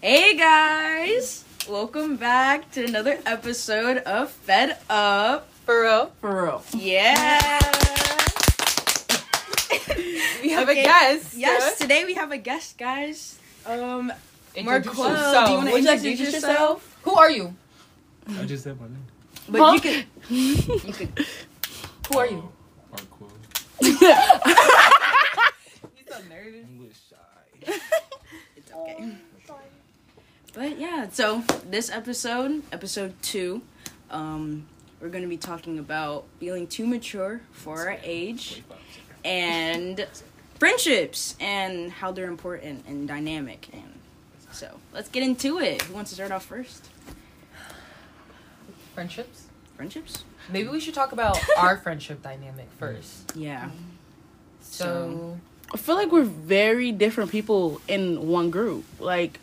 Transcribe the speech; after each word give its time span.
Hey 0.00 0.36
guys! 0.36 1.44
Welcome 1.68 2.16
back 2.16 2.70
to 2.72 2.84
another 2.84 3.18
episode 3.26 3.98
of 3.98 4.30
Fed 4.30 4.78
Up. 4.88 5.50
For 5.66 5.82
real? 5.82 6.12
For 6.20 6.44
real. 6.44 6.62
Yeah! 6.74 7.58
We 10.42 10.50
have 10.50 10.68
Okay. 10.68 10.80
a 10.82 10.84
guest. 10.84 11.34
Yes, 11.36 11.78
today 11.78 12.04
we 12.04 12.14
have 12.14 12.30
a 12.32 12.36
guest, 12.38 12.78
guys. 12.78 13.38
Um, 13.66 14.12
Introduce 14.54 14.94
Marquel, 14.96 15.10
yourself. 15.10 15.46
do 15.46 15.50
you 15.52 15.56
want 15.58 15.68
to 15.68 15.72
Would 15.74 15.84
you 15.84 15.90
introduce 15.90 16.18
to 16.18 16.24
yourself? 16.36 16.96
Who 17.02 17.14
are 17.16 17.30
you? 17.30 17.54
I 18.38 18.44
just 18.44 18.64
said 18.64 18.78
my 18.80 18.86
name. 18.86 19.04
But 19.48 19.58
Huh? 19.60 19.72
you 20.30 20.56
could, 20.56 20.84
you 20.84 20.92
could. 20.92 21.26
Who 22.10 22.18
are 22.18 22.26
you? 22.26 22.48
Marquel. 22.90 23.30
You 23.80 23.96
so 26.08 26.18
nervous. 26.28 26.66
English 26.70 26.96
shy. 27.10 27.72
It's 28.56 28.72
okay. 28.72 29.12
But 30.52 30.78
yeah, 30.78 31.08
so 31.10 31.42
this 31.68 31.90
episode, 31.90 32.62
episode 32.72 33.14
two, 33.22 33.62
um, 34.10 34.66
we're 35.00 35.08
gonna 35.08 35.26
be 35.28 35.36
talking 35.36 35.78
about 35.78 36.24
feeling 36.38 36.66
too 36.66 36.86
mature 36.86 37.40
for 37.52 37.88
our 37.88 37.98
age 38.04 38.62
and 39.24 40.06
friendships 40.58 41.34
and 41.40 41.90
how 41.90 42.12
they're 42.12 42.28
important 42.28 42.84
and 42.86 43.08
dynamic. 43.08 43.68
And 43.72 43.98
so 44.52 44.78
let's 44.92 45.08
get 45.08 45.22
into 45.24 45.58
it. 45.58 45.82
Who 45.82 45.94
wants 45.94 46.10
to 46.10 46.14
start 46.14 46.30
off 46.30 46.44
first? 46.44 46.88
Friendships? 48.94 49.46
Friendships? 49.76 50.24
Maybe 50.50 50.68
we 50.68 50.80
should 50.80 50.94
talk 50.94 51.12
about 51.12 51.38
our 51.58 51.76
friendship 51.76 52.22
dynamic 52.22 52.68
first. 52.78 53.32
Yeah. 53.36 53.70
So, 54.60 55.38
I 55.72 55.76
feel 55.76 55.94
like 55.94 56.10
we're 56.12 56.22
very 56.24 56.92
different 56.92 57.30
people 57.30 57.80
in 57.88 58.26
one 58.28 58.50
group. 58.50 58.84
Like 58.98 59.38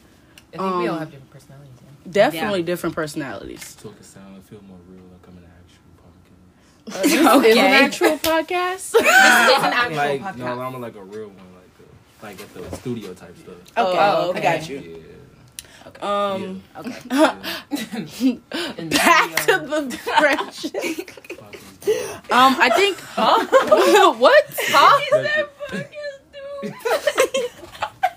I 0.53 0.57
think 0.57 0.75
we 0.77 0.87
all 0.87 0.95
Um, 0.95 0.99
have 0.99 1.11
different 1.11 1.31
personalities. 1.31 1.71
Yeah. 2.05 2.11
definitely 2.11 2.59
Yeah. 2.59 2.65
different 2.65 2.95
personalities. 2.95 3.75
Talk 3.75 3.99
a 3.99 4.03
sound. 4.03 4.37
I 4.37 4.39
feel 4.49 4.61
more 4.67 4.77
real 4.89 5.03
like 5.11 5.27
I'm 5.27 5.37
an 5.37 5.49
actual 5.59 5.91
podcast. 6.03 6.99
Uh, 6.99 7.01
this 7.03 7.13
is 7.13 7.19
an 7.21 7.27
Okay. 7.27 7.59
actual 7.85 8.17
podcast. 8.31 8.91
This 8.91 9.01
is 9.01 9.63
an 9.63 9.73
actual 9.73 9.97
like 9.97 10.21
podcast. 10.21 10.37
no, 10.37 10.59
I'm 10.61 10.81
like 10.81 10.95
a 10.95 11.03
real 11.03 11.27
one, 11.27 11.37
like 11.55 11.77
a, 11.79 12.25
like 12.25 12.41
at 12.41 12.53
the 12.71 12.77
studio 12.77 13.13
type 13.13 13.37
stuff. 13.37 13.55
Okay, 13.55 13.97
Oh, 13.97 14.33
I 14.35 14.39
got 14.41 14.67
you. 14.69 14.79
Yeah. 14.79 14.97
Um, 16.01 16.63
yeah. 17.09 17.35
The 17.71 18.87
back 18.89 19.35
to 19.45 19.59
the 19.59 19.97
friendship. 20.17 21.11
Um, 22.29 22.55
I 22.59 22.69
think 22.75 22.97
Huh? 22.99 24.13
what? 24.13 24.45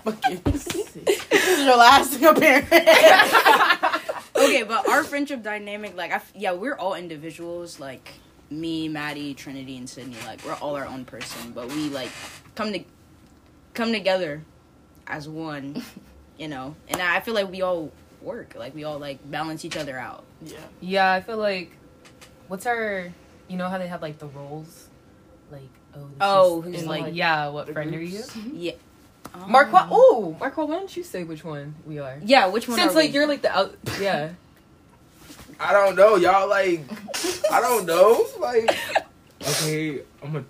Like, 0.05 0.45
this 0.45 0.67
is 0.69 1.65
your 1.65 1.77
last 1.77 2.21
appearance. 2.21 2.69
okay, 4.37 4.63
but 4.65 4.87
our 4.89 5.03
friendship 5.03 5.43
dynamic, 5.43 5.97
like, 5.97 6.13
I 6.13 6.17
f- 6.17 6.33
yeah, 6.37 6.53
we're 6.53 6.75
all 6.77 6.95
individuals. 6.95 7.81
Like 7.81 8.13
me, 8.51 8.87
Maddie, 8.89 9.33
Trinity, 9.33 9.79
and 9.79 9.89
Sydney. 9.89 10.17
Like, 10.27 10.45
we're 10.45 10.55
all 10.57 10.77
our 10.77 10.87
own 10.87 11.07
person, 11.07 11.53
but 11.53 11.69
we 11.69 11.89
like 11.89 12.11
come 12.55 12.73
to 12.75 12.85
come 13.73 13.93
together 13.93 14.43
as 15.07 15.27
one. 15.29 15.83
You 16.39 16.49
know, 16.49 16.75
and 16.89 17.01
I 17.01 17.21
feel 17.21 17.35
like 17.35 17.51
we 17.51 17.63
all 17.63 17.93
work. 18.21 18.55
Like, 18.57 18.75
we 18.75 18.85
all 18.85 18.99
like 18.99 19.19
balance 19.31 19.65
each 19.65 19.77
other 19.77 19.97
out. 19.99 20.25
yeah. 20.45 20.59
Yeah, 20.81 21.13
I 21.13 21.21
feel 21.21 21.37
like. 21.37 21.71
What's 22.49 22.67
our. 22.67 23.09
You 23.49 23.57
know 23.57 23.69
how 23.69 23.79
they 23.79 23.87
have 23.89 24.03
like 24.03 24.19
the 24.19 24.27
roles? 24.27 24.89
Like, 25.51 25.63
oh. 25.95 26.09
Oh, 26.21 26.59
is- 26.61 26.65
who's 26.65 26.79
and, 26.81 26.89
like- 26.91 27.15
Yeah, 27.15 27.49
what 27.49 27.69
friend 27.73 27.95
are 27.95 28.01
you? 28.03 28.23
Yeah. 28.53 28.73
Marquel. 29.49 29.83
Um, 29.83 29.89
oh, 29.91 30.37
Marquel, 30.39 30.69
why 30.69 30.77
don't 30.77 30.97
you 30.97 31.03
say 31.03 31.25
which 31.25 31.45
one 31.45 31.75
we 31.87 31.99
are? 31.99 32.19
Yeah, 32.25 32.47
which 32.49 32.69
one? 32.69 32.79
Since 32.79 32.93
are 32.93 32.95
like 32.95 33.09
we? 33.11 33.15
you're 33.15 33.27
like 33.27 33.43
the 33.43 33.51
out. 33.51 33.75
Yeah. 34.01 34.31
I 35.59 35.73
don't 35.73 35.97
know, 35.97 36.17
y'all. 36.17 36.49
Like, 36.49 36.83
I 37.51 37.61
don't 37.61 37.87
know. 37.87 38.27
Like, 38.39 38.77
okay, 39.43 40.01
I'm 40.23 40.33
gonna. 40.33 40.45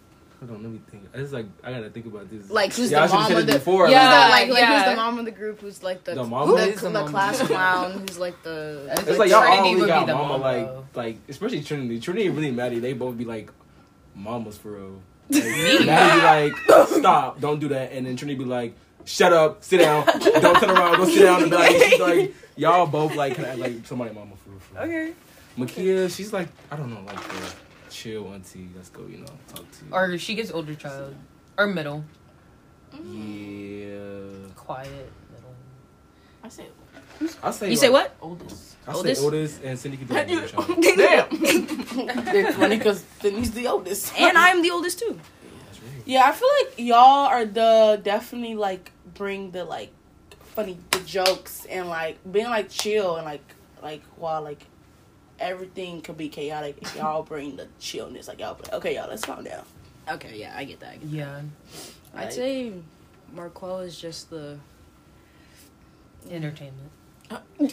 Hold 0.47 0.59
on, 0.59 0.63
let 0.63 0.73
me 0.73 0.81
think. 0.91 1.05
I 1.15 1.19
just 1.19 1.33
like 1.33 1.47
I 1.63 1.73
gotta 1.73 1.91
think 1.91 2.07
about 2.07 2.29
this. 2.31 2.51
like 2.51 2.73
who's 2.75 2.91
Y'all 2.91 3.03
the 3.03 3.07
should've 3.09 3.21
mom 3.31 3.33
of 3.41 3.47
this 3.47 3.55
the 3.55 3.59
before. 3.61 3.89
Yeah. 3.89 4.01
Who's 4.05 4.31
like, 4.31 4.49
like, 4.51 4.61
like 4.61 4.79
who's 4.79 4.91
the 4.91 4.97
mom 4.97 5.19
of 5.19 5.25
the 5.25 5.31
group? 5.31 5.61
Who's 5.61 5.83
like 5.83 6.05
the 6.05 6.15
The 6.15 6.25
mom? 6.25 6.49
Who 6.49 6.57
the, 6.57 6.69
is 6.73 6.81
the 6.81 6.89
the 6.89 7.01
mom? 7.01 7.09
class 7.09 7.41
clown? 7.43 7.93
Who's 7.93 8.19
like 8.19 8.43
the 8.43 8.89
It's 8.93 9.03
It's 9.09 9.19
like 9.19 9.31
y'all 9.31 9.41
Trinity 9.43 9.59
always 9.61 9.81
would 9.81 9.87
be 9.87 9.89
got 9.89 10.07
the 10.07 10.15
mama 10.15 10.29
mom, 10.29 10.41
like 10.41 10.71
like 10.95 11.17
especially 11.29 11.63
Trinity. 11.63 12.01
Trinity 12.01 12.27
and 12.27 12.37
really 12.37 12.51
Maddie. 12.51 12.79
They 12.81 12.93
both 12.93 13.17
be 13.17 13.25
like 13.25 13.51
mamas 14.15 14.57
for 14.59 14.73
real. 14.73 15.01
Like, 15.31 15.87
Maddie 15.87 16.53
be 16.53 16.71
like 16.77 16.87
stop, 16.89 17.41
don't 17.41 17.59
do 17.59 17.69
that, 17.69 17.93
and 17.93 18.07
then 18.07 18.17
Trinity 18.17 18.39
be 18.39 18.45
like 18.45 18.75
shut 19.05 19.33
up, 19.33 19.63
sit 19.65 19.79
down, 19.79 20.07
don't 20.07 20.61
turn 20.61 20.71
around, 20.71 20.97
go 20.99 21.05
sit 21.07 21.23
down, 21.23 21.43
and 21.43 21.51
be 21.51 21.57
like, 21.57 21.77
she's 21.83 22.01
like 22.01 22.35
y'all 22.57 22.87
both 22.87 23.15
like 23.15 23.35
kind 23.37 23.49
of 23.49 23.59
like 23.59 23.87
somebody 23.87 24.15
mama 24.15 24.33
for 24.37 24.51
real. 24.51 24.61
For 24.61 24.75
real. 24.75 24.85
Okay. 24.85 25.15
Makia, 25.59 26.15
she's 26.15 26.33
like 26.33 26.49
I 26.71 26.77
don't 26.77 26.93
know 26.93 27.01
like 27.03 27.23
the 27.29 27.55
chill 27.95 28.27
auntie. 28.35 28.69
Let's 28.77 28.91
go, 28.91 29.07
you 29.07 29.19
know, 29.19 29.35
talk 29.49 29.65
to 29.71 29.85
you. 29.85 29.91
Or 29.93 30.19
she 30.19 30.35
gets 30.35 30.51
older 30.51 30.75
child. 30.75 31.15
Or 31.57 31.67
middle. 31.67 32.05
yeah, 32.93 34.49
Quiet. 34.57 35.11
Middle. 35.33 35.55
I 36.43 36.49
say 36.49 36.67
I 37.43 37.51
say 37.53 37.71
You 37.71 37.77
say 37.77 37.89
what? 37.91 38.15
oldest. 38.21 38.77
I 38.87 38.93
Oldest? 38.93 39.21
say 39.21 39.25
oldest, 39.25 39.63
and 39.65 39.79
Cindy 39.79 39.97
can 39.97 40.07
do 40.09 40.17
it. 40.17 40.29
You- 40.29 40.41
with 40.41 40.51
child. 40.53 40.83
Damn. 40.83 41.29
it's 42.37 42.57
funny 42.57 42.77
because 42.79 43.05
he's 43.23 43.53
the 43.53 43.67
oldest. 43.69 44.13
And 44.19 44.37
I'm 44.37 44.61
the 44.63 44.71
oldest 44.71 44.99
too. 44.99 45.19
That's 45.67 45.81
right. 45.81 46.03
Yeah, 46.05 46.25
I 46.29 46.33
feel 46.33 46.49
like 46.61 46.79
y'all 46.79 47.27
are 47.29 47.45
the 47.47 48.01
definitely 48.03 48.55
like 48.57 48.91
bring 49.15 49.53
the 49.53 49.65
like 49.65 49.91
funny 50.55 50.77
the 50.91 50.99
jokes 51.01 51.65
and 51.67 51.89
like 51.89 52.19
being 52.31 52.47
like 52.51 52.69
chill 52.69 53.17
and 53.17 53.25
like 53.25 53.43
like 53.83 54.03
while 54.17 54.43
like 54.43 54.67
everything 55.39 56.01
could 56.01 56.17
be 56.17 56.29
chaotic, 56.29 56.77
y'all 56.97 57.23
bring 57.23 57.57
the 57.57 57.69
chillness. 57.81 58.29
Like 58.29 58.41
y'all, 58.41 58.59
okay, 58.73 58.95
y'all, 58.97 59.09
let's 59.09 59.25
calm 59.25 59.45
down. 59.45 59.65
Okay, 60.09 60.37
yeah, 60.39 60.55
I 60.57 60.65
get 60.65 60.81
that. 60.81 60.91
I 60.93 60.97
get 60.97 61.09
Yeah. 61.09 61.25
that. 61.25 61.43
I'd 62.15 62.25
Like- 62.25 62.33
say 62.33 62.73
Marquel 63.35 63.81
is 63.81 63.99
just 64.01 64.31
the 64.31 64.59
Entertainment. 66.31 66.91
not 67.31 67.43
in 67.59 67.67
a 67.67 67.71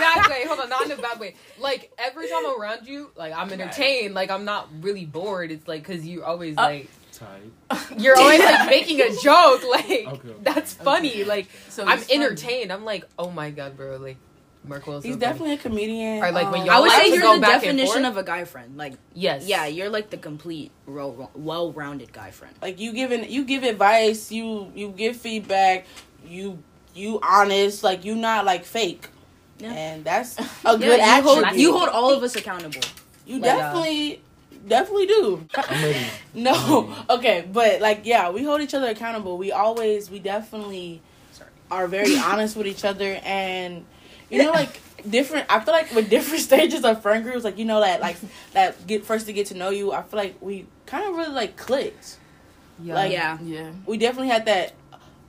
bad 0.00 0.26
way. 0.28 0.44
Hold 0.46 0.60
on, 0.60 0.68
not 0.68 0.84
in 0.84 0.92
a 0.92 0.96
bad 0.96 1.18
way. 1.20 1.34
Like 1.58 1.92
every 1.98 2.28
time 2.28 2.44
I'm 2.46 2.60
around 2.60 2.86
you, 2.86 3.10
like 3.16 3.32
I'm 3.32 3.50
entertained. 3.52 4.14
Like 4.14 4.30
I'm 4.30 4.44
not 4.44 4.68
really 4.82 5.04
bored. 5.04 5.50
It's 5.50 5.66
like 5.66 5.84
because 5.86 6.06
you're 6.06 6.24
always 6.24 6.56
Uh, 6.58 6.62
like 6.62 6.88
Tight. 7.12 7.80
you're 7.98 8.16
always 8.18 8.40
like 8.40 8.66
making 8.70 9.00
a 9.00 9.14
joke. 9.16 9.62
Like 9.68 10.06
okay. 10.06 10.34
that's 10.42 10.74
funny. 10.74 11.24
Like 11.24 11.46
So 11.70 11.84
I'm 11.84 11.98
it's 11.98 12.06
funny. 12.08 12.22
entertained. 12.24 12.72
I'm 12.72 12.84
like, 12.84 13.04
oh 13.18 13.30
my 13.30 13.50
god, 13.50 13.76
bro. 13.76 13.96
Like 13.96 14.16
Marquel's 14.66 15.02
so 15.04 15.08
He's 15.08 15.14
funny. 15.16 15.20
definitely 15.20 15.54
a 15.54 15.58
comedian. 15.58 16.22
Or, 16.24 16.32
like, 16.32 16.50
when 16.50 16.60
um, 16.62 16.66
y'all 16.66 16.76
I 16.76 16.80
would 16.80 16.88
like 16.88 17.02
say 17.04 17.10
to 17.10 17.16
you're 17.16 17.34
the 17.34 17.40
definition 17.46 18.04
of 18.04 18.16
a 18.16 18.22
guy 18.22 18.44
friend. 18.44 18.76
Like, 18.76 18.94
yes, 19.14 19.46
yeah, 19.46 19.66
you're 19.66 19.88
like 19.90 20.10
the 20.10 20.16
complete, 20.16 20.72
well-rounded 20.86 22.12
guy 22.12 22.30
friend. 22.30 22.54
like 22.62 22.78
you 22.80 22.92
giving 22.92 23.30
you 23.30 23.44
give 23.44 23.62
advice, 23.62 24.30
you 24.32 24.70
you 24.74 24.90
give 24.90 25.16
feedback, 25.16 25.86
you 26.26 26.62
you 26.94 27.18
honest, 27.22 27.84
like 27.84 28.04
you 28.04 28.14
not 28.16 28.44
like 28.44 28.64
fake. 28.64 29.08
Yeah. 29.58 29.72
And 29.72 30.04
that's 30.04 30.38
a 30.64 30.76
Yeah, 30.76 30.76
good 30.76 31.00
you 31.00 31.00
attribute. 31.00 31.24
hold, 31.24 31.56
you 31.56 31.72
hold 31.72 31.88
all 31.90 32.12
of 32.12 32.22
us 32.22 32.36
accountable. 32.36 32.82
You 33.26 33.40
Like, 33.40 33.42
definitely 33.42 34.22
definitely 34.66 35.06
do. 35.06 35.48
I'm 35.68 35.82
ready. 35.82 36.12
No, 36.34 36.94
okay, 37.10 37.46
but 37.50 37.80
like, 37.80 38.00
yeah, 38.04 38.30
we 38.30 38.44
hold 38.44 38.60
each 38.60 38.74
other 38.74 38.88
accountable. 38.88 39.38
We 39.38 39.52
always, 39.52 40.10
we 40.10 40.18
definitely 40.18 41.02
Sorry. 41.32 41.50
are 41.70 41.88
very 41.88 42.16
honest 42.18 42.56
with 42.56 42.66
each 42.66 42.84
other, 42.84 43.20
and 43.24 43.84
you 44.30 44.42
know, 44.42 44.50
like 44.52 44.80
different. 45.08 45.46
I 45.48 45.60
feel 45.60 45.74
like 45.74 45.92
with 45.94 46.10
different 46.10 46.42
stages 46.50 46.84
of 46.84 47.02
friend 47.02 47.24
groups, 47.24 47.44
like 47.44 47.58
you 47.58 47.64
know 47.64 47.80
that, 47.80 48.00
like 48.00 48.16
that 48.52 48.86
get 48.86 49.04
first 49.04 49.26
to 49.26 49.32
get 49.32 49.46
to 49.48 49.54
know 49.54 49.70
you. 49.70 49.92
I 49.92 50.02
feel 50.02 50.18
like 50.18 50.36
we 50.40 50.66
kind 50.86 51.08
of 51.08 51.16
really 51.16 51.32
like 51.34 51.56
clicked. 51.56 52.18
yeah. 52.82 52.94
Like, 52.94 53.12
yeah. 53.12 53.38
Yeah, 53.42 53.70
we 53.86 53.98
definitely 53.98 54.28
had 54.28 54.46
that 54.46 54.74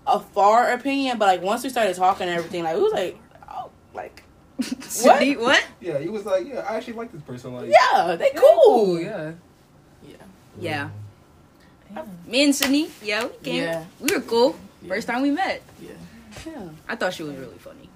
a 0.06 0.20
far 0.20 0.72
opinion, 0.72 1.18
but 1.18 1.26
like 1.28 1.42
once 1.42 1.64
we 1.64 1.70
started 1.70 1.96
talking 1.96 2.28
and 2.28 2.38
everything, 2.38 2.64
like 2.64 2.76
it 2.76 2.82
was 2.82 2.94
like, 2.94 3.18
oh, 3.50 3.70
like 3.94 4.24
Cindy, 4.82 5.36
what? 5.38 5.64
Yeah, 5.82 6.00
he 6.00 6.10
was 6.10 6.26
like, 6.26 6.48
yeah, 6.48 6.66
I 6.68 6.78
actually 6.78 6.94
like 6.94 7.12
this 7.12 7.22
person. 7.22 7.54
Like, 7.54 7.70
yeah, 7.70 8.16
they 8.16 8.32
Yeah, 8.34 8.40
cool. 8.40 9.00
Yeah. 9.00 9.32
Yeah. 10.60 10.90
Yeah. 11.94 12.04
Me 12.26 12.44
and 12.44 12.56
Sydney, 12.56 12.90
yeah, 13.04 13.26
we 13.26 13.32
came. 13.44 13.64
Yeah. 13.64 13.86
We 14.00 14.14
were 14.16 14.22
cool. 14.22 14.56
Yeah. 14.82 14.90
First 14.90 15.08
time 15.08 15.22
we 15.22 15.32
met. 15.32 15.62
Yeah, 15.82 15.92
yeah, 16.46 16.70
I 16.88 16.96
thought 16.96 17.14
she 17.14 17.24
was 17.24 17.36
really 17.36 17.58
funny. 17.60 17.87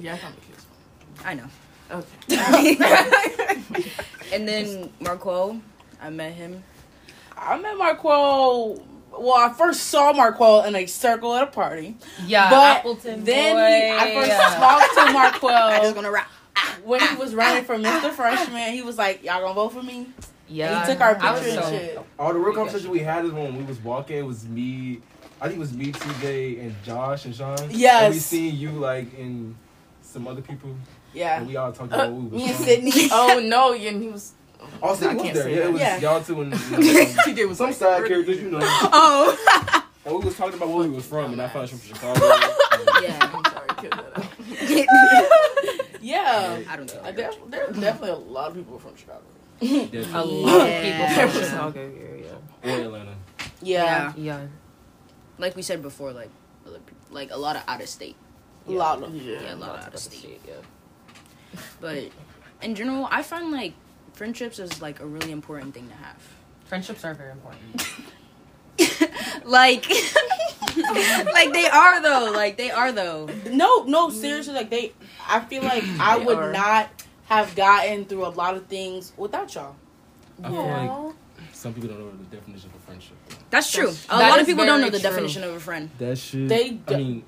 Yeah. 0.00 0.14
I 0.14 0.18
found 0.18 0.34
the 0.36 0.40
kids. 0.40 0.66
I 1.24 1.34
know. 1.34 1.48
Okay. 1.90 2.78
And 4.32 4.48
then 4.48 4.90
Marquel, 4.98 5.60
I 6.00 6.08
met 6.08 6.32
him. 6.32 6.64
I 7.36 7.58
met 7.58 7.76
Marquel. 7.76 8.80
Well, 9.10 9.34
I 9.34 9.52
first 9.52 9.88
saw 9.88 10.14
Marquel 10.14 10.64
in 10.64 10.74
a 10.74 10.86
circle 10.86 11.34
at 11.34 11.42
a 11.42 11.46
party. 11.48 11.98
Yeah. 12.26 12.48
But 12.48 12.78
Appleton 12.78 13.24
then 13.24 13.56
boy. 13.56 13.98
he, 13.98 14.10
I 14.10 14.14
first 14.14 14.28
yeah. 14.28 14.58
talked 14.58 14.94
to 14.94 15.00
I 15.00 15.04
just 15.04 15.12
Marquel 15.12 15.92
gonna 15.94 16.10
rap. 16.10 16.30
when 16.84 17.00
he 17.00 17.14
was 17.16 17.34
running 17.34 17.64
for 17.64 17.76
Mr. 17.76 18.10
Freshman. 18.10 18.72
He 18.72 18.80
was 18.80 18.96
like, 18.96 19.22
"Y'all 19.22 19.42
gonna 19.42 19.52
vote 19.52 19.72
for 19.74 19.82
me?" 19.82 20.06
Yeah, 20.48 20.86
he 20.86 20.92
took 20.92 21.02
our 21.02 21.14
I 21.20 21.32
was 21.32 21.40
picture 21.42 21.56
and 21.60 21.64
so- 21.64 21.70
shit. 21.78 21.98
All 22.18 22.32
the 22.32 22.38
real 22.38 22.54
conversation 22.54 22.90
we 22.90 23.00
had 23.00 23.26
is 23.26 23.32
when 23.32 23.54
we 23.54 23.64
was 23.64 23.78
walking. 23.80 24.16
It 24.16 24.24
was 24.26 24.48
me. 24.48 25.02
I 25.42 25.46
think 25.48 25.56
it 25.56 25.60
was 25.60 25.74
me, 25.74 25.92
TJ, 25.92 26.60
and 26.60 26.74
Josh 26.84 27.26
and 27.26 27.34
Sean. 27.34 27.58
Yes. 27.70 28.04
And 28.04 28.14
we 28.14 28.20
seen 28.20 28.56
you 28.56 28.70
like 28.70 29.12
in 29.18 29.56
some 30.12 30.28
other 30.28 30.42
people, 30.42 30.70
and 30.70 30.80
Yeah. 31.14 31.42
we 31.42 31.56
all 31.56 31.72
talked 31.72 31.92
Uh, 31.92 31.96
about 31.96 32.12
what 32.12 32.22
we 32.22 32.28
was 32.30 32.42
me 32.42 32.48
and. 32.50 32.64
Sydney. 32.64 33.08
Oh 33.12 33.40
no, 33.44 33.72
yeah, 33.72 33.90
and 33.90 34.02
he 34.02 34.08
was. 34.08 34.32
Oh, 34.82 34.94
Sydney 34.94 35.08
I 35.08 35.14
was 35.14 35.22
can't 35.22 35.34
there. 35.34 35.42
say 35.44 35.54
Yeah, 35.56 35.64
it 35.64 35.72
was 35.72 35.80
Yeah. 35.80 35.98
y'all 35.98 36.22
two 36.22 36.40
and, 36.42 36.52
and 36.52 36.60
TJ 36.62 37.48
was 37.48 37.58
some 37.58 37.66
like, 37.68 37.76
side 37.76 38.06
characters, 38.06 38.40
you 38.40 38.50
know. 38.50 38.58
Oh. 38.92 39.36
And 40.04 40.14
we 40.16 40.24
was 40.24 40.36
talking 40.36 40.54
about 40.54 40.68
where 40.68 40.88
we 40.88 40.94
was 40.94 41.06
from, 41.06 41.32
and 41.32 41.40
I 41.40 41.48
found 41.48 41.68
she 41.68 41.74
was 41.76 41.84
from 41.84 41.96
Chicago. 41.96 42.26
yeah. 43.02 43.30
I'm 43.34 43.44
sorry, 43.44 43.68
cut 43.68 43.90
that 43.90 44.18
out. 44.18 45.98
Yeah. 46.00 46.60
I 46.68 46.76
don't 46.76 46.92
know. 46.92 47.00
Uh, 47.00 47.12
there, 47.12 47.30
there 47.48 47.64
are 47.68 47.72
definitely 47.72 48.10
a 48.10 48.14
lot 48.16 48.50
of 48.50 48.56
people 48.56 48.78
from 48.78 48.96
Chicago. 48.96 49.22
A 49.60 50.24
lot 50.24 50.68
Yeah. 50.68 50.74
of 50.74 50.82
people 50.84 51.30
from 51.32 51.44
Chicago 51.44 51.80
area. 51.80 52.36
Or 52.64 52.70
Atlanta. 52.70 53.14
Yeah. 53.62 54.12
Yeah. 54.16 54.46
Like 55.38 55.54
we 55.56 55.62
said 55.62 55.82
before, 55.82 56.12
like 56.12 56.30
like 57.10 57.30
a 57.30 57.36
lot 57.36 57.56
of 57.56 57.62
out 57.68 57.80
of 57.80 57.88
state. 57.88 58.16
A 58.66 58.70
lot 58.70 59.02
of 59.02 59.14
Yeah. 59.14 59.40
Yeah, 59.42 59.54
a 59.54 59.56
lot 59.56 59.68
Lots 59.68 59.78
of 59.78 59.82
out 59.82 59.88
of 59.88 59.94
of 59.94 60.00
state. 60.00 60.40
yeah. 60.46 61.60
But 61.80 62.04
in 62.62 62.74
general, 62.74 63.08
I 63.10 63.22
find 63.22 63.50
like 63.50 63.74
friendships 64.14 64.58
is 64.58 64.80
like 64.80 65.00
a 65.00 65.06
really 65.06 65.32
important 65.32 65.74
thing 65.74 65.88
to 65.88 65.94
have. 65.94 66.16
Friendships 66.66 67.04
are 67.04 67.14
very 67.14 67.32
important. 67.32 67.86
like, 69.44 69.86
like 71.34 71.52
they 71.52 71.66
are 71.68 72.00
though. 72.02 72.32
Like 72.34 72.56
they 72.56 72.70
are 72.70 72.92
though. 72.92 73.28
No, 73.50 73.84
no, 73.84 74.10
seriously, 74.10 74.54
like 74.54 74.70
they 74.70 74.92
I 75.28 75.40
feel 75.40 75.62
like 75.62 75.84
I 76.00 76.16
would 76.18 76.38
are. 76.38 76.52
not 76.52 76.88
have 77.26 77.54
gotten 77.54 78.04
through 78.06 78.26
a 78.26 78.28
lot 78.30 78.56
of 78.56 78.66
things 78.66 79.12
without 79.16 79.54
y'all. 79.54 79.76
I 80.42 80.48
feel 80.50 80.66
like 80.66 81.14
some 81.52 81.74
people 81.74 81.90
don't 81.90 82.00
know 82.00 82.10
the 82.10 82.36
definition 82.36 82.70
of 82.70 82.76
a 82.76 82.78
friendship. 82.80 83.16
though. 83.28 83.36
That's 83.50 83.70
true. 83.70 83.86
That's- 83.86 84.04
a 84.06 84.08
that 84.18 84.30
lot 84.30 84.40
of 84.40 84.46
people 84.46 84.64
don't 84.64 84.80
know 84.80 84.90
the 84.90 84.98
true. 84.98 85.10
definition 85.10 85.44
of 85.44 85.54
a 85.54 85.60
friend. 85.60 85.90
That 85.98 86.18
shit. 86.18 86.48
They 86.48 86.64
I 86.64 86.70
d- 86.70 86.96
mean, 86.96 87.14
wait. 87.16 87.24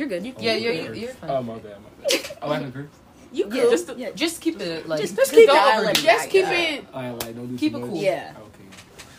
You're 0.00 0.08
good. 0.08 0.24
You, 0.24 0.32
Oh, 0.34 0.40
Yeah, 0.40 0.54
you're- 0.54 0.74
wait. 0.78 0.84
you're- 0.84 0.98
you're 1.00 1.10
fine. 1.12 1.28
Oh 1.30 1.42
my 1.42 1.58
bad, 1.58 1.76
my 1.82 2.08
bad. 2.08 2.38
Oh, 2.40 2.50
I 2.50 2.58
can 2.60 2.72
curse. 2.72 2.86
You 3.32 3.44
Yeah, 3.44 3.50
could. 3.64 3.70
Just, 3.70 3.98
Yeah. 3.98 4.10
just 4.12 4.40
keep 4.40 4.58
it 4.58 4.88
like 4.88 4.98
Just- 5.02 5.14
just 5.14 5.30
keep 5.30 5.46
don't 5.46 5.56
that, 5.84 5.90
it. 5.98 6.02
just 6.02 6.30
keep 6.30 6.42
Yeah. 6.46 6.52
it 6.52 6.84
I 6.94 7.10
like 7.10 7.36
don't 7.36 7.48
do 7.48 7.58
Keep 7.58 7.74
it 7.74 7.82
cool. 7.82 7.94
Yeah. 8.02 8.32
Okay. 8.38 8.64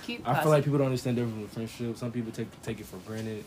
Keep 0.07 0.22
I 0.22 0.24
classy. 0.24 0.42
feel 0.42 0.51
like 0.51 0.63
people 0.63 0.80
don't 0.80 0.88
understand 0.88 1.18
the 1.18 1.22
difference 1.22 1.42
with 1.44 1.54
friendship. 1.54 1.98
Some 2.00 2.12
people 2.12 2.31
take 2.31 2.48
take 2.63 2.80
it 2.80 2.88
for 2.88 2.98
granted. 3.07 3.44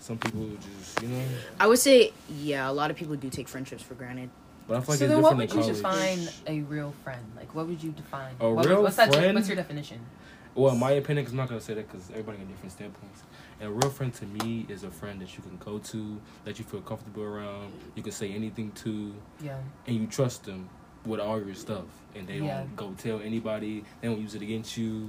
Some 0.00 0.18
people 0.18 0.48
just 0.56 1.00
you 1.02 1.08
know. 1.08 1.22
I 1.60 1.68
would 1.68 1.78
say, 1.78 2.12
yeah, 2.42 2.68
a 2.68 2.72
lot 2.72 2.90
of 2.90 2.96
people 2.96 3.14
do 3.14 3.30
take 3.30 3.46
friendships 3.46 3.84
for 3.84 3.94
granted. 3.94 4.28
But 4.66 4.78
I 4.78 4.80
feel 4.80 4.86
like 4.94 4.98
so 4.98 5.04
it's 5.04 5.14
then, 5.14 5.22
what 5.22 5.36
would 5.36 5.48
you 5.54 5.60
college. 5.60 5.76
define 5.76 6.28
a 6.48 6.60
real 6.62 6.92
friend? 7.04 7.22
Like, 7.36 7.54
what 7.54 7.68
would 7.68 7.80
you 7.80 7.92
define? 7.92 8.34
A 8.40 8.50
What- 8.50 8.66
real 8.66 8.82
what's 8.82 8.96
that? 8.96 9.14
friend? 9.14 9.36
What's 9.36 9.46
your 9.46 9.54
definition? 9.56 10.00
Well, 10.56 10.72
in 10.72 10.80
my 10.80 10.90
opinion, 10.92 11.22
because 11.24 11.32
I'm 11.32 11.36
not 11.38 11.48
gonna 11.48 11.60
say 11.60 11.74
that 11.74 11.86
because 11.90 12.10
everybody 12.10 12.38
got 12.38 12.48
different 12.48 12.72
standpoints. 12.72 13.22
And 13.60 13.68
a 13.70 13.72
real 13.72 13.90
friend 13.90 14.12
to 14.14 14.26
me 14.26 14.66
is 14.68 14.84
a 14.84 14.90
friend 14.90 15.20
that 15.22 15.34
you 15.36 15.42
can 15.42 15.56
go 15.58 15.78
to, 15.78 16.20
that 16.44 16.58
you 16.58 16.64
feel 16.64 16.80
comfortable 16.82 17.22
around, 17.22 17.72
you 17.94 18.02
can 18.02 18.12
say 18.12 18.30
anything 18.32 18.70
to, 18.72 19.14
Yeah. 19.42 19.56
and 19.86 19.96
you 19.96 20.06
trust 20.06 20.44
them 20.44 20.68
with 21.06 21.20
all 21.20 21.42
your 21.42 21.54
stuff, 21.54 21.84
and 22.14 22.26
they 22.28 22.38
Yeah. 22.38 22.58
don't 22.58 22.76
go 22.76 22.94
tell 22.98 23.20
anybody. 23.20 23.84
They 24.00 24.08
don't 24.08 24.20
use 24.20 24.34
it 24.34 24.42
against 24.42 24.76
you. 24.76 25.08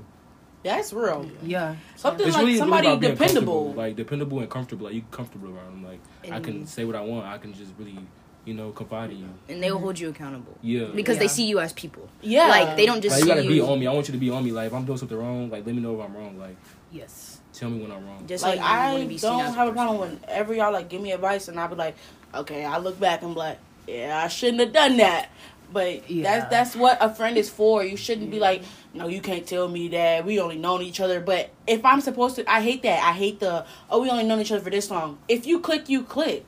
That's 0.63 0.93
real. 0.93 1.29
Yeah. 1.43 1.75
Something 1.95 2.27
It's 2.27 2.35
like 2.35 2.45
really, 2.45 2.57
somebody 2.57 2.87
really 2.87 2.97
about 2.99 3.09
dependable. 3.17 3.53
comfortable, 3.65 3.73
like 3.83 3.95
dependable 3.95 4.39
and 4.39 4.49
comfortable. 4.49 4.85
Like 4.85 4.95
you 4.95 5.03
comfortable 5.11 5.49
around 5.49 5.83
them. 5.83 5.85
Like 5.85 5.99
I 6.33 6.39
can 6.39 6.65
say 6.65 6.83
what 6.85 6.95
I 6.95 7.01
want. 7.01 7.25
I 7.25 7.37
can 7.37 7.53
just 7.53 7.71
really, 7.77 7.97
you 8.45 8.53
know, 8.53 8.71
confide 8.71 9.11
in 9.11 9.19
you. 9.19 9.29
And 9.49 9.61
they 9.61 9.71
will 9.71 9.79
hold 9.79 9.99
you 9.99 10.09
accountable 10.09 10.57
Yeah. 10.61 10.85
because 10.95 11.19
they 11.19 11.27
see 11.27 11.45
you 11.45 11.59
as 11.59 11.73
people. 11.73 12.09
yeah. 12.21 12.47
Like 12.47 12.75
they 12.77 12.85
don't 12.85 13.01
just 13.01 13.13
like 13.15 13.19
you 13.19 13.23
see 13.25 13.29
gotta 13.29 13.43
you. 13.43 13.49
be 13.49 13.61
on 13.61 13.79
me. 13.79 13.87
I 13.87 13.93
want 13.93 14.07
you 14.07 14.13
to 14.13 14.17
be 14.19 14.29
on 14.29 14.43
me. 14.43 14.51
Like 14.51 14.67
if 14.67 14.73
I'm 14.73 14.85
doing 14.85 14.97
something 14.97 15.17
wrong, 15.17 15.49
like 15.49 15.65
let 15.65 15.73
me 15.75 15.81
know 15.81 15.99
if 15.99 16.05
I'm 16.05 16.15
wrong. 16.15 16.37
Like 16.39 16.57
Yes. 16.91 17.36
Tell 17.57 17.69
me 17.69 17.81
when 17.81 17.91
I'm 17.91 18.05
wrong. 18.05 18.25
Just 18.27 18.43
like 18.43 18.59
like, 18.59 18.65
I 18.69 18.93
wanna 18.93 19.05
be 19.05 19.17
don't 19.17 19.39
have 19.39 19.67
a 19.67 19.71
person. 19.71 19.73
problem 19.73 20.11
whenever 20.21 20.53
y'all 20.53 20.71
like 20.73 20.89
give 20.89 21.01
me 21.01 21.11
advice 21.11 21.47
and 21.47 21.59
I'll 21.59 21.67
be 21.67 21.75
like, 21.75 21.95
okay, 22.33 22.63
I 22.65 22.77
look 22.77 22.99
back 22.99 23.21
and 23.23 23.33
be 23.33 23.39
like, 23.39 23.59
yeah, 23.87 24.21
I 24.23 24.27
shouldn't 24.27 24.59
have 24.59 24.73
done 24.73 24.97
that. 24.97 25.29
But 25.71 26.09
Yeah. 26.09 26.23
that's 26.23 26.49
that's 26.49 26.75
what 26.75 26.97
a 27.01 27.13
friend 27.13 27.37
is 27.37 27.49
for. 27.49 27.83
You 27.83 27.97
shouldn't 27.97 28.31
be 28.31 28.39
like, 28.39 28.63
no, 28.93 29.07
you 29.07 29.19
can't 29.21 29.45
tell 29.45 29.67
me 29.67 29.89
that. 29.89 30.25
We 30.25 30.39
only 30.39 30.57
known 30.57 30.81
each 30.81 30.99
other. 31.01 31.19
But 31.19 31.49
if 31.67 31.83
I'm 31.83 31.99
supposed 31.99 32.35
to, 32.37 32.49
I 32.49 32.61
hate 32.61 32.83
that. 32.83 33.03
I 33.03 33.11
hate 33.11 33.39
the 33.41 33.65
oh, 33.89 34.01
we 34.01 34.09
only 34.09 34.23
known 34.23 34.39
each 34.39 34.51
other 34.51 34.63
for 34.63 34.69
this 34.69 34.89
long. 34.89 35.17
If 35.27 35.45
you 35.45 35.59
click, 35.59 35.89
you 35.89 36.03
click. 36.03 36.45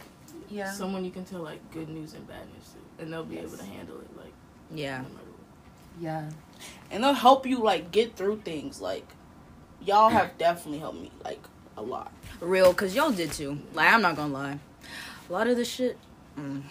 Yeah. 0.50 0.72
Someone 0.72 1.04
you 1.06 1.12
can 1.12 1.26
tell 1.26 1.42
like 1.42 1.60
good 1.72 1.90
news 1.90 2.14
and 2.14 2.26
bad 2.28 2.46
news 2.54 2.70
to, 2.98 3.04
and 3.04 3.12
they'll 3.12 3.24
be 3.26 3.40
able 3.40 3.58
to 3.58 3.66
handle 3.66 4.00
it 4.00 4.08
like 4.18 4.34
Yeah. 4.74 5.00
no 5.00 5.04
what. 5.04 5.24
yeah. 6.00 6.30
and 6.90 7.04
they'll 7.04 7.14
help 7.14 7.46
you 7.46 7.60
like 7.62 7.92
get 7.92 8.16
through 8.16 8.38
things. 8.46 8.80
Like 8.82 9.06
y'all 9.90 10.10
have 10.10 10.38
definitely 10.38 10.80
helped 10.80 11.00
me 11.02 11.12
like 11.26 11.40
a 11.78 11.82
lot. 11.82 12.12
Real, 12.42 12.74
cause 12.74 12.96
y'all 12.96 13.12
did 13.12 13.32
too. 13.32 13.58
Like 13.74 13.92
I'm 13.94 14.02
not 14.02 14.16
gonna 14.16 14.34
lie, 14.34 14.60
a 15.30 15.34
lot 15.34 15.48
of 15.48 15.58
this 15.58 15.70
shit. 15.70 15.98
mm. 16.38 16.62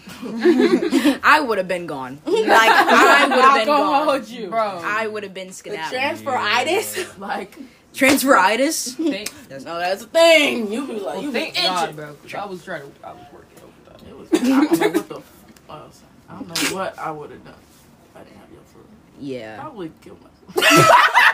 I 1.23 1.41
would 1.41 1.59
have 1.59 1.69
been 1.69 1.87
gone. 1.87 2.21
Like 2.27 2.71
I 2.71 3.27
would 3.29 3.39
have 3.45 3.55
been 3.57 3.67
gone. 3.67 4.05
Hold 4.07 4.29
you, 4.29 4.49
Bro. 4.49 4.81
I 4.85 5.07
would 5.07 5.23
have 5.25 5.35
been 5.35 5.49
The 5.49 5.53
skedaddling. 5.53 6.01
transferitis. 6.25 7.19
Like 7.29 7.59
Transferitis. 7.95 8.95
Thank, 8.95 9.33
No, 9.65 9.79
that's 9.79 10.03
a 10.05 10.07
thing. 10.07 10.71
You 10.73 10.87
be 10.87 10.93
like, 10.95 11.03
well, 11.03 11.23
you 11.23 11.33
thank 11.33 11.55
be 11.55 11.63
God, 11.63 11.89
injured. 11.91 11.97
bro. 11.97 12.15
'cause 12.23 12.35
I 12.35 12.45
was 12.47 12.65
trying 12.65 12.83
to. 12.83 12.89
I 13.07 13.13
was 13.13 13.23
working 13.33 13.59
overtime. 13.65 14.09
it 14.09 14.17
was. 14.17 14.29
I 14.33 14.39
don't 14.39 14.79
know 14.81 14.89
what 15.01 15.09
the. 15.09 15.17
f- 15.17 15.45
Uh, 15.69 15.89
I 16.29 16.33
don't 16.35 16.49
know 16.49 16.77
what 16.77 16.99
I 16.99 17.11
would 17.11 17.31
have 17.31 17.45
done 17.45 17.55
if 17.55 18.17
I 18.17 18.23
didn't 18.25 18.37
have 18.39 18.51
your 18.53 18.61
food. 18.63 18.85
Yeah. 19.19 19.61
I 19.65 19.69
would 19.69 19.93
kill 20.01 20.17
myself. 20.17 21.28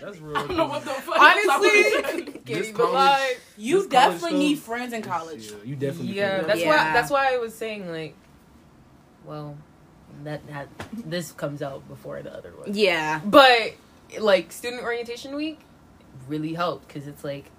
That's 0.00 0.18
real. 0.18 0.36
I 0.36 0.46
don't 0.46 0.56
know 0.56 0.66
what 0.66 0.82
the 0.84 0.90
fuck. 0.90 1.18
Honestly, 1.20 1.68
else 1.94 2.12
Can't 2.12 2.44
This 2.46 2.68
even 2.68 2.74
college- 2.74 2.94
lie. 2.94 3.34
You 3.58 3.78
This 3.80 3.86
definitely 3.88 4.18
stuff- 4.30 4.38
need 4.38 4.58
friends 4.58 4.92
in 4.94 5.02
college. 5.02 5.46
Yeah, 5.50 5.56
you 5.64 5.76
definitely. 5.76 6.12
Yeah, 6.14 6.38
can. 6.38 6.46
that's 6.46 6.60
Yeah. 6.60 6.68
why. 6.68 6.92
That's 6.94 7.10
why 7.10 7.34
I 7.34 7.36
was 7.36 7.54
saying 7.54 7.90
like, 7.90 8.14
well, 9.26 9.56
that 10.24 10.40
had 10.50 10.68
this 10.92 11.32
comes 11.32 11.60
out 11.62 11.86
before 11.88 12.22
the 12.22 12.34
other 12.34 12.50
one. 12.56 12.74
Yeah. 12.74 13.20
But 13.24 13.74
like 14.18 14.52
student 14.52 14.82
orientation 14.82 15.34
week 15.36 15.60
really 16.28 16.54
helped 16.54 16.88
because 16.88 17.06
it's 17.06 17.22
like 17.22 17.50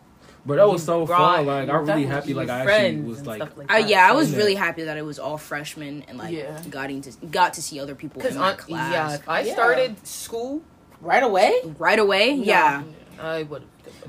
But 0.46 0.56
that 0.56 0.68
was 0.68 0.84
so 0.84 1.06
fun. 1.06 1.46
Like 1.46 1.70
I 1.70 1.78
was 1.80 1.88
really 1.88 2.06
happy. 2.06 2.34
Like 2.34 2.50
I 2.50 2.62
actually 2.62 3.02
was 3.02 3.26
like. 3.26 3.40
like 3.58 3.72
Uh, 3.72 3.78
yeah, 3.78 4.08
I 4.10 4.14
was 4.14 4.32
Yeah. 4.32 4.38
really 4.38 4.56
happy 4.56 4.84
that 4.84 4.98
it 4.98 5.06
was 5.06 5.20
all 5.20 5.38
freshmen 5.38 6.04
and 6.08 6.18
like 6.18 6.34
Yeah. 6.34 6.62
getting 6.70 7.02
to 7.02 7.12
got 7.28 7.54
to 7.56 7.62
see 7.62 7.80
other 7.80 7.94
people 7.96 8.20
in 8.22 8.28
Because 8.28 8.38
my 8.38 8.54
class 8.54 8.92
yeah, 8.92 9.16
if 9.16 9.30
I 9.30 9.42
Yeah. 9.42 9.54
started 9.54 10.08
school, 10.08 10.62
Right 11.00 11.24
away. 11.24 11.54
right 11.77 12.00
away. 12.00 12.34
Yeah. 12.34 12.84
I 13.20 13.44
would. 13.44 13.63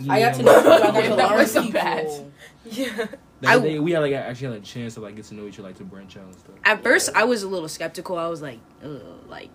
I 0.09 0.21
got 0.21 0.35
to 0.37 0.43
know 0.43 0.55
people. 0.63 0.73
I 0.73 0.79
got 0.81 1.01
to 1.03 1.17
that 1.17 1.29
learn 1.31 1.39
was 1.39 1.53
so 1.53 1.63
people. 1.63 1.81
bad. 1.81 2.07
Yeah. 2.65 2.89
That 3.43 3.57
I- 3.57 3.59
day, 3.59 3.79
we 3.81 3.91
had 3.93 4.01
like 4.01 4.13
actually 4.15 4.53
had 4.55 4.57
a 4.63 4.65
chance 4.65 4.95
to 4.95 5.01
like 5.01 5.17
get 5.17 5.25
to 5.27 5.35
know 5.35 5.47
each 5.47 5.59
other, 5.59 5.69
like 5.69 5.77
to 5.79 5.85
branch 5.85 6.17
out 6.17 6.25
and 6.25 6.35
stuff. 6.35 6.55
At 6.65 6.83
first, 6.83 7.11
I 7.15 7.25
was 7.25 7.43
a 7.43 7.49
little 7.49 7.69
skeptical. 7.69 8.17
I 8.17 8.29
was 8.29 8.41
like, 8.41 8.61
Ugh, 8.85 9.01
like 9.29 9.51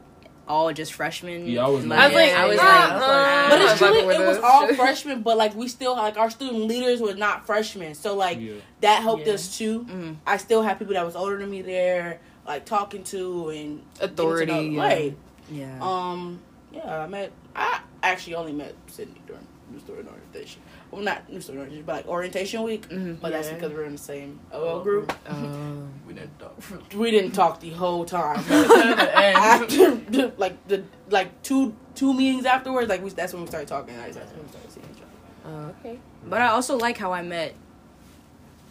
all 0.47 0.71
just 0.73 0.93
freshmen. 0.93 1.47
Yeah, 1.47 1.65
I 1.65 1.69
was 1.69 1.85
Like, 1.85 2.13
like- 2.13 2.33
I 2.33 2.45
was 2.47 2.57
like, 2.57 2.65
I 2.67 2.93
was 2.93 3.01
like, 3.01 3.01
uh, 3.01 3.05
uh, 3.05 3.49
But 3.49 3.61
it's 3.61 3.77
truly, 3.77 4.15
it 4.15 4.27
was 4.27 4.37
all 4.37 4.73
freshmen. 4.75 5.21
But 5.21 5.37
like, 5.37 5.55
we 5.55 5.67
still 5.67 5.95
like 5.95 6.17
our 6.17 6.29
student 6.29 6.63
leaders 6.65 7.01
were 7.01 7.13
not 7.15 7.45
freshmen, 7.45 7.95
so 7.95 8.15
like 8.15 8.39
Yeah. 8.39 8.53
that 8.81 9.01
helped 9.01 9.27
Yeah. 9.27 9.33
us 9.33 9.57
too. 9.57 9.85
Mhm. 9.85 10.15
I 10.25 10.37
still 10.37 10.61
had 10.61 10.79
people 10.79 10.93
that 10.93 11.05
was 11.05 11.15
older 11.15 11.37
than 11.37 11.49
me 11.49 11.61
there, 11.61 12.19
like 12.45 12.65
talking 12.65 13.03
to 13.05 13.49
and 13.49 13.81
Authority, 13.99 14.45
to 14.45 14.53
know- 14.53 14.61
yeah. 14.61 14.81
Right. 14.81 15.17
yeah. 15.51 15.77
Um. 15.81 16.39
Yeah, 16.71 16.99
I 17.03 17.07
met. 17.07 17.31
I 17.55 17.79
actually 18.03 18.35
only 18.35 18.51
met 18.53 18.73
Sydney 18.87 19.21
during 19.25 19.45
New 19.71 19.79
Student 19.79 20.09
Orientation. 20.09 20.61
Well, 20.91 21.01
not 21.01 21.29
New 21.29 21.41
Student 21.41 21.59
Orientation, 21.63 21.85
but 21.85 21.95
like 21.95 22.07
orientation 22.07 22.63
week. 22.63 22.87
Mhm. 22.89 23.19
But 23.19 23.31
that's 23.33 23.49
because 23.49 23.71
we're 23.73 23.83
in 23.83 23.91
the 23.93 23.97
same 23.97 24.39
OL 24.53 24.81
group. 24.81 25.11
Um, 25.29 25.89
We 26.07 26.13
didn't 26.13 26.39
talk. 26.39 26.55
We 26.95 27.11
didn't 27.11 27.31
talk 27.31 27.59
the 27.59 27.71
whole 27.71 28.05
time. 28.05 28.39
After 28.49 30.01
like 30.37 30.67
the 30.67 30.83
like 31.09 31.41
two 31.43 31.75
two 31.95 32.13
meetings 32.13 32.45
afterwards, 32.45 32.89
like 32.89 33.03
we 33.03 33.09
that's 33.09 33.33
when 33.33 33.41
we 33.43 33.47
started 33.47 33.67
talking. 33.67 33.95
That's 33.97 34.15
when 34.15 34.25
we 34.43 34.49
started 34.49 34.71
seeing 34.71 34.85
each 34.95 35.01
other. 35.45 35.55
uh, 35.55 35.69
okay. 35.79 35.99
But 36.25 36.41
I 36.41 36.47
also 36.49 36.77
like 36.77 36.97
how 36.97 37.11
I 37.11 37.21
met 37.21 37.53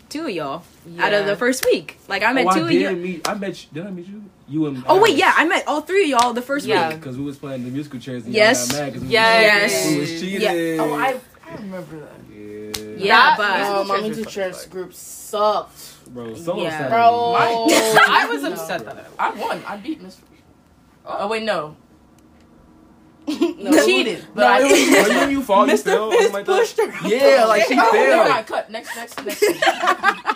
two 0.09 0.25
of 0.25 0.31
y'all 0.31 0.63
out 0.99 1.13
of 1.13 1.27
the 1.27 1.37
first 1.37 1.65
week. 1.67 1.99
Like 2.09 2.23
I 2.23 2.33
met 2.33 2.47
oh, 2.47 2.55
two 2.55 2.65
I 2.65 2.69
of 2.69 2.73
you. 2.73 2.91
meet. 2.93 3.29
I 3.29 3.35
met. 3.35 3.63
You, 3.63 3.69
did 3.75 3.87
I 3.87 3.91
meet 3.91 4.07
you? 4.07 4.23
You 4.49 4.67
and. 4.67 4.85
Oh 4.89 5.01
wait, 5.03 5.17
yeah, 5.17 5.33
I 5.37 5.45
met 5.47 5.67
all 5.67 5.81
three 5.83 6.05
of 6.05 6.09
y'all 6.21 6.33
the 6.33 6.43
first 6.43 6.67
Yeah. 6.67 6.89
week. 6.91 7.01
Because 7.01 7.17
we 7.19 7.25
was 7.25 7.37
playing 7.37 7.65
the 7.65 7.71
musical 7.71 7.99
chairs. 8.01 8.25
And 8.25 8.33
Yes. 8.35 8.71
Y'all 8.73 8.79
got 8.79 8.85
mad 8.87 8.93
'cause 8.95 9.03
we 9.03 9.09
Yes. 9.09 9.85
Was, 9.87 9.95
we 9.95 10.01
was 10.01 10.21
cheating. 10.21 10.41
Yeah. 10.43 10.77
oh, 10.81 10.95
I 10.95 11.21
I 11.49 11.55
remember 11.55 12.01
that. 12.01 12.21
Yeah. 12.29 12.97
Yeah, 12.97 13.37
That 13.37 13.37
but 13.39 13.57
musical 13.59 13.77
Oh, 13.81 13.85
my 13.85 13.95
chairs 13.97 14.03
were 14.03 14.07
music 14.09 14.29
chairs 14.29 14.67
group 14.67 14.95
sucked, 14.95 16.07
Bro, 16.15 16.35
so 16.37 16.57
Yeah. 16.59 16.69
upset. 16.69 16.91
bro. 16.91 17.35
I 17.39 18.27
was 18.31 18.43
No. 18.43 18.53
upset 18.53 18.85
that 18.85 19.11
I 19.19 19.31
won. 19.35 19.63
I 19.67 19.77
beat 19.77 20.03
Mr. 20.03 20.21
Oh. 21.05 21.17
Oh 21.21 21.29
wait, 21.29 21.43
no. 21.45 21.77
No, 23.27 23.85
cheated. 23.85 24.25
But 24.35 24.41
no, 24.43 24.47
I 24.47 24.59
it 24.61 24.63
was- 24.65 24.73
didn't. 24.73 24.95
Are 25.11 25.13
you 25.15 25.19
when 25.21 25.31
you 25.33 25.43
fall, 25.43 25.67
you 25.67 25.73
Mr. 25.75 25.83
fell? 25.85 26.05
or 26.13 26.17
Fist 26.17 26.33
like 26.33 26.49
oh 26.49 26.59
pushed 26.59 26.77
her. 26.79 27.09
Yeah, 27.09 27.45
like 27.47 27.65
she 27.65 27.75
Oh, 27.79 27.91
fell. 27.93 28.25
God, 28.29 28.47
cut. 28.47 28.71
Next, 28.71 28.95
next, 28.97 29.25
next. 29.25 29.43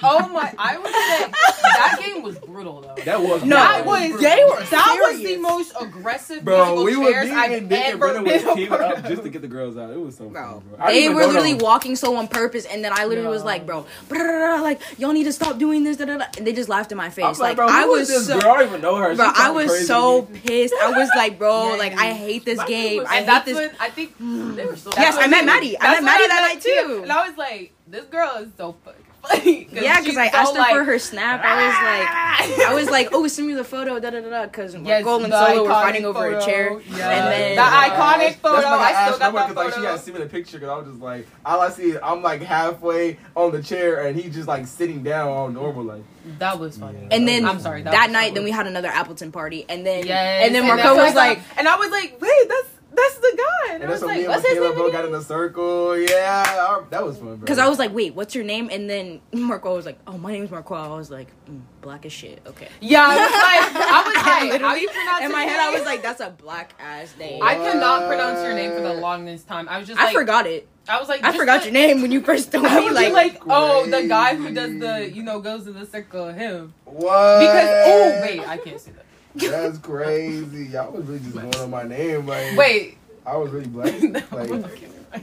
Oh 0.02 0.26
my! 0.30 0.54
I 0.56 0.78
would 0.78 0.86
say 0.86 1.30
that 1.62 2.00
game 2.02 2.22
was 2.22 2.38
brutal 2.38 2.80
though. 2.80 2.94
That 3.04 3.20
was 3.20 3.44
No, 3.44 3.56
that 3.56 3.84
brutal. 3.84 4.12
was 4.12 4.20
They 4.22 4.44
were 4.48 4.64
that 4.70 4.98
was 4.98 5.22
the 5.22 5.36
most 5.36 5.72
aggressive 5.78 6.42
Bro, 6.42 6.82
we 6.84 6.96
were 6.96 7.10
chairs 7.10 7.28
me 7.28 7.34
I've 7.34 7.52
and 7.52 7.68
Nick 7.68 7.78
and 7.84 7.88
ever 7.88 7.98
Brennan 7.98 8.24
was 8.24 8.42
been 8.42 8.64
a 8.64 8.66
part 8.68 8.80
up 8.80 9.04
just 9.06 9.22
to 9.24 9.28
get 9.28 9.42
the 9.42 9.48
girls 9.48 9.76
out. 9.76 9.90
It 9.90 10.00
was 10.00 10.16
so 10.16 10.30
Bro, 10.30 10.42
fun, 10.42 10.62
bro. 10.74 10.86
I 10.86 10.92
they 10.94 11.08
were 11.10 11.26
literally 11.26 11.52
them. 11.52 11.58
walking 11.62 11.96
so 11.96 12.16
on 12.16 12.28
purpose, 12.28 12.64
and 12.64 12.82
then 12.82 12.92
I 12.94 13.04
literally 13.04 13.28
was 13.28 13.44
like, 13.44 13.66
"Bro, 13.66 13.84
like 14.08 14.80
y'all 14.98 15.12
need 15.12 15.24
to 15.24 15.32
stop 15.34 15.58
doing 15.58 15.84
this." 15.84 15.98
Da, 15.98 16.06
da, 16.06 16.16
da. 16.16 16.24
And 16.38 16.46
they 16.46 16.54
just 16.54 16.70
laughed 16.70 16.92
in 16.92 16.96
my 16.98 17.10
face. 17.10 17.38
I 17.38 17.42
like, 17.42 17.56
bro, 17.56 17.66
I 17.68 17.84
was 17.84 18.26
so, 18.26 18.40
girl? 18.40 18.50
I 18.50 18.56
don't 18.58 18.68
even 18.68 18.80
know 18.80 18.96
her. 18.96 19.14
Bro, 19.14 19.32
I 19.34 19.50
was 19.50 19.86
so 19.86 20.22
pissed. 20.22 20.72
I 20.80 20.92
was 20.92 21.10
like, 21.14 21.38
bro, 21.38 21.74
like 21.78 21.92
I 21.98 22.14
hate 22.14 22.46
this 22.46 22.62
game. 22.64 22.79
Was- 22.98 23.06
I 23.08 23.22
that's 23.24 23.44
this. 23.44 23.54
when 23.56 23.70
I 23.80 23.90
think 23.90 24.14
They 24.18 24.66
were 24.66 24.76
so. 24.76 24.90
Yes, 24.96 25.16
I 25.18 25.26
met 25.26 25.44
Maddie. 25.44 25.76
I 25.80 25.94
met 25.94 26.02
Maddie 26.04 26.26
that 26.28 26.42
night, 26.52 26.60
too. 26.62 27.00
And 27.02 27.12
I 27.12 27.28
was 27.28 27.36
like, 27.36 27.72
this 27.86 28.04
girl 28.06 28.36
is 28.42 28.48
so 28.56 28.76
fucking. 28.84 29.04
yeah, 29.72 30.00
because 30.00 30.16
I 30.16 30.26
asked 30.26 30.52
her 30.54 30.58
like, 30.58 30.72
for 30.74 30.84
her 30.84 30.98
snap. 30.98 31.42
I 31.44 31.66
was 31.66 32.58
like, 32.58 32.58
I 32.68 32.74
was 32.74 32.90
like, 32.90 33.08
oh, 33.12 33.26
send 33.28 33.48
me 33.48 33.54
the 33.54 33.64
photo, 33.64 33.98
da 34.00 34.10
da 34.10 34.20
da 34.20 34.28
da, 34.30 34.46
because 34.46 34.74
Yes, 34.74 35.04
Gold 35.04 35.22
and 35.24 35.32
the 35.32 35.46
Solo 35.46 35.62
were 35.64 35.68
iconic 35.70 35.82
fighting 35.82 36.04
over 36.04 36.26
a 36.36 36.44
chair, 36.44 36.80
Yes. 36.80 37.00
and 37.00 37.00
then 37.00 37.56
The 37.56 37.62
iconic 37.62 38.34
photo. 38.36 38.56
That's 38.56 38.66
why 38.66 38.88
I 38.88 38.90
asked 38.90 39.14
still 39.16 39.30
got 39.32 39.32
her 39.32 39.38
that 39.38 39.48
because 39.48 39.56
like 39.56 39.66
she 39.68 39.80
photo. 39.80 39.88
had 39.90 39.96
to 39.98 40.02
see 40.02 40.12
me 40.12 40.18
the 40.18 40.26
picture 40.26 40.58
because 40.58 40.70
I 40.70 40.76
was 40.78 40.86
just 40.88 41.00
like 41.00 41.26
all 41.44 41.60
I 41.60 41.70
see 41.70 41.82
is 41.90 41.98
I'm 42.02 42.22
like 42.22 42.42
halfway 42.42 43.18
on 43.36 43.52
the 43.52 43.62
chair 43.62 44.06
and 44.06 44.16
he 44.18 44.28
just 44.30 44.48
like 44.48 44.66
sitting 44.66 45.02
down 45.02 45.28
all 45.28 45.48
normal 45.48 45.84
like 45.84 46.02
That 46.38 46.58
was 46.58 46.76
funny. 46.78 46.98
Yeah. 47.02 47.08
And 47.16 47.28
then 47.28 47.44
I'm 47.44 47.60
sorry. 47.60 47.82
that, 47.82 47.92
was 47.92 48.12
night, 48.12 48.28
so 48.28 48.34
then 48.34 48.44
we 48.44 48.50
had 48.50 48.66
another 48.66 48.88
Appleton 48.88 49.30
party, 49.32 49.64
and 49.68 49.86
then 49.86 50.06
Yes, 50.06 50.46
and 50.46 50.54
then 50.54 50.66
that's 50.66 50.82
Marco 50.82 50.96
what 50.96 51.06
was 51.06 51.16
I 51.16 51.28
like, 51.28 51.40
and 51.56 51.68
I 51.68 51.76
was 51.76 51.90
like, 51.90 52.20
wait, 52.20 52.48
that's 52.48 52.68
that's 52.92 53.18
the 53.18 53.34
guy. 53.36 53.72
And, 53.74 53.82
and 53.82 53.90
I 53.90 53.92
was 53.92 54.00
that's 54.00 54.02
when 54.02 54.08
like, 54.08 54.16
me 54.18 54.24
and 54.24 54.28
what's 54.34 54.46
his 54.48 54.58
Michaela 54.58 54.68
name? 54.74 54.78
bro 54.78 54.90
got 54.92 55.04
in 55.06 55.14
a 55.14 55.22
circle 55.22 55.98
yeah 55.98 56.66
our- 56.68 56.84
that 56.90 57.04
was 57.04 57.16
fun 57.18 57.26
bro 57.28 57.36
because 57.36 57.58
I 57.58 57.68
was 57.68 57.78
like, 57.78 57.94
wait, 57.94 58.14
what's 58.14 58.34
your 58.34 58.44
name? 58.44 58.68
And 58.72 58.90
then 58.90 59.20
Marco 59.32 59.74
was 59.74 59.86
like, 59.86 59.98
oh, 60.06 60.18
my 60.18 60.32
name's 60.32 60.50
Marco. 60.50 60.74
I 60.74 60.88
was 60.88 61.10
like, 61.10 61.28
mm, 61.48 61.60
black 61.80 62.04
as 62.06 62.12
shit. 62.12 62.40
Okay. 62.46 62.68
Yeah, 62.80 63.02
I 63.02 63.16
was 63.16 63.74
like, 63.74 63.86
I 63.86 64.02
was 64.02 64.14
like, 64.14 64.24
how 64.26 64.50
Literally, 64.50 64.80
you 64.82 64.88
pronounce 64.88 65.24
in 65.24 65.32
my 65.32 65.42
his 65.44 65.52
head, 65.52 65.60
I 65.60 65.70
was 65.74 65.84
like, 65.86 66.02
that's 66.02 66.20
a 66.20 66.30
black 66.30 66.74
ass 66.80 67.14
name. 67.18 67.42
I 67.42 67.52
I, 67.52 67.54
could 67.56 67.78
not 67.80 68.06
pronounce 68.08 68.42
your 68.42 68.54
name 68.54 68.72
for 68.72 68.80
the 68.80 68.94
longest 68.94 69.46
time. 69.48 69.68
I 69.68 69.78
was 69.78 69.86
just 69.86 69.98
like, 70.00 70.08
I 70.08 70.12
forgot 70.12 70.46
it. 70.46 70.66
I 70.88 70.98
was 70.98 71.08
like, 71.08 71.22
I 71.22 71.36
forgot 71.36 71.60
the- 71.60 71.66
your 71.66 71.72
name 71.74 72.02
when 72.02 72.10
you 72.10 72.20
first 72.20 72.50
told 72.50 72.66
I 72.66 72.80
me. 72.80 72.86
was 72.86 72.94
Like, 72.94 73.12
like, 73.12 73.42
oh, 73.46 73.86
the 73.86 74.08
guy 74.08 74.34
who 74.34 74.52
does 74.52 74.78
the, 74.80 75.08
you 75.12 75.22
know, 75.22 75.38
goes 75.40 75.64
to 75.64 75.72
the 75.72 75.86
circle, 75.86 76.28
him. 76.32 76.74
what 76.84 77.38
Because, 77.38 77.68
oh, 77.86 78.18
wait, 78.22 78.40
I 78.40 78.56
can't 78.56 78.80
say 78.80 78.90
that. 78.92 79.04
That's 79.34 79.78
crazy 79.78 80.66
y'all 80.66 80.90
was 80.92 81.04
really 81.06 81.20
just 81.20 81.34
going 81.34 81.54
on 81.56 81.70
my 81.70 81.82
name 81.84 82.26
like 82.26 82.56
Wait. 82.56 82.98
I 83.24 83.36
was 83.36 83.50
really 83.52 83.66
black 83.66 83.92
That 84.00 84.32
like 84.32 84.50
was- 84.50 84.64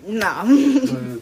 nah. 0.05 0.43
but 0.43 1.21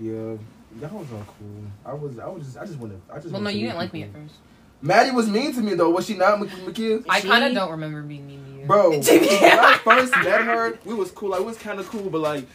yeah 0.00 0.36
y'all 0.80 0.98
was 0.98 1.12
all 1.12 1.26
cool 1.26 1.62
I 1.84 1.92
was 1.94 2.18
I 2.18 2.26
was 2.28 2.44
just 2.44 2.58
I 2.58 2.64
just 2.66 2.78
wanted 2.78 3.00
I 3.12 3.18
just 3.18 3.32
well, 3.32 3.40
no, 3.42 3.50
you 3.50 3.66
didn't 3.66 3.78
like 3.78 3.92
me 3.92 4.02
at 4.04 4.12
first. 4.12 4.34
Maddie 4.82 5.10
was 5.10 5.28
mean 5.28 5.52
to 5.54 5.60
me 5.60 5.74
though 5.74 5.90
was 5.90 6.06
she 6.06 6.14
not 6.14 6.40
Mak- 6.40 6.48
Makia 6.50 7.04
I 7.08 7.20
kind 7.20 7.44
of 7.44 7.54
don't 7.54 7.70
remember 7.70 8.02
being 8.02 8.26
mean 8.26 8.44
to 8.44 8.50
you. 8.60 8.66
Bro, 8.66 8.90
when 8.90 9.00
I 9.02 9.78
first 9.82 10.12
met 10.16 10.42
her, 10.42 10.78
we 10.84 10.94
was 10.94 11.10
cool. 11.10 11.30
Like, 11.30 11.40
we 11.40 11.46
was 11.46 11.56
kind 11.56 11.80
of 11.80 11.88
cool, 11.88 12.08
but 12.10 12.20
like, 12.20 12.46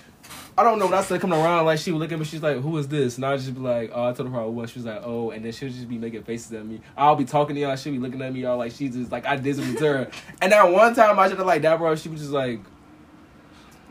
I 0.58 0.64
don't 0.64 0.80
know. 0.80 0.86
When 0.86 0.94
I 0.94 1.02
started 1.02 1.20
coming 1.22 1.38
around, 1.38 1.66
like, 1.66 1.80
she 1.80 1.92
would 1.92 2.00
look 2.00 2.12
at 2.14 2.18
me. 2.18 2.24
She's 2.24 2.42
like, 2.42 2.58
"Who 2.62 2.78
is 2.78 2.88
this?" 2.88 3.18
And 3.18 3.26
I 3.26 3.32
would 3.32 3.42
just 3.42 3.54
be 3.54 3.60
like, 3.60 3.92
"Oh, 3.94 4.08
I 4.08 4.14
told 4.14 4.30
her 4.30 4.36
who 4.36 4.42
I 4.42 4.46
was." 4.46 4.70
She 4.70 4.80
was 4.80 4.86
like, 4.86 5.02
"Oh," 5.04 5.32
and 5.32 5.44
then 5.44 5.52
she 5.52 5.66
would 5.66 5.74
just 5.74 5.90
be 5.90 5.98
making 5.98 6.24
faces 6.24 6.54
at 6.54 6.66
me. 6.66 6.80
I'll 6.98 7.18
be 7.18 7.26
talking 7.26 7.56
to 7.56 7.62
y'all. 7.62 7.76
She'll 7.76 7.92
be 7.92 8.00
looking 8.00 8.22
at 8.22 8.32
me, 8.34 8.42
y'all 8.44 8.58
like 8.58 8.72
she's 8.72 8.96
just 8.96 9.12
like 9.12 9.26
I 9.26 9.36
did 9.36 9.56
something 9.58 9.76
to 9.76 9.86
her. 9.88 10.12
And 10.42 10.52
then 10.54 10.72
one 10.72 10.96
time 10.96 11.20
I 11.20 11.28
should 11.28 11.38
have 11.38 11.46
like 11.48 11.62
that, 11.64 11.78
bro. 11.78 11.94
She 11.96 12.08
was 12.08 12.22
just 12.22 12.32
like 12.32 12.62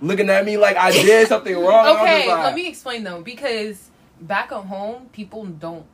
looking 0.00 0.28
at 0.30 0.44
me 0.44 0.56
like 0.56 0.76
I 0.76 0.90
did 0.90 1.28
something 1.28 1.54
wrong. 1.54 1.66
and 1.87 1.88
I 1.88 1.90
was 1.92 2.00
Okay, 2.00 2.28
like, 2.28 2.44
let 2.44 2.54
me 2.54 2.68
explain 2.68 3.04
though, 3.04 3.23
because 3.23 3.90
back 4.21 4.52
at 4.52 4.64
home, 4.64 5.09
people 5.12 5.44
don't 5.47 5.85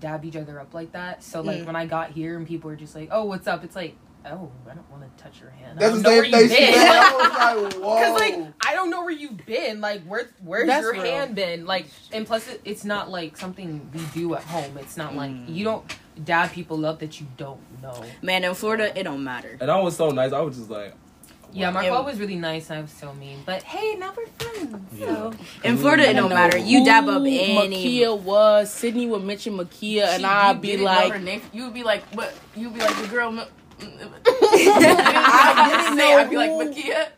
dab 0.00 0.24
each 0.24 0.36
other 0.36 0.58
up 0.60 0.74
like 0.74 0.92
that. 0.92 1.22
So 1.22 1.40
like 1.42 1.60
Mm. 1.62 1.66
when 1.66 1.76
I 1.76 1.86
got 1.86 2.10
here 2.10 2.36
and 2.36 2.46
people 2.46 2.70
were 2.70 2.76
just 2.76 2.94
like, 2.94 3.08
"Oh, 3.12 3.24
what's 3.24 3.46
up?" 3.46 3.62
It's 3.64 3.76
like, 3.76 3.94
"Oh, 4.26 4.50
I 4.70 4.74
don't 4.74 4.90
want 4.90 5.02
to 5.16 5.22
touch 5.22 5.40
your 5.40 5.50
hand. 5.50 5.78
I 5.78 5.80
That's 5.82 5.94
don't 5.94 6.02
the 6.02 6.08
know 6.10 6.16
where 6.16 6.24
same 6.24 6.40
you've 6.40 6.50
thing 6.50 6.58
she 6.58 6.64
been." 6.72 6.74
said. 6.74 6.90
I 6.90 7.54
was 7.56 7.74
like, 7.74 7.74
whoa. 7.84 7.94
Because 7.98 8.20
like 8.20 8.52
I 8.66 8.74
don't 8.74 8.90
know 8.90 9.00
where 9.02 9.10
you've 9.10 9.44
been. 9.46 9.80
Like 9.80 10.02
where 10.04 10.28
where's 10.42 10.66
That's 10.66 10.82
your 10.82 10.92
real. 10.92 11.02
hand 11.04 11.34
been? 11.34 11.66
Like 11.66 11.86
and 12.12 12.26
plus 12.26 12.48
it, 12.48 12.60
it's 12.64 12.84
not 12.84 13.10
like 13.10 13.36
something 13.36 13.90
we 13.92 14.00
do 14.14 14.34
at 14.34 14.42
home. 14.44 14.76
It's 14.78 14.96
not 14.96 15.14
like 15.14 15.30
Mm. 15.32 15.54
you 15.54 15.64
don't 15.64 15.84
dab 16.24 16.52
people 16.52 16.84
up 16.86 17.00
that 17.00 17.20
you 17.20 17.26
don't 17.36 17.60
know. 17.82 18.04
Man, 18.22 18.44
in 18.44 18.54
Florida, 18.54 18.96
it 18.98 19.02
don't 19.04 19.24
matter. 19.24 19.56
and 19.60 19.70
I 19.70 19.80
was 19.80 19.96
so 19.96 20.10
nice. 20.10 20.32
I 20.32 20.40
was 20.40 20.56
just 20.56 20.70
like, 20.70 20.94
Yeah, 21.52 21.68
wow. 21.72 21.82
Marco 21.82 22.02
was 22.04 22.18
really 22.18 22.36
nice. 22.36 22.70
I 22.70 22.80
was 22.80 22.90
so 22.90 23.12
mean, 23.14 23.42
but 23.46 23.62
hey, 23.62 23.94
now 23.96 24.12
we're 24.16 24.26
friends. 24.26 24.74
Yeah. 24.92 25.06
So 25.06 25.32
In 25.64 25.76
Florida, 25.76 26.08
it 26.10 26.14
don't 26.14 26.30
matter. 26.30 26.58
You 26.58 26.84
dab 26.84 27.08
up 27.08 27.22
any. 27.22 27.56
Makia 27.56 28.18
was. 28.18 28.72
Sydney 28.72 29.06
would 29.06 29.22
mention 29.24 29.56
Makia, 29.56 30.06
and 30.06 30.26
I'd 30.26 30.60
be 30.60 30.76
like, 30.78 31.12
her 31.12 31.18
name. 31.18 31.42
You 31.52 31.64
would 31.64 31.74
be 31.74 31.82
like, 31.84 32.02
what? 32.14 32.32
You 32.56 32.70
would 32.70 32.74
be 32.78 32.80
like 32.84 32.96
the 33.00 33.08
girl. 33.08 33.46
M- 33.80 34.14
I 34.26 35.68
didn't 35.68 35.80
didn't 35.80 35.98
say. 35.98 36.14
I'd 36.14 36.30
be 36.30 36.36
like 36.36 36.50
Makia. 36.50 37.08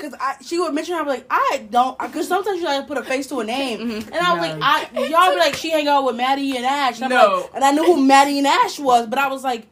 Cause 0.00 0.12
I, 0.20 0.36
she 0.44 0.58
would 0.58 0.74
mention 0.74 0.94
her, 0.94 1.00
I'd 1.00 1.04
be 1.04 1.10
like, 1.10 1.26
I 1.30 1.66
don't, 1.70 1.98
cause 1.98 2.28
sometimes 2.28 2.58
you 2.60 2.66
like 2.66 2.86
put 2.86 2.98
a 2.98 3.02
face 3.02 3.26
to 3.28 3.40
a 3.40 3.44
name, 3.44 3.78
Mhm. 3.80 4.06
and 4.08 4.14
I 4.14 4.34
was 4.34 4.42
No. 4.42 4.58
like, 4.58 4.92
I, 4.94 5.06
y'all 5.08 5.32
be 5.32 5.38
like, 5.38 5.54
she 5.54 5.70
hang 5.70 5.88
out 5.88 6.04
with 6.04 6.16
Maddie 6.16 6.54
and 6.58 6.66
Ash, 6.66 6.96
and 7.00 7.04
I'm 7.04 7.10
No. 7.10 7.40
like, 7.40 7.50
and 7.54 7.64
I 7.64 7.70
knew 7.70 7.82
who 7.82 8.04
Maddie 8.04 8.36
and 8.38 8.46
Ash 8.46 8.78
was, 8.78 9.06
but 9.06 9.18
I 9.18 9.28
was 9.28 9.42
like, 9.42 9.66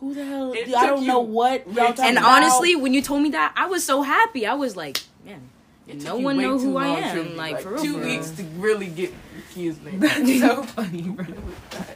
who 0.00 0.14
the 0.14 0.24
hell? 0.24 0.52
It 0.54 0.74
I 0.74 0.86
don't 0.86 1.06
know 1.06 1.20
what 1.20 1.66
y'all 1.66 1.88
talking 1.88 2.04
And 2.06 2.16
about. 2.18 2.36
honestly, 2.42 2.74
when 2.74 2.94
you 2.94 3.02
told 3.02 3.22
me 3.22 3.28
that, 3.30 3.52
I 3.54 3.66
was 3.66 3.84
so 3.84 4.00
happy. 4.00 4.46
I 4.46 4.54
was 4.54 4.76
like, 4.76 4.98
man, 5.26 5.42
It 5.86 6.02
No 6.02 6.16
one 6.16 6.38
way 6.38 6.44
know 6.44 6.58
who 6.58 6.78
I 6.78 6.86
am, 6.88 7.14
truly. 7.14 7.34
like, 7.34 7.60
for 7.60 7.72
real, 7.74 7.82
two 7.82 7.92
for 7.94 7.98
real. 7.98 8.08
weeks 8.16 8.30
to 8.30 8.44
really 8.56 8.86
get 8.86 9.12
Makia's 9.54 9.80
name. 9.80 10.00
that's 10.00 10.40
so 10.40 10.62
funny, 10.74 11.02
bro. 11.02 11.24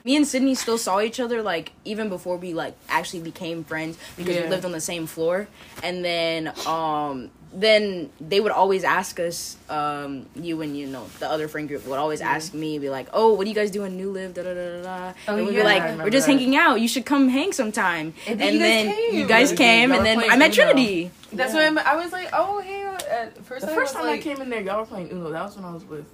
me 0.04 0.16
and 0.16 0.26
Sydney 0.26 0.54
still 0.54 0.78
saw 0.78 1.00
each 1.00 1.20
other 1.20 1.42
like 1.42 1.72
even 1.84 2.08
before 2.08 2.36
we 2.36 2.54
like 2.54 2.74
actually 2.88 3.20
became 3.22 3.64
friends 3.64 3.98
because 4.16 4.36
we 4.36 4.48
lived 4.48 4.64
on 4.64 4.72
the 4.72 4.80
same 4.80 5.06
floor. 5.06 5.48
And 5.82 6.04
then 6.04 6.52
um 6.66 7.30
then 7.54 8.08
they 8.18 8.40
would 8.40 8.50
always 8.50 8.82
ask 8.82 9.20
us, 9.20 9.58
um, 9.68 10.24
you 10.34 10.62
and 10.62 10.74
you 10.74 10.86
know 10.86 11.04
the 11.18 11.28
other 11.30 11.48
friend 11.48 11.68
group 11.68 11.86
would 11.86 11.98
always 11.98 12.22
ask 12.22 12.54
me, 12.54 12.78
be 12.78 12.88
like, 12.88 13.08
"Oh, 13.12 13.34
what 13.34 13.44
do 13.44 13.50
you 13.50 13.54
guys 13.54 13.70
do 13.70 13.84
in 13.84 13.94
New 13.98 14.10
Live?" 14.10 14.32
Da 14.32 14.42
da 14.42 14.54
da 14.54 14.76
da. 14.78 14.82
da. 14.82 15.12
Oh, 15.28 15.36
and 15.36 15.46
we'd 15.46 15.52
yeah, 15.56 15.60
be 15.60 15.64
like, 15.64 15.98
"We're 15.98 16.08
just 16.08 16.26
that. 16.26 16.32
hanging 16.32 16.56
out. 16.56 16.80
You 16.80 16.88
should 16.88 17.04
come 17.04 17.28
hang 17.28 17.52
sometime." 17.52 18.14
And 18.26 18.40
And, 18.40 18.40
then 18.40 18.54
you 18.54 18.58
guys 18.58 18.84
then 18.86 18.94
came. 18.96 19.14
you 19.18 19.26
guys 19.26 19.52
came, 19.52 19.88
y'all 19.90 19.98
and 19.98 20.06
then 20.06 20.30
I 20.30 20.36
met 20.38 20.56
Uno. 20.56 20.64
Trinity. 20.72 21.10
That's 21.30 21.52
Yeah. 21.52 21.68
when 21.68 21.78
I 21.80 21.94
was 21.96 22.10
like, 22.10 22.30
oh 22.32 22.60
hey. 22.62 22.86
At 23.10 23.36
first, 23.44 23.66
The 23.66 23.72
I 23.72 23.74
first 23.74 23.92
was 23.94 24.00
time 24.02 24.10
like, 24.10 24.20
I 24.20 24.22
came 24.22 24.40
in 24.40 24.48
there, 24.48 24.62
y'all 24.62 24.80
were 24.80 24.86
playing 24.86 25.10
Uno. 25.10 25.30
That 25.30 25.44
was 25.44 25.54
when 25.56 25.66
I 25.66 25.74
was 25.74 25.84
with. 25.84 26.06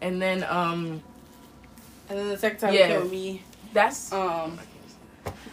And 0.00 0.20
then 0.20 0.44
um, 0.44 1.02
and 2.08 2.18
then 2.18 2.28
the 2.28 2.36
second 2.36 2.58
time 2.58 2.74
Yeah. 2.74 2.80
you 2.88 2.92
came 2.94 3.00
with 3.02 3.10
me, 3.12 3.42
that's 3.72 4.12
um, 4.12 4.58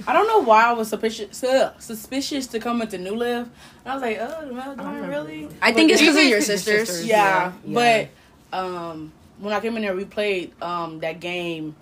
I 0.08 0.14
don't 0.14 0.28
know 0.28 0.40
why 0.40 0.64
I 0.66 0.74
was 0.74 0.88
suspicious, 0.90 1.44
uh, 1.44 1.78
suspicious 1.80 2.48
to 2.48 2.60
come 2.60 2.82
into 2.82 2.98
New 2.98 3.16
Live. 3.16 3.50
And 3.86 3.88
I 3.88 3.94
was 3.94 4.02
like, 4.02 4.18
oh, 4.20 4.52
Mel, 4.54 4.76
do 4.76 4.82
I 4.82 4.96
I 4.96 5.08
really? 5.08 5.48
I 5.62 5.72
think 5.72 5.92
it's 5.92 6.02
You 6.02 6.08
because 6.12 6.24
of 6.24 6.30
your 6.30 6.40
could 6.40 6.46
sisters. 6.48 6.88
sisters. 6.90 7.06
Yeah, 7.06 7.52
Yeah. 7.66 8.10
but 8.52 8.58
um, 8.58 9.12
when 9.40 9.54
I 9.54 9.60
came 9.60 9.76
in 9.76 9.84
there, 9.84 9.96
we 9.96 10.06
played 10.06 10.54
um 10.62 11.00
that 11.02 11.20
game, 11.20 11.76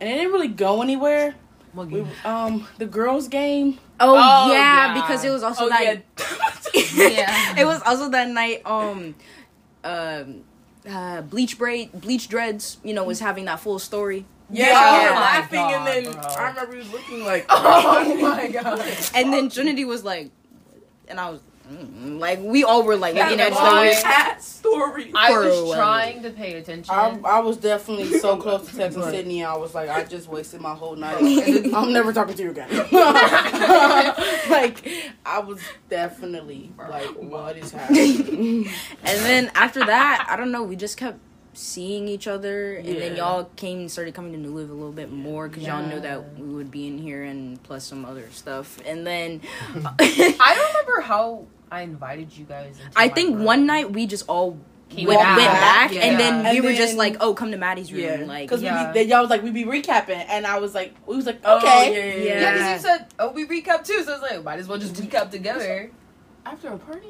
and 0.00 0.08
it 0.08 0.14
didn't 0.14 0.32
really 0.32 0.48
go 0.48 0.82
anywhere. 0.82 1.34
Well, 1.74 1.86
We, 1.86 2.06
um, 2.24 2.68
the 2.78 2.86
girls' 2.86 3.26
game. 3.28 3.78
Oh, 3.98 4.14
Oh, 4.16 4.52
yeah, 4.52 4.94
yeah. 4.94 4.94
because 5.02 5.24
it 5.24 5.30
was 5.30 5.42
also 5.42 5.64
oh 5.66 5.68
that. 5.68 5.82
yeah. 5.82 5.98
Yeah. 7.10 7.60
it 7.60 7.64
was 7.64 7.82
also 7.82 8.08
that 8.10 8.28
night. 8.30 8.62
Um, 8.64 9.14
um, 9.82 10.44
uh, 10.88 11.22
bleach 11.22 11.58
braid, 11.58 11.92
bleach 12.00 12.28
dreads. 12.28 12.78
You 12.84 12.94
know, 12.94 13.04
was 13.04 13.20
having 13.20 13.44
that 13.46 13.60
full 13.60 13.78
story, 13.78 14.24
Yeah, 14.50 14.66
Yeah. 14.66 14.98
we 14.98 15.04
were 15.04 15.10
Oh 15.10 15.20
laughing, 15.20 15.58
God, 15.60 15.74
and 15.74 16.04
then 16.06 16.12
bro. 16.12 16.22
I 16.22 16.48
remember 16.48 16.72
he 16.72 16.78
was 16.78 16.92
looking 16.92 17.24
like, 17.24 17.46
oh 17.50 18.14
my 18.20 18.48
god. 18.48 18.86
and 19.14 19.32
then 19.32 19.48
Trinity 19.50 19.84
was 19.84 20.04
like, 20.04 20.30
and 21.08 21.18
I 21.20 21.30
was 21.30 21.40
Mm-hmm. 21.70 22.18
like, 22.18 22.40
we 22.42 22.62
all 22.62 22.82
were 22.82 22.96
like 22.96 23.14
looking 23.14 23.38
Yeah, 23.38 23.46
at 23.46 23.52
each 23.52 23.58
other. 23.58 24.02
cat 24.02 24.42
story. 24.42 25.10
I 25.14 25.30
was 25.32 25.62
while. 25.68 25.74
trying 25.74 26.22
to 26.22 26.30
pay 26.30 26.54
attention. 26.58 26.94
I, 26.94 27.18
I 27.24 27.38
was 27.40 27.56
definitely 27.56 28.18
so 28.18 28.36
close 28.44 28.66
to 28.68 28.76
texting 28.76 28.98
Right. 29.02 29.10
Sydney. 29.12 29.44
I 29.44 29.56
was 29.56 29.74
like, 29.74 29.88
I 29.88 30.04
just 30.04 30.28
wasted 30.28 30.60
my 30.60 30.74
whole 30.74 30.94
night. 30.96 31.16
I'm 31.74 31.92
never 31.92 32.12
talking 32.12 32.34
to 32.36 32.42
you 32.42 32.50
again. 32.50 32.68
like, 34.50 34.86
I 35.24 35.38
was 35.40 35.60
definitely 35.88 36.72
like, 36.76 37.08
what 37.16 37.56
is 37.56 37.70
happening? 37.72 38.66
And 39.02 39.18
then 39.24 39.50
after 39.54 39.80
that, 39.84 40.26
I 40.28 40.36
don't 40.36 40.52
know. 40.52 40.62
We 40.64 40.76
just 40.76 40.96
kept 40.96 41.18
seeing 41.54 42.08
each 42.08 42.26
other, 42.26 42.74
and 42.74 42.86
then 43.00 43.16
y'all 43.16 43.44
came 43.56 43.78
and 43.80 43.90
started 43.90 44.14
coming 44.14 44.32
to 44.32 44.38
New 44.38 44.50
Live 44.54 44.70
a 44.70 44.74
little 44.74 44.92
bit 44.92 45.10
more 45.12 45.48
because 45.48 45.64
y'all 45.64 45.84
knew 45.86 46.00
that 46.00 46.38
we 46.38 46.54
would 46.54 46.70
be 46.70 46.86
in 46.86 46.98
here 46.98 47.22
and 47.24 47.62
plus 47.62 47.84
some 47.84 48.04
other 48.04 48.28
stuff. 48.32 48.78
And 48.86 49.06
then 49.06 49.40
I 49.74 50.54
don't 50.56 50.68
remember 50.68 51.00
how 51.02 51.46
I 51.70 51.82
invited 51.82 52.36
you 52.36 52.44
guys. 52.44 52.78
Into 52.78 52.90
I 52.96 53.08
think 53.08 53.36
room. 53.36 53.44
one 53.44 53.66
night 53.66 53.90
we 53.92 54.06
just 54.06 54.28
all 54.28 54.58
Came 54.90 55.08
went, 55.08 55.18
back. 55.20 55.36
went 55.38 55.50
back, 55.50 55.92
Yeah. 55.92 56.00
and 56.02 56.20
then 56.20 56.42
we 56.44 56.56
And 56.58 56.64
were 56.64 56.72
just 56.74 56.96
like, 56.96 57.16
"Oh, 57.20 57.34
come 57.34 57.50
to 57.50 57.56
Maddie's 57.56 57.90
room." 57.92 58.02
Yeah, 58.02 58.24
Like, 58.26 58.46
because 58.48 58.62
Yeah. 58.62 58.92
we 58.92 59.02
be, 59.04 59.08
y'all 59.10 59.22
was 59.22 59.30
like, 59.30 59.42
"We'd 59.42 59.54
be 59.54 59.64
recapping, 59.64 60.24
and 60.28 60.46
I 60.46 60.58
was 60.58 60.74
like, 60.74 60.94
we 61.06 61.16
was 61.16 61.26
like, 61.26 61.40
Oh, 61.44 61.56
okay, 61.56 61.92
yeah, 61.92 61.98
yeah, 61.98 62.22
Yeah. 62.22 62.40
Yeah, 62.40 62.52
because 62.52 62.82
you 62.84 62.88
said, 62.90 63.06
"Oh, 63.18 63.30
we 63.32 63.46
recap 63.46 63.84
too," 63.84 64.02
so 64.04 64.12
I 64.12 64.18
was 64.18 64.22
like, 64.30 64.44
"Might 64.44 64.58
as 64.60 64.68
well 64.68 64.78
just 64.78 64.94
recap 64.94 65.30
together." 65.30 65.90
After 66.46 66.68
a 66.68 66.78
party? 66.78 67.08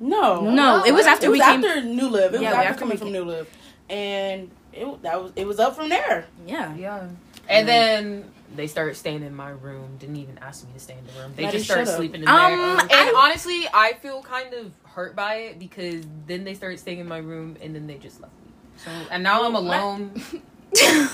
No, 0.00 0.40
No, 0.50 0.82
it 0.84 0.92
was 0.92 1.06
after 1.06 1.26
it 1.26 1.28
was 1.28 1.38
we 1.38 1.44
came- 1.44 1.64
after 1.64 1.82
New 1.82 2.08
Live. 2.08 2.34
It 2.34 2.40
Yeah, 2.40 2.48
was 2.48 2.56
we- 2.56 2.64
after 2.64 2.68
after 2.70 2.78
coming 2.80 2.94
we 2.94 2.98
from 2.98 3.12
New 3.12 3.24
Live, 3.24 3.48
and 3.90 4.50
it 4.72 5.02
that 5.02 5.22
was 5.22 5.32
it 5.36 5.46
was 5.46 5.58
up 5.60 5.76
from 5.76 5.88
there. 5.88 6.26
Yeah. 6.46 6.74
Yeah. 6.74 7.06
And 7.48 7.68
then 7.68 8.30
they 8.56 8.66
started 8.66 8.94
staying 8.96 9.22
in 9.22 9.34
my 9.34 9.50
room. 9.50 9.96
Didn't 9.98 10.16
even 10.16 10.38
ask 10.38 10.64
me 10.66 10.72
to 10.74 10.80
stay 10.80 10.96
in 10.96 11.04
the 11.06 11.20
room. 11.20 11.32
They 11.36 11.44
Maddie, 11.44 11.58
just 11.58 11.66
started 11.66 11.84
shut 11.86 11.94
up. 11.94 11.98
sleeping 11.98 12.22
in 12.22 12.28
Um, 12.28 12.36
there. 12.36 12.78
And 12.80 12.92
I- 12.92 13.12
honestly, 13.16 13.66
I 13.72 13.92
feel 13.94 14.22
kind 14.22 14.54
of 14.54 14.72
hurt 14.84 15.14
by 15.16 15.34
it 15.36 15.58
because 15.58 16.04
then 16.26 16.44
they 16.44 16.54
started 16.54 16.78
staying 16.78 17.00
in 17.00 17.08
my 17.08 17.18
room 17.18 17.56
and 17.60 17.74
then 17.74 17.86
they 17.86 17.96
just 17.98 18.20
left 18.20 18.32
me. 18.44 18.52
So 18.84 18.90
and 19.10 19.22
now 19.22 19.44
I'm 19.44 19.54
alone. 19.54 20.12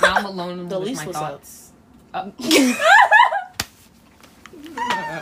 now 0.02 0.14
I'm 0.16 0.24
alone 0.26 0.68
The 0.68 0.78
with 0.78 0.88
least 0.88 1.00
my 1.02 1.06
was 1.08 1.16
thoughts. 1.16 1.66
Uh, 2.12 2.28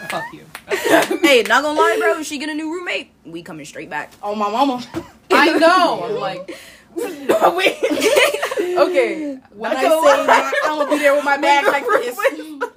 fuck 0.09 0.25
you. 0.33 0.45
hey, 0.69 1.43
not 1.47 1.63
gonna 1.63 1.79
lie, 1.79 1.97
bro. 2.01 2.19
If 2.21 2.27
she 2.27 2.39
get 2.39 2.49
a 2.49 2.55
new 2.55 2.73
roommate, 2.73 3.11
we 3.25 3.43
coming 3.43 3.67
straight 3.67 3.91
back. 3.91 4.13
Oh 4.23 4.35
my 4.35 4.51
mama. 4.51 4.83
I 5.31 5.59
know. 5.59 6.03
I'm 6.05 6.15
like, 6.19 6.57
no, 6.97 7.55
wait. 7.57 7.77
okay. 8.61 9.39
When 9.53 9.71
I 9.77 9.83
say 9.83 9.89
lie. 9.89 10.53
I'm 10.65 10.79
gonna 10.79 10.91
be 10.91 10.99
there 10.99 11.15
with 11.15 11.25
my 11.25 11.37
bag 11.41 11.65
When 11.65 11.73
like 11.73 11.87
this. 11.87 12.17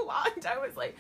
locked, 0.06 0.46
I 0.46 0.58
was 0.58 0.76
like, 0.76 0.96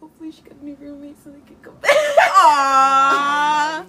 hopefully 0.00 0.32
she 0.32 0.42
got 0.42 0.54
a 0.60 0.64
new 0.64 0.76
roommate 0.80 1.16
so 1.22 1.30
they 1.30 1.40
can 1.40 1.56
come 1.62 1.74
back. 1.80 1.90
Aww. 1.90 3.86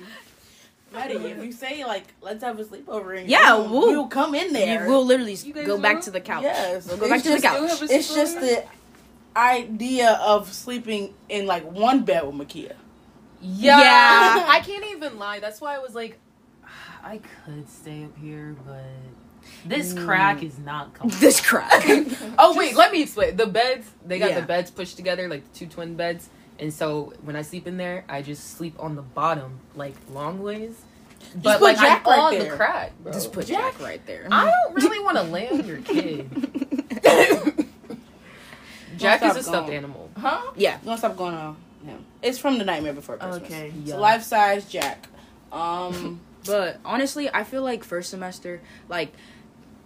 Maddie, 0.94 1.14
if 1.16 1.44
you 1.44 1.52
say 1.54 1.86
like 1.86 2.04
let's 2.22 2.44
have 2.44 2.60
a 2.60 2.66
sleepover, 2.66 3.18
and 3.18 3.30
Yeah, 3.30 3.56
we'll, 3.56 3.70
we'll- 3.70 3.88
we'll 3.92 4.08
come 4.08 4.36
in 4.36 4.52
there. 4.52 4.88
We'll 4.88 5.06
literally 5.06 5.36
go 5.64 5.78
back 5.80 5.96
will? 5.96 6.02
to 6.04 6.12
the 6.12 6.20
couch. 6.22 6.44
Yes, 6.44 6.86
We'll 6.88 6.98
go 6.98 7.06
It's 7.06 7.10
back 7.12 7.24
to 7.24 7.30
the 7.30 7.40
just- 7.40 7.80
couch. 7.82 7.90
It's 7.90 8.14
just 8.14 8.40
the 8.42 8.66
idea 9.36 10.12
of 10.22 10.52
sleeping 10.52 11.14
in 11.30 11.46
like 11.46 11.64
one 11.72 12.04
bed 12.04 12.26
with 12.26 12.36
Makia. 12.36 12.74
Yeah. 13.42 13.80
Yeah. 13.80 14.46
I 14.50 14.60
can't 14.60 14.86
even 14.92 15.18
lie. 15.18 15.40
That's 15.40 15.62
why 15.62 15.76
I 15.76 15.80
was 15.80 15.96
like, 15.96 16.20
I 17.04 17.20
could 17.46 17.70
stay 17.70 18.04
up 18.04 18.18
here, 18.18 18.56
but 18.66 18.84
this 19.66 19.94
crack 19.94 20.44
is 20.44 20.58
not 20.60 20.94
comfortable. 20.94 21.20
This 21.22 21.42
crack. 21.42 21.84
oh 22.38 22.56
wait, 22.58 22.76
let 22.76 22.92
me 22.92 23.04
explain. 23.04 23.36
The 23.36 23.48
beds, 23.48 23.90
they 24.06 24.20
got 24.20 24.32
Yeah. 24.32 24.40
the 24.42 24.46
beds 24.46 24.72
pushed 24.72 24.98
together, 24.98 25.28
like 25.28 25.52
the 25.52 25.58
two 25.60 25.68
twin 25.68 25.96
beds. 25.96 26.30
And 26.60 26.72
so 26.74 27.14
when 27.24 27.36
I 27.36 27.42
sleep 27.42 27.66
in 27.68 27.78
there, 27.78 28.04
I 28.08 28.22
just 28.22 28.56
sleep 28.56 28.76
on 28.80 28.96
the 28.96 29.02
bottom, 29.02 29.60
like 29.76 29.96
long 30.12 30.42
ways. 30.44 30.80
But 31.36 31.54
put 31.60 31.64
like 31.64 31.78
Jack 31.78 32.04
I'm 32.06 32.12
right 32.12 32.20
on 32.20 32.34
there. 32.34 32.52
the 32.52 32.56
crack, 32.58 32.92
bro. 33.02 33.12
Just 33.14 33.32
put 33.32 33.48
Jack. 33.48 33.74
Jack 33.74 33.82
right 33.82 34.06
there. 34.06 34.28
I 34.32 34.52
don't 34.52 34.76
really 34.76 35.00
want 35.04 35.18
to 35.18 35.24
lay 35.24 35.50
on 35.50 35.66
your 35.66 35.78
kid. 35.82 36.30
Jack 38.98 39.22
is 39.24 39.32
stop 39.32 39.38
a 39.38 39.44
stuffed 39.44 39.68
going. 39.68 39.78
animal. 39.78 40.10
Huh? 40.18 40.52
yeah. 40.56 40.78
Don't 40.86 40.98
stop 40.98 41.16
going 41.18 41.34
on 41.34 41.56
him. 41.86 42.06
It's 42.22 42.38
from 42.38 42.60
the 42.60 42.66
Nightmare 42.66 42.94
Before 42.94 43.18
Christmas. 43.18 43.44
Okay. 43.50 43.68
It's 43.80 43.90
Yeah. 43.90 43.96
a 43.96 43.98
life 43.98 44.22
size 44.24 44.66
Jack. 44.70 45.08
Um, 45.52 46.20
But 46.46 46.80
honestly, 46.84 47.30
I 47.34 47.44
feel 47.44 47.62
like 47.64 47.84
first 47.84 48.10
semester, 48.10 48.62
like, 48.90 49.14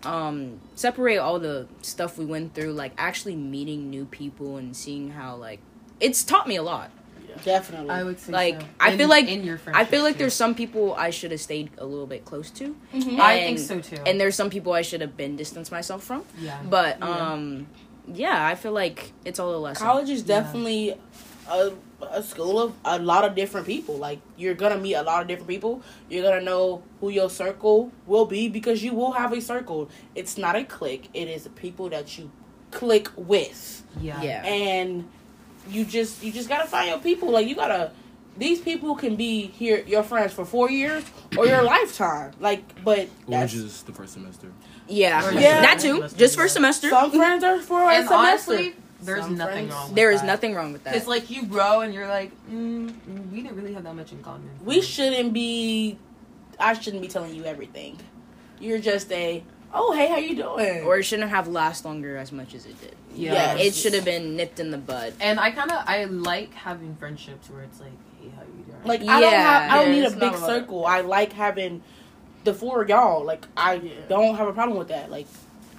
um, 0.03 0.59
separate 0.75 1.17
all 1.17 1.39
the 1.39 1.67
stuff 1.81 2.17
we 2.17 2.25
went 2.25 2.53
through, 2.53 2.73
like 2.73 2.93
actually 2.97 3.35
meeting 3.35 3.89
new 3.89 4.05
people 4.05 4.57
and 4.57 4.75
seeing 4.75 5.11
how 5.11 5.35
like 5.35 5.59
it's 5.99 6.23
taught 6.23 6.47
me 6.47 6.55
a 6.57 6.63
lot. 6.63 6.91
definitely. 7.43 7.89
I 7.89 8.01
would 8.03 8.17
say 8.19 8.31
Like, 8.31 8.61
so. 8.61 8.67
I 8.79 8.91
In- 8.91 8.97
feel 8.97 9.09
like- 9.09 9.27
in 9.27 9.43
your 9.43 9.55
I 9.55 9.57
feel 9.57 9.73
like 9.73 9.87
friendship, 10.13 10.17
there's 10.19 10.33
some 10.33 10.55
people 10.55 10.93
I 10.93 11.09
should 11.09 11.31
have 11.31 11.41
stayed 11.41 11.69
a 11.77 11.85
little 11.85 12.05
bit 12.07 12.23
close 12.23 12.49
to, 12.51 12.75
Mhm. 12.93 13.19
I 13.19 13.39
think 13.39 13.59
so 13.59 13.81
too. 13.81 13.97
and 14.05 14.19
there's 14.21 14.35
some 14.35 14.49
people 14.49 14.71
I 14.71 14.83
should 14.83 15.01
have 15.01 15.17
been 15.17 15.35
distanced 15.35 15.69
myself 15.71 16.03
from. 16.03 16.23
yeah, 16.39 16.61
But 16.69 16.99
Yeah. 16.99 17.09
um, 17.33 17.67
yeah, 18.07 18.47
I 18.47 18.55
feel 18.55 18.71
like 18.71 19.11
it's 19.25 19.37
all 19.39 19.53
a 19.53 19.57
lesson. 19.57 19.85
College 19.85 20.09
is 20.11 20.21
Yeah. 20.21 20.39
definitely 20.43 20.95
a, 21.49 21.71
a 22.01 22.21
school 22.21 22.59
of 22.61 22.73
a 22.83 22.99
lot 22.99 23.23
of 23.23 23.35
different 23.35 23.65
people. 23.67 23.95
Like 23.97 24.19
you're 24.37 24.53
gonna 24.53 24.77
meet 24.77 24.95
a 24.95 25.03
lot 25.03 25.21
of 25.21 25.27
different 25.27 25.47
people. 25.49 25.81
You're 26.09 26.23
gonna 26.23 26.41
know 26.43 26.83
who 26.99 27.09
your 27.09 27.29
circle 27.29 27.91
will 28.05 28.25
be 28.25 28.47
because 28.49 28.83
you 28.83 28.93
will 28.93 29.11
have 29.13 29.31
a 29.33 29.41
circle. 29.41 29.89
It's 30.15 30.37
not 30.37 30.55
a 30.55 30.63
clique. 30.63 31.09
It 31.13 31.27
is 31.27 31.47
people 31.55 31.89
that 31.89 32.17
you 32.17 32.31
click 32.71 33.09
with, 33.15 33.83
yeah, 34.01 34.21
Yeah. 34.21 34.43
and 34.45 35.07
you 35.69 35.85
just 35.85 36.21
you 36.23 36.31
just 36.31 36.49
gotta 36.49 36.67
find 36.67 36.89
your 36.89 36.99
people. 36.99 37.31
Like 37.31 37.47
you 37.47 37.55
gotta. 37.55 37.91
These 38.37 38.59
people 38.59 38.95
can 38.95 39.15
be 39.15 39.47
here 39.47 39.81
your 39.87 40.03
friends 40.03 40.33
for 40.33 40.43
four 40.43 40.69
years 40.69 41.05
or 41.37 41.45
your 41.47 41.63
lifetime. 41.75 42.33
Like, 42.41 42.83
but 42.83 43.07
Or 43.27 43.31
that's, 43.31 43.53
just 43.53 43.85
the 43.87 43.93
first 43.93 44.11
semester. 44.11 44.51
Yeah, 44.89 45.31
Yeah. 45.31 45.61
that 45.61 45.79
too. 45.79 46.05
Just 46.17 46.35
first 46.35 46.53
semester. 46.53 46.89
some 46.89 47.11
friends 47.11 47.45
are 47.45 47.59
for 47.61 47.81
a 47.83 47.93
And 47.93 48.07
semester. 48.09 48.13
honestly, 48.13 48.75
there's 49.01 49.21
Some 49.23 49.35
nothing 49.37 49.53
friends- 49.67 49.71
wrong. 49.73 49.87
With 49.89 49.95
There 49.95 50.11
is 50.11 50.21
that. 50.21 50.27
nothing 50.27 50.55
wrong 50.55 50.73
with 50.73 50.83
that. 50.85 50.95
It's 50.95 51.07
like 51.07 51.29
you 51.29 51.45
grow 51.45 51.81
and 51.81 51.93
you're 51.93 52.07
like, 52.07 52.31
mm, 52.49 52.93
we 53.31 53.41
didn't 53.41 53.55
really 53.57 53.73
have 53.73 53.83
that 53.83 53.95
much 53.95 54.11
in 54.11 54.21
common. 54.23 54.49
we 54.63 54.81
shouldn't 54.81 55.33
be 55.33 55.97
i 56.59 56.71
shouldn't 56.73 57.01
be 57.01 57.07
telling 57.09 57.35
you 57.35 57.43
everything 57.43 57.99
you're 58.61 58.79
just 58.79 59.11
a 59.11 59.43
oh 59.73 59.91
hey 59.93 60.07
how 60.07 60.15
you 60.15 60.33
doing 60.37 60.83
or 60.85 60.97
it 60.99 61.03
shouldn't 61.03 61.29
have 61.29 61.49
last 61.49 61.83
longer 61.83 62.15
as 62.15 62.31
much 62.31 62.53
as 62.55 62.65
it 62.65 62.79
did. 62.79 62.95
Yeah. 63.13 63.33
Yes. 63.33 63.59
It 63.67 63.75
should 63.75 63.93
have 63.93 64.05
been 64.05 64.35
nipped 64.37 64.59
in 64.61 64.71
the 64.71 64.77
bud. 64.77 65.13
And 65.19 65.37
I 65.39 65.51
kind 65.51 65.69
of 65.71 65.83
I 65.85 66.05
like 66.05 66.53
having 66.53 66.95
friendships 66.95 67.49
where 67.49 67.61
it's 67.63 67.79
like, 67.81 67.91
hey, 68.21 68.29
how 68.35 68.41
you 68.43 68.63
doing? 68.63 68.77
like 68.85 69.01
i 69.01 69.19
don't 69.19 69.33
have 69.33 69.71
i 69.71 69.75
don't 69.75 69.87
Yeah, 69.87 69.95
need 69.95 70.03
a 70.03 70.05
it's 70.05 70.13
big 70.13 70.31
not 70.31 70.35
a- 70.35 70.45
circle 70.45 70.85
i 70.85 71.01
like 71.01 71.33
having 71.33 71.81
the 72.45 72.53
four 72.53 72.81
of 72.83 72.87
y'all 72.89 73.23
like 73.25 73.45
i 73.57 73.73
Yeah. 73.73 73.91
don't 74.07 74.35
have 74.35 74.47
a 74.47 74.53
problem 74.53 74.77
with 74.77 74.87
that 74.89 75.09
like 75.11 75.25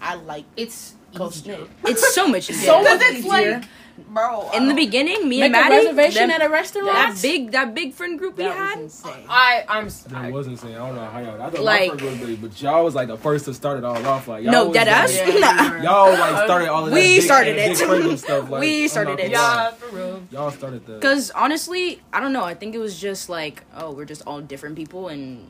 i 0.02 0.14
like 0.16 0.44
it's 0.56 0.94
Coach 1.16 1.36
easier. 1.38 1.66
It's 1.84 2.14
so 2.14 2.28
much 2.28 2.50
easier. 2.50 2.66
So 2.66 2.78
Because 2.80 2.98
much 3.00 3.08
it's 3.10 3.18
easier. 3.26 3.50
like, 3.60 3.64
bro. 4.08 4.50
In 4.54 4.66
the 4.66 4.72
uh, 4.72 4.76
beginning, 4.76 5.28
me 5.28 5.40
make 5.40 5.46
and 5.46 5.54
a 5.54 5.58
Maddie, 5.58 5.76
reservation 5.86 6.28
them- 6.28 6.40
at 6.42 6.46
a 6.46 6.50
restaurant 6.50 6.86
that 6.92 7.18
big 7.22 7.52
that 7.52 7.74
big 7.74 7.94
friend 7.94 8.18
group 8.18 8.36
we 8.36 8.44
had. 8.44 8.76
was 8.80 9.02
insane. 9.04 9.24
I 9.28 9.64
I'm 9.68 9.88
That 9.88 10.14
I, 10.14 10.30
wasn't 10.30 10.58
saying. 10.58 10.74
I 10.74 10.86
don't 10.86 10.96
know 10.96 11.04
how 11.06 11.18
y'all. 11.20 11.40
I 11.42 11.50
thought 11.50 11.60
Like- 11.62 11.92
my 11.94 11.98
first 11.98 12.20
was 12.20 12.28
big, 12.28 12.42
but 12.42 12.62
y'all 12.62 12.84
was 12.84 12.94
like 12.94 13.08
the 13.08 13.16
first 13.16 13.44
to 13.46 13.54
start 13.54 13.78
it 13.78 13.84
all 13.84 14.06
off. 14.06 14.28
Like 14.28 14.44
y'all 14.44 14.52
No, 14.52 14.64
was 14.66 14.74
dead 14.74 14.86
like, 14.86 14.96
ass. 14.96 15.16
Yeah, 15.16 15.26
you 15.64 15.70
were. 15.70 15.78
Y'all 15.82 16.10
like 16.12 16.44
started 16.44 16.68
all 16.68 16.84
of 16.84 16.90
that. 16.90 16.94
We 16.94 17.16
big, 17.16 17.22
started 17.22 17.56
big 17.56 17.70
it. 17.72 18.18
stuff. 18.18 18.50
Like, 18.50 18.60
We 18.60 18.88
started 18.88 19.18
it. 19.18 19.32
gonna 19.32 19.32
lie. 19.32 19.64
yeah 19.64 19.70
for 19.72 19.96
real. 19.96 20.22
Y'all 20.30 20.50
started 20.50 20.84
the. 20.86 20.94
Because 20.94 21.30
honestly, 21.30 22.02
I 22.12 22.20
don't 22.20 22.32
know. 22.34 22.44
I 22.44 22.54
think 22.54 22.74
it 22.74 22.78
was 22.78 22.98
just 23.00 23.28
like, 23.30 23.64
oh, 23.76 23.92
we're 23.92 24.04
just 24.04 24.22
all 24.26 24.40
different 24.42 24.76
people, 24.76 25.08
and 25.08 25.48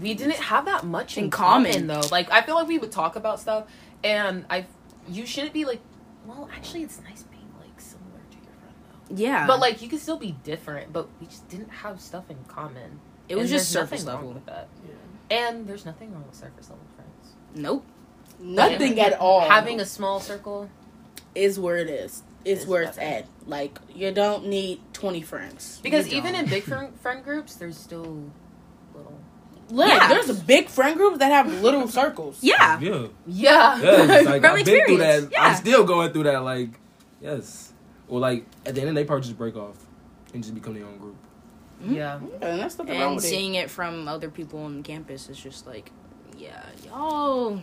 we 0.00 0.14
didn't 0.14 0.36
have 0.36 0.64
that 0.66 0.84
much 0.84 1.18
in, 1.18 1.24
In 1.24 1.30
common. 1.30 1.72
common. 1.72 1.86
though. 1.88 2.02
Like 2.10 2.30
I 2.32 2.40
feel 2.42 2.54
like 2.54 2.68
we 2.68 2.78
would 2.78 2.92
talk 2.92 3.16
about 3.16 3.40
stuff, 3.40 3.64
and 4.02 4.44
I, 4.48 4.64
you 5.10 5.26
shouldn't 5.26 5.52
be 5.52 5.64
like, 5.64 5.80
well, 6.26 6.48
actually, 6.54 6.82
it's 6.82 7.00
nice 7.02 7.22
being 7.24 7.48
like 7.60 7.80
similar 7.80 8.20
to 8.30 8.36
your 8.36 8.54
friend 8.60 8.74
though. 9.10 9.16
yeah, 9.16 9.46
But 9.46 9.60
like 9.60 9.80
you 9.82 9.88
can 9.88 9.98
still 9.98 10.18
be 10.18 10.32
different, 10.44 10.92
but 10.92 11.08
we 11.20 11.26
just 11.26 11.48
didn't 11.48 11.70
have 11.70 12.00
stuff 12.00 12.30
in 12.30 12.36
common. 12.48 13.00
it 13.28 13.36
was 13.36 13.50
And 13.50 13.58
just 13.58 13.70
surface 13.70 14.04
nothing 14.04 14.06
wrong 14.26 14.34
level. 14.34 14.34
with 14.34 14.46
that. 14.46 14.68
Yeah. 14.86 15.38
And 15.46 15.66
there's 15.66 15.84
nothing 15.84 16.12
wrong 16.12 16.24
with 16.26 16.34
surface 16.36 16.70
level 16.70 16.84
friends. 16.96 17.34
Nope. 17.54 17.84
nothing 18.40 18.98
at 19.00 19.14
all 19.18 19.40
Having 19.48 19.80
a 19.80 19.84
small 19.86 20.20
circle, 20.20 20.70
is 21.34 21.58
where 21.58 21.76
it 21.76 21.88
is 21.90 22.22
It's, 22.44 22.62
Is 22.62 22.66
where 22.66 22.82
it's 22.82 22.98
at 22.98 23.26
like 23.46 23.78
you 23.94 24.10
don't 24.12 24.46
need 24.46 24.80
20 24.92 25.20
friends 25.22 25.80
because 25.82 26.08
even 26.08 26.34
in 26.34 26.46
big 26.46 26.62
friend, 26.70 26.98
friend 27.00 27.22
groups, 27.24 27.54
there's 27.56 27.76
still 27.76 28.00
little. 28.00 28.30
Look, 29.70 29.88
Yeah. 29.88 30.08
there's 30.08 30.28
a 30.30 30.34
big 30.34 30.68
friend 30.68 30.96
group 30.96 31.18
that 31.18 31.30
have 31.30 31.62
little 31.62 31.86
circles 32.00 32.38
Yeah. 32.42 32.78
yeah. 32.80 33.06
Yeah. 33.26 33.80
Yeah, 33.80 34.18
it's 34.18 34.26
like 34.28 34.40
From 34.42 34.50
I've 34.50 34.56
been 34.56 34.64
through 34.64 34.74
experience, 34.78 35.24
that. 35.26 35.32
yeah. 35.32 35.44
I'm 35.44 35.56
still 35.56 35.84
going 35.84 36.12
through 36.12 36.22
that. 36.24 36.42
Like, 36.42 36.70
yes, 37.20 37.72
or 38.08 38.18
like 38.20 38.46
at 38.64 38.74
the 38.74 38.82
end, 38.82 38.96
they 38.96 39.04
probably 39.04 39.24
just 39.24 39.36
break 39.38 39.56
off 39.56 39.76
and 40.34 40.42
just 40.42 40.54
become 40.54 40.74
their 40.74 40.84
own 40.86 40.98
group. 40.98 41.16
Mm-hmm. 41.82 41.94
yeah. 41.94 42.18
and 42.42 42.60
that's 42.60 42.76
nothing 42.76 42.94
wrong 42.98 43.02
And 43.08 43.14
with 43.16 43.24
seeing 43.24 43.54
it 43.54 43.70
from 43.70 44.08
other 44.08 44.30
people 44.30 44.60
on 44.64 44.82
campus 44.82 45.28
is 45.28 45.38
just 45.38 45.64
like, 45.66 45.92
yeah, 46.36 46.64
y'all, 46.84 47.60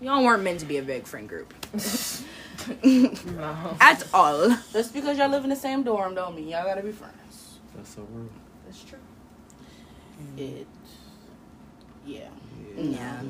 y'all 0.00 0.22
weren't 0.24 0.42
meant 0.44 0.60
to 0.60 0.66
be 0.66 0.76
a 0.76 0.82
big 0.82 1.04
friend 1.06 1.28
group 1.28 1.52
No. 2.84 3.76
at 3.80 4.06
all. 4.12 4.50
Just 4.72 4.92
because 4.94 5.18
y'all 5.18 5.28
live 5.30 5.44
in 5.44 5.50
the 5.50 5.56
same 5.56 5.82
dorm 5.82 6.14
don't 6.14 6.36
mean 6.36 6.48
y'all 6.48 6.64
gotta 6.64 6.82
be 6.82 6.92
friends. 6.92 7.58
That's 7.74 7.94
so 7.94 8.06
real. 8.12 8.28
That's 8.66 8.84
true. 8.84 8.98
Mm. 10.36 10.38
It, 10.38 10.66
yeah. 12.10 12.28
Yeah. 12.76 13.22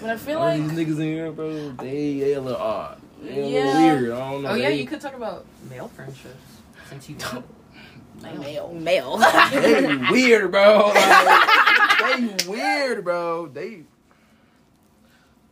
But 0.00 0.10
I 0.10 0.16
feel 0.16 0.38
All 0.38 0.44
like 0.46 0.62
these 0.62 0.72
niggas 0.72 0.96
in 0.98 1.02
here, 1.02 1.30
bro, 1.32 1.70
they 1.72 2.18
they 2.20 2.32
a 2.34 2.40
little 2.40 2.60
odd. 2.60 3.00
They 3.22 3.40
a 3.40 3.48
Yeah. 3.48 3.64
little 3.64 3.82
weird. 3.82 4.12
I 4.12 4.32
don't 4.32 4.42
know. 4.42 4.48
Oh 4.50 4.54
yeah, 4.54 4.68
they, 4.68 4.80
you 4.80 4.86
could 4.86 5.00
talk 5.00 5.14
about 5.14 5.44
male 5.68 5.88
friendships 5.88 6.36
since 6.88 7.08
you 7.08 7.16
don't. 7.16 7.44
Like 8.22 8.38
male. 8.38 8.72
Male. 8.74 9.18
they 9.52 9.96
weird, 10.10 10.50
bro. 10.50 10.92
Like, 10.94 12.18
they 12.18 12.48
weird, 12.48 13.04
bro. 13.04 13.46
They, 13.48 13.82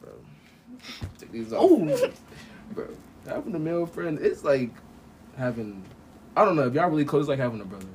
bro. 0.01 0.11
Take 1.19 1.33
these 1.33 1.53
off. 1.53 1.63
Oh, 1.63 2.11
bro. 2.73 2.89
Having 3.29 3.55
a 3.55 3.59
male 3.59 3.87
friend, 3.87 4.19
it's 4.21 4.45
like 4.45 4.71
having. 5.37 5.83
I 6.37 6.45
don't 6.45 6.57
know 6.57 6.67
if 6.67 6.75
y'all 6.75 6.89
really 6.89 7.05
close. 7.05 7.23
It's 7.23 7.29
like 7.29 7.39
having 7.39 7.61
a 7.61 7.65
brother, 7.65 7.87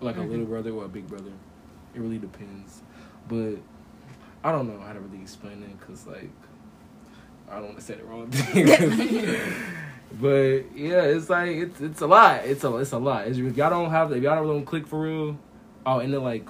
like 0.00 0.16
Mhm. 0.16 0.24
a 0.24 0.26
little 0.26 0.46
brother 0.46 0.70
or 0.70 0.84
a 0.84 0.88
big 0.88 1.06
brother. 1.06 1.32
It 1.94 2.00
really 2.00 2.18
depends, 2.18 2.82
but 3.28 3.56
I 4.44 4.50
don't 4.52 4.68
know 4.68 4.80
how 4.84 4.92
to 4.92 5.00
really 5.00 5.20
explain 5.22 5.62
it 5.62 5.78
because 5.78 6.06
like 6.06 6.30
I 7.50 7.56
don't 7.56 7.64
want 7.66 7.78
to 7.78 7.84
say 7.84 7.94
the 7.94 8.04
wrong 8.04 8.30
thing. 8.30 8.66
but 10.20 10.76
yeah, 10.76 11.02
it's 11.02 11.30
like 11.30 11.50
it's 11.50 11.80
it's 11.80 12.00
a 12.00 12.06
lot. 12.06 12.44
It's 12.44 12.64
a 12.64 12.76
it's 12.76 12.92
a 12.92 12.98
lot. 12.98 13.26
It's, 13.26 13.38
if 13.38 13.56
y'all 13.56 13.70
don't 13.70 13.90
have 13.90 14.12
if 14.12 14.22
y'all 14.22 14.44
don't 14.46 14.64
click 14.64 14.86
for 14.86 15.00
real, 15.02 15.38
oh, 15.86 15.98
and 16.00 16.12
then 16.12 16.22
like 16.22 16.46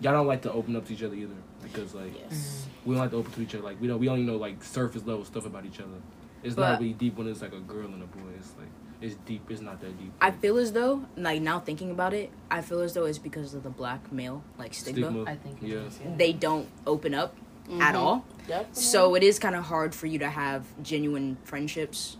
y'all 0.00 0.12
don't 0.12 0.26
like 0.26 0.42
to 0.42 0.52
open 0.52 0.74
up 0.76 0.86
to 0.86 0.92
each 0.94 1.02
other 1.02 1.14
either 1.14 1.34
because 1.62 1.94
like 1.94 2.12
Yes. 2.18 2.66
we 2.84 2.94
don't 2.94 3.00
like 3.02 3.10
to 3.10 3.16
open 3.16 3.32
to 3.32 3.42
each 3.42 3.54
other. 3.54 3.64
Like 3.64 3.80
we 3.80 3.86
don't 3.88 3.98
we 4.00 4.08
only 4.08 4.22
know 4.22 4.36
like 4.36 4.62
surface 4.62 5.04
level 5.04 5.24
stuff 5.24 5.46
about 5.46 5.64
each 5.66 5.80
other. 5.80 6.00
It's 6.42 6.54
But- 6.54 6.70
not 6.72 6.80
really 6.80 6.92
deep 6.94 7.16
when 7.16 7.26
it's 7.28 7.42
like 7.42 7.52
a 7.52 7.60
girl 7.60 7.86
and 7.86 8.02
a 8.02 8.06
boy. 8.06 8.30
It's 8.38 8.52
like 8.58 8.68
it's 9.04 9.14
deep. 9.26 9.50
It's 9.50 9.60
not 9.60 9.80
that 9.80 9.98
deep. 9.98 10.12
I 10.20 10.30
feel 10.30 10.56
as 10.58 10.72
though, 10.72 11.04
like 11.16 11.40
now 11.42 11.60
thinking 11.60 11.90
about 11.90 12.14
it, 12.14 12.30
I 12.50 12.60
feel 12.62 12.80
as 12.80 12.94
though 12.94 13.04
it's 13.04 13.18
because 13.18 13.54
of 13.54 13.62
the 13.62 13.70
black 13.70 14.10
male 14.12 14.42
like 14.58 14.74
stigma. 14.74 15.06
Stigma. 15.08 15.30
I 15.30 15.36
think 15.36 15.62
it 15.62 15.68
Yeah. 15.68 15.76
is, 15.80 15.98
yeah. 16.02 16.10
They 16.16 16.32
don't 16.32 16.68
open 16.86 17.14
up 17.14 17.36
at 17.80 17.94
Mhm. 17.94 17.98
all. 17.98 18.24
Definitely. 18.46 18.82
So 18.82 19.14
it 19.14 19.22
is 19.22 19.38
kind 19.38 19.54
of 19.54 19.64
hard 19.64 19.94
for 19.94 20.06
you 20.06 20.18
to 20.20 20.28
have 20.28 20.64
genuine 20.82 21.36
friendships 21.44 22.16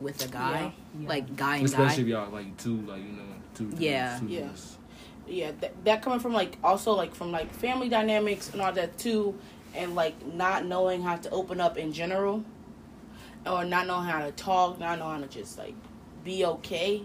with 0.00 0.24
a 0.24 0.28
guy, 0.28 0.72
Yeah. 1.00 1.08
like 1.08 1.36
guy 1.36 1.56
and 1.56 1.64
Especially 1.66 2.04
guy. 2.04 2.20
if 2.20 2.24
y'all 2.26 2.30
like 2.32 2.56
two 2.56 2.76
like 2.82 3.00
you 3.02 3.12
know 3.12 3.22
two 3.54 3.70
Yeah. 3.78 4.18
two 4.18 4.26
Yeah. 4.26 4.40
dudes. 4.42 4.78
yeah, 5.26 5.52
that, 5.60 5.72
that 5.84 6.02
coming 6.02 6.18
from 6.20 6.32
like 6.34 6.58
also 6.62 6.92
like 6.92 7.14
from 7.14 7.32
like 7.32 7.52
family 7.54 7.88
dynamics 7.88 8.50
and 8.52 8.60
all 8.60 8.72
that 8.72 8.98
too, 8.98 9.34
and 9.74 9.94
like 9.94 10.14
not 10.34 10.64
knowing 10.66 11.02
how 11.02 11.16
to 11.16 11.30
open 11.30 11.60
up 11.60 11.78
in 11.78 11.92
general, 11.92 12.44
or 13.46 13.64
not 13.64 13.86
knowing 13.86 14.04
how 14.06 14.24
to 14.24 14.32
talk, 14.32 14.78
not 14.78 14.98
knowing 14.98 15.14
how 15.16 15.20
to 15.22 15.26
just 15.28 15.58
like 15.58 15.74
be 16.24 16.44
okay 16.44 17.02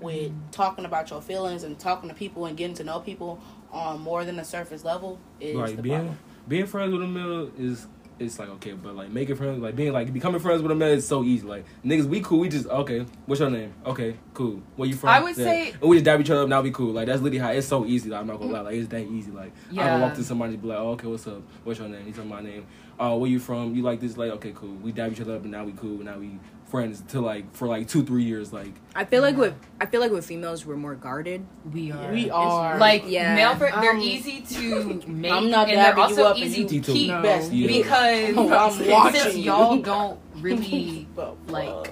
with 0.00 0.30
mm-hmm. 0.30 0.50
talking 0.50 0.84
about 0.84 1.10
your 1.10 1.20
feelings 1.20 1.64
and 1.64 1.78
talking 1.78 2.08
to 2.08 2.14
people 2.14 2.46
and 2.46 2.56
getting 2.56 2.76
to 2.76 2.84
know 2.84 3.00
people 3.00 3.40
on 3.72 4.00
more 4.00 4.24
than 4.24 4.38
a 4.38 4.44
surface 4.44 4.84
level 4.84 5.18
is 5.40 5.56
like 5.56 5.76
the 5.76 5.82
being 5.82 5.96
problem. 5.96 6.18
being 6.46 6.66
friends 6.66 6.92
with 6.92 7.02
a 7.02 7.06
male 7.06 7.50
is 7.58 7.86
it's 8.18 8.38
like 8.38 8.48
okay, 8.48 8.72
but 8.72 8.96
like 8.96 9.10
making 9.10 9.36
friends 9.36 9.62
like 9.62 9.76
being 9.76 9.92
like 9.92 10.12
becoming 10.12 10.40
friends 10.40 10.60
with 10.62 10.72
a 10.72 10.74
man 10.74 10.90
is 10.90 11.06
so 11.06 11.22
easy. 11.22 11.46
Like 11.46 11.64
niggas, 11.84 12.06
we 12.06 12.20
cool. 12.20 12.40
We 12.40 12.48
just 12.48 12.66
okay. 12.66 13.06
What's 13.26 13.40
your 13.40 13.50
name? 13.50 13.72
Okay, 13.86 14.16
cool. 14.34 14.62
Where 14.76 14.88
you 14.88 14.96
from? 14.96 15.10
I 15.10 15.20
would 15.20 15.36
Yeah. 15.36 15.44
say- 15.44 15.70
and 15.70 15.82
we 15.82 15.96
just 15.96 16.04
dab 16.04 16.20
each 16.20 16.30
other 16.30 16.42
up. 16.42 16.48
Now 16.48 16.60
we 16.60 16.70
cool. 16.70 16.92
Like 16.92 17.06
that's 17.06 17.20
literally 17.20 17.38
how 17.38 17.50
it's 17.50 17.66
so 17.66 17.86
easy. 17.86 18.10
Like, 18.10 18.20
I'm 18.20 18.26
not 18.26 18.38
gonna 18.38 18.50
mm. 18.50 18.54
lie. 18.54 18.60
Like 18.62 18.74
it's 18.74 18.88
that 18.88 19.02
easy. 19.02 19.30
Like 19.30 19.52
I 19.70 19.74
Yeah. 19.74 19.88
can 19.88 20.00
walk 20.00 20.14
to 20.14 20.24
somebody 20.24 20.54
and 20.54 20.62
be 20.62 20.68
like, 20.68 20.78
oh, 20.78 20.90
okay, 20.90 21.06
what's 21.06 21.26
up? 21.26 21.42
What's 21.64 21.78
your 21.78 21.88
name? 21.88 22.04
He's 22.06 22.18
on 22.18 22.28
my 22.28 22.40
name. 22.40 22.66
Oh, 23.00 23.16
where 23.18 23.30
you 23.30 23.38
from? 23.38 23.74
You 23.74 23.82
like 23.82 24.00
this? 24.00 24.16
Like 24.16 24.30
okay, 24.32 24.52
cool. 24.54 24.74
We 24.82 24.92
dab 24.92 25.12
each 25.12 25.20
other 25.20 25.36
up 25.36 25.42
and 25.42 25.52
now 25.52 25.64
we 25.64 25.72
cool. 25.72 25.98
Now 25.98 26.18
we 26.18 26.38
friends 26.66 27.00
to 27.08 27.20
like 27.20 27.54
for 27.54 27.66
like 27.68 27.88
two 27.88 28.02
three 28.04 28.24
years. 28.24 28.52
Like 28.52 28.72
I 28.94 29.04
feel 29.04 29.22
like 29.22 29.36
with 29.36 29.54
I 29.80 29.86
feel 29.86 30.00
like 30.00 30.10
with 30.10 30.26
females 30.26 30.66
we're 30.66 30.76
more 30.76 30.96
guarded. 30.96 31.46
We 31.72 31.92
are. 31.92 32.10
We 32.12 32.28
are. 32.30 32.76
Like 32.78 33.04
Yeah. 33.06 33.36
male 33.36 33.54
friend, 33.56 33.80
they're 33.82 33.92
Um, 33.92 34.00
easy 34.00 34.40
to 34.42 35.02
make, 35.06 35.30
I'm 35.32 35.48
not 35.50 35.68
and 35.68 35.78
they're 35.78 35.94
dabbing 35.94 35.98
you 36.16 36.22
also 36.22 36.24
up 36.24 36.36
and 36.36 36.44
easy 36.44 36.62
you 36.62 36.80
to 36.80 36.92
keep 36.92 37.08
No. 37.08 37.22
best 37.22 37.52
Yeah. 37.52 37.66
because 37.68 38.34
Oh, 38.36 38.52
I'm 38.52 38.72
since 38.72 38.88
watching 38.90 39.42
y'all 39.42 39.76
don't 39.78 40.18
really 40.40 41.06
like 41.46 41.86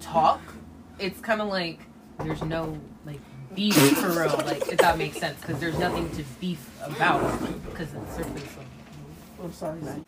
talk, 0.00 0.40
it's 1.00 1.20
kind 1.20 1.40
of 1.40 1.48
like 1.48 1.80
there's 2.20 2.42
no 2.42 2.78
like 3.04 3.20
beef 3.56 3.74
for 3.98 4.10
real. 4.10 4.40
Like 4.46 4.68
if 4.68 4.78
that 4.78 4.96
makes 4.96 5.18
sense, 5.18 5.40
because 5.40 5.58
there's 5.58 5.78
nothing 5.78 6.08
to 6.10 6.22
beef 6.40 6.70
about 6.82 7.20
because 7.68 7.88
it's 7.92 8.14
surface. 8.16 8.32
level. 8.56 8.64
I'm 9.42 9.52
sorry, 9.52 9.80
man. 9.80 10.04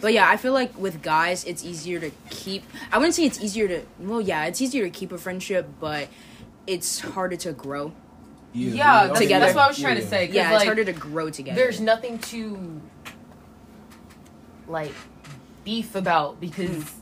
But 0.00 0.12
yeah, 0.12 0.28
I 0.28 0.36
feel 0.36 0.52
like 0.52 0.76
with 0.78 1.02
guys 1.02 1.44
it's 1.44 1.64
easier 1.64 1.98
to 2.00 2.10
keep 2.30 2.64
I 2.92 2.98
wouldn't 2.98 3.14
say 3.14 3.24
it's 3.24 3.40
easier 3.40 3.68
to 3.68 3.82
well 3.98 4.20
yeah, 4.20 4.44
it's 4.46 4.60
easier 4.60 4.84
to 4.84 4.90
keep 4.90 5.12
a 5.12 5.18
friendship, 5.18 5.68
but 5.80 6.08
it's 6.66 7.00
harder 7.00 7.36
to 7.36 7.52
grow. 7.52 7.92
Yeah, 8.54 9.06
that's, 9.08 9.20
Together. 9.20 9.44
that's 9.44 9.54
what 9.56 9.64
I 9.64 9.68
was 9.68 9.78
trying 9.78 9.96
Yeah. 9.96 10.02
to 10.02 10.06
say. 10.08 10.28
Yeah, 10.30 10.54
it's 10.54 10.64
harder 10.64 10.84
to 10.84 10.92
grow 10.92 11.30
together. 11.30 11.56
there's 11.60 11.80
nothing 11.80 12.18
to 12.18 12.80
like 14.66 14.92
beef 15.64 15.94
about 15.94 16.40
because 16.40 16.92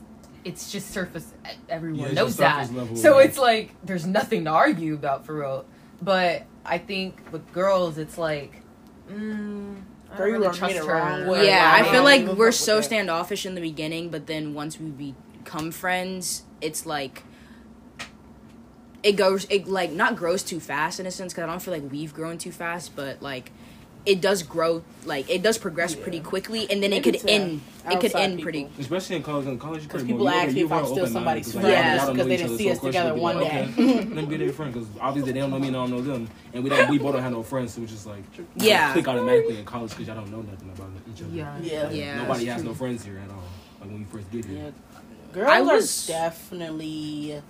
it's 0.43 0.71
just 0.71 0.91
surface 0.91 1.33
everyone 1.67 1.99
Yeah, 2.07 2.11
knows 2.13 2.37
that 2.37 2.71
level, 2.73 2.95
so 2.95 3.19
yeah. 3.19 3.25
it's 3.25 3.37
like 3.37 3.73
there's 3.83 4.05
nothing 4.05 4.45
to 4.45 4.49
argue 4.51 4.93
about 4.93 5.25
for 5.25 5.39
real 5.39 5.65
but 6.01 6.45
i 6.65 6.77
think 6.77 7.19
with 7.31 7.51
girls 7.53 7.97
it's 7.97 8.17
like 8.17 8.61
mm, 9.09 9.75
I 10.17 10.19
Girl, 10.19 10.27
you 10.27 10.33
really 10.33 10.47
rubbed 10.47 10.61
me 10.61 10.73
trust 10.73 10.75
her. 10.87 10.93
wrong 10.93 11.27
way. 11.27 11.45
yeah, 11.47 11.81
Wow. 11.81 11.87
I 11.87 11.91
feel 11.91 12.03
like 12.03 12.25
we're 12.37 12.51
so 12.51 12.75
with 12.77 12.83
that. 12.83 12.87
standoffish 12.87 13.45
in 13.45 13.55
the 13.55 13.61
beginning, 13.61 14.09
but 14.09 14.27
then 14.27 14.53
once 14.53 14.79
we 14.79 15.13
become 15.43 15.71
friends, 15.71 16.43
it's 16.61 16.85
like 16.85 17.23
it 19.03 19.13
goes 19.13 19.45
it 19.49 19.67
like 19.67 19.91
not 19.91 20.15
grows 20.15 20.43
too 20.43 20.59
fast 20.59 20.99
in 20.99 21.05
a 21.05 21.11
sense 21.11 21.31
because 21.33 21.43
I 21.43 21.47
don't 21.47 21.61
feel 21.61 21.73
like 21.73 21.89
we've 21.91 22.13
grown 22.13 22.37
too 22.37 22.51
fast, 22.51 22.95
but 22.95 23.21
like 23.21 23.51
it 24.07 24.21
does 24.21 24.41
grow 24.43 24.83
like 25.05 25.29
it 25.29 25.41
does 25.43 25.57
progress 25.57 25.93
pretty 25.95 26.19
quickly, 26.19 26.69
and 26.69 26.81
then 26.81 26.91
it 26.93 27.03
could 27.03 27.17
end 27.27 27.61
it 27.89 27.99
could 28.01 28.15
end 28.15 28.33
people. 28.33 28.43
pretty. 28.43 28.69
Especially 28.79 29.15
in 29.15 29.23
college, 29.23 29.45
in 29.47 29.57
college, 29.59 29.81
you 29.83 29.87
Because 29.87 30.01
pretty 30.03 30.13
people 30.13 30.27
ask 30.29 30.53
me 30.53 30.61
if 30.63 30.71
I'm 30.71 30.85
still 30.85 30.99
open-minded, 31.05 31.13
somebody's 31.13 31.45
'cause, 31.45 31.55
like, 31.55 31.63
friend 31.63 31.73
Yeah. 31.85 31.93
because 31.93 32.17
know 32.17 32.23
they 32.25 32.37
didn't 32.37 32.57
see 32.57 32.63
so 32.65 32.71
us 32.71 32.77
of 32.77 32.83
together 32.83 33.09
you'll 33.13 33.21
one 33.23 33.35
like, 33.41 33.51
day. 33.51 33.69
Okay, 33.71 33.93
let 33.95 34.09
me 34.15 34.25
be 34.25 34.37
their 34.37 34.51
friend 34.57 34.73
because 34.73 34.87
obviously 34.99 35.31
they 35.31 35.39
don't 35.39 35.51
know 35.51 35.59
me, 35.59 35.67
and 35.67 35.77
I 35.77 35.79
don't 35.79 35.91
know 35.91 36.01
them, 36.01 36.27
and 36.53 36.63
we 36.63 36.69
don't 36.69 36.89
we 36.89 36.97
both 36.97 37.13
don't 37.13 37.21
have 37.23 37.31
no 37.31 37.43
friends, 37.43 37.73
so 37.73 37.81
it's 37.81 37.91
just 37.93 38.05
like 38.07 38.23
you 38.37 38.45
Yeah. 38.57 38.91
click 38.93 39.07
automatically 39.07 39.59
in 39.59 39.65
college 39.65 39.91
because 39.91 40.07
y'all 40.07 40.15
don't 40.17 40.31
know 40.31 40.41
nothing 40.41 40.69
about 40.75 40.89
each 41.13 41.21
other. 41.21 41.31
yeah 41.33 41.57
Yeah. 41.61 41.89
Yeah. 41.91 42.21
nobody 42.23 42.45
has 42.47 42.61
true. 42.61 42.69
no 42.69 42.75
friends 42.75 43.05
here 43.05 43.19
at 43.23 43.29
all. 43.29 43.43
Like 43.79 43.89
when 43.91 43.99
you 43.99 44.05
first 44.11 44.29
get 44.31 44.43
here. 44.45 44.57
Yeah. 44.65 44.71
Girls 45.33 45.49
I 45.49 45.61
was- 45.61 46.09
are 46.09 46.13
definitely. 46.13 47.41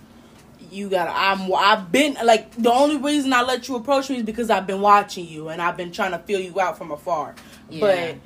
You 0.70 0.88
got. 0.88 1.06
to 1.06 1.16
I'm. 1.16 1.52
I've 1.54 1.90
been 1.90 2.16
like 2.24 2.52
the 2.52 2.72
only 2.72 2.96
reason 2.96 3.32
I 3.32 3.42
let 3.42 3.68
you 3.68 3.76
approach 3.76 4.10
me 4.10 4.16
is 4.16 4.22
because 4.22 4.50
I've 4.50 4.66
been 4.66 4.80
watching 4.80 5.26
you 5.26 5.48
and 5.48 5.62
I've 5.62 5.76
been 5.76 5.92
trying 5.92 6.12
to 6.12 6.18
feel 6.18 6.40
you 6.40 6.60
out 6.60 6.76
from 6.76 6.90
afar. 6.90 7.34
Yeah. 7.70 7.80
But 7.80 8.16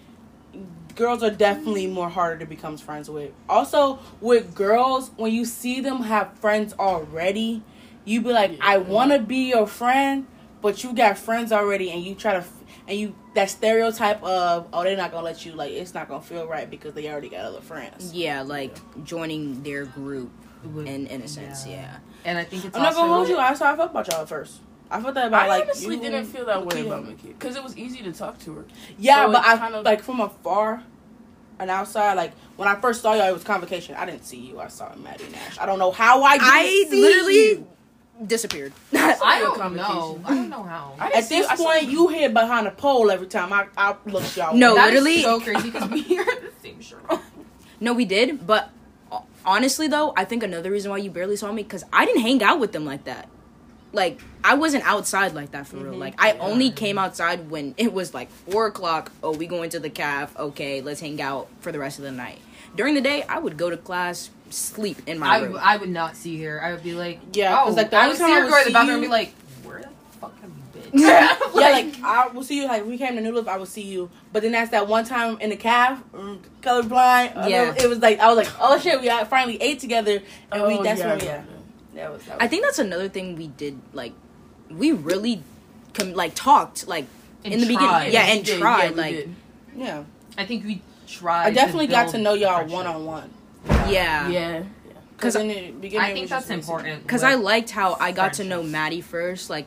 girls 0.94 1.22
are 1.22 1.30
definitely 1.30 1.86
more 1.86 2.08
harder 2.08 2.40
to 2.40 2.46
become 2.46 2.76
friends 2.76 3.08
with. 3.08 3.32
Also, 3.48 3.98
with 4.20 4.54
girls, 4.54 5.10
when 5.16 5.32
you 5.32 5.44
see 5.44 5.80
them 5.80 6.02
have 6.02 6.32
friends 6.38 6.74
already, 6.78 7.62
you 8.04 8.20
be 8.20 8.32
like, 8.32 8.58
I 8.60 8.78
want 8.78 9.12
to 9.12 9.18
be 9.18 9.50
your 9.50 9.66
friend, 9.66 10.26
but 10.60 10.82
you 10.84 10.92
got 10.92 11.18
friends 11.18 11.52
already, 11.52 11.90
and 11.90 12.02
you 12.02 12.14
try 12.14 12.34
to, 12.34 12.44
and 12.86 12.98
you 12.98 13.14
that 13.34 13.48
stereotype 13.48 14.22
of, 14.22 14.68
oh, 14.72 14.84
they're 14.84 14.96
not 14.96 15.10
gonna 15.10 15.24
let 15.24 15.46
you, 15.46 15.52
like, 15.52 15.72
it's 15.72 15.94
not 15.94 16.08
gonna 16.08 16.22
feel 16.22 16.46
right 16.46 16.68
because 16.68 16.94
they 16.94 17.08
already 17.08 17.28
got 17.28 17.40
other 17.40 17.62
friends. 17.62 18.12
Yeah, 18.12 18.42
like 18.42 18.76
joining 19.04 19.62
their 19.62 19.86
group 19.86 20.30
Would- 20.64 20.86
in 20.88 21.06
innocence. 21.06 21.58
a 21.58 21.62
sense, 21.62 21.66
yeah. 21.66 21.96
and 22.24 22.38
i 22.38 22.44
think 22.44 22.64
it's 22.64 22.76
I'm 22.76 22.82
not 22.82 22.94
gonna 22.94 23.12
hold 23.12 23.28
you. 23.28 23.36
That's 23.36 23.60
how 23.60 23.72
I 23.72 23.76
felt 23.76 23.90
about 23.90 24.08
y'all 24.08 24.22
at 24.22 24.28
first. 24.28 24.60
I 24.90 25.00
felt 25.00 25.14
that 25.14 25.28
about 25.28 25.44
I 25.44 25.48
like 25.48 25.62
honestly 25.64 25.94
you, 25.96 26.00
didn't 26.02 26.26
feel 26.26 26.44
that 26.46 26.60
way 26.66 26.74
Nikita. 26.76 26.86
about 26.94 27.08
Mickey 27.08 27.28
because 27.28 27.56
it 27.56 27.64
was 27.64 27.76
easy 27.76 28.02
to 28.02 28.12
talk 28.12 28.38
to 28.40 28.54
her. 28.56 28.64
Yeah, 28.98 29.26
So 29.26 29.32
but 29.32 29.44
I 29.44 29.56
kind 29.56 29.74
of- 29.74 29.84
like 29.84 30.02
from 30.02 30.20
afar 30.20 30.82
and 31.58 31.70
outside. 31.70 32.14
Like 32.14 32.32
when 32.56 32.68
I 32.68 32.74
first 32.80 33.02
saw 33.02 33.14
y'all, 33.14 33.28
it 33.28 33.32
was 33.32 33.42
convocation. 33.44 33.94
I 33.96 34.04
didn't 34.06 34.24
see 34.24 34.38
you. 34.38 34.60
I 34.60 34.68
saw 34.68 34.94
Maddie 34.96 35.28
Nash. 35.32 35.58
I 35.58 35.66
don't 35.66 35.78
know 35.78 35.90
how 35.92 36.22
I. 36.22 36.36
Didn't 36.38 36.50
I 36.52 36.86
see 36.90 37.00
literally 37.00 37.34
you. 37.44 37.66
disappeared. 38.26 38.72
i 38.92 39.38
Your 39.40 39.56
don't 39.56 39.74
know 39.76 40.20
i 40.24 40.34
don't 40.34 40.50
know 40.50 40.62
how 40.62 40.94
I 40.98 41.10
At 41.10 41.28
this 41.28 41.46
I 41.48 41.56
point, 41.56 41.84
you 41.84 42.08
hid 42.08 42.34
behind 42.34 42.66
a 42.66 42.70
pole 42.70 43.10
every 43.10 43.26
time 43.28 43.52
I 43.52 43.66
I 43.76 43.96
looked 44.06 44.36
y'all. 44.36 44.54
No, 44.54 44.74
way. 44.74 44.80
That 44.80 44.92
is 44.94 45.02
literally- 45.02 45.22
so 45.22 45.40
crazy 45.40 45.70
because 45.70 45.88
we 45.90 46.18
are 46.18 46.24
the 46.24 46.52
same 46.62 46.80
shirt. 46.80 47.02
No, 47.80 47.94
we 47.94 48.04
did, 48.04 48.46
but 48.46 48.64
ho- 48.64 48.70
honestly 49.44 49.88
though, 49.88 50.12
I 50.16 50.24
think 50.24 50.42
another 50.42 50.70
reason 50.70 50.90
why 50.90 50.98
you 50.98 51.10
barely 51.10 51.36
saw 51.36 51.50
me 51.52 51.62
because 51.62 51.84
I 51.92 52.04
didn't 52.06 52.22
hang 52.22 52.42
out 52.42 52.60
with 52.60 52.72
them 52.72 52.84
like 52.84 53.04
that. 53.04 53.28
Like 53.92 54.20
I 54.42 54.54
wasn't 54.54 54.84
outside 54.84 55.34
like 55.34 55.50
that 55.52 55.66
for 55.66 55.76
real. 55.76 55.92
Mm-hmm. 55.92 56.00
Like 56.00 56.14
I 56.18 56.32
only 56.38 56.70
came 56.70 56.98
outside 56.98 57.50
when 57.50 57.74
it 57.76 57.92
was 57.92 58.14
like 58.14 58.30
four 58.30 58.66
o'clock. 58.66 59.12
Oh, 59.22 59.36
we 59.36 59.46
going 59.46 59.70
to 59.70 59.78
the 59.80 59.90
caf. 59.90 60.34
Okay, 60.38 60.80
let's 60.80 61.00
hang 61.00 61.20
out 61.20 61.48
for 61.60 61.72
the 61.72 61.78
rest 61.78 61.98
of 61.98 62.04
the 62.04 62.10
night. 62.12 62.38
During 62.74 62.94
the 62.94 63.02
day, 63.02 63.22
I 63.24 63.38
would 63.38 63.58
go 63.58 63.68
to 63.68 63.76
class, 63.76 64.30
sleep 64.48 64.96
in 65.06 65.18
my 65.18 65.26
I, 65.36 65.38
room. 65.42 65.58
I 65.60 65.76
would 65.76 65.90
not 65.90 66.16
see 66.16 66.42
her. 66.42 66.62
I 66.62 66.72
would 66.72 66.82
be 66.82 66.94
like, 66.94 67.20
Yeah, 67.34 67.60
oh, 67.60 67.66
'cause, 67.66 67.76
like, 67.76 67.90
the 67.90 67.98
I 67.98 68.08
would 68.08 68.16
see 68.16 68.24
I 68.24 68.40
her 68.40 68.48
go 68.48 68.58
to 68.60 68.64
the 68.64 68.72
bathroom 68.72 68.88
you- 68.88 68.94
and 68.94 69.02
be 69.02 69.08
like, 69.08 69.34
where 69.62 69.80
the 69.82 69.88
fuck 70.18 70.32
have 70.40 70.48
you 70.48 70.61
been? 70.90 71.00
yeah, 71.00 71.36
like 71.54 71.94
I 72.02 72.28
will 72.28 72.42
see 72.42 72.56
you. 72.60 72.66
Like 72.66 72.84
we 72.86 72.98
came 72.98 73.14
to 73.16 73.20
New 73.20 73.32
Life, 73.32 73.48
I 73.48 73.56
will 73.56 73.66
see 73.66 73.82
you. 73.82 74.10
But 74.32 74.42
then 74.42 74.52
that's 74.52 74.70
that 74.70 74.88
one 74.88 75.04
time 75.04 75.38
in 75.40 75.50
the 75.50 75.56
caf, 75.56 76.02
mm, 76.12 76.38
colorblind. 76.62 77.48
Yeah. 77.48 77.74
it 77.76 77.88
was 77.88 77.98
like 77.98 78.18
I 78.18 78.28
was 78.32 78.36
like, 78.36 78.48
oh 78.60 78.78
shit, 78.78 79.00
we 79.00 79.08
finally 79.26 79.60
ate 79.60 79.78
together, 79.80 80.22
and 80.50 80.66
we 80.66 80.74
Oh, 80.78 80.82
that's 80.82 81.00
yeah, 81.00 81.06
when 81.12 81.20
I 81.20 81.24
yeah, 81.24 81.30
remember. 81.32 81.52
that 81.94 82.12
was. 82.12 82.22
That 82.24 82.34
was 82.38 82.42
I 82.44 82.48
think 82.48 82.62
that's 82.64 82.78
another 82.78 83.08
thing 83.08 83.36
we 83.36 83.48
did. 83.48 83.78
Like 83.92 84.12
we 84.70 84.92
really, 84.92 85.42
com- 85.94 86.14
like 86.14 86.34
talked 86.34 86.86
like 86.88 87.06
And 87.44 87.54
in 87.54 87.60
the 87.60 87.66
tried. 87.74 88.04
beginning. 88.06 88.12
Yeah, 88.12 88.32
and 88.34 88.44
did, 88.44 88.58
tried. 88.60 88.90
yeah, 88.90 88.96
like 89.02 89.14
did. 89.14 89.34
yeah. 89.76 90.04
I 90.38 90.46
think 90.46 90.64
we 90.64 90.80
tried. 91.06 91.46
I 91.46 91.50
definitely 91.50 91.88
got 91.88 92.08
to 92.10 92.18
know 92.18 92.32
y'all 92.34 92.66
one 92.66 92.86
on 92.86 93.04
one. 93.04 93.30
yeah. 93.88 94.28
yeah. 94.28 94.62
Because 95.16 95.34
'Cause 95.34 95.42
in 95.42 95.48
the 95.48 95.70
beginning, 95.72 96.04
I 96.04 96.12
think 96.14 96.28
that's 96.28 96.50
important. 96.50 97.02
Because 97.04 97.22
I 97.22 97.34
liked 97.34 97.70
how 97.70 97.96
I 98.00 98.10
got 98.10 98.32
to 98.34 98.44
know. 98.44 98.62
Maddie 98.64 99.00
first. 99.02 99.48
Like, 99.50 99.66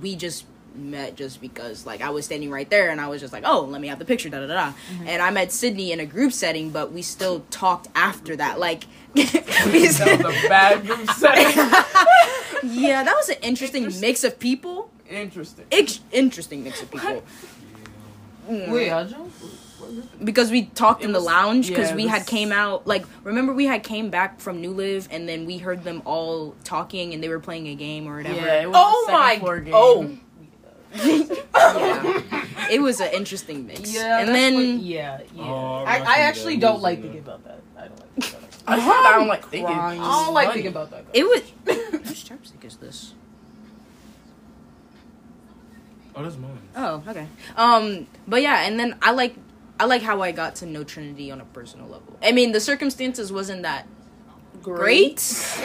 we 0.00 0.16
just 0.16 0.44
met 0.74 1.16
just 1.16 1.40
because, 1.40 1.84
like, 1.84 2.00
I 2.00 2.10
was 2.10 2.24
standing 2.24 2.50
right 2.50 2.68
there 2.70 2.90
and 2.90 3.00
I 3.00 3.08
was 3.08 3.20
just 3.20 3.32
like, 3.32 3.42
oh, 3.46 3.62
let 3.62 3.80
me 3.80 3.88
have 3.88 3.98
the 3.98 4.04
picture, 4.04 4.28
da 4.28 4.40
da 4.40 4.46
da. 4.46 4.54
da. 4.54 4.66
Mm-hmm. 4.70 5.08
And 5.08 5.22
I 5.22 5.30
met 5.30 5.52
Sydney 5.52 5.92
in 5.92 6.00
a 6.00 6.06
group 6.06 6.32
setting, 6.32 6.70
but 6.70 6.92
we 6.92 7.02
still 7.02 7.44
talked 7.50 7.88
after 7.94 8.36
that. 8.36 8.58
Like, 8.58 8.84
That 9.14 9.70
was 9.72 10.00
a 10.00 10.48
bad 10.48 10.86
group 10.86 11.10
setting. 11.10 11.56
yeah, 12.70 13.02
that 13.02 13.14
was 13.16 13.28
an 13.28 13.36
interesting 13.42 13.84
mix 14.00 14.22
of 14.22 14.38
people. 14.38 14.90
Interesting. 15.08 15.66
Ex- 15.72 16.00
interesting 16.12 16.62
mix 16.62 16.82
of 16.82 16.90
people. 16.90 17.22
Mm. 18.48 18.72
Wait, 18.72 18.90
Ajo? 18.90 19.28
Because 20.22 20.50
we 20.50 20.66
talked 20.66 21.02
It 21.02 21.06
in 21.06 21.12
the 21.12 21.18
was- 21.18 21.26
lounge 21.26 21.68
because 21.68 21.88
yeah, 21.88 21.94
it 21.94 21.96
we 21.96 22.06
had 22.06 22.26
came 22.26 22.52
out 22.52 22.86
like 22.86 23.04
remember 23.24 23.52
we 23.52 23.66
had 23.66 23.82
came 23.82 24.10
back 24.10 24.40
from 24.40 24.60
New 24.60 24.72
Live 24.72 25.08
and 25.10 25.28
then 25.28 25.46
we 25.46 25.58
heard 25.58 25.84
them 25.84 26.02
all 26.04 26.54
talking 26.64 27.12
and 27.14 27.22
they 27.22 27.28
were 27.28 27.40
playing 27.40 27.68
a 27.68 27.74
game 27.74 28.06
or 28.08 28.16
whatever. 28.18 28.36
Yeah, 28.46 28.62
it 28.62 28.66
was 28.68 28.76
Oh 28.78 29.06
a 29.08 29.12
my- 29.12 29.38
floor 29.38 29.60
game. 29.60 29.72
oh. 29.76 30.10
Yeah. 30.92 31.24
it 32.70 32.80
was 32.82 33.00
an 33.00 33.12
interesting 33.12 33.66
mix. 33.66 33.94
Yeah, 33.94 34.18
and 34.20 34.28
then 34.34 34.54
what- 34.54 34.82
yeah, 34.82 35.20
yeah. 35.34 35.42
Oh, 35.44 35.84
I, 35.86 35.98
I'm 35.98 36.02
actually 36.06 36.56
don't 36.56 36.76
that 36.76 36.82
like 36.82 36.98
movie, 36.98 37.08
thinking 37.20 37.28
about 37.28 37.44
that. 37.44 37.60
I 37.76 37.86
don't 37.86 37.98
like 38.00 38.14
thinking 38.24 38.34
about 38.34 38.66
that. 38.66 38.66
I 38.66 38.74
I 39.14 39.18
don't 39.18 39.28
like 39.28 39.44
thinking. 39.46 39.76
I 39.76 39.94
don't 40.24 40.34
like 40.34 40.52
thinking 40.52 40.70
about 40.70 40.90
that. 40.90 41.04
it 41.12 41.24
was. 41.24 41.42
Whose 42.08 42.24
chapstick 42.24 42.64
is 42.64 42.76
this? 42.76 43.14
Oh, 46.16 46.22
that's 46.24 46.36
mine. 46.36 46.58
Oh, 46.76 47.02
okay. 47.08 47.26
Um, 47.56 48.06
but 48.26 48.42
yeah, 48.42 48.62
and 48.66 48.78
then 48.78 48.96
I 49.00 49.12
like 49.12 49.36
I 49.80 49.84
like 49.86 50.02
how 50.02 50.20
I 50.20 50.30
got 50.32 50.56
to 50.56 50.66
know 50.66 50.84
Trinity 50.84 51.30
on 51.30 51.40
a 51.40 51.44
personal 51.46 51.86
level. 51.86 52.18
I 52.22 52.32
mean, 52.32 52.52
the 52.52 52.60
circumstances 52.60 53.32
wasn't 53.32 53.62
that 53.62 53.86
great, 54.62 55.16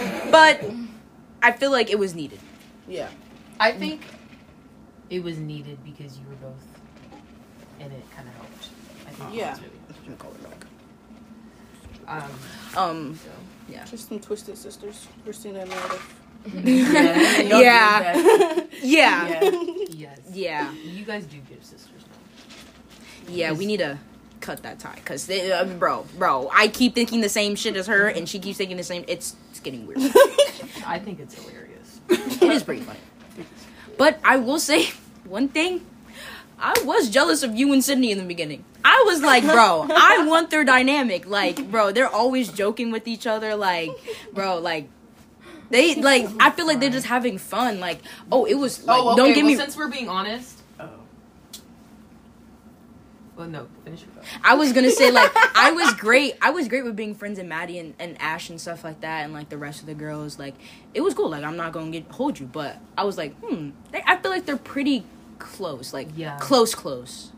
but 0.32 0.64
I 1.44 1.52
feel 1.52 1.70
like 1.72 1.90
it 1.90 2.00
was 2.00 2.16
needed. 2.16 2.40
Yeah. 2.88 3.10
I 3.60 3.74
think 3.74 4.02
it 5.10 5.22
was 5.22 5.38
needed 5.38 5.84
because 5.84 6.18
you 6.18 6.24
were 6.30 6.36
both, 6.36 6.64
and 7.82 7.92
it 7.92 8.04
kind 8.16 8.28
of 8.30 8.36
helped. 8.36 8.70
I 9.06 9.10
think 9.12 9.36
Yeah. 9.36 9.48
that's 9.48 9.60
really- 9.60 9.72
Um, 12.08 12.24
Um, 12.78 13.20
yeah. 13.68 13.84
Just 13.86 14.08
some 14.08 14.20
twisted 14.20 14.58
sisters. 14.58 15.08
Christina 15.26 15.60
and 15.62 15.70
Meredith. 15.70 16.14
Yeah. 16.54 17.50
Yeah. 17.50 18.14
yeah, 18.24 18.64
Yeah. 18.84 19.52
yes. 19.90 20.20
yeah, 20.32 20.72
You 20.74 21.04
guys 21.04 21.26
do 21.26 21.38
give 21.50 21.64
sisters 21.66 21.90
now. 21.90 21.95
Yeah. 23.28 23.52
We 23.52 23.66
need 23.66 23.78
to 23.78 23.98
cut 24.42 24.64
that 24.64 24.80
tie, 24.80 25.00
cause 25.06 25.30
uh, 25.30 25.66
bro, 25.80 26.06
bro, 26.18 26.50
I 26.54 26.68
keep 26.68 26.94
thinking 26.94 27.22
the 27.22 27.30
same 27.30 27.56
shit 27.56 27.76
as 27.76 27.88
her, 27.88 28.08
and 28.08 28.28
she 28.30 28.40
keeps 28.40 28.58
thinking 28.58 28.78
the 28.78 28.84
same. 28.84 29.06
It's 29.08 29.36
it's 29.50 29.60
getting 29.60 29.88
weird. 29.88 30.00
I 30.86 31.00
think 31.00 31.20
it's 31.20 31.36
hilarious. 31.36 32.00
it 32.10 32.44
is 32.44 32.64
pretty 32.64 32.82
funny. 32.82 33.00
But 33.98 34.20
I 34.24 34.38
will 34.38 34.60
say 34.60 34.90
one 35.26 35.50
thing. 35.50 35.86
I 36.58 36.74
was 36.86 37.10
jealous 37.10 37.44
of 37.44 37.54
you 37.54 37.74
and 37.74 37.84
Sydney 37.84 38.12
in 38.12 38.18
the 38.18 38.24
beginning. 38.24 38.64
I 38.84 39.04
was 39.08 39.22
like, 39.22 39.44
bro, 39.44 39.88
I 39.90 40.26
want 40.28 40.52
their 40.52 40.64
dynamic. 40.64 41.28
Like, 41.28 41.70
bro, 41.70 41.92
they're 41.92 42.08
always 42.08 42.50
joking 42.50 42.92
with 42.92 43.08
each 43.08 43.28
other. 43.28 43.56
Like, 43.56 43.90
bro, 44.32 44.60
like, 44.60 44.88
they, 45.70 45.96
like, 45.96 46.28
I 46.40 46.52
feel 46.52 46.66
like 46.66 46.80
they're 46.80 46.90
just 46.90 47.08
having 47.08 47.40
fun. 47.40 47.82
Like, 47.82 48.00
oh, 48.32 48.46
it 48.46 48.54
was, 48.54 48.86
like, 48.86 48.98
oh, 48.98 49.10
okay. 49.10 49.18
don't 49.18 49.34
get 49.34 49.44
well, 49.44 49.52
me, 49.52 49.58
Since 49.58 49.76
we're 49.76 49.90
being 49.90 50.08
honest. 50.08 50.55
Well, 53.36 53.48
no, 53.48 53.68
finish 53.84 54.02
your 54.02 54.10
thought. 54.12 54.24
I 54.44 54.56
was 54.56 54.72
gonna 54.74 54.90
say, 54.92 55.12
like, 55.12 55.32
I 55.56 55.72
was 55.72 55.94
great. 55.96 56.36
I 56.42 56.52
was 56.52 56.68
great 56.68 56.84
with 56.84 56.96
being 56.96 57.16
friends 57.16 57.38
with 57.38 57.48
Maddie 57.48 57.80
and, 57.80 57.94
and 58.00 58.20
Ash 58.22 58.50
and 58.50 58.60
stuff 58.60 58.84
like 58.84 59.02
that, 59.02 59.24
and, 59.26 59.34
like, 59.34 59.50
the 59.50 59.58
rest 59.58 59.82
of 59.82 59.88
the 59.88 59.94
girls. 59.94 60.40
Like, 60.40 60.56
it 60.94 61.02
was 61.02 61.14
cool. 61.14 61.30
Like, 61.30 61.44
I'm 61.44 61.58
not 61.58 61.72
gonna 61.74 61.92
get, 61.92 62.08
hold 62.12 62.40
you, 62.40 62.46
but 62.46 62.78
I 62.98 63.04
was 63.04 63.18
like, 63.18 63.34
hmm, 63.40 63.72
they, 63.92 64.02
I 64.06 64.18
feel 64.18 64.32
like 64.32 64.46
they're 64.46 64.58
pretty 64.58 65.04
close. 65.40 65.94
Like, 65.94 66.08
Yeah. 66.16 66.38
close, 66.40 66.74
close. 66.74 67.32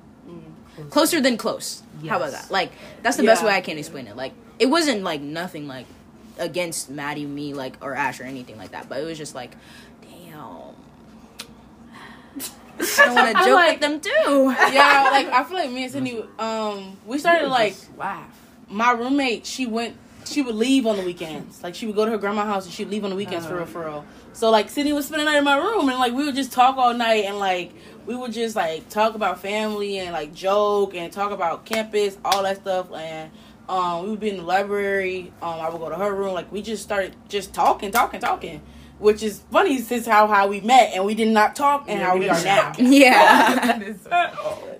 closer 0.92 1.20
than 1.20 1.38
close. 1.38 1.82
How 2.08 2.18
about 2.18 2.32
that? 2.34 2.52
Like 2.52 2.72
that's 3.02 3.18
the 3.18 3.24
best 3.24 3.44
way 3.44 3.50
I 3.52 3.62
can 3.62 3.80
explain 3.80 4.06
it. 4.06 4.16
Like 4.16 4.34
it 4.60 4.68
wasn't 4.68 5.02
like 5.02 5.22
nothing 5.22 5.68
like 5.68 5.88
against 6.38 6.92
Maddie, 6.92 7.26
me, 7.26 7.56
like 7.56 7.84
or 7.84 7.96
Ash 7.96 8.20
or 8.22 8.26
anything 8.26 8.58
like 8.60 8.72
that. 8.74 8.88
But 8.88 9.00
it 9.00 9.06
was 9.06 9.18
just 9.18 9.34
like, 9.34 9.56
damn. 10.04 10.76
I 13.00 13.06
don't 13.06 13.16
want 13.16 13.38
to 13.38 13.44
joke 13.46 13.56
like- 13.56 13.72
with 13.72 13.82
them 13.82 14.00
too. 14.00 14.56
yeah, 14.74 15.10
like 15.12 15.28
I 15.28 15.44
feel 15.44 15.58
like 15.58 15.72
me 15.72 15.84
and 15.84 15.92
Sydney, 15.92 16.24
um, 16.40 16.98
we 17.06 17.18
started 17.20 17.48
like 17.50 17.74
Just 17.74 17.98
laugh. 17.98 18.30
my 18.70 18.92
roommate. 18.92 19.46
She 19.46 19.66
went, 19.66 19.96
she 20.26 20.42
would 20.42 20.56
leave 20.56 20.86
on 20.86 20.98
the 20.98 21.04
weekends. 21.04 21.64
Like 21.64 21.76
she 21.76 21.86
would 21.86 21.96
go 21.96 22.06
to 22.06 22.12
her 22.12 22.18
grandma's 22.18 22.46
house 22.46 22.66
and 22.66 22.74
she'd 22.74 22.90
leave 22.90 23.04
on 23.04 23.10
the 23.12 23.16
weekends 23.16 23.46
for 23.46 23.56
real, 23.56 23.66
for 23.66 23.86
real. 23.86 24.06
So 24.34 24.50
like 24.52 24.70
Sydney 24.70 24.94
would 24.94 25.04
spend 25.04 25.22
the 25.22 25.26
night 25.26 25.38
in 25.38 25.44
my 25.44 25.58
room 25.58 25.90
and 25.90 25.98
like 26.00 26.14
we 26.14 26.26
would 26.26 26.36
just 26.36 26.52
talk 26.52 26.78
all 26.78 26.94
night 26.94 27.26
and 27.26 27.40
like 27.40 27.72
we 28.06 28.16
would 28.16 28.32
just 28.34 28.56
like 28.56 28.88
talk 28.90 29.16
about 29.16 29.40
family 29.42 29.98
and 30.00 30.12
like 30.14 30.34
joke 30.34 30.94
and 30.96 31.12
talk 31.12 31.32
about 31.32 31.66
campus, 31.66 32.18
all 32.24 32.44
that 32.44 32.58
stuff. 32.58 32.92
And 32.94 33.32
um, 33.70 34.04
we 34.04 34.10
would 34.12 34.20
be 34.20 34.30
in 34.30 34.38
the 34.38 34.44
library. 34.44 35.34
Um, 35.42 35.60
I 35.60 35.70
would 35.70 35.80
go 35.80 35.90
to 35.90 35.96
her 35.96 36.14
room. 36.14 36.34
Like 36.34 36.52
we 36.52 36.62
just 36.62 36.84
started 36.84 37.16
just 37.30 37.54
talking, 37.54 37.92
talking, 37.92 38.20
talking. 38.20 38.62
Which 39.00 39.22
is 39.22 39.40
funny 39.52 39.80
since 39.80 40.06
how 40.08 40.28
how 40.28 40.48
we 40.48 40.62
met 40.62 40.94
and 40.94 41.06
we 41.06 41.14
did 41.16 41.28
not 41.30 41.56
talk 41.56 41.86
and 41.88 42.00
Yeah, 42.00 42.06
how 42.08 42.14
we 42.16 42.22
we 42.22 42.30
are 42.30 42.44
now. 42.44 42.62
talk. 42.72 42.76
yeah. 42.80 43.56
that 43.66 43.82
is 43.84 44.02
so 44.02 44.10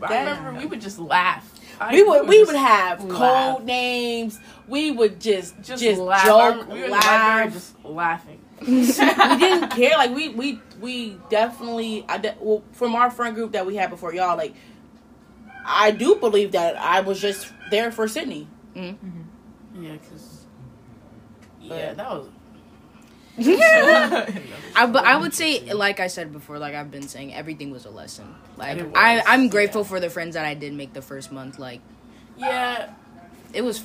But 0.00 0.10
I 0.12 0.18
remember 0.36 0.58
we 0.60 0.66
would 0.66 0.80
just 0.80 0.98
laugh. 0.98 1.50
I- 1.80 1.92
we 1.92 2.02
would 2.02 2.28
we 2.28 2.44
would 2.44 2.54
have 2.56 3.02
laugh. 3.04 3.56
code 3.56 3.64
names. 3.64 4.38
We 4.68 4.90
would 4.90 5.20
just 5.20 5.60
just, 5.62 5.82
just, 5.82 6.00
laugh. 6.00 6.24
joke, 6.26 6.68
we 6.68 6.80
were 6.80 6.84
in 6.86 6.90
laugh. 6.90 7.52
just 7.52 7.84
laughing. 7.84 8.40
we 8.60 8.86
didn't 8.86 9.70
care. 9.70 9.96
Like 9.96 10.14
we 10.14 10.28
we 10.30 10.60
we 10.80 11.16
definitely. 11.30 12.04
I 12.08 12.18
de- 12.18 12.36
well 12.40 12.62
from 12.72 12.94
our 12.94 13.10
friend 13.10 13.34
group 13.34 13.52
that 13.52 13.66
we 13.66 13.76
had 13.76 13.90
before 13.90 14.12
y'all. 14.14 14.36
Like 14.36 14.54
I 15.66 15.90
do 15.92 16.16
believe 16.16 16.52
that 16.52 16.76
I 16.76 17.00
was 17.00 17.20
just 17.20 17.52
there 17.70 17.90
for 17.90 18.06
Sydney. 18.06 18.46
Mm-hmm. 18.76 19.06
Mm-hmm. 19.06 19.84
Yeah, 19.84 19.92
because 19.92 20.46
yeah, 21.60 21.94
that 21.94 22.10
was. 22.10 22.28
I, 23.38 24.86
but 24.86 25.04
I 25.04 25.16
would 25.16 25.34
say, 25.34 25.72
like 25.74 25.98
I 26.00 26.06
said 26.06 26.32
before, 26.32 26.58
like 26.58 26.74
I've 26.74 26.90
been 26.90 27.08
saying, 27.08 27.34
everything 27.34 27.70
was 27.70 27.84
a 27.84 27.90
lesson. 27.90 28.34
Like 28.56 28.78
was, 28.78 28.92
I, 28.94 29.22
I'm 29.26 29.48
grateful 29.48 29.82
yeah. 29.82 29.88
for 29.88 30.00
the 30.00 30.08
friends 30.10 30.34
that 30.34 30.44
I 30.44 30.54
did 30.54 30.72
make 30.72 30.92
the 30.92 31.02
first 31.02 31.32
month. 31.32 31.58
Like 31.58 31.80
yeah, 32.36 32.90
it 33.52 33.62
was, 33.62 33.82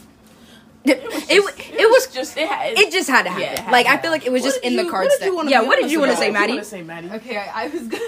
it, 0.83 0.97
it, 1.29 1.43
was, 1.43 1.53
it, 1.57 1.89
was 1.89 2.07
just 2.13 2.37
it. 2.37 2.47
Had, 2.47 2.77
it 2.77 2.91
just 2.91 3.09
had 3.09 3.23
to 3.23 3.29
happen. 3.29 3.43
Yeah, 3.43 3.61
had 3.61 3.71
like 3.71 3.85
to 3.87 3.91
I 3.91 3.97
feel 3.97 4.11
like 4.11 4.25
it 4.25 4.31
was 4.31 4.43
What 4.43 4.49
just 4.49 4.61
did 4.61 4.71
in 4.71 4.77
the 4.77 4.83
you- 4.83 4.91
cards. 4.91 5.09
what 5.09 5.19
did 5.19 5.25
you 5.25 5.31
that- 5.31 5.35
wanna 5.35 5.49
yeah, 5.51 5.61
what 5.61 5.79
did 5.81 5.91
you 5.91 5.99
want 5.99 6.11
to 6.11 6.17
say, 6.17 6.31
What 6.31 6.45
do 6.45 6.51
you 6.51 6.55
Maddie? 6.57 6.65
say, 6.67 6.81
Maddie? 6.83 7.09
Okay, 7.11 7.37
I, 7.37 7.63
I 7.63 7.67
was 7.69 7.87
gonna. 7.87 8.03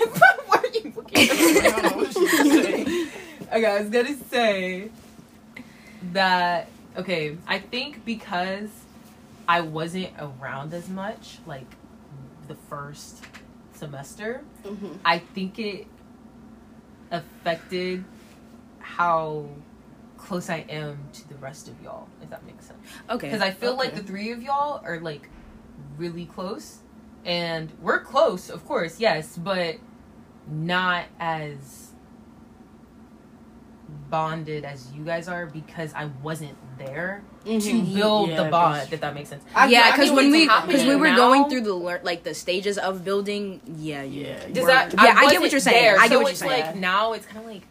what 0.47 0.63
are 0.63 0.67
you 0.77 0.93
looking 0.95 1.17
at? 1.17 1.32
I 1.32 1.82
don't 1.82 1.91
know 1.91 1.97
what 1.97 2.13
she 2.13 2.19
was 2.19 2.32
saying. 2.32 3.08
okay, 3.51 3.65
I 3.65 3.80
was 3.82 3.89
gonna 3.89 4.15
say 4.30 4.89
that. 6.13 6.67
Okay, 6.97 7.38
I 7.47 7.58
think 7.60 8.04
because 8.06 8.69
I 9.51 9.59
wasn't 9.59 10.11
around 10.17 10.73
as 10.73 10.87
much, 10.87 11.39
like 11.45 11.75
the 12.47 12.55
first 12.55 13.21
semester, 13.73 14.43
Mm-hmm. 14.63 14.93
I 15.03 15.19
think 15.19 15.59
it 15.59 15.87
affected 17.11 18.05
how 18.79 19.49
close 20.15 20.49
I 20.49 20.59
am 20.69 20.99
to 21.13 21.27
the 21.27 21.35
rest 21.35 21.67
of 21.67 21.81
y'all. 21.81 22.07
If 22.21 22.29
that 22.29 22.45
makes 22.45 22.67
sense. 22.67 22.79
Okay, 23.09 23.27
Because 23.27 23.41
I 23.41 23.51
feel 23.51 23.75
like 23.75 23.93
the 23.93 24.03
three 24.03 24.31
of 24.31 24.41
y'all 24.41 24.81
are 24.85 25.01
like 25.01 25.27
really 25.97 26.27
close, 26.27 26.77
and 27.25 27.69
we're 27.81 27.99
close, 27.99 28.49
of 28.49 28.65
course, 28.65 29.01
yes, 29.01 29.37
but 29.37 29.75
not 30.47 31.05
as 31.19 31.89
bonded 34.09 34.63
as 34.63 34.93
you 34.93 35.03
guys 35.03 35.27
are 35.27 35.45
because 35.45 35.93
I 35.93 36.05
wasn't 36.23 36.55
there 36.86 37.24
to 37.46 37.50
Mhm. 37.52 37.96
build 37.96 38.30
Yeah, 38.30 38.36
the 38.38 38.41
that's 38.44 38.52
bond. 38.52 38.88
If 38.94 39.02
that 39.02 39.13
makes 39.15 39.30
sense. 39.30 39.44
I- 39.56 39.67
yeah, 39.67 39.82
I 39.86 39.91
because 39.91 40.12
when 40.12 40.32
we 40.32 40.48
because 40.48 40.84
we 40.86 40.96
were 40.96 41.08
now. 41.10 41.15
going 41.15 41.50
through 41.50 41.62
the 41.62 41.74
lear- 41.74 42.02
like 42.04 42.24
the 42.24 42.34
stages 42.34 42.78
of 42.78 43.04
building. 43.04 43.62
Yeah, 43.78 44.04
Yeah, 44.04 44.36
Does 44.52 44.63
Word. 44.63 44.67
that? 44.70 44.94
Yeah, 44.94 45.15
I 45.17 45.30
get 45.30 45.41
what 45.41 45.52
you're 45.52 45.60
saying. 45.60 45.84
there, 45.84 45.96
I 46.00 46.04
get 46.04 46.12
so 46.12 46.17
what 46.17 46.22
you're 46.24 46.30
it's 46.32 46.39
saying. 46.39 46.65
Like 46.67 46.76
now, 46.76 47.13
it's 47.13 47.26
kind 47.26 47.39
of 47.46 47.52
like, 47.52 47.63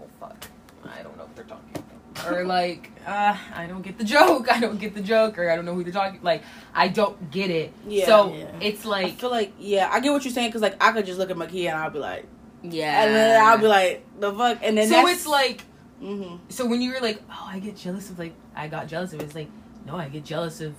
oh 0.00 0.06
fuck, 0.20 0.36
I 0.84 1.02
don't 1.02 1.16
know 1.18 1.24
what 1.24 1.36
they're 1.36 1.44
talking 1.44 1.68
about, 1.74 2.32
or 2.32 2.44
like, 2.44 2.90
uh, 3.06 3.36
I 3.54 3.66
don't 3.66 3.82
get 3.82 3.98
the 3.98 4.04
joke. 4.16 4.50
I 4.50 4.58
don't 4.60 4.78
get 4.80 4.94
the 4.94 5.02
joke, 5.02 5.38
or 5.38 5.50
I 5.50 5.56
don't 5.56 5.64
know 5.66 5.74
who 5.74 5.84
they're 5.84 5.92
talking. 5.92 6.20
Like, 6.22 6.42
I 6.74 6.88
don't 6.88 7.30
get 7.30 7.50
it. 7.50 7.72
Yeah. 7.86 8.06
so 8.06 8.32
Yeah. 8.32 8.46
it's 8.60 8.86
I 8.86 8.88
like, 8.88 9.18
feel 9.18 9.30
like 9.30 9.52
yeah, 9.58 9.88
I 9.92 10.00
get 10.00 10.12
what 10.12 10.24
you're 10.24 10.32
saying 10.32 10.48
because 10.48 10.62
like 10.62 10.82
I 10.82 10.92
could 10.92 11.04
just 11.06 11.18
look 11.18 11.30
at 11.30 11.36
my 11.36 11.46
kid 11.46 11.66
and 11.66 11.76
I'll 11.78 11.90
be 11.90 11.98
like, 11.98 12.24
yeah, 12.62 13.02
and 13.04 13.14
then 13.14 13.44
I'll 13.44 13.58
be 13.58 13.66
like, 13.66 14.02
the 14.18 14.32
fuck, 14.32 14.58
and 14.62 14.78
then 14.78 14.88
so 14.88 14.94
that's, 14.94 15.10
it's 15.10 15.26
like, 15.26 15.64
hmm 16.04 16.36
so 16.50 16.66
when 16.66 16.82
you 16.82 16.92
were 16.92 17.00
like, 17.00 17.22
oh, 17.30 17.46
I 17.50 17.58
get 17.58 17.76
jealous 17.76 18.10
of 18.10 18.18
like, 18.18 18.34
I 18.54 18.68
got 18.68 18.86
jealous 18.88 19.12
of 19.14 19.20
it. 19.20 19.24
It's 19.24 19.34
like, 19.34 19.48
no, 19.86 19.96
I 19.96 20.08
get 20.08 20.24
jealous 20.24 20.60
of 20.60 20.74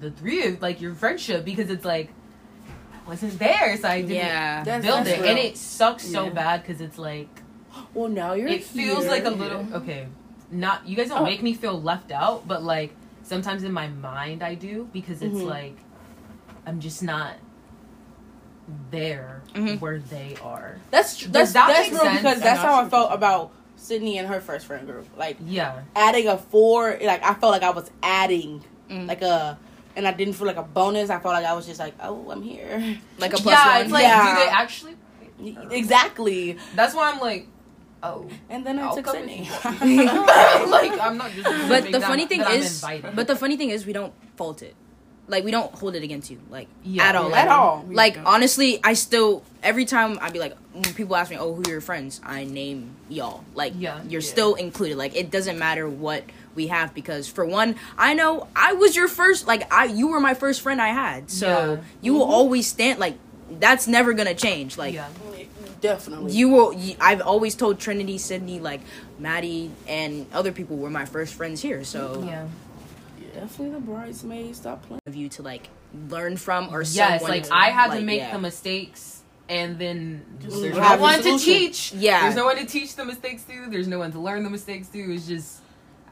the 0.00 0.10
three 0.10 0.46
of 0.46 0.62
like 0.62 0.80
your 0.80 0.94
friendship 0.94 1.44
because 1.44 1.68
it's 1.70 1.84
like, 1.84 2.10
I 3.04 3.08
wasn't 3.08 3.38
there, 3.38 3.76
so 3.76 3.88
I 3.88 4.00
didn't 4.02 4.16
yeah. 4.16 4.62
Build 4.64 4.82
that's 4.84 5.08
it, 5.08 5.20
real. 5.20 5.30
and 5.30 5.38
it 5.38 5.56
sucks 5.56 6.04
so 6.06 6.26
Yeah. 6.26 6.30
bad 6.30 6.62
because 6.62 6.80
it's 6.80 6.98
like. 6.98 7.28
well 7.94 8.08
now 8.08 8.34
you're 8.34 8.48
it 8.48 8.62
feels 8.64 9.06
like 9.06 9.24
a 9.24 9.30
little 9.30 9.66
okay 9.74 10.06
not 10.50 10.86
you 10.86 10.94
guys 10.94 11.08
don't 11.08 11.22
Oh. 11.22 11.24
make 11.24 11.42
me 11.42 11.54
feel 11.54 11.80
left 11.80 12.12
out 12.12 12.46
but 12.46 12.62
like 12.62 12.94
sometimes 13.22 13.64
in 13.64 13.72
my 13.72 13.88
mind 13.88 14.42
i 14.42 14.54
do 14.54 14.86
because 14.92 15.22
it's 15.22 15.34
Mhm. 15.38 15.46
like 15.46 15.76
i'm 16.66 16.78
just 16.80 17.02
not 17.02 17.34
there 18.90 19.42
Mhm. 19.54 19.80
where 19.80 19.98
they 19.98 20.36
are 20.42 20.76
That's 20.90 21.16
Does 21.18 21.30
that's 21.32 21.52
that 21.52 21.68
that's 21.68 21.80
make 21.90 21.92
real 21.92 22.02
sense? 22.02 22.22
because 22.22 22.40
that's 22.40 22.60
how 22.60 22.84
I 22.84 22.88
felt 22.88 23.12
about 23.12 23.50
Sydney 23.82 24.18
and 24.18 24.28
her 24.28 24.40
first 24.40 24.66
friend 24.66 24.86
group. 24.86 25.06
Like 25.16 25.36
yeah 25.44 25.82
adding 25.96 26.28
a 26.28 26.38
four, 26.38 26.98
like 27.02 27.22
I 27.24 27.34
felt 27.34 27.52
like 27.52 27.62
I 27.62 27.70
was 27.70 27.90
adding 28.02 28.62
Mm. 28.90 29.08
like 29.08 29.22
a, 29.22 29.58
and 29.96 30.06
I 30.06 30.12
didn't 30.12 30.34
feel 30.34 30.46
like 30.46 30.56
a 30.56 30.62
bonus. 30.62 31.08
I 31.08 31.18
felt 31.18 31.32
like 31.34 31.46
I 31.46 31.54
was 31.54 31.66
just 31.66 31.80
like, 31.80 31.94
oh, 32.02 32.30
I'm 32.30 32.42
here. 32.42 32.98
like 33.18 33.32
a 33.32 33.36
plus 33.38 33.54
yeah 33.54 33.72
one. 33.76 33.82
it's 33.82 33.92
like 33.92 34.02
Yeah. 34.02 34.34
do 34.34 34.44
they 34.44 34.48
actually 34.50 34.96
exactly. 35.70 36.56
that's 36.76 36.94
why 36.94 37.10
i'm 37.10 37.18
like 37.20 37.48
oh 38.02 38.28
And 38.50 38.64
then 38.66 38.78
I 38.78 38.82
I'll 38.86 38.94
took 38.96 39.08
Sydney. 39.08 39.48
like 39.64 40.92
i'm 41.00 41.16
not 41.16 41.30
just 41.32 41.68
but 41.68 41.90
the 41.90 42.00
funny 42.00 42.26
thing 42.26 42.40
that 42.40 42.48
I'm 42.50 42.60
is, 42.60 42.84
but 43.14 43.26
the 43.26 43.36
funny 43.36 43.56
thing 43.56 43.70
is, 43.70 43.86
we 43.86 43.92
don't 43.92 44.12
fault 44.36 44.62
it. 44.62 44.74
Like 45.28 45.44
we 45.44 45.50
don't 45.50 45.72
hold 45.74 45.94
it 45.94 46.02
against 46.02 46.30
you, 46.30 46.38
like 46.50 46.68
Yeah. 46.82 47.04
at 47.08 47.16
all, 47.16 47.24
Yeah. 47.28 47.30
like, 47.36 47.44
At 47.44 47.48
all. 47.48 47.84
Like 47.90 48.14
don't. 48.16 48.26
honestly, 48.26 48.80
I 48.84 48.94
still 48.94 49.42
every 49.62 49.84
time 49.84 50.18
I'd 50.20 50.32
be 50.32 50.38
like, 50.40 50.56
when 50.72 50.82
people 50.94 51.14
ask 51.16 51.30
me, 51.30 51.36
"Oh, 51.38 51.54
who 51.54 51.62
are 51.62 51.68
your 51.70 51.80
friends?" 51.80 52.20
I 52.24 52.44
name 52.44 52.96
y'all. 53.08 53.44
Like, 53.54 53.74
Yeah. 53.78 54.00
you're 54.08 54.20
Yeah. 54.20 54.28
still 54.30 54.54
included. 54.54 54.96
Like, 54.98 55.14
it 55.16 55.30
doesn't 55.30 55.58
matter 55.58 55.88
what 55.88 56.24
we 56.54 56.66
have 56.66 56.92
because 56.94 57.28
for 57.28 57.44
one, 57.46 57.76
I 57.96 58.12
know 58.14 58.48
I 58.56 58.72
was 58.74 58.94
your 58.96 59.08
first. 59.08 59.46
Like, 59.46 59.72
I 59.72 59.84
you 59.86 60.08
were 60.08 60.20
my 60.20 60.34
first 60.34 60.60
friend 60.60 60.80
I 60.82 60.88
had, 60.88 61.30
so 61.30 61.46
Yeah. 61.74 61.80
you 62.00 62.14
will 62.14 62.24
always 62.24 62.66
stand. 62.66 62.98
Like, 62.98 63.14
that's 63.60 63.86
never 63.86 64.12
gonna 64.14 64.34
change. 64.34 64.76
Like, 64.76 64.94
yeah. 64.94 65.08
Definitely. 65.80 66.32
you 66.32 66.48
will. 66.48 66.72
You, 66.72 66.94
I've 67.00 67.20
always 67.20 67.54
told 67.56 67.78
Trinity, 67.80 68.16
Sydney, 68.18 68.60
like 68.60 68.80
Maddie, 69.18 69.70
and 69.88 70.26
other 70.32 70.52
people 70.52 70.76
were 70.76 70.90
my 70.90 71.04
first 71.04 71.34
friends 71.34 71.60
here. 71.60 71.82
So 71.84 72.22
Yeah. 72.26 72.46
Definitely 73.42 73.74
the 73.74 73.80
bridesmaid. 73.80 74.54
Stop 74.54 74.82
playing. 74.86 75.00
of 75.06 75.16
you 75.16 75.28
to 75.30 75.42
like 75.42 75.68
learn 76.08 76.36
from 76.36 76.72
or 76.72 76.82
Yes, 76.82 77.20
someone 77.20 77.30
like 77.30 77.42
to, 77.48 77.54
I 77.54 77.70
had 77.70 77.92
to 77.92 78.00
make 78.00 78.20
yeah. 78.20 78.32
the 78.32 78.38
mistakes, 78.38 79.22
and 79.48 79.78
then 79.80 80.24
Just 80.40 80.60
there's 80.62 80.76
no 80.76 80.96
one 80.98 81.20
to 81.22 81.38
teach. 81.38 81.92
Yeah. 81.92 82.22
there's 82.22 82.36
no 82.36 82.44
one 82.44 82.56
to 82.58 82.64
teach 82.66 82.94
the 82.94 83.04
mistakes 83.04 83.42
to. 83.44 83.68
There's 83.68 83.88
no 83.88 83.98
one 83.98 84.12
to 84.12 84.20
learn 84.20 84.44
the 84.44 84.50
mistakes 84.50 84.86
to. 84.90 84.98
It's 85.12 85.26
just 85.26 85.58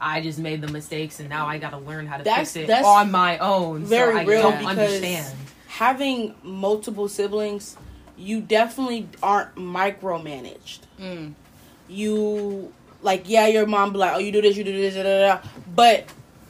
I 0.01 0.19
just 0.19 0.39
made 0.39 0.59
the 0.61 0.67
mistakes, 0.67 1.21
and 1.21 1.29
now 1.29 1.47
I 1.47 1.57
got 1.57 1.69
to 1.69 1.77
learn 1.77 2.05
how 2.05 2.17
to 2.17 2.23
That's- 2.25 2.51
fix 2.53 2.65
it 2.65 2.67
that's 2.67 2.85
on 2.85 3.11
my 3.11 3.37
own. 3.37 3.85
very 3.85 4.13
so 4.13 4.19
I 4.19 4.23
real 4.25 4.41
don't 4.41 4.57
because- 4.59 4.77
understand. 4.77 5.35
Having 5.67 6.35
multiple 6.43 7.07
siblings, 7.07 7.77
you 8.17 8.41
definitely 8.41 9.07
aren't 9.23 9.55
micromanaged. 9.55 10.79
Mm. 10.99 11.33
You 11.87 12.73
like, 13.01 13.23
yeah, 13.29 13.47
your 13.47 13.65
mom 13.65 13.93
be 13.93 13.99
like, 13.99 14.13
oh, 14.15 14.19
you 14.19 14.33
do 14.33 14.41
this, 14.41 14.57
you 14.57 14.65
do 14.65 14.73
this, 14.73 14.95
da, 14.95 15.03
da, 15.03 15.35
da. 15.37 15.49
but 15.73 16.05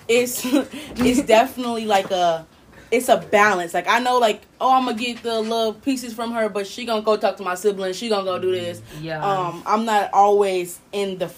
it's 0.08 0.42
it's 0.46 1.22
definitely 1.24 1.86
like 1.86 2.12
a 2.12 2.46
it's 2.92 3.08
a 3.10 3.18
balance. 3.18 3.74
Like 3.74 3.88
I 3.88 4.00
know, 4.00 4.20
like, 4.20 4.42
oh, 4.60 4.74
I'm 4.74 4.86
gonna 4.86 4.98
get 4.98 5.24
the 5.24 5.40
little 5.40 5.74
pieces 5.74 6.14
from 6.14 6.32
her, 6.34 6.50
but 6.50 6.68
she 6.68 6.86
gonna 6.86 7.02
go 7.02 7.16
talk 7.18 7.38
to 7.38 7.44
my 7.44 7.56
siblings. 7.56 7.98
She 7.98 8.10
gonna 8.10 8.26
go 8.26 8.38
do 8.40 8.52
this. 8.52 8.82
Yeah, 9.00 9.24
Um, 9.26 9.64
I'm 9.66 9.86
not 9.86 10.10
always 10.14 10.80
in 10.92 11.18
the 11.18 11.32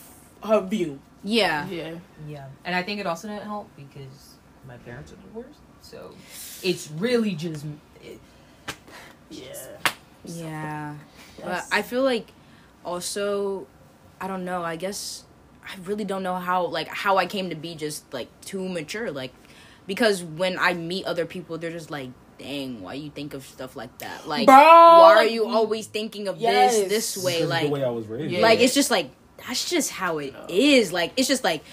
her 0.44 0.62
view. 0.62 1.00
Yeah. 1.24 1.68
Yeah. 1.68 1.96
yeah, 2.28 2.48
and 2.66 2.76
I 2.76 2.84
think 2.84 3.00
it 3.00 3.08
also 3.08 3.28
didn't 3.30 3.44
help 3.46 3.70
because 3.78 4.36
my 4.68 4.76
parents 4.78 5.14
are 5.14 5.16
divorced, 5.16 5.60
so 5.82 6.12
it's 6.64 6.90
really 6.92 7.36
just. 7.36 7.66
It, 8.02 8.20
Yeah. 9.30 9.54
Yeah. 10.26 10.96
But 11.38 11.46
Yes. 11.48 11.70
I 11.72 11.82
feel 11.82 12.04
like 12.04 12.28
also 12.86 13.68
I 14.22 14.28
don't 14.28 14.46
know, 14.46 14.64
I 14.64 14.76
guess 14.76 15.24
I 15.66 15.76
really 15.86 16.04
don't 16.06 16.24
know 16.24 16.36
how 16.36 16.66
like 16.68 16.88
how 16.88 17.18
I 17.18 17.26
came 17.26 17.50
to 17.50 17.56
be 17.56 17.76
just 17.76 18.12
like 18.14 18.28
too 18.42 18.68
mature 18.68 19.12
like 19.12 19.34
because 19.88 20.24
when 20.24 20.58
I 20.60 20.74
meet 20.74 21.06
other 21.06 21.26
people 21.26 21.58
they're 21.58 21.72
just 21.72 21.92
like 21.92 22.10
dang 22.40 22.82
why 22.82 22.96
you 22.96 23.10
think 23.10 23.34
of 23.34 23.46
stuff 23.46 23.76
like 23.76 23.98
that 24.00 24.28
like 24.28 24.46
Bro, 24.48 24.56
why 24.56 25.16
are 25.16 25.24
you 25.24 25.46
always 25.48 25.88
thinking 25.88 26.28
of 26.28 26.38
yes. 26.38 26.76
this 26.78 26.90
this 27.16 27.24
way 27.24 27.36
Because 27.38 27.50
like 27.50 27.64
the 27.66 27.70
way 27.72 27.84
I 27.84 27.90
was 27.90 28.08
raised. 28.08 28.32
Yeah. 28.32 28.42
like 28.42 28.60
it's 28.60 28.74
just 28.74 28.92
like 28.92 29.10
that's 29.48 29.70
just 29.70 29.90
how 29.92 30.18
it 30.20 30.34
is 30.50 30.92
like 30.92 31.14
it's 31.16 31.28
just 31.28 31.44
like 31.44 31.64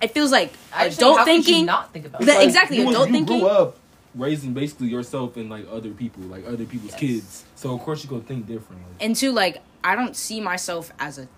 it 0.00 0.12
feels 0.12 0.30
like 0.30 0.52
I 0.72 0.86
just 0.88 0.98
think, 1.00 1.06
adult 1.08 1.18
how 1.18 1.24
could 1.24 1.36
you 1.36 1.42
thinking 1.42 1.66
not 1.66 1.92
think 1.92 2.06
about 2.06 2.20
that? 2.20 2.36
Like, 2.38 2.46
exactly, 2.46 2.76
you, 2.78 2.86
was- 2.86 2.94
adult 2.94 3.08
you 3.08 3.14
thinking. 3.14 3.38
grew 3.40 3.48
up 3.48 3.76
raising 4.14 4.54
basically 4.54 4.88
yourself 4.88 5.36
and 5.36 5.50
like 5.50 5.66
other 5.70 5.90
people, 5.90 6.22
like 6.24 6.46
other 6.46 6.64
people's 6.64 6.92
Yes. 6.92 7.00
kids. 7.00 7.44
So 7.56 7.74
of 7.74 7.80
course 7.80 8.02
you're 8.04 8.10
gonna 8.10 8.22
think 8.22 8.46
differently. 8.46 8.86
and 9.00 9.14
two 9.16 9.32
like 9.32 9.58
i 9.84 9.94
don't 9.94 10.16
see 10.16 10.40
myself 10.40 10.92
as 10.98 11.18
a 11.18 11.28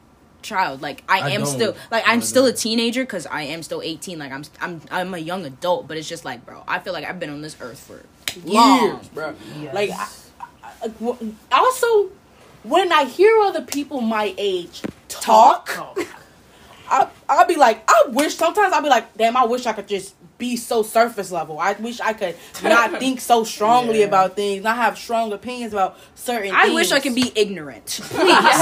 child 0.42 0.80
like 0.82 1.02
i, 1.08 1.20
I 1.20 1.30
am 1.30 1.42
don't. 1.42 1.46
still 1.54 1.76
like 1.90 2.06
I 2.06 2.12
i'm 2.12 2.22
still 2.22 2.46
a 2.46 2.52
teenager 2.52 3.02
because 3.02 3.26
i 3.26 3.42
am 3.42 3.62
still 3.62 3.82
18 3.82 4.18
like 4.18 4.32
I'm, 4.32 4.42
I'm 4.60 4.80
i'm 4.90 5.14
a 5.14 5.18
young 5.18 5.44
adult 5.46 5.86
but 5.88 5.96
it's 5.96 6.08
just 6.08 6.24
like 6.24 6.44
bro 6.46 6.62
i 6.68 6.78
feel 6.78 6.92
like 6.92 7.04
i've 7.04 7.18
been 7.20 7.30
on 7.30 7.42
this 7.42 7.56
earth 7.60 7.78
for 7.80 8.02
long. 8.44 8.82
years, 8.84 9.08
bro. 9.08 9.34
Yes. 9.60 9.74
Like, 9.74 9.90
I, 9.90 10.08
I, 10.84 10.88
w- 10.88 11.34
also, 11.50 12.10
when 12.62 12.92
I 12.92 13.04
hear 13.04 13.36
other 13.40 13.62
people 13.62 14.00
my 14.00 14.34
age 14.38 14.82
talk, 15.08 15.70
Oh, 15.76 15.94
I, 16.90 17.08
I'll 17.28 17.46
be 17.46 17.56
like, 17.56 17.82
I 17.88 18.04
wish. 18.08 18.34
Sometimes 18.36 18.72
I'll 18.72 18.82
be 18.82 18.88
like, 18.88 19.16
damn, 19.16 19.36
I 19.36 19.44
wish 19.44 19.64
I 19.66 19.72
could 19.72 19.86
just 19.88 20.14
be 20.38 20.56
so 20.56 20.82
surface 20.82 21.30
level. 21.30 21.58
I 21.58 21.72
wish 21.74 22.00
I 22.00 22.12
could 22.14 22.34
not 22.62 22.92
think 22.98 23.20
so 23.20 23.44
strongly 23.44 24.00
Yeah. 24.00 24.06
about 24.06 24.36
things, 24.36 24.64
not 24.64 24.76
have 24.76 24.98
strong 24.98 25.32
opinions 25.32 25.72
about 25.72 25.98
certain. 26.14 26.44
Things. 26.50 26.54
I 26.56 26.62
things. 26.64 26.74
wish 26.74 26.92
i 26.92 26.98
could 27.00 27.14
be 27.14 27.30
ignorant 27.36 27.86
please 28.02 28.08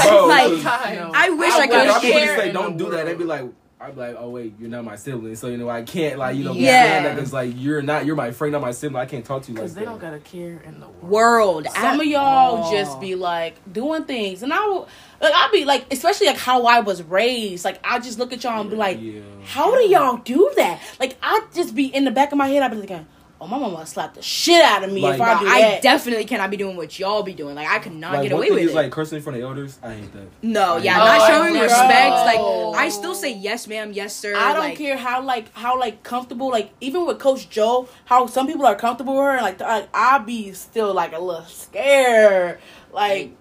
Bro, 0.03 0.27
like 0.27 0.51
No. 0.51 1.11
i 1.15 1.29
wish 1.29 1.53
I 1.53 1.59
i 1.61 1.67
could 1.67 1.77
wish 1.87 1.95
I 1.95 2.01
share 2.01 2.11
people 2.27 2.43
say 2.43 2.51
don't 2.51 2.77
do 2.77 2.89
that. 2.91 3.05
They'd 3.05 3.17
be 3.17 3.23
like, 3.23 3.45
I'd 3.81 3.95
be 3.95 4.01
like, 4.01 4.15
oh 4.19 4.29
wait, 4.29 4.55
you're 4.59 4.69
not 4.69 4.83
my 4.83 4.97
sibling, 4.97 5.35
so 5.37 5.47
you 5.47 5.55
know 5.57 5.69
I 5.69 5.83
can't 5.83 6.19
like 6.19 6.35
you 6.35 6.43
know 6.43 6.51
Yeah. 6.51 7.01
yeah 7.03 7.13
because 7.15 7.31
like 7.31 7.53
you're 7.55 7.81
not 7.81 8.05
you're 8.05 8.15
my 8.17 8.31
friend, 8.31 8.51
not 8.51 8.61
my 8.61 8.71
sibling. 8.71 9.01
I 9.01 9.05
can't 9.05 9.23
talk 9.23 9.43
to 9.43 9.51
you 9.51 9.55
like 9.55 9.63
Because 9.63 9.75
they 9.75 9.85
don't 9.85 9.99
got 10.01 10.13
a 10.13 10.19
care 10.19 10.59
in 10.65 10.81
the 10.81 10.87
world. 10.87 11.63
world 11.63 11.67
Some 11.73 11.85
at 11.85 11.99
of 12.01 12.05
y'all 12.05 12.57
all. 12.63 12.71
just 12.73 12.99
be 12.99 13.15
like 13.15 13.55
doing 13.71 14.03
things, 14.03 14.43
and 14.43 14.51
I 14.51 14.59
will. 14.65 14.87
Like, 15.21 15.33
I'll 15.33 15.51
be 15.51 15.63
like, 15.65 15.85
especially 15.93 16.27
like 16.27 16.37
how 16.37 16.65
I 16.65 16.81
was 16.81 17.01
raised. 17.03 17.63
Like 17.63 17.79
I 17.83 17.99
just 17.99 18.19
look 18.19 18.33
at 18.33 18.43
y'all 18.43 18.59
and 18.59 18.69
be 18.69 18.75
like, 18.75 18.99
Yeah. 18.99 19.21
How 19.45 19.71
do 19.73 19.81
y'all 19.87 20.17
do 20.17 20.51
that? 20.57 20.81
Like 20.99 21.17
I 21.23 21.45
just 21.53 21.73
be 21.73 21.85
in 21.85 22.03
the 22.03 22.11
back 22.11 22.33
of 22.33 22.37
my 22.37 22.49
head. 22.49 22.61
I 22.63 22.67
be 22.67 22.77
thinking, 22.77 23.07
"Oh, 23.41 23.47
my 23.47 23.57
mama 23.57 23.85
slap 23.85 24.13
the 24.13 24.21
shit 24.21 24.61
out 24.61 24.83
of 24.83 24.91
me 24.91 25.05
if 25.05 25.19
I 25.21 25.33
Bro, 25.35 25.39
do 25.39 25.47
I 25.47 25.61
that." 25.61 25.81
definitely 25.81 26.25
cannot 26.25 26.49
be 26.51 26.57
doing 26.57 26.75
what 26.75 26.97
y'all 26.99 27.23
be 27.23 27.33
doing. 27.33 27.55
Like 27.55 27.67
I 27.69 27.79
could 27.79 27.93
not 27.93 28.13
Like 28.13 28.23
get 28.23 28.31
one 28.33 28.39
away 28.39 28.47
thing 28.47 28.55
with 28.55 28.63
is 28.65 28.71
it. 28.71 28.75
like 28.75 28.91
cursing 28.91 29.17
in 29.17 29.23
front 29.23 29.37
of 29.37 29.43
elders. 29.43 29.79
I 29.81 29.93
hate 29.95 30.11
that. 30.13 30.27
no, 30.41 30.77
yeah, 30.77 30.95
Oh, 31.01 31.05
not 31.05 31.27
showing 31.27 31.53
never- 31.53 31.65
respect. 31.65 32.11
Like 32.11 32.39
I 32.79 32.89
still 32.89 33.15
say 33.15 33.33
yes, 33.33 33.67
ma'am, 33.67 33.91
yes, 33.93 34.15
sir. 34.15 34.35
I 34.35 34.53
don't 34.53 34.63
like, 34.63 34.77
care 34.77 34.97
how 34.97 35.21
like 35.23 35.53
how 35.55 35.79
like 35.79 36.03
comfortable 36.03 36.49
like 36.49 36.71
even 36.81 37.05
with 37.05 37.19
Coach 37.19 37.49
Joe, 37.49 37.87
how 38.05 38.25
some 38.27 38.47
people 38.47 38.65
are 38.65 38.75
comfortable 38.75 39.13
with 39.15 39.23
her, 39.23 39.31
and 39.33 39.41
like 39.41 39.61
I, 39.61 39.87
I 39.93 40.17
be 40.19 40.51
still 40.53 40.93
like 40.93 41.13
a 41.13 41.19
little 41.19 41.45
scared. 41.45 42.59
Like 42.91 43.31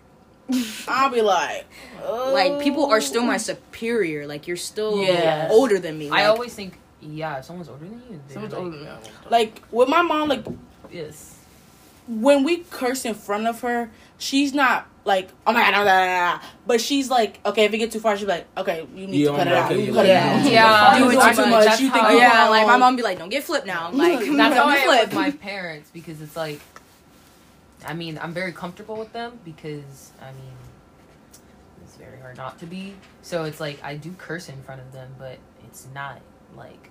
I'll 0.88 1.10
be 1.10 1.20
like, 1.20 1.66
like 2.06 2.60
people 2.60 2.86
are 2.86 3.00
still 3.02 3.22
my 3.22 3.34
"Oh." 3.34 3.38
superior. 3.38 4.26
Like 4.26 4.46
you're 4.48 4.56
still 4.56 5.02
Yes. 5.02 5.50
older 5.52 5.78
than 5.78 5.98
me. 5.98 6.08
I 6.08 6.24
always 6.26 6.54
think, 6.54 6.78
yeah, 7.00 7.38
if 7.38 7.44
someone's 7.44 7.68
older 7.68 7.84
than 7.84 8.02
you, 8.10 8.20
Someone's 8.28 8.52
like, 8.52 8.62
older 8.62 8.76
than 8.76 8.84
me. 8.84 8.90
I 8.90 8.94
won't 8.94 9.04
talk. 9.04 9.30
like 9.30 9.62
with 9.70 9.88
my 9.88 10.02
mom. 10.02 10.28
Like 10.28 10.44
Yes. 10.90 11.36
when 12.06 12.44
we 12.44 12.58
curse 12.70 13.04
in 13.04 13.14
front 13.14 13.46
of 13.46 13.60
her, 13.60 13.90
she's 14.18 14.52
not 14.54 14.86
like, 15.04 15.28
oh 15.46 15.52
my 15.52 15.60
god, 15.60 15.70
no, 15.72 15.78
no, 15.84 15.84
no, 15.84 16.34
no. 16.36 16.40
but 16.66 16.80
she's 16.80 17.08
like, 17.10 17.40
okay, 17.46 17.64
if 17.66 17.72
it 17.72 17.78
get 17.78 17.92
too 17.92 18.00
far, 18.00 18.16
she's 18.16 18.26
like, 18.26 18.46
okay, 18.56 18.86
you 18.94 19.06
need 19.06 19.20
Yeah, 19.24 19.30
to 19.30 19.36
cut 19.36 19.46
it 19.46 19.52
out. 19.54 19.72
You 19.72 19.78
yeah, 19.80 19.92
cut 19.92 20.06
it 20.06 20.10
out. 20.16 20.50
Yeah. 20.52 20.92
You 20.98 21.04
doing 21.04 21.10
Doing 21.18 21.34
too 21.36 21.42
too 21.44 21.50
much. 21.50 21.64
That's 21.66 21.80
You 21.80 21.90
think 21.90 22.04
oh, 22.04 22.08
how- 22.08 22.14
yeah, 22.16 22.40
wrong. 22.42 22.50
like 22.50 22.66
my 22.66 22.76
mom 22.76 22.96
be 22.96 23.02
like, 23.02 23.18
"Don't 23.18 23.28
get 23.28 23.44
flipped 23.44 23.66
now." 23.66 23.90
Like 23.92 24.18
That's 24.20 24.36
That's 24.36 24.56
how 24.56 24.64
don't 24.64 24.68
I 24.72 24.76
get 24.76 24.88
am 24.88 24.98
with 25.08 25.14
my 25.14 25.30
parents 25.30 25.90
because 25.92 26.20
it's 26.20 26.36
like, 26.36 26.60
I 27.86 27.94
mean, 27.94 28.18
I'm 28.20 28.32
very 28.34 28.52
comfortable 28.52 28.96
with 28.96 29.12
them 29.12 29.38
because 29.44 30.10
I 30.20 30.32
mean, 30.32 30.52
it's 31.84 31.96
very 31.96 32.18
hard 32.20 32.36
not 32.36 32.58
to 32.60 32.66
be. 32.66 32.94
So 33.22 33.44
it's 33.44 33.60
like 33.60 33.82
I 33.84 33.96
do 33.96 34.12
curse 34.18 34.48
in 34.48 34.60
front 34.62 34.80
of 34.80 34.92
them, 34.92 35.14
but 35.18 35.38
it's 35.66 35.86
not 35.94 36.20
like 36.56 36.84
how 36.84 36.87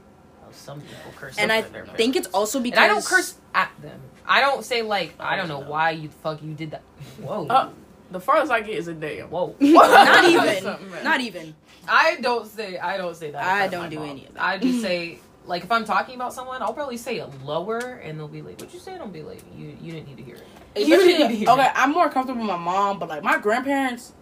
some 0.51 0.81
people 0.81 1.11
curse. 1.15 1.37
and 1.37 1.51
I 1.51 1.61
front 1.61 1.89
of 1.89 1.95
think 1.95 2.15
it's 2.15 2.27
parents. 2.27 2.35
also 2.35 2.59
And 2.59 2.63
because 2.63 2.79
I 2.79 2.87
don't 2.87 3.05
curse 3.05 3.35
at 3.53 3.71
them. 3.81 3.99
I 4.25 4.41
don't 4.41 4.63
say 4.63 4.81
like 4.81 5.13
I 5.19 5.35
don't 5.35 5.47
know 5.47 5.61
no. 5.61 5.69
why 5.69 5.91
you 5.91 6.09
fuck 6.09 6.41
you 6.43 6.53
did 6.53 6.71
that. 6.71 6.81
Whoa. 7.21 7.47
Uh, 7.47 7.69
the 8.11 8.19
farthest 8.19 8.51
I 8.51 8.61
get 8.61 8.75
is 8.75 8.87
a 8.87 8.93
damn. 8.93 9.29
Whoa. 9.29 9.55
Not 9.59 10.25
even, 10.25 11.03
not 11.03 11.19
even. 11.21 11.55
I 11.87 12.17
don't 12.21 12.47
say 12.47 12.77
I 12.77 12.97
don't 12.97 13.15
say 13.15 13.31
that. 13.31 13.43
I 13.43 13.67
don't 13.67 13.89
do 13.89 13.99
mom. 13.99 14.09
any 14.09 14.25
of 14.27 14.33
that. 14.33 14.43
I 14.43 14.57
just 14.57 14.81
say 14.81 15.19
like 15.45 15.63
if 15.63 15.71
I'm 15.71 15.85
talking 15.85 16.15
about 16.15 16.33
someone, 16.33 16.61
I'll 16.61 16.73
probably 16.73 16.97
say 16.97 17.17
it 17.17 17.43
lower, 17.43 17.77
and 17.79 18.19
they'll 18.19 18.27
be 18.27 18.41
like, 18.41 18.59
"What 18.59 18.73
you 18.73 18.79
say?" 18.79 18.97
Don't 18.97 19.13
be 19.13 19.23
like, 19.23 19.41
"You 19.55 19.77
you 19.81 19.93
didn't 19.93 20.07
need 20.09 20.17
to 20.17 20.23
hear 20.23 20.35
it." 20.35 20.87
You 20.87 20.97
didn't 20.97 21.35
hear 21.35 21.49
okay, 21.49 21.65
it. 21.65 21.71
I'm 21.75 21.91
more 21.93 22.09
comfortable 22.09 22.41
with 22.41 22.49
my 22.49 22.57
mom, 22.57 22.99
but 22.99 23.09
like 23.09 23.23
my 23.23 23.37
grandparents. 23.37 24.13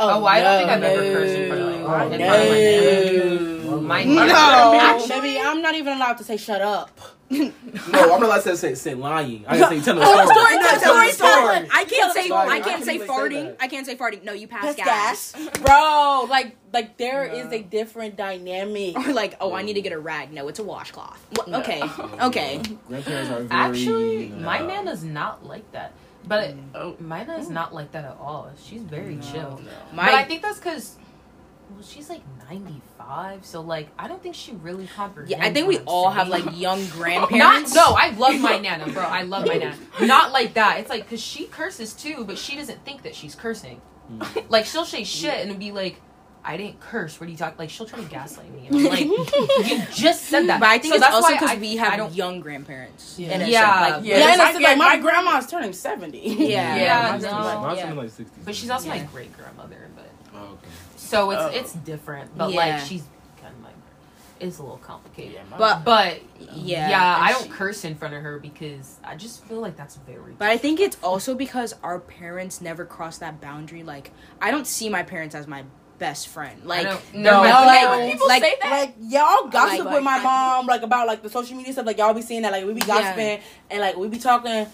Oh, 0.00 0.20
oh, 0.22 0.24
I 0.26 0.40
don't 0.40 0.58
think 0.58 0.70
I've 0.70 0.82
ever 0.82 1.02
cursed 1.14 1.34
in 1.36 1.48
front 1.48 1.62
of, 1.62 1.68
like, 1.68 1.74
Oh, 1.84 2.12
in 2.12 2.18
front 2.18 3.74
of 3.74 3.82
my 3.82 4.04
no. 4.04 4.24
My 4.24 4.26
No. 4.26 4.98
no. 4.98 5.06
Maybe 5.08 5.38
I'm 5.38 5.62
not 5.62 5.74
even 5.74 5.92
allowed 5.96 6.18
to 6.18 6.24
say 6.24 6.36
shut 6.36 6.60
up. 6.62 6.90
No, 7.30 7.50
I'm 7.92 8.08
not 8.08 8.22
allowed 8.22 8.42
to 8.42 8.56
say, 8.56 8.74
say 8.74 8.94
lying. 8.94 9.44
I 9.48 9.56
can 9.58 9.68
say 9.70 9.80
tell 9.80 9.94
the 9.96 10.02
Oh, 10.04 10.12
story. 10.12 10.26
story, 10.26 10.56
No, 10.56 10.66
story, 10.78 11.12
story. 11.12 11.32
story. 11.32 11.68
I 11.72 11.84
can't 11.84 12.12
say. 12.12 12.30
I 12.30 12.44
I 12.44 12.60
can't 12.60 12.64
can't 12.64 12.84
say 12.84 12.98
farting. 12.98 13.56
I 13.60 13.66
can't 13.68 13.86
say 13.86 13.96
farting. 13.96 14.24
No, 14.24 14.32
you 14.32 14.46
pass 14.46 14.62
Pass 14.64 14.76
gas. 14.76 15.32
gas, 15.32 15.58
bro. 15.62 16.26
Like, 16.28 16.56
like 16.72 16.96
there 16.96 17.24
is 17.24 17.46
No. 17.46 17.52
a 17.52 17.62
different 17.62 18.16
dynamic. 18.16 18.96
Or 18.98 19.12
like, 19.22 19.36
oh, 19.40 19.52
I 19.54 19.62
need 19.62 19.74
to 19.74 19.80
get 19.82 19.92
a 19.92 19.98
rag. 19.98 20.32
No, 20.32 20.48
it's 20.48 20.58
a 20.58 20.64
washcloth. 20.64 21.18
Wha- 21.36 21.58
Okay, 21.58 21.82
okay. 22.20 22.60
Grandparents 22.88 23.30
are 23.30 23.42
very 23.42 23.48
Actually, 23.50 24.26
you 24.26 24.36
know, 24.36 24.44
my 24.46 24.58
nana's 24.60 25.02
not 25.02 25.44
like 25.46 25.70
that. 25.72 25.92
But 26.26 26.54
Oh, 26.74 26.96
my 27.00 27.22
nana's 27.24 27.50
not 27.50 27.74
like 27.74 27.92
that 27.92 28.04
at 28.04 28.16
all. 28.20 28.50
She's 28.62 28.82
very 28.82 29.18
chill. 29.18 29.60
My 29.92 30.06
but 30.06 30.14
I 30.14 30.24
think 30.24 30.42
that's 30.42 30.58
because, 30.58 30.96
well, 31.70 31.82
she's 31.82 32.08
like 32.08 32.22
95, 32.50 33.44
so 33.44 33.60
like 33.60 33.88
I 33.98 34.08
don't 34.08 34.22
think 34.22 34.34
she 34.34 34.52
really 34.52 34.86
comprehends. 34.86 35.30
yeah, 35.30 35.44
I 35.44 35.52
think 35.52 35.68
we 35.68 35.74
what 35.76 35.82
I'm 35.82 35.88
all 35.88 36.10
have 36.10 36.28
like 36.28 36.44
young 36.58 36.80
Not, 36.84 36.92
grandparents. 36.92 37.74
no, 37.74 37.94
I 37.96 38.10
love 38.10 38.40
my 38.40 38.58
nana, 38.58 38.90
bro. 38.90 39.02
I 39.02 39.22
love 39.22 39.46
my 39.46 39.54
nana. 39.54 39.76
Not 40.00 40.32
like 40.32 40.54
that. 40.54 40.80
It's 40.80 40.90
like 40.90 41.02
because 41.04 41.20
she 41.22 41.46
curses 41.46 41.92
too, 41.94 42.24
but 42.26 42.38
she 42.38 42.56
doesn't 42.56 42.84
think 42.84 43.02
that 43.02 43.14
she's 43.14 43.34
cursing. 43.34 43.80
Mm. 44.12 44.44
Like 44.50 44.66
she'll 44.66 44.84
say 44.84 45.04
shit 45.04 45.46
and 45.46 45.58
be 45.58 45.72
like, 45.72 46.00
I 46.46 46.56
didn't 46.58 46.78
curse. 46.80 47.18
What 47.18 47.26
are 47.28 47.30
you 47.32 47.38
talking? 47.38 47.56
Like 47.58 47.70
she'll 47.70 47.86
try 47.86 48.00
to 48.00 48.08
gaslight 48.08 48.52
me. 48.52 48.66
And 48.66 48.76
I'm 48.76 48.84
like, 48.84 49.00
you 49.70 49.78
just 49.94 50.24
said 50.24 50.46
that. 50.48 50.60
But 50.60 50.68
I 50.68 50.78
think 50.78 50.92
So 50.92 50.96
it's 50.96 51.04
that's 51.04 51.14
also 51.14 51.32
because 51.32 51.58
we 51.58 51.76
have 51.76 52.14
young 52.14 52.40
grandparents. 52.40 53.18
Yeah. 53.18 53.40
in 53.40 53.48
Yeah. 53.50 53.80
Like, 53.96 54.04
yeah. 54.04 54.18
Yeah, 54.18 54.32
and 54.34 54.42
I 54.42 54.50
it's 54.50 54.58
get 54.58 54.68
like 54.68 54.78
my 54.78 54.96
my- 54.96 55.02
grandma's 55.02 55.46
turning 55.46 55.72
seventy. 55.72 56.18
Yeah. 56.20 56.76
Yeah, 56.76 57.10
mine's 57.12 57.22
no. 57.24 57.30
like, 57.30 57.60
mine's 57.60 57.78
Yeah. 57.78 57.92
like 57.94 58.10
60. 58.10 58.40
But 58.44 58.54
she's 58.54 58.68
also 58.70 58.88
my 58.90 58.98
great 59.04 59.34
grandmother. 59.36 59.88
But 59.96 60.10
Oh, 60.34 60.44
okay. 60.44 60.68
so 60.96 61.30
it's 61.30 61.42
Oh. 61.42 61.46
it's 61.48 61.72
different. 61.72 62.36
But 62.36 62.50
Yeah. 62.52 62.56
like 62.76 62.80
she's 62.84 63.04
kind 63.40 63.54
of 63.54 63.60
my. 63.62 63.70
It's 64.40 64.58
a 64.58 64.62
little 64.62 64.76
complicated. 64.78 65.32
Yeah, 65.34 65.42
my- 65.50 65.56
But- 65.56 65.84
But 65.84 66.20
Yeah, 66.54 66.90
yeah, 66.90 67.18
I 67.22 67.32
don't 67.32 67.44
she- 67.44 67.48
curse 67.50 67.84
in 67.86 67.94
front 67.94 68.12
of 68.14 68.22
her 68.22 68.38
because 68.38 68.96
I 69.02 69.14
just 69.16 69.42
feel 69.44 69.60
like 69.60 69.76
that's 69.76 69.96
very. 69.96 70.34
But 70.36 70.48
I 70.50 70.58
think 70.58 70.78
it's 70.80 70.98
also 71.02 71.34
because 71.34 71.74
our 71.82 71.98
parents 72.00 72.60
never 72.60 72.84
crossed 72.84 73.20
that 73.20 73.40
boundary. 73.40 73.82
Like, 73.82 74.10
I 74.42 74.50
don't 74.50 74.66
see 74.66 74.90
my 74.90 75.02
parents 75.04 75.34
as 75.34 75.46
my 75.46 75.64
best 75.98 76.28
friend. 76.28 76.64
Like, 76.64 76.86
don't- 76.86 77.14
no, 77.14 77.40
like, 77.42 77.88
like, 77.88 78.12
people 78.12 78.28
like, 78.28 78.42
say 78.42 78.54
that. 78.62 78.70
Like 78.70 78.94
y'all 79.00 79.48
gossip 79.48 79.84
Like- 79.86 79.94
with 79.94 80.02
my 80.04 80.18
mom, 80.20 80.66
like 80.66 80.82
about 80.82 81.06
like 81.06 81.22
the 81.22 81.30
social 81.30 81.56
media 81.56 81.72
stuff. 81.72 81.86
Like 81.86 81.98
y'all 81.98 82.14
be 82.14 82.22
seeing 82.22 82.42
that, 82.42 82.52
like 82.52 82.64
we 82.66 82.72
be 82.74 82.80
Yeah. 82.80 82.86
gossiping 82.86 83.40
and 83.70 83.80
like 83.80 83.96
we 83.96 84.08
be 84.08 84.18
talking, 84.18 84.66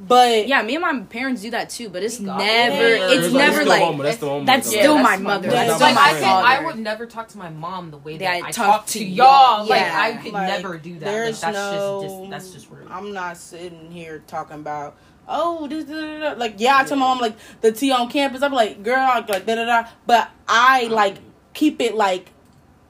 but 0.00 0.48
yeah, 0.48 0.62
me 0.62 0.74
and 0.76 0.82
my 0.82 1.00
parents 1.00 1.42
do 1.42 1.50
that 1.50 1.70
too. 1.70 1.88
But 1.88 2.02
it's 2.02 2.18
We 2.18 2.26
got 2.26 2.38
never, 2.38 2.82
it. 2.84 3.02
it's 3.12 3.26
It's 3.26 3.34
never 3.34 3.52
still 3.56 3.66
like, 3.68 3.80
mama, 3.82 4.02
that's, 4.04 4.16
the 4.18 4.44
that's 4.44 4.66
though. 4.66 4.70
still 4.78 4.94
Yeah, 4.96 5.02
my 5.02 5.10
that's 5.10 5.22
my 5.22 5.34
mother. 5.34 5.46
mother. 5.48 5.56
That's 5.56 5.68
Yeah. 5.70 5.74
still 5.76 5.86
like 5.86 5.94
my 5.94 6.02
I, 6.02 6.20
can, 6.20 6.44
I 6.62 6.64
would 6.66 6.78
never 6.78 7.06
talk 7.06 7.28
to 7.28 7.38
my 7.38 7.50
mom 7.50 7.90
the 7.90 7.98
way 7.98 8.16
That 8.18 8.24
that 8.24 8.44
I 8.44 8.48
I, 8.48 8.50
talk 8.50 8.66
talk 8.66 8.86
to 8.86 8.92
to 8.98 9.04
you. 9.04 9.14
y'all. 9.16 9.66
Like 9.66 9.82
I 9.82 10.12
could 10.14 10.32
Like, 10.32 10.48
never 10.48 10.78
do 10.78 10.98
that. 10.98 11.06
Like, 11.06 11.14
there's 11.14 11.40
that's 11.40 11.54
no. 11.56 12.02
just, 12.02 12.14
just 12.18 12.30
that's 12.30 12.50
just 12.50 12.70
rude. 12.70 12.88
I'm 12.90 13.12
not 13.12 13.36
sitting 13.36 13.90
here 13.90 14.22
talking 14.26 14.56
about. 14.56 14.96
Oh, 15.28 15.66
this, 15.66 15.84
da, 15.84 15.94
da, 15.94 16.18
da. 16.34 16.38
like 16.38 16.54
yeah, 16.58 16.76
I 16.78 16.84
tell 16.84 16.96
my 16.96 17.06
mom 17.06 17.18
like 17.20 17.36
the 17.60 17.72
tea 17.72 17.92
on 17.92 18.08
campus. 18.10 18.42
I'm 18.42 18.52
like, 18.52 18.82
girl, 18.82 19.24
like 19.28 19.46
da 19.46 19.54
da 19.54 19.64
da. 19.64 19.88
But 20.06 20.30
I 20.48 20.84
like 20.86 21.16
keep 21.54 21.80
it 21.80 21.94
like, 21.94 22.30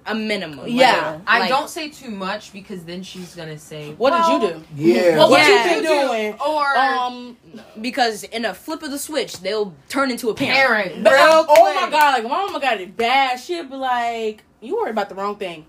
a 0.05 0.15
minimum. 0.15 0.67
Yeah. 0.67 1.21
I 1.27 1.41
like- 1.41 1.49
don't 1.49 1.69
say 1.69 1.89
too 1.89 2.11
much 2.11 2.53
because 2.53 2.85
then 2.85 3.03
she's 3.05 3.35
gonna 3.37 3.59
say, 3.59 3.93
what 3.95 4.13
well, 4.13 4.41
did 4.41 4.49
you 4.49 4.55
do? 4.55 4.65
Yeah. 4.75 5.17
Well, 5.17 5.31
what 5.31 5.41
Yeah. 5.41 5.71
you 5.71 5.77
you 5.77 5.83
doing? 5.83 6.35
Or 6.41 6.77
Um, 6.77 7.37
because 7.81 8.25
in 8.25 8.45
a 8.45 8.53
flip 8.55 8.83
of 8.83 8.91
the 8.91 8.99
switch, 8.99 9.41
they'll 9.41 9.75
turn 9.89 10.11
into 10.11 10.29
a 10.31 10.35
parent. 10.35 10.91
parent. 10.91 11.05
but, 11.05 11.13
real 11.13 11.47
oh 11.49 11.75
my 11.75 11.89
god, 11.91 12.15
like 12.15 12.25
my 12.25 12.31
mama 12.31 12.59
got 12.59 12.81
it 12.81 12.97
bad. 12.97 13.39
She'd 13.39 13.71
be 13.71 13.77
like, 13.77 14.43
you 14.61 14.77
worried 14.77 14.91
about 14.91 15.09
the 15.09 15.15
wrong 15.15 15.37
thing. 15.37 15.67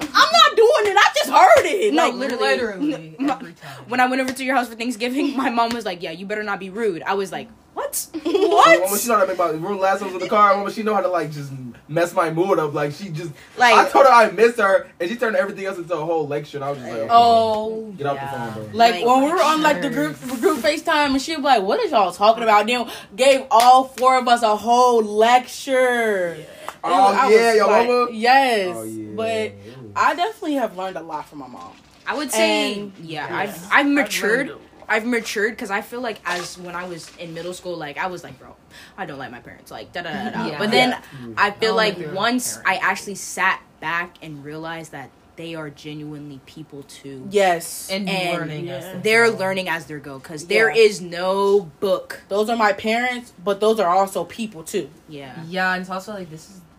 I'm 0.00 0.08
not 0.32 0.56
doing 0.56 0.92
it. 0.92 0.96
I 0.96 1.12
just 1.14 1.30
heard 1.30 1.66
it. 1.66 1.94
No, 1.94 2.08
like 2.08 2.14
literally. 2.14 3.16
literally 3.18 3.52
time. 3.54 3.84
When 3.88 4.00
I 4.00 4.06
went 4.06 4.20
over 4.22 4.32
to 4.32 4.44
your 4.44 4.56
house 4.56 4.68
for 4.68 4.74
Thanksgiving, 4.74 5.36
my 5.36 5.50
mom 5.50 5.70
was 5.70 5.84
like, 5.84 6.02
"Yeah, 6.02 6.10
you 6.10 6.26
better 6.26 6.42
not 6.42 6.60
be 6.60 6.70
rude." 6.70 7.02
I 7.02 7.14
was 7.14 7.32
like, 7.32 7.48
"What? 7.74 8.06
What? 8.24 8.80
Mama, 8.80 8.98
she 8.98 9.08
know 9.08 9.14
how 9.16 9.20
to 9.22 9.26
make 9.28 9.38
my 9.38 9.46
remember 9.46 9.74
last 9.74 9.98
time 9.98 10.06
was 10.12 10.14
in 10.14 10.20
the 10.20 10.28
car. 10.28 10.56
Mama, 10.56 10.70
she 10.72 10.82
know 10.82 10.94
how 10.94 11.00
to 11.02 11.08
like 11.08 11.30
just 11.32 11.52
mess 11.88 12.14
my 12.14 12.30
mood 12.30 12.58
up. 12.58 12.72
Like 12.72 12.92
she 12.92 13.10
just 13.10 13.32
Like, 13.58 13.74
I 13.74 13.88
told 13.90 14.06
her 14.06 14.12
I 14.12 14.30
miss 14.30 14.56
her, 14.58 14.86
and 15.00 15.10
she 15.10 15.16
turned 15.16 15.36
everything 15.36 15.66
else 15.66 15.76
into 15.78 15.94
a 15.94 16.04
whole 16.04 16.26
lecture. 16.26 16.58
And 16.58 16.64
I 16.64 16.70
was 16.70 16.78
just 16.78 16.90
like, 16.90 17.00
okay, 17.00 17.08
Oh, 17.10 17.82
mm-hmm. 17.88 17.96
get 17.96 18.06
off 18.06 18.20
the 18.20 18.26
phone, 18.38 18.52
bro. 18.70 18.76
Like, 18.78 18.94
Like, 18.94 19.04
when 19.04 19.24
we 19.24 19.30
were 19.32 19.42
on 19.42 19.60
like 19.62 19.82
the 19.82 19.90
group 19.90 20.18
group 20.40 20.58
FaceTime 20.58 21.10
and 21.12 21.20
she 21.22 21.34
was 21.36 21.44
like, 21.44 21.62
What 21.62 21.80
is 21.80 21.90
y'all 21.90 22.12
talking 22.12 22.42
about? 22.42 22.66
Then 22.66 22.88
gave 23.16 23.44
all 23.50 23.84
four 23.84 24.18
of 24.18 24.26
us 24.28 24.42
a 24.42 24.56
whole 24.56 25.02
lecture. 25.02 26.36
Oh 26.82 26.92
I 26.92 27.30
yeah, 27.30 27.46
was 27.48 27.56
your 27.56 27.66
like, 27.66 27.88
mama. 27.88 28.06
Yes. 28.12 28.76
Oh 28.76 28.82
yeah. 28.84 29.10
But 29.14 29.52
I 29.96 30.14
definitely 30.14 30.54
have 30.54 30.76
learned 30.76 30.96
a 30.96 31.02
lot 31.02 31.28
from 31.28 31.38
my 31.40 31.46
mom. 31.48 31.72
I 32.06 32.14
would 32.16 32.30
say, 32.30 32.74
And- 32.80 32.92
yeah, 33.00 33.26
Yeah. 33.28 33.36
I've 33.36 33.68
I've 33.72 33.86
matured. 33.86 34.48
learned 34.48 34.60
I've 34.88 35.06
matured 35.06 35.52
because 35.52 35.70
I 35.70 35.80
feel 35.80 36.00
like 36.00 36.18
as 36.24 36.58
when 36.58 36.74
I 36.74 36.86
was 36.86 37.14
in 37.16 37.34
middle 37.34 37.54
school, 37.54 37.76
like 37.76 37.98
I 37.98 38.06
was 38.08 38.22
like, 38.24 38.38
bro, 38.38 38.54
I 38.98 39.06
don't 39.06 39.18
like 39.18 39.30
my 39.30 39.40
parents, 39.40 39.70
like 39.70 39.92
da 39.92 40.02
da 40.02 40.12
da 40.12 40.30
da. 40.30 40.46
Yeah. 40.46 40.58
But 40.58 40.70
then 40.70 40.90
Yeah. 40.90 41.00
Mm-hmm. 41.00 41.32
I 41.38 41.50
feel 41.52 41.72
Oh, 41.72 41.76
like 41.76 41.94
if 41.94 42.00
you're 42.00 42.10
a 42.12 42.14
once 42.14 42.58
parent. 42.58 42.68
I 42.84 42.90
actually 42.90 43.14
sat 43.16 43.60
back 43.80 44.16
and 44.22 44.44
realized 44.44 44.92
that 44.92 45.10
they 45.36 45.56
are 45.56 45.68
genuinely 45.68 46.40
people 46.46 46.84
too. 46.84 47.26
Yes. 47.30 47.88
and, 47.90 48.08
And 48.08 48.38
learning. 48.38 48.66
yeah. 48.66 48.74
as 48.74 48.84
they 48.94 49.00
They're 49.10 49.30
go. 49.32 49.36
learning 49.38 49.68
as 49.68 49.86
they 49.86 49.98
go 49.98 50.18
because 50.20 50.46
there 50.46 50.70
Yeah. 50.70 50.82
is 50.82 51.00
no 51.00 51.62
book. 51.80 52.22
those 52.28 52.48
are 52.48 52.56
my 52.56 52.72
parents, 52.72 53.32
but 53.42 53.58
those 53.60 53.80
are 53.80 53.88
also 53.88 54.24
people 54.24 54.62
too. 54.62 54.90
Yeah. 55.08 55.42
Yeah, 55.48 55.72
and 55.72 55.80
it's 55.80 55.90
also 55.90 56.12
like 56.14 56.30
this 56.30 56.48
is, 56.50 56.56
you 56.56 56.60
know, 56.60 56.60
I'm 56.60 56.73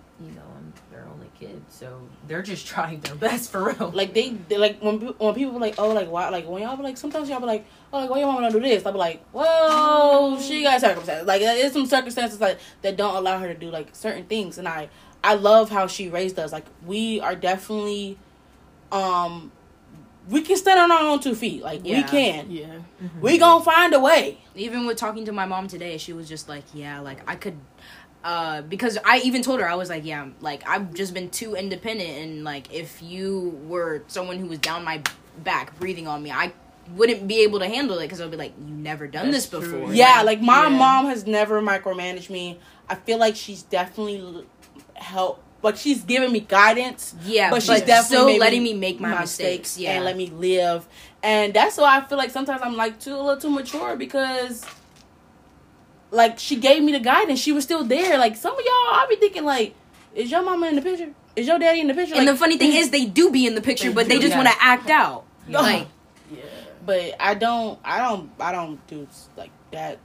their 1.45 1.53
kid, 1.53 1.61
so 1.69 2.01
they're 2.27 2.41
just 2.41 2.65
trying 2.73 2.99
their 3.01 3.15
best 3.15 3.51
for 3.51 3.63
real. 3.65 3.91
Like 3.93 4.13
they, 4.13 4.29
they 4.49 4.57
like 4.57 4.79
when 4.81 4.99
when 4.99 5.33
people 5.33 5.53
be 5.53 5.59
like, 5.59 5.75
oh, 5.77 5.89
like 5.93 6.09
why, 6.09 6.29
like 6.29 6.47
when 6.47 6.61
y'all 6.63 6.75
be 6.77 6.83
like, 6.83 6.97
sometimes 6.97 7.29
y'all 7.29 7.39
be 7.39 7.45
like, 7.45 7.65
oh, 7.93 7.99
like 7.99 8.09
why 8.09 8.19
your 8.19 8.27
mama 8.27 8.41
don't 8.49 8.53
do 8.53 8.59
this? 8.67 8.85
I'll 8.85 8.91
be 8.91 8.97
like, 8.99 9.23
whoa, 9.31 10.39
she 10.41 10.63
got 10.63 10.81
circumstances. 10.81 11.27
Like 11.27 11.41
there's 11.41 11.73
some 11.73 11.85
circumstances 11.85 12.39
like 12.41 12.59
that 12.81 12.97
don't 12.97 13.15
allow 13.15 13.39
her 13.39 13.47
to 13.47 13.55
do 13.59 13.69
like 13.69 13.95
certain 13.95 14.25
things, 14.25 14.57
and 14.57 14.67
I, 14.67 14.89
I 15.23 15.35
love 15.35 15.69
how 15.69 15.87
she 15.87 16.09
raised 16.09 16.37
us. 16.39 16.51
Like 16.51 16.65
we 16.85 17.19
are 17.19 17.35
definitely, 17.35 18.17
um, 18.91 19.51
we 20.29 20.41
can 20.41 20.57
stand 20.57 20.79
on 20.79 20.91
our 20.91 21.03
own 21.11 21.19
two 21.19 21.35
feet. 21.35 21.61
Like 21.63 21.83
we 21.83 21.91
Yeah. 21.91 22.07
can. 22.07 22.51
Yeah. 22.51 22.79
We 23.21 23.37
gonna 23.37 23.63
find 23.63 23.93
a 23.93 23.99
way. 23.99 24.39
even 24.55 24.85
with 24.87 24.97
talking 24.97 25.25
to 25.25 25.31
my 25.31 25.45
mom 25.45 25.67
today, 25.67 25.97
she 25.97 26.13
was 26.13 26.27
just 26.29 26.47
like, 26.49 26.63
"Yeah, 26.73 26.99
like 27.01 27.19
I 27.29 27.35
could." 27.35 27.57
Uh, 28.25 28.63
because 28.63 28.97
I 29.05 29.19
even 29.19 29.43
told 29.43 29.59
her 29.59 29.69
I 29.69 29.75
was 29.75 29.87
like, 29.87 30.03
yeah, 30.03 30.27
like 30.41 30.67
I've 30.67 30.95
just 30.95 31.13
been 31.13 31.29
too 31.29 31.55
independent, 31.55 32.09
and 32.09 32.43
like 32.43 32.73
if 32.73 32.99
you 33.03 33.61
were 33.67 34.01
someone 34.07 34.39
who 34.39 34.47
was 34.47 34.57
down 34.57 34.83
my 34.83 34.99
back 35.43 35.77
breathing 35.79 36.07
on 36.07 36.23
me, 36.23 36.31
I 36.31 36.51
wouldn't 36.95 37.27
be 37.27 37.41
able 37.43 37.59
to 37.59 37.67
handle 37.67 37.99
it 37.99 38.05
because 38.05 38.19
I'd 38.19 38.31
be 38.31 38.37
like, 38.37 38.53
you 38.59 38.73
never 38.73 39.05
done 39.05 39.29
That's 39.29 39.47
this 39.47 39.61
true. 39.61 39.79
before. 39.79 39.93
Yeah, 39.93 40.23
like 40.23 40.41
my 40.41 40.63
Yeah. 40.63 40.69
mom 40.69 41.05
has 41.05 41.27
never 41.27 41.61
micromanaged 41.61 42.31
me. 42.31 42.57
I 42.89 42.95
feel 42.95 43.19
like 43.19 43.35
she's 43.35 43.61
definitely 43.61 44.43
helped. 44.95 45.43
Like 45.61 45.77
she's 45.77 46.03
giving 46.03 46.31
me 46.31 46.39
guidance, 46.39 47.13
yeah, 47.23 47.51
but 47.51 47.57
but, 47.57 47.63
she's 47.63 47.81
definitely 47.81 48.33
still 48.33 48.39
letting 48.39 48.63
me 48.63 48.73
make 48.73 48.99
my, 48.99 49.19
mistakes. 49.21 49.77
Yeah, 49.77 49.91
and 49.97 50.05
let 50.05 50.17
me 50.17 50.27
live. 50.31 50.87
And 51.21 51.53
that's 51.53 51.77
why 51.77 51.97
I 51.97 52.01
feel 52.01 52.17
like 52.17 52.31
sometimes 52.31 52.61
I'm 52.63 52.75
like 52.75 52.99
too 52.99 53.15
a 53.15 53.17
little 53.21 53.37
too 53.37 53.49
mature 53.51 53.95
because 53.95 54.65
like 56.11 56.39
she 56.39 56.55
gave 56.55 56.83
me 56.83 56.91
the 56.91 56.99
guidance. 56.99 57.39
She 57.39 57.51
was 57.51 57.63
still 57.63 57.83
there. 57.83 58.17
Like 58.17 58.35
some 58.35 58.53
of 58.53 58.59
y'all, 58.59 58.67
I 58.67 59.05
be 59.09 59.15
thinking 59.17 59.43
like, 59.45 59.75
is 60.13 60.31
your 60.31 60.43
mama 60.43 60.67
in 60.67 60.75
the 60.75 60.81
picture? 60.81 61.09
Is 61.35 61.47
your 61.47 61.59
daddy 61.59 61.81
in 61.81 61.87
the 61.87 61.93
picture? 61.93 62.15
and 62.15 62.25
Like, 62.25 62.35
the 62.35 62.39
funny 62.39 62.57
thing 62.57 62.73
is, 62.73 62.89
they 62.91 63.05
do 63.05 63.29
be 63.29 63.45
in 63.45 63.55
the 63.55 63.61
picture, 63.61 63.89
They 63.89 63.93
but 63.93 64.07
they 64.07 64.19
just 64.19 64.35
want 64.35 64.47
to 64.47 64.55
act 64.59 64.89
out. 64.89 65.23
Yeah. 65.47 65.59
Like, 65.59 65.87
Yeah. 66.31 66.41
but 66.83 67.15
I 67.19 67.35
don't, 67.35 67.77
I 67.85 67.99
don't, 67.99 68.31
I 68.39 68.51
don't 68.51 68.87
do 68.87 69.07
like 69.37 69.51
that. 69.71 69.99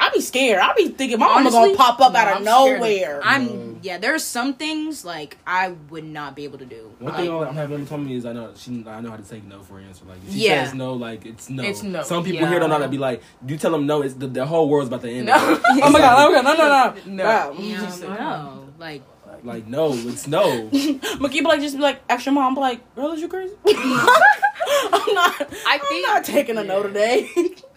I 0.00 0.10
be 0.10 0.20
scared. 0.20 0.60
I 0.60 0.72
be 0.74 0.88
thinking 0.88 1.18
my 1.18 1.26
mama 1.26 1.40
Honestly, 1.40 1.60
gonna 1.60 1.76
pop 1.76 2.00
up 2.00 2.12
no, 2.12 2.18
out 2.18 2.28
of 2.28 2.36
I'm 2.38 2.44
scared 2.44 2.74
of- 2.76 2.80
nowhere. 2.80 3.20
I'm 3.24 3.48
Mm. 3.48 3.78
yeah. 3.82 3.98
There's 3.98 4.22
some 4.24 4.54
things 4.54 5.04
like 5.04 5.36
I 5.46 5.74
would 5.90 6.04
not 6.04 6.36
be 6.36 6.44
able 6.44 6.58
to 6.58 6.64
do. 6.64 6.90
One 7.00 7.12
Like, 7.12 7.20
thing 7.24 7.30
I'm 7.32 7.54
having 7.54 7.84
told 7.86 8.02
me 8.06 8.14
is 8.14 8.24
I 8.24 8.32
know 8.32 8.52
she 8.56 8.84
I 8.86 9.00
know 9.00 9.10
how 9.10 9.16
to 9.16 9.22
take 9.22 9.44
no 9.44 9.60
for 9.60 9.78
an 9.78 9.86
answer. 9.88 10.04
Like 10.08 10.18
if 10.26 10.32
she 10.32 10.46
Yeah. 10.46 10.64
says 10.66 10.74
no, 10.74 10.94
like 10.94 11.26
it's 11.26 11.50
no. 11.50 11.62
It's 11.64 11.82
no. 11.82 12.02
Some 12.02 12.22
people 12.22 12.42
Yeah. 12.42 12.48
here 12.50 12.60
don't 12.60 12.68
know 12.70 12.76
how 12.76 12.82
to 12.82 12.88
be 12.88 12.98
like. 12.98 13.22
You 13.46 13.56
tell 13.56 13.72
them 13.72 13.86
no, 13.86 14.02
it's 14.02 14.14
the, 14.14 14.28
the 14.28 14.46
whole 14.46 14.68
world's 14.68 14.88
about 14.88 15.02
to 15.02 15.10
end. 15.10 15.26
No. 15.26 15.34
oh 15.36 15.90
my 15.90 15.98
god! 15.98 16.28
Oh 16.28 16.32
my 16.32 16.42
god! 16.42 16.44
No! 16.44 16.54
No! 16.54 16.68
No! 16.68 16.94
No. 17.06 17.24
Wow. 17.24 17.54
yeah, 17.58 17.80
Just 17.80 18.02
no, 18.02 18.68
like 18.78 19.02
Like 19.42 19.66
no, 19.66 19.92
it's 19.94 20.26
no. 20.28 20.68
But 21.20 21.30
keep 21.32 21.44
like 21.44 21.60
just 21.60 21.76
be 21.76 21.82
like, 21.82 22.00
ask 22.08 22.24
your 22.26 22.34
mom, 22.34 22.54
be 22.54 22.60
like, 22.60 22.94
girl, 22.94 23.12
is 23.12 23.20
you 23.20 23.28
crazy? 23.28 23.54
I'm 23.66 25.14
not. 25.14 25.34
I 25.66 25.80
I'm 25.90 26.02
not 26.02 26.24
taking 26.24 26.56
a 26.58 26.64
no 26.64 26.82
today. 26.82 27.28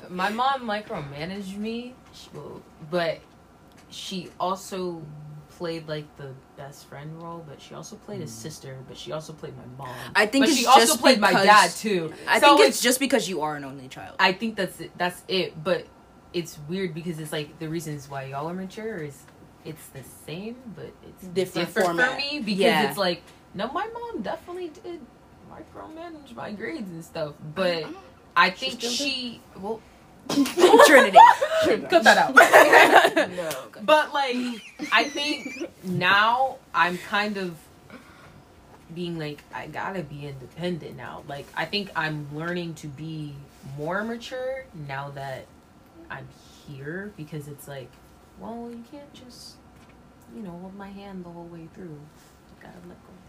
My 0.10 0.30
mom 0.30 0.68
micromanaged 0.68 1.58
me, 1.58 1.76
she- 1.82 1.94
but 2.92 3.20
she 3.90 4.30
also 4.40 5.02
played 5.50 5.88
like 5.88 6.06
the 6.18 6.34
best 6.58 6.86
friend 6.86 7.22
role, 7.22 7.44
but 7.48 7.62
she 7.62 7.74
also 7.74 7.96
played 7.96 8.22
a 8.22 8.26
hmm. 8.26 8.30
sister, 8.30 8.78
but 8.88 8.98
she 8.98 9.12
also 9.12 9.34
played 9.34 9.54
my 9.58 9.66
mom. 9.78 9.96
I 10.16 10.26
think 10.26 10.44
but 10.44 10.50
it's 10.50 10.60
she 10.60 10.66
also 10.66 10.80
just 10.82 11.02
played 11.02 11.20
my 11.20 11.30
because- 11.30 11.46
dad 11.46 11.72
too. 11.72 12.14
I 12.28 12.40
So 12.40 12.58
think 12.58 12.70
it's 12.70 12.82
just 12.82 13.00
because 13.00 13.28
you 13.28 13.42
are 13.42 13.56
an 13.56 13.64
only 13.64 13.88
child. 13.88 14.16
I 14.20 14.34
think 14.34 14.56
that's 14.56 14.80
it. 14.80 14.92
That's 14.98 15.22
it. 15.28 15.64
But 15.64 15.88
it's 16.34 16.58
weird 16.70 16.94
because 16.94 17.20
it's 17.20 17.32
like 17.32 17.58
the 17.60 17.68
reasons 17.68 18.10
why 18.10 18.26
y'all 18.26 18.50
are 18.50 18.54
mature 18.54 18.98
is 18.98 19.18
it's 19.66 19.86
the 19.88 20.04
same, 20.26 20.56
but 20.76 20.92
it's 21.08 21.28
Different 21.28 21.68
different, 21.68 21.86
format. 21.88 22.12
for 22.12 22.18
me 22.18 22.40
because 22.40 22.60
Yeah. 22.60 22.90
it's 22.90 22.98
like 22.98 23.22
no, 23.54 23.72
my 23.72 23.88
mom 23.88 24.22
definitely 24.22 24.70
did 24.70 25.02
micromanage 25.52 26.34
my 26.34 26.52
grades 26.52 26.90
and 26.90 27.04
stuff, 27.04 27.34
but 27.54 27.86
I 28.36 28.50
think 28.50 28.80
still 28.80 28.90
she 28.90 29.42
well 29.60 29.82
Trinity. 30.86 31.18
cut 31.90 32.04
that 32.04 32.18
out. 32.18 32.36
no. 33.32 33.50
But 33.84 34.14
like, 34.14 34.62
I 34.92 35.06
think 35.06 35.70
now 35.84 36.58
I'm 36.74 36.98
kind 36.98 37.38
of 37.38 37.56
being 38.94 39.18
like, 39.18 39.44
I 39.54 39.68
gotta 39.68 40.04
be 40.04 40.28
independent 40.28 40.96
now. 40.98 41.24
Like, 41.28 41.48
I 41.56 41.66
think 41.66 41.92
I'm 41.96 42.28
learning 42.36 42.76
to 42.76 42.88
be 42.88 43.34
more 43.78 44.04
mature 44.04 44.66
now 44.88 45.10
that 45.12 45.46
I'm 46.10 46.28
here 46.68 47.12
because 47.18 47.48
it's 47.48 47.68
like, 47.68 47.90
well, 48.40 48.70
you 48.70 48.84
can't 48.92 49.14
just, 49.14 49.56
you 50.36 50.42
know, 50.42 50.52
hold 50.52 50.76
my 50.76 50.90
hand 50.90 51.26
the 51.26 51.30
whole 51.30 51.46
way 51.46 51.68
through. 51.74 51.86
You 51.86 52.62
gotta 52.62 52.78
let 52.88 53.02
go. 53.04 53.21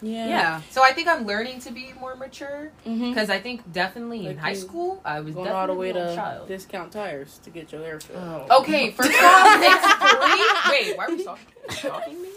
Yeah. 0.00 0.28
yeah. 0.28 0.60
So 0.70 0.82
I 0.84 0.92
think 0.92 1.08
I'm 1.08 1.26
learning 1.26 1.60
to 1.60 1.72
be 1.72 1.92
more 1.98 2.14
mature 2.14 2.70
because 2.84 3.30
I 3.30 3.40
think 3.40 3.72
definitely 3.72 4.26
in 4.26 4.36
high 4.38 4.52
school 4.54 5.00
I 5.04 5.20
was 5.20 5.34
Going 5.34 5.46
definitely 5.46 5.60
all 5.60 5.66
the 5.66 5.74
way 5.80 5.92
to 5.92 6.14
child. 6.14 6.48
discount 6.48 6.92
tires 6.92 7.38
to 7.44 7.50
get 7.50 7.72
your 7.72 7.82
hair 7.82 7.98
filled. 8.00 8.46
Oh. 8.48 8.60
Okay, 8.60 8.90
first 8.96 9.10
off, 9.10 9.58
it's 9.60 9.92
free. 10.72 10.86
Wait, 10.88 10.96
why 10.96 11.04
are 11.06 11.10
we 11.10 11.24
talking? 11.24 11.44
Talking 11.70 12.22
me? 12.22 12.28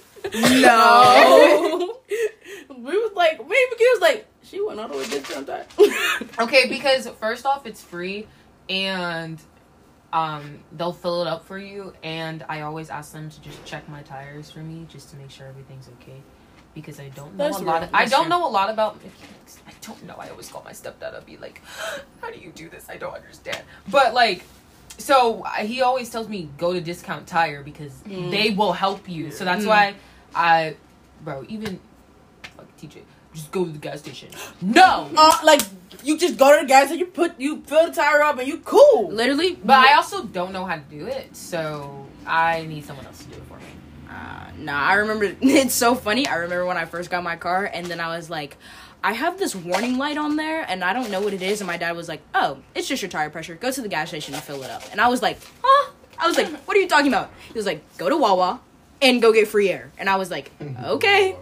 No. 0.62 1.97
we 2.70 2.97
was 2.97 3.12
like, 3.16 3.38
me 3.38 3.43
and 3.43 3.70
Mickey 3.70 3.84
was 3.93 4.01
like, 4.01 4.28
she 4.43 4.62
went 4.62 4.80
all 4.80 4.88
the 4.88 4.97
way 4.97 5.03
to 5.03 5.09
discount 5.09 5.47
tires. 5.47 5.68
Okay, 6.39 6.68
because 6.68 7.07
first 7.20 7.45
off, 7.45 7.66
it's 7.66 7.82
free, 7.84 8.28
and 8.70 9.39
um, 10.14 10.59
they'll 10.72 10.93
fill 10.93 11.22
it 11.22 11.28
up 11.28 11.45
for 11.45 11.57
you. 11.57 11.93
And 12.03 12.43
I 12.49 12.62
always 12.62 12.89
ask 12.89 13.14
them 13.14 13.30
to 13.30 13.41
just 13.41 13.64
check 13.66 13.88
my 13.89 14.01
tires 14.01 14.49
for 14.51 14.59
me, 14.59 14.86
just 14.89 15.09
to 15.12 15.16
make 15.18 15.30
sure 15.30 15.47
everything's 15.47 15.88
okay. 16.01 16.22
Because 16.74 16.99
I 16.99 17.09
don't 17.09 17.36
know 17.36 17.43
That's 17.45 17.61
a 17.61 17.65
lot. 17.65 17.84
Of, 17.84 17.89
I 17.93 18.05
don't 18.05 18.30
know 18.30 18.47
a 18.47 18.49
lot 18.49 18.69
about. 18.69 18.95
mechanics. 19.03 19.59
I 19.67 19.72
don't 19.82 20.03
know. 20.05 20.15
I 20.17 20.30
always 20.30 20.49
call 20.49 20.63
my 20.63 20.72
stepdad 20.72 21.13
up, 21.13 21.26
be 21.26 21.38
like, 21.38 21.61
"How 22.22 22.32
do 22.32 22.39
you 22.39 22.51
do 22.51 22.69
this? 22.69 22.86
I 22.89 22.95
don't 22.97 23.13
understand." 23.13 23.61
But 23.89 24.13
like, 24.13 24.43
so 24.97 25.43
he 25.59 25.82
always 25.82 26.09
tells 26.09 26.30
me 26.30 26.49
go 26.57 26.72
to 26.74 26.80
Discount 26.82 27.28
Tire 27.28 27.61
because 27.63 27.91
Mm. 28.07 28.32
they 28.32 28.49
will 28.51 28.72
help 28.74 29.09
you. 29.09 29.32
So 29.32 29.43
that's 29.43 29.65
Mm. 29.65 29.67
why 29.67 29.95
I, 30.34 30.76
bro, 31.22 31.43
even 31.49 31.80
fuck 32.55 32.67
TJ, 32.78 33.03
just 33.34 33.51
go 33.51 33.65
to 33.65 33.72
the 33.72 33.78
gas 33.78 33.99
station. 33.99 34.30
No, 34.61 35.09
uh, 35.17 35.38
like 35.43 35.61
you 36.03 36.17
just 36.17 36.38
go 36.38 36.55
to 36.55 36.61
the 36.61 36.67
gas 36.67 36.89
and 36.89 36.99
you 36.99 37.05
put 37.07 37.38
you 37.38 37.61
fill 37.63 37.88
the 37.88 37.93
tire 37.93 38.22
up 38.24 38.39
and 38.39 38.47
you 38.47 38.59
cool. 38.59 39.09
Literally, 39.11 39.55
But 39.63 39.80
I 39.80 39.95
also 39.95 40.24
don't 40.24 40.53
know 40.53 40.63
how 40.65 40.76
to 40.76 40.82
do 40.89 41.05
it, 41.07 41.36
so 41.36 42.07
I 42.26 42.63
need 42.65 42.86
someone 42.86 43.05
else 43.05 43.19
to 43.24 43.26
do 43.30 43.36
it 43.36 43.43
nah, 44.57 44.80
I 44.88 44.93
remember. 44.95 45.36
It's 45.41 45.74
so 45.74 45.95
funny. 45.95 46.28
I 46.28 46.36
remember 46.36 46.65
when 46.65 46.78
I 46.78 46.86
first 46.86 47.09
got 47.09 47.24
my 47.24 47.36
car, 47.36 47.69
and 47.72 47.86
then 47.86 47.99
I 47.99 48.15
was 48.15 48.30
like, 48.30 48.57
I 49.03 49.13
have 49.13 49.39
this 49.39 49.55
warning 49.55 49.97
light 49.97 50.17
on 50.17 50.36
there, 50.36 50.65
and 50.67 50.84
I 50.84 50.93
don't 50.93 51.09
know 51.11 51.22
what 51.22 51.34
it 51.34 51.41
is. 51.41 51.61
And 51.61 51.67
my 51.67 51.78
dad 51.78 51.95
was 51.95 52.07
like, 52.07 52.22
Oh, 52.36 52.59
it's 52.76 52.88
just 52.88 53.01
your 53.01 53.09
tire 53.09 53.30
pressure. 53.30 53.55
Go 53.55 53.72
to 53.72 53.82
the 53.82 53.89
gas 53.89 54.09
station 54.09 54.34
and 54.34 54.43
fill 54.43 54.61
it 54.63 54.69
up. 54.69 54.84
And 54.91 55.01
I 55.01 55.07
was 55.07 55.22
like, 55.22 55.39
Huh? 55.63 55.91
I 56.19 56.28
was 56.28 56.38
like, 56.38 56.47
What 56.65 56.78
are 56.78 56.80
you 56.80 56.88
talking 56.88 57.07
about? 57.07 57.32
He 57.47 57.53
was 57.53 57.65
like, 57.65 57.82
Go 57.97 58.09
to 58.09 58.17
Wawa 58.17 58.59
and 59.01 59.22
go 59.22 59.34
get 59.34 59.47
free 59.47 59.69
air. 59.69 59.91
And 59.97 60.07
I 60.09 60.17
was 60.17 60.30
like, 60.30 60.51
Okay. 60.84 61.36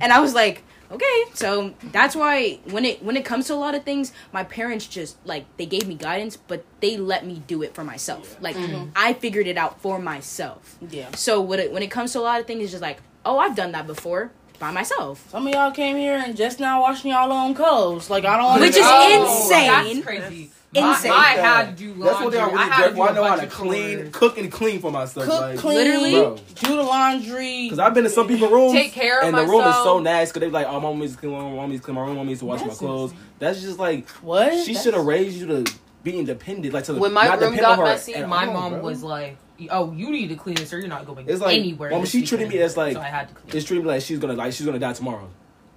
And 0.00 0.12
I 0.12 0.20
was 0.20 0.34
like, 0.34 0.62
Okay. 0.90 1.24
So 1.34 1.74
that's 1.92 2.14
why 2.14 2.60
when 2.70 2.84
it 2.84 3.02
when 3.02 3.16
it 3.16 3.24
comes 3.24 3.46
to 3.46 3.54
a 3.54 3.56
lot 3.56 3.74
of 3.74 3.84
things, 3.84 4.12
my 4.32 4.44
parents 4.44 4.86
just 4.86 5.16
like 5.26 5.44
they 5.56 5.66
gave 5.66 5.86
me 5.88 5.94
guidance, 5.94 6.36
but 6.36 6.64
they 6.80 6.96
let 6.96 7.26
me 7.26 7.42
do 7.46 7.62
it 7.62 7.74
for 7.74 7.84
myself. 7.84 8.36
Like 8.40 8.56
mm-hmm. 8.56 8.90
I 8.94 9.12
figured 9.14 9.46
it 9.46 9.56
out 9.56 9.80
for 9.80 9.98
myself. 9.98 10.78
Yeah. 10.88 11.10
So 11.14 11.40
when 11.40 11.60
it 11.60 11.72
when 11.72 11.82
it 11.82 11.90
comes 11.90 12.12
to 12.12 12.20
a 12.20 12.22
lot 12.22 12.40
of 12.40 12.46
things, 12.46 12.62
it's 12.62 12.72
just 12.72 12.82
like, 12.82 12.98
oh, 13.24 13.38
I've 13.38 13.56
done 13.56 13.72
that 13.72 13.86
before 13.86 14.30
by 14.58 14.70
myself. 14.70 15.28
Some 15.30 15.46
of 15.46 15.52
y'all 15.52 15.70
came 15.70 15.96
here 15.96 16.16
and 16.16 16.36
just 16.36 16.60
now 16.60 16.80
washing 16.80 17.10
y'all 17.10 17.32
own 17.32 17.54
clothes. 17.54 18.08
Like 18.08 18.24
I 18.24 18.36
don't 18.36 18.60
Which 18.60 18.76
is 18.76 18.84
understand. 18.84 19.24
Oh, 19.26 19.44
insane. 19.44 19.94
That's 19.96 20.06
crazy. 20.06 20.50
Insane. 20.74 21.10
My, 21.10 21.16
I 21.16 21.28
had 21.36 21.76
to 21.78 21.84
do 21.84 21.88
laundry. 21.94 22.04
That's 22.06 22.20
what 22.24 22.32
they 22.32 22.38
are 22.38 22.48
I 22.48 22.52
really 22.52 22.70
had 22.70 22.76
good 22.76 22.88
to 22.90 22.90
for. 22.90 22.96
do 22.96 23.02
I 23.02 23.10
a 23.10 23.14
know 23.14 23.24
how 23.24 23.36
to 23.36 23.46
clean, 23.46 23.98
chores. 23.98 24.08
cook 24.12 24.38
and 24.38 24.52
clean 24.52 24.80
for 24.80 24.90
myself. 24.90 25.26
Cook, 25.26 25.40
like, 25.40 25.58
clean, 25.58 25.76
Literally? 25.78 26.12
Bro. 26.12 26.36
do 26.56 26.76
the 26.76 26.82
laundry. 26.82 27.62
Because 27.64 27.78
I've 27.78 27.94
been 27.94 28.04
in 28.04 28.10
some 28.10 28.28
people's 28.28 28.50
rooms, 28.52 28.72
Take 28.72 28.92
care 28.92 29.20
of 29.20 29.28
and 29.28 29.36
the 29.36 29.42
room 29.46 29.60
is 29.66 29.74
so 29.76 30.00
myself. 30.00 30.02
nasty. 30.02 30.30
Because 30.32 30.40
they 30.40 30.46
be 30.48 30.52
like, 30.52 30.66
"Oh, 30.66 30.72
my 30.74 30.80
mom 30.80 30.98
needs 30.98 31.12
to 31.14 31.18
clean 31.18 31.32
my 31.32 31.38
room. 31.38 31.56
Mom 31.56 31.70
needs 31.70 31.80
to 31.80 31.84
clean 31.86 31.94
my 31.94 32.00
room. 32.02 32.16
Mom 32.16 32.26
needs 32.26 32.40
to 32.40 32.46
wash 32.46 32.60
my 32.62 32.68
clothes." 32.74 33.12
insane. 33.12 33.26
That's 33.38 33.60
just 33.62 33.78
like 33.78 34.08
what? 34.22 34.64
she 34.64 34.74
should 34.74 34.94
have 34.94 35.06
raised 35.06 35.36
you 35.38 35.46
to 35.46 35.72
be 36.02 36.18
independent. 36.18 36.74
Like 36.74 36.84
to 36.84 36.94
When 36.94 37.12
my 37.12 37.24
not 37.26 37.40
room 37.40 37.52
depend 37.52 37.60
got 37.60 37.72
on 37.72 37.78
her 37.78 37.84
messy, 37.92 38.14
at 38.14 38.28
my 38.28 38.46
all, 38.46 38.52
mom 38.52 38.72
bro. 38.72 38.82
was 38.82 39.02
like, 39.02 39.36
"Oh, 39.70 39.92
you 39.92 40.10
need 40.10 40.28
to 40.28 40.36
clean 40.36 40.56
this, 40.56 40.72
or 40.74 40.78
you're 40.78 40.88
not 40.88 41.06
going 41.06 41.26
It's 41.28 41.40
like, 41.40 41.58
anywhere." 41.58 41.90
mom, 41.90 42.02
this 42.02 42.10
she 42.10 42.22
treated 42.26 42.48
me 42.48 42.58
as 42.58 42.76
like- 42.76 42.94
so 42.94 43.00
I 43.00 43.04
had 43.04 43.28
to 43.28 43.34
clean. 43.34 43.56
It's 43.56 43.64
treating 43.66 43.84
me 43.86 43.90
like 43.92 44.02
she's 44.02 44.18
gonna 44.18 44.34
like 44.34 44.52
she's 44.52 44.66
gonna 44.66 44.78
die 44.78 44.92
tomorrow. 44.92 45.30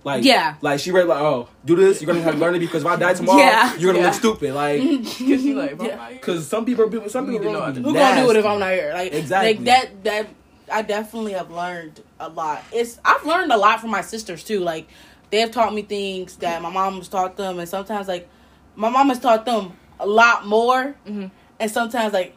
Like 0.03 0.23
Yeah. 0.23 0.55
like 0.61 0.79
she 0.79 0.91
read 0.91 1.07
like 1.07 1.19
oh 1.19 1.49
do 1.65 1.75
this 1.75 2.01
you're 2.01 2.07
gonna 2.07 2.23
have 2.23 2.35
to 2.35 2.39
learn 2.39 2.55
it 2.55 2.59
because 2.59 2.83
if 2.83 2.87
I 2.87 2.95
die 2.95 3.13
tomorrow 3.19 3.39
Yeah. 3.39 3.75
you're 3.75 3.91
gonna 3.91 3.99
Yeah. 4.03 4.11
look 4.11 4.15
stupid 4.15 4.53
like 4.53 4.81
Cause 5.03 5.19
you 5.19 5.55
like, 5.55 5.71
Yeah. 5.81 5.85
yeah. 5.87 6.09
because 6.11 6.47
some 6.47 6.63
people 6.65 6.85
are 6.85 6.89
people 6.89 7.09
some 7.09 7.25
people 7.25 7.39
need 7.41 7.45
to 7.47 7.51
know 7.53 7.65
rooms 7.65 7.77
be 7.79 7.83
Who 7.83 7.93
gonna 7.93 8.21
do 8.23 8.29
it 8.31 8.37
if. 8.37 8.45
I'm 8.45 8.59
not 8.59 8.71
here? 8.71 8.91
Like 8.93 9.13
Exactly. 9.13 9.55
Like 9.55 9.65
that. 9.65 10.03
That 10.05 10.27
I 10.71 10.83
definitely 10.83 11.33
have 11.33 11.49
learned 11.51 12.01
a 12.19 12.29
lot. 12.29 12.63
It's 12.71 12.99
I've 13.03 13.25
learned 13.25 13.51
a 13.51 13.57
lot 13.57 13.81
from 13.81 13.89
my 13.89 14.01
sisters 14.01 14.43
too. 14.43 14.59
Like 14.61 14.87
they 15.31 15.39
have 15.41 15.51
taught 15.51 15.73
me 15.73 15.81
things 15.81 16.35
that 16.37 16.61
my 16.61 16.69
mom 16.71 16.97
has 16.97 17.07
taught 17.07 17.35
them, 17.37 17.59
and 17.59 17.67
sometimes 17.67 18.07
like 18.07 18.29
my 18.75 18.89
mom 18.89 19.09
has 19.09 19.19
taught 19.19 19.45
them 19.45 19.73
a 19.99 20.05
lot 20.07 20.45
more. 20.47 20.95
Mhm. 21.07 21.29
And 21.59 21.69
sometimes 21.71 22.13
like 22.13 22.35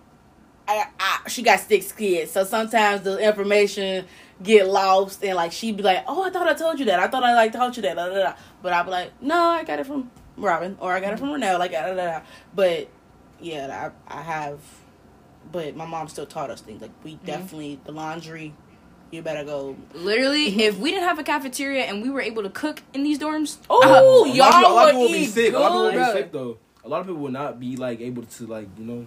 I, 0.67 0.87
I 0.99 1.29
she 1.29 1.43
got 1.43 1.61
six 1.61 1.93
kids, 1.93 2.31
so 2.33 2.43
sometimes 2.45 3.03
the 3.03 3.19
information 3.19 4.07
get 4.43 4.66
lost, 4.66 5.24
and 5.24 5.36
like 5.36 5.53
she'd 5.53 5.76
be 5.76 5.82
like, 5.82 6.05
"Oh, 6.07 6.24
I 6.24 6.30
thought 6.30 6.49
I 6.49 6.55
told 6.55 6.78
you 6.78 6.86
that. 6.86 6.99
I 6.99 7.09
thought 7.09 7.24
I 7.24 7.34
like 7.34 7.53
taught 7.53 7.76
you 7.76 7.82
that." 7.82 7.97
Da, 7.97 8.09
da, 8.09 8.14
da. 8.14 8.32
But 8.62 8.72
I'd 8.72 8.84
be 8.84 8.90
like, 8.90 9.22
"No, 9.22 9.36
I 9.36 9.64
got 9.64 9.78
it 9.78 9.86
from 9.86 10.11
Robin, 10.36 10.76
or 10.80 10.93
I 10.93 11.01
got 11.01 11.12
it 11.12 11.18
from 11.18 11.28
Renell." 11.28 11.59
Like 11.59 11.72
da, 11.72 11.82
da, 11.82 11.95
da, 11.95 12.05
da. 12.05 12.20
But 12.55 12.88
yeah, 13.40 13.90
I 14.09 14.18
I 14.18 14.22
have 14.22 14.59
but 15.51 15.76
my 15.76 15.86
mom 15.86 16.09
still 16.09 16.26
taught 16.26 16.51
us 16.51 16.61
things 16.61 16.80
like 16.80 16.90
we 17.03 17.14
mm-hmm. 17.14 17.26
definitely 17.26 17.80
the 17.84 17.93
laundry. 17.93 18.55
You 19.11 19.20
better 19.20 19.45
go. 19.45 19.76
Literally, 19.93 20.51
mm-hmm. 20.51 20.61
if 20.61 20.78
we 20.78 20.90
didn't 20.90 21.07
have 21.07 21.18
a 21.18 21.22
cafeteria 21.22 21.84
and 21.84 22.03
we 22.03 22.09
were 22.09 22.22
able 22.22 22.43
to 22.43 22.49
cook 22.49 22.82
in 22.95 23.03
these 23.03 23.18
dorms, 23.18 23.59
Oh, 23.68 23.82
A 23.84 23.86
lot 23.86 23.99
of 23.99 24.32
people- 24.32 24.43
a 24.43 24.47
lot 24.47 24.49
of 24.49 24.62
y'all 24.62 24.62
people 24.62 24.74
would 24.74 24.97
would 24.97 25.12
be 25.12 25.18
eat 25.18 25.26
sick. 25.26 25.55
A 25.55 25.59
lot 25.59 25.66
of 25.66 25.72
people 25.72 25.82
would 25.84 26.14
be 26.14 26.20
sick 26.20 26.32
though. 26.32 26.59
A 26.84 26.88
lot 26.88 27.01
of 27.01 27.07
people 27.07 27.22
would 27.22 27.32
not 27.32 27.61
be 27.61 27.76
like 27.76 28.01
able 28.01 28.22
to 28.22 28.47
like 28.47 28.68
you 28.78 28.84
know 28.84 29.07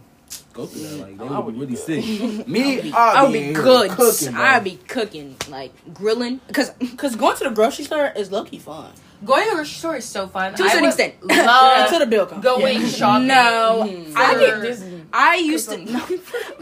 go 0.53 0.65
through 0.65 0.81
that. 0.81 0.95
Like 0.97 1.17
they 1.17 1.25
I 1.27 1.39
would 1.39 1.45
would 1.45 1.53
be 1.69 1.75
really 1.75 2.01
be 2.01 2.01
sick. 2.03 2.47
Me, 2.47 2.91
I 2.91 3.23
would 3.23 3.33
be 3.33 3.39
in 3.39 3.43
here 3.45 3.53
good. 3.63 3.91
Cooking. 3.91 4.35
I'd 4.35 4.63
be 4.63 4.77
cooking, 4.87 5.35
like 5.49 5.71
grilling, 5.93 6.39
because 6.47 6.71
Cause 6.97 7.15
going 7.15 7.35
to 7.37 7.43
the 7.45 7.49
grocery 7.51 7.85
store 7.85 8.11
is 8.15 8.31
low 8.31 8.43
key 8.45 8.59
fun. 8.59 8.91
Going 9.23 9.43
to 9.45 9.49
the 9.51 9.55
grocery 9.55 9.73
store 9.77 9.95
is 9.95 10.05
so 10.05 10.27
fun. 10.27 10.53
To 10.55 10.61
a 10.63 10.65
I 10.65 10.69
certain 10.69 10.81
would 10.83 10.87
extent. 10.89 11.13
Love 11.25 11.79
Until 11.85 11.99
the 11.99 12.05
bill 12.05 12.25
comes. 12.25 12.43
going 12.43 12.81
Yeah. 12.81 12.87
shopping. 12.87 13.27
no, 13.27 13.83
Mhm. 13.87 14.13
I 14.15 14.39
get 14.39 14.61
This 14.61 14.83
I 15.13 15.35
used 15.37 15.69
to. 15.69 15.77
No, 15.77 15.99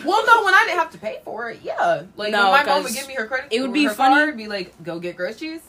Well, 0.05 0.25
no, 0.25 0.45
when 0.45 0.53
I 0.53 0.63
didn't 0.67 0.79
have 0.79 0.91
to 0.91 0.97
pay 0.99 1.19
for 1.25 1.49
it, 1.49 1.59
yeah. 1.63 2.03
Like 2.15 2.31
No, 2.31 2.51
when 2.51 2.51
my 2.51 2.63
mom 2.65 2.83
would 2.83 2.93
give 2.93 3.07
me 3.07 3.15
her 3.15 3.25
credit, 3.25 3.43
card. 3.49 3.53
it 3.53 3.61
would 3.61 3.73
be 3.73 3.87
funny- 3.87 4.15
Card, 4.15 4.37
be 4.37 4.47
like, 4.47 4.81
go 4.83 4.99
get 4.99 5.17
groceries. 5.17 5.61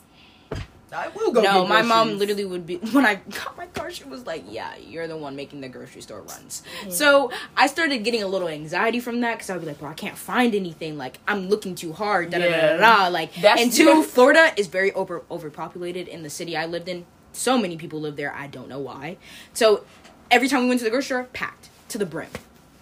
I 0.95 1.09
will 1.09 1.31
go. 1.31 1.41
no, 1.41 1.67
my 1.67 1.81
mom 1.81 2.17
literally 2.17 2.45
would 2.45 2.65
be 2.65 2.75
when 2.93 3.05
I 3.05 3.15
got 3.15 3.57
my 3.57 3.67
car. 3.67 3.91
She 3.91 4.03
was 4.05 4.25
like, 4.25 4.43
"Yeah, 4.47 4.75
you're 4.77 5.07
the 5.07 5.17
one 5.17 5.35
making 5.35 5.61
the 5.61 5.69
grocery 5.69 6.01
store 6.01 6.21
runs." 6.21 6.63
Mm. 6.83 6.91
So 6.91 7.31
I 7.57 7.67
started 7.67 7.99
getting 8.03 8.23
a 8.23 8.27
little 8.27 8.47
anxiety 8.47 8.99
from 8.99 9.19
that 9.21 9.33
because 9.35 9.49
I 9.49 9.53
would 9.53 9.61
be 9.61 9.67
like, 9.67 9.79
"Bro, 9.79 9.89
I 9.89 9.93
can't 9.93 10.17
find 10.17 10.55
anything. 10.55 10.97
Like 10.97 11.19
I'm 11.27 11.49
looking 11.49 11.75
too 11.75 11.93
hard." 11.93 12.31
Da 12.31 12.39
da 12.39 12.45
da 12.45 12.49
Yeah. 12.49 12.77
da. 12.77 13.03
da. 13.03 13.07
Like, 13.09 13.33
That's- 13.35 13.61
and 13.61 13.71
two, 13.71 14.03
Florida 14.03 14.51
is 14.57 14.67
very 14.67 14.91
over 14.93 15.23
overpopulated. 15.29 16.07
In 16.07 16.23
the 16.23 16.29
city 16.29 16.55
I 16.57 16.65
lived 16.65 16.87
in, 16.89 17.05
so 17.33 17.57
many 17.57 17.77
people 17.77 17.99
live 17.99 18.15
there. 18.15 18.33
I 18.33 18.47
don't 18.47 18.69
know 18.69 18.79
why. 18.79 19.17
So 19.53 19.83
every 20.31 20.47
time 20.47 20.61
we 20.63 20.67
went 20.69 20.79
to 20.79 20.85
the 20.85 20.89
grocery 20.91 21.05
store, 21.05 21.23
packed 21.33 21.69
to 21.89 21.97
the 21.97 22.05
brim, 22.05 22.29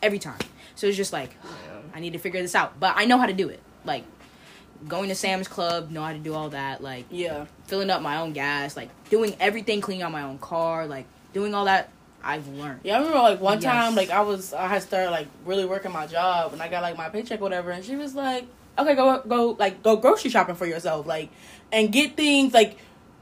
every 0.01 0.19
time. 0.19 0.39
So 0.75 0.87
it's 0.87 0.97
just 0.97 1.13
like, 1.13 1.31
I 1.93 1.99
need 1.99 2.13
to 2.13 2.19
figure 2.19 2.41
this 2.41 2.55
out, 2.55 2.79
but 2.79 2.93
I 2.95 3.05
know 3.05 3.17
how 3.17 3.25
to 3.25 3.33
do 3.33 3.49
it. 3.49 3.59
Like 3.85 4.03
going 4.87 5.09
to 5.09 5.15
Sam's 5.15 5.47
Club, 5.47 5.91
know 5.91 6.01
how 6.03 6.11
to 6.13 6.19
do 6.19 6.33
all 6.33 6.49
that. 6.49 6.81
Like 6.83 7.05
Yeah. 7.09 7.45
filling 7.65 7.89
up 7.89 8.01
my 8.01 8.17
own 8.17 8.33
gas, 8.33 8.75
like 8.75 8.89
doing 9.09 9.35
everything, 9.39 9.81
cleaning 9.81 10.03
out 10.03 10.11
my 10.11 10.23
own 10.23 10.37
car, 10.39 10.85
like 10.87 11.05
doing 11.33 11.53
all 11.53 11.65
that. 11.65 11.89
I've 12.25 12.47
learned. 12.47 12.79
Yeah, 12.83 12.95
I 12.95 12.97
remember 12.99 13.19
like 13.19 13.41
one 13.41 13.61
Yes. 13.61 13.63
time, 13.71 13.95
like 13.95 14.09
I 14.09 14.21
was, 14.21 14.53
I 14.53 14.67
had 14.67 14.81
started 14.81 15.11
like 15.11 15.27
really 15.45 15.65
working 15.65 15.91
my 15.91 16.07
job, 16.07 16.53
and 16.53 16.61
I 16.61 16.69
got 16.69 16.81
like 16.81 16.97
my 16.97 17.09
paycheck, 17.09 17.39
or 17.41 17.43
whatever, 17.43 17.71
and 17.71 17.83
she 17.83 17.97
was 17.97 18.15
like, 18.15 18.45
"Okay, 18.79 18.95
go, 18.95 19.21
go, 19.27 19.55
like 19.59 19.83
go 19.83 19.97
grocery 19.97 20.31
shopping 20.31 20.55
for 20.55 20.65
yourself, 20.65 21.05
like, 21.05 21.29
and 21.73 21.91
get 21.91 22.15
things 22.15 22.53
like 22.53 22.77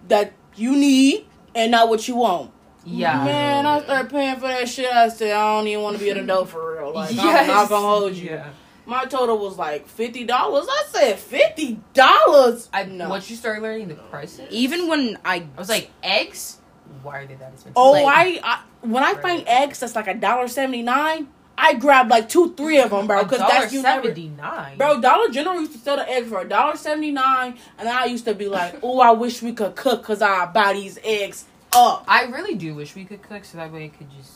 that 0.08 0.34
you 0.56 0.76
need 0.76 1.26
and 1.56 1.72
not 1.72 1.90
what 1.90 2.08
you 2.08 2.16
want." 2.16 2.52
Yeah. 2.86 3.24
Man, 3.24 3.66
I 3.66 3.82
started 3.82 4.12
paying 4.12 4.36
for 4.36 4.42
that 4.48 4.70
shit. 4.70 4.92
I 4.92 5.08
said, 5.10 5.32
I 5.32 5.56
don't 5.58 5.68
even 5.68 5.84
want 5.84 5.98
to 5.98 6.04
be 6.04 6.10
an 6.12 6.18
adult 6.20 6.50
for 6.50 6.76
real. 6.78 6.94
Like, 6.94 7.12
Yes. 7.16 7.42
I'm 7.42 7.48
not 7.48 7.70
gonna 7.70 7.88
hold 7.88 8.14
you. 8.14 8.30
Yeah. 8.32 8.50
My 8.86 9.06
total 9.06 9.38
was 9.38 9.58
like 9.58 9.88
fifty 9.88 10.24
dollars. 10.24 10.68
I 10.70 10.84
said 10.90 11.20
fifty 11.20 11.80
dollars. 11.94 12.70
I 12.74 12.84
know. 12.84 13.10
once 13.10 13.30
you 13.30 13.36
started 13.36 13.62
learning 13.62 13.90
the 13.90 13.96
prices, 13.96 14.48
Even 14.50 14.88
when 14.88 15.18
I, 15.24 15.36
I 15.56 15.60
was 15.60 15.70
like, 15.70 15.92
eggs. 16.04 16.58
Why 17.04 17.20
are 17.20 17.26
they 17.26 17.36
that 17.36 17.54
expensive? 17.54 17.74
Oh, 17.76 17.92
Like- 17.92 18.06
I, 18.08 18.40
I 18.44 18.62
when 18.82 19.04
I 19.04 19.14
find 19.16 19.48
eggs 19.48 19.80
that's 19.80 19.96
like 19.96 20.08
a 20.08 20.14
dollar 20.16 20.48
seventy 20.48 20.82
nine, 20.82 21.28
I 21.58 21.76
grab 21.76 22.10
like 22.10 22.28
two, 22.28 22.54
three 22.56 22.80
of 22.80 22.90
them, 22.90 23.06
bro. 23.08 23.24
Because 23.24 23.40
that's 23.40 23.72
you 23.72 23.82
never, 23.84 24.04
seventy 24.04 24.30
nine. 24.30 24.78
bro. 24.78 25.00
Dollar 25.00 25.30
General 25.30 25.60
used 25.60 25.74
to 25.74 25.78
sell 25.78 25.98
the 25.98 26.10
eggs 26.10 26.30
for 26.30 26.42
a 26.42 26.50
dollar 26.50 26.76
seventy 26.76 27.12
nine, 27.12 27.58
and 27.78 27.88
I 27.88 28.06
used 28.06 28.26
to 28.26 28.34
be 28.34 28.48
like, 28.48 28.80
oh, 28.84 29.00
I 29.00 29.12
wish 29.12 29.42
we 29.42 29.54
could 29.54 29.76
cook 29.76 30.02
because 30.02 30.22
I 30.22 30.48
buy 30.48 30.74
these 30.74 30.98
eggs 31.04 31.46
up. 31.72 32.04
I 32.08 32.24
really 32.26 32.56
do 32.56 32.74
wish 32.74 32.96
we 32.96 33.06
could 33.06 33.22
cook 33.22 33.46
so 33.46 33.58
that 33.60 33.72
way 33.72 33.86
I 33.86 33.88
could 33.90 34.10
just. 34.18 34.32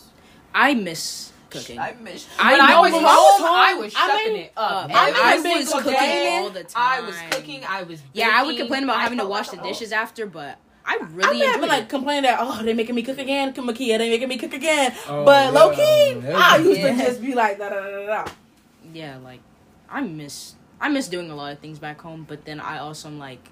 I 0.54 0.74
miss 0.76 1.32
cooking. 1.60 1.80
I 1.80 1.94
miss. 2.02 2.28
I 2.40 2.52
when 2.54 2.62
I 2.62 2.80
was 2.82 2.92
but 2.92 2.98
home, 3.02 3.06
I 3.08 3.16
was 3.16 3.42
home, 3.42 3.56
I 3.56 3.74
was 3.76 3.94
I 3.96 4.28
mean, 4.28 4.36
it 4.38 4.52
up. 4.58 4.90
I 4.94 5.10
Every 5.36 5.52
I 5.52 5.58
was 5.58 5.72
cooking 5.74 5.92
day, 5.94 6.40
all 6.42 6.50
the 6.50 6.64
time. 6.64 7.04
I 7.04 7.06
was 7.08 7.16
cooking. 7.32 7.64
I 7.68 7.84
was. 7.84 8.02
yeah, 8.14 8.32
I 8.34 8.44
would 8.44 8.58
complain 8.58 8.84
about 8.84 8.98
I 8.98 9.02
having 9.02 9.18
to 9.20 9.26
wash 9.26 9.50
the 9.50 9.60
a- 9.60 9.64
dishes 9.64 9.92
after, 9.92 10.26
but 10.26 10.58
I 10.86 10.98
I'm 11.02 11.16
really 11.16 11.40
not 11.40 11.56
enjoyed 11.56 11.70
like 11.70 11.90
complaining 11.90 12.24
that 12.24 12.38
oh 12.42 12.62
they're 12.64 12.76
making 12.76 12.96
me 12.96 13.02
cook 13.04 13.18
again, 13.18 13.54
come 13.54 13.68
Makia 13.68 13.98
they 13.98 14.10
making 14.10 14.30
me 14.30 14.38
cook 14.38 14.54
again. 14.54 14.94
Oh, 15.08 15.26
but 15.26 15.46
yeah. 15.46 15.60
low 15.60 15.70
key, 15.72 16.22
Yeah. 16.28 16.38
I 16.38 16.58
used 16.58 16.80
Yeah. 16.80 16.92
to 16.92 16.98
just 16.98 17.22
be 17.22 17.34
like 17.34 17.58
da 17.58 17.70
da 17.70 17.82
da 17.82 17.92
da. 18.06 18.24
da. 18.26 18.32
yeah, 18.94 19.18
like 19.18 19.40
I 19.90 20.02
miss 20.02 20.56
I 20.80 20.90
miss 20.90 21.08
doing 21.08 21.32
a 21.32 21.36
lot 21.36 21.54
of 21.54 21.60
things 21.60 21.80
back 21.80 22.02
home, 22.02 22.26
but 22.28 22.46
then 22.46 22.60
I 22.60 22.78
also 22.80 23.08
am 23.08 23.18
like, 23.18 23.50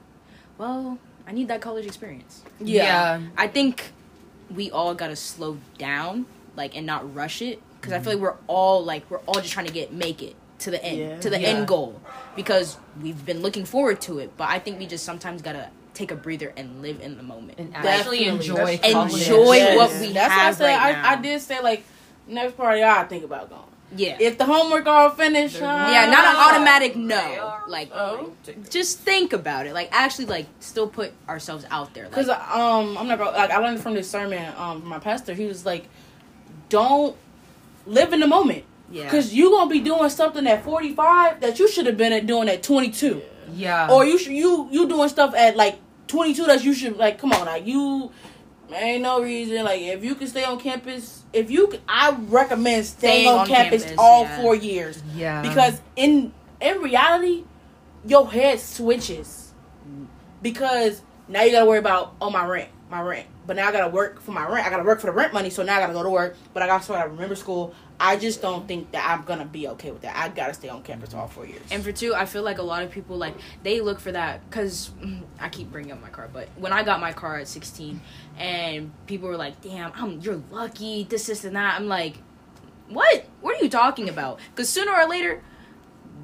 well, 0.57 0.99
I 1.25 1.31
need 1.31 1.47
that 1.47 1.61
college 1.61 1.85
experience. 1.85 2.43
Yeah. 2.59 3.21
I 3.37 3.47
think 3.47 3.91
we 4.53 4.69
all 4.69 4.93
gotta 4.93 5.15
slow 5.15 5.57
down, 5.77 6.25
like, 6.55 6.75
and 6.75 6.85
not 6.85 7.15
rush 7.15 7.41
it, 7.41 7.61
because 7.83 7.91
I 7.93 7.99
feel 7.99 8.13
like 8.13 8.21
we're 8.21 8.37
all 8.47 8.81
like 8.83 9.09
we're 9.11 9.17
all 9.27 9.41
just 9.41 9.51
trying 9.51 9.65
to 9.65 9.73
get 9.73 9.91
make 9.91 10.23
it 10.23 10.35
to 10.59 10.71
the 10.71 10.81
end, 10.83 10.97
Yeah. 10.99 11.19
to 11.19 11.29
the 11.29 11.39
Yeah. 11.41 11.47
end 11.49 11.67
goal, 11.67 11.99
because 12.37 12.77
we've 13.01 13.25
been 13.25 13.41
looking 13.41 13.65
forward 13.65 13.99
to 14.01 14.19
it. 14.19 14.37
But 14.37 14.47
I 14.49 14.59
think 14.59 14.79
we 14.79 14.85
just 14.87 15.03
sometimes 15.03 15.41
gotta 15.41 15.67
take 15.93 16.09
a 16.09 16.15
breather 16.15 16.53
and 16.55 16.81
live 16.81 17.01
in 17.01 17.17
the 17.17 17.23
moment. 17.23 17.59
and 17.59 17.73
Definitely. 17.73 17.91
actually 17.99 18.25
enjoy 18.27 18.77
That's 18.77 18.93
college. 18.93 19.13
Enjoy 19.13 19.53
Yes. 19.55 19.75
what 19.77 19.91
we 19.99 20.13
That's 20.13 20.31
have 20.33 20.39
what 20.39 20.47
I 20.47 20.51
said. 20.53 20.65
right 20.65 20.81
I, 20.97 21.01
now. 21.01 21.09
I 21.09 21.15
did 21.17 21.41
say 21.41 21.59
like 21.59 21.83
next 22.27 22.55
party 22.55 22.81
I 22.83 23.03
think 23.03 23.25
about 23.25 23.49
going. 23.49 23.61
yeah, 23.97 24.15
If 24.19 24.37
the 24.37 24.45
homework 24.45 24.87
all 24.87 25.09
finished, 25.09 25.57
uh, 25.61 25.65
yeah, 25.91 26.09
not 26.09 26.25
an 26.33 26.35
automatic 26.55 26.95
no. 26.95 27.57
Like, 27.67 27.91
Oh. 27.93 28.31
just 28.69 28.99
think 29.01 29.33
about 29.33 29.67
it. 29.67 29.73
Like, 29.73 29.89
actually, 29.91 30.25
like, 30.25 30.47
still 30.61 30.87
put 30.87 31.11
ourselves 31.29 31.65
out 31.69 31.93
there. 31.93 32.05
Like, 32.05 32.11
Because 32.15 32.29
um, 32.29 32.97
I'm 32.97 33.07
not 33.07 33.17
gonna 33.19 33.31
like 33.37 33.51
I 33.51 33.57
learned 33.57 33.81
from 33.81 33.93
this 33.93 34.09
sermon 34.09 34.51
um 34.57 34.79
from 34.79 34.89
my 34.89 34.99
pastor. 34.99 35.33
He 35.35 35.45
was 35.45 35.63
like, 35.65 35.89
don't 36.69 37.15
live 37.85 38.13
in 38.13 38.19
the 38.19 38.27
moment. 38.27 38.63
yeah, 38.91 39.09
Cause 39.09 39.33
you 39.33 39.49
gonna 39.51 39.69
be 39.69 39.79
doing 39.79 40.09
something 40.09 40.45
at 40.47 40.63
45 40.63 41.41
that 41.41 41.59
you 41.59 41.67
should 41.69 41.85
have 41.85 41.97
been 41.97 42.13
at 42.13 42.25
doing 42.25 42.47
at 42.49 42.63
22, 42.63 43.21
Yeah. 43.55 43.89
or 43.91 44.05
you 44.05 44.17
you 44.19 44.67
you 44.71 44.87
doing 44.87 45.09
stuff 45.09 45.33
at 45.35 45.55
like 45.55 45.79
22 46.07 46.45
that 46.45 46.63
you 46.63 46.73
should 46.73 46.97
like. 46.97 47.17
Come 47.17 47.31
on, 47.33 47.45
like 47.45 47.65
you 47.65 48.11
ain't 48.73 49.01
no 49.03 49.21
reason. 49.21 49.63
Like 49.63 49.81
if 49.81 50.03
you 50.03 50.15
can 50.15 50.27
stay 50.27 50.43
on 50.43 50.59
campus, 50.59 51.23
if 51.33 51.49
you 51.49 51.67
can, 51.67 51.81
I 51.87 52.11
recommend 52.27 52.85
staying, 52.85 53.23
Staying 53.25 53.27
on, 53.29 53.39
on 53.39 53.47
campus, 53.47 53.83
campus, 53.83 53.97
all 53.99 54.23
yeah. 54.23 54.41
four 54.41 54.55
years 54.55 55.01
yeah. 55.15 55.41
because 55.41 55.81
in 55.95 56.33
in 56.61 56.81
reality, 56.81 57.43
your 58.05 58.29
head 58.31 58.59
switches 58.59 59.51
because 60.41 61.01
now 61.27 61.41
you 61.43 61.51
gotta 61.51 61.65
worry 61.65 61.79
about 61.79 62.15
oh 62.21 62.29
my 62.29 62.45
rent, 62.45 62.69
my 62.91 63.01
rent. 63.01 63.27
But 63.45 63.57
now 63.57 63.67
I 63.67 63.71
gotta 63.71 63.89
work 63.89 64.21
for 64.21 64.31
my 64.31 64.47
rent. 64.47 64.65
I 64.65 64.69
gotta 64.69 64.83
work 64.83 64.99
for 64.99 65.07
the 65.07 65.11
rent 65.13 65.33
money, 65.33 65.49
so 65.49 65.63
now 65.63 65.75
I 65.77 65.79
gotta 65.81 65.93
go 65.93 66.03
to 66.03 66.09
work. 66.09 66.35
But 66.53 66.63
I 66.63 66.69
also 66.69 66.93
gotta 66.93 67.09
remember 67.09 67.35
school. 67.35 67.73
I 67.99 68.15
just 68.15 68.41
don't 68.41 68.67
think 68.67 68.91
that 68.91 69.05
I'm 69.09 69.23
gonna 69.25 69.45
be 69.45 69.67
okay 69.69 69.91
with 69.91 70.01
that. 70.01 70.15
I 70.15 70.29
gotta 70.29 70.53
stay 70.53 70.69
on 70.69 70.81
campus 70.83 71.13
all 71.13 71.27
four 71.27 71.45
years. 71.45 71.61
And 71.71 71.83
for 71.83 71.91
two, 71.91 72.15
I 72.15 72.25
feel 72.25 72.43
like 72.43 72.57
a 72.57 72.63
lot 72.63 72.83
of 72.83 72.91
people 72.91 73.17
like 73.17 73.35
they 73.63 73.81
look 73.81 73.99
for 73.99 74.11
that 74.13 74.49
because 74.49 74.91
I 75.39 75.49
keep 75.49 75.71
bringing 75.71 75.91
up 75.91 76.01
my 76.01 76.09
car, 76.09 76.29
but 76.31 76.47
when 76.55 76.71
I 76.73 76.83
got 76.83 76.99
my 77.01 77.11
car 77.13 77.37
at 77.37 77.47
16, 77.47 77.99
and 78.37 78.91
people 79.07 79.27
were 79.29 79.37
like, 79.37 79.61
"Damn, 79.61 79.91
I'm 79.95 80.21
you're 80.21 80.41
lucky," 80.49 81.03
this, 81.03 81.27
this, 81.27 81.43
and 81.43 81.55
that. 81.55 81.75
I'm 81.79 81.87
like, 81.87 82.15
"What? 82.89 83.25
What 83.41 83.59
are 83.59 83.63
you 83.63 83.69
talking 83.69 84.09
about?" 84.09 84.39
Because 84.55 84.69
sooner 84.69 84.91
or 84.93 85.07
later, 85.07 85.41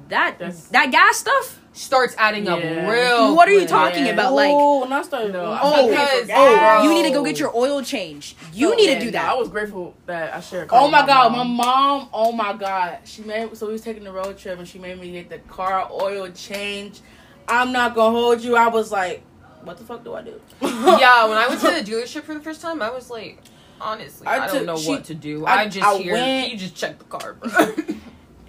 that 0.08 0.38
That's- 0.38 0.68
that 0.68 0.90
gas 0.90 1.18
stuff. 1.18 1.59
Starts 1.72 2.14
adding 2.18 2.48
up 2.48 2.60
real. 2.62 3.34
What 3.36 3.48
are 3.48 3.52
you 3.52 3.58
quick. 3.60 3.68
talking 3.68 4.06
Yeah. 4.06 4.12
about? 4.12 4.32
Like, 4.34 4.50
oh, 4.52 4.84
and 4.84 4.92
I 4.92 5.02
started. 5.02 5.32
No, 5.32 5.44
oh, 5.62 5.82
I'm 5.84 5.88
because- 5.88 6.22
because 6.26 6.30
oh, 6.32 6.82
you 6.82 6.90
need 6.92 7.04
to 7.04 7.10
go 7.10 7.22
get 7.24 7.38
your 7.38 7.56
oil 7.56 7.82
change. 7.82 8.34
You 8.52 8.72
Oh, 8.72 8.74
need 8.74 8.94
to 8.94 9.00
do 9.00 9.10
that. 9.12 9.30
I 9.30 9.34
was 9.34 9.48
grateful 9.48 9.94
that 10.06 10.34
I 10.34 10.40
shared. 10.40 10.64
a 10.64 10.66
car 10.66 10.80
Oh 10.80 10.84
with 10.84 10.92
my 10.92 11.06
god, 11.06 11.32
my 11.32 11.38
mom. 11.38 11.56
mom, 11.56 12.08
oh 12.12 12.32
my 12.32 12.52
god. 12.54 12.98
She 13.04 13.22
made 13.22 13.56
so 13.56 13.66
we 13.66 13.72
was 13.74 13.82
taking 13.82 14.04
the 14.04 14.12
road 14.12 14.36
trip 14.36 14.58
and 14.58 14.66
she 14.66 14.78
made 14.78 15.00
me 15.00 15.12
get 15.12 15.30
the 15.30 15.38
car 15.38 15.88
oil 15.92 16.28
change. 16.30 17.00
I'm 17.48 17.72
not 17.72 17.94
gonna 17.94 18.16
hold 18.18 18.42
you. 18.42 18.56
I 18.56 18.68
was 18.68 18.90
like, 18.92 19.22
what 19.62 19.76
the 19.78 19.84
fuck 19.84 20.02
do 20.04 20.14
I 20.14 20.22
do? 20.22 20.40
yeah, 20.62 21.26
when 21.28 21.38
I 21.38 21.46
went 21.48 21.60
to 21.60 21.66
the 21.68 21.80
dealership 21.88 22.22
for 22.22 22.34
the 22.34 22.40
first 22.40 22.60
time, 22.60 22.80
I 22.82 22.90
was 22.90 23.10
like, 23.10 23.38
honestly, 23.80 24.26
I 24.26 24.40
I 24.44 24.46
don't 24.48 24.66
know 24.66 24.76
she- 24.76 24.88
what 24.88 25.04
to 25.04 25.14
do. 25.14 25.46
I- 25.46 25.60
I, 25.62 25.68
just 25.68 25.86
I 25.86 25.98
hear 25.98 26.12
went- 26.14 26.50
you 26.52 26.58
just 26.58 26.74
check 26.74 26.98
the 26.98 27.04
car, 27.04 27.34
bro. 27.34 27.50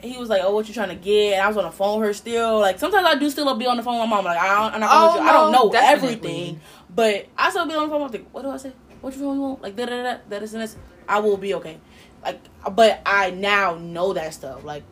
he 0.03 0.17
was 0.17 0.29
like, 0.29 0.41
"Oh, 0.43 0.53
what 0.55 0.67
you 0.67 0.73
trying 0.73 0.89
to 0.89 0.95
get?" 0.95 1.33
And 1.33 1.41
I 1.43 1.47
was 1.47 1.57
on 1.57 1.63
the 1.65 1.71
phone 1.71 1.99
with 1.99 2.07
her 2.09 2.13
still. 2.13 2.59
Like 2.59 2.79
sometimes 2.79 3.05
I 3.07 3.15
do 3.15 3.29
still 3.29 3.53
be 3.55 3.65
on 3.67 3.77
the 3.77 3.83
phone 3.83 3.99
with 3.99 4.09
my 4.09 4.15
mom. 4.17 4.25
Like 4.25 4.37
I 4.39 4.47
don't, 4.47 4.73
I'm 4.75 4.79
not 4.81 4.89
gonna 4.89 5.11
Oh, 5.11 5.23
you. 5.23 5.29
I 5.29 5.31
don't 5.33 5.51
know 5.51 5.71
definitely. 5.71 6.09
everything, 6.15 6.61
but 6.93 7.27
I 7.37 7.49
still 7.49 7.65
be 7.67 7.73
on 7.73 7.83
the 7.83 7.89
phone. 7.89 8.01
I'm 8.03 8.11
like, 8.11 8.29
what 8.31 8.41
do 8.43 8.49
I 8.49 8.57
say? 8.57 8.71
What 9.01 9.13
you 9.15 9.19
phone 9.21 9.35
you 9.35 9.41
want? 9.41 9.61
Like 9.61 9.75
da 9.75 9.85
da 9.85 10.03
da 10.03 10.17
da 10.29 10.39
this 10.39 10.53
and 10.53 10.61
this. 10.61 10.75
I 11.07 11.19
will 11.19 11.37
be 11.37 11.53
okay. 11.55 11.77
Like, 12.23 12.39
but 12.75 13.01
I 13.05 13.31
now 13.31 13.75
know 13.75 14.13
that 14.13 14.33
stuff. 14.33 14.63
Like, 14.63 14.83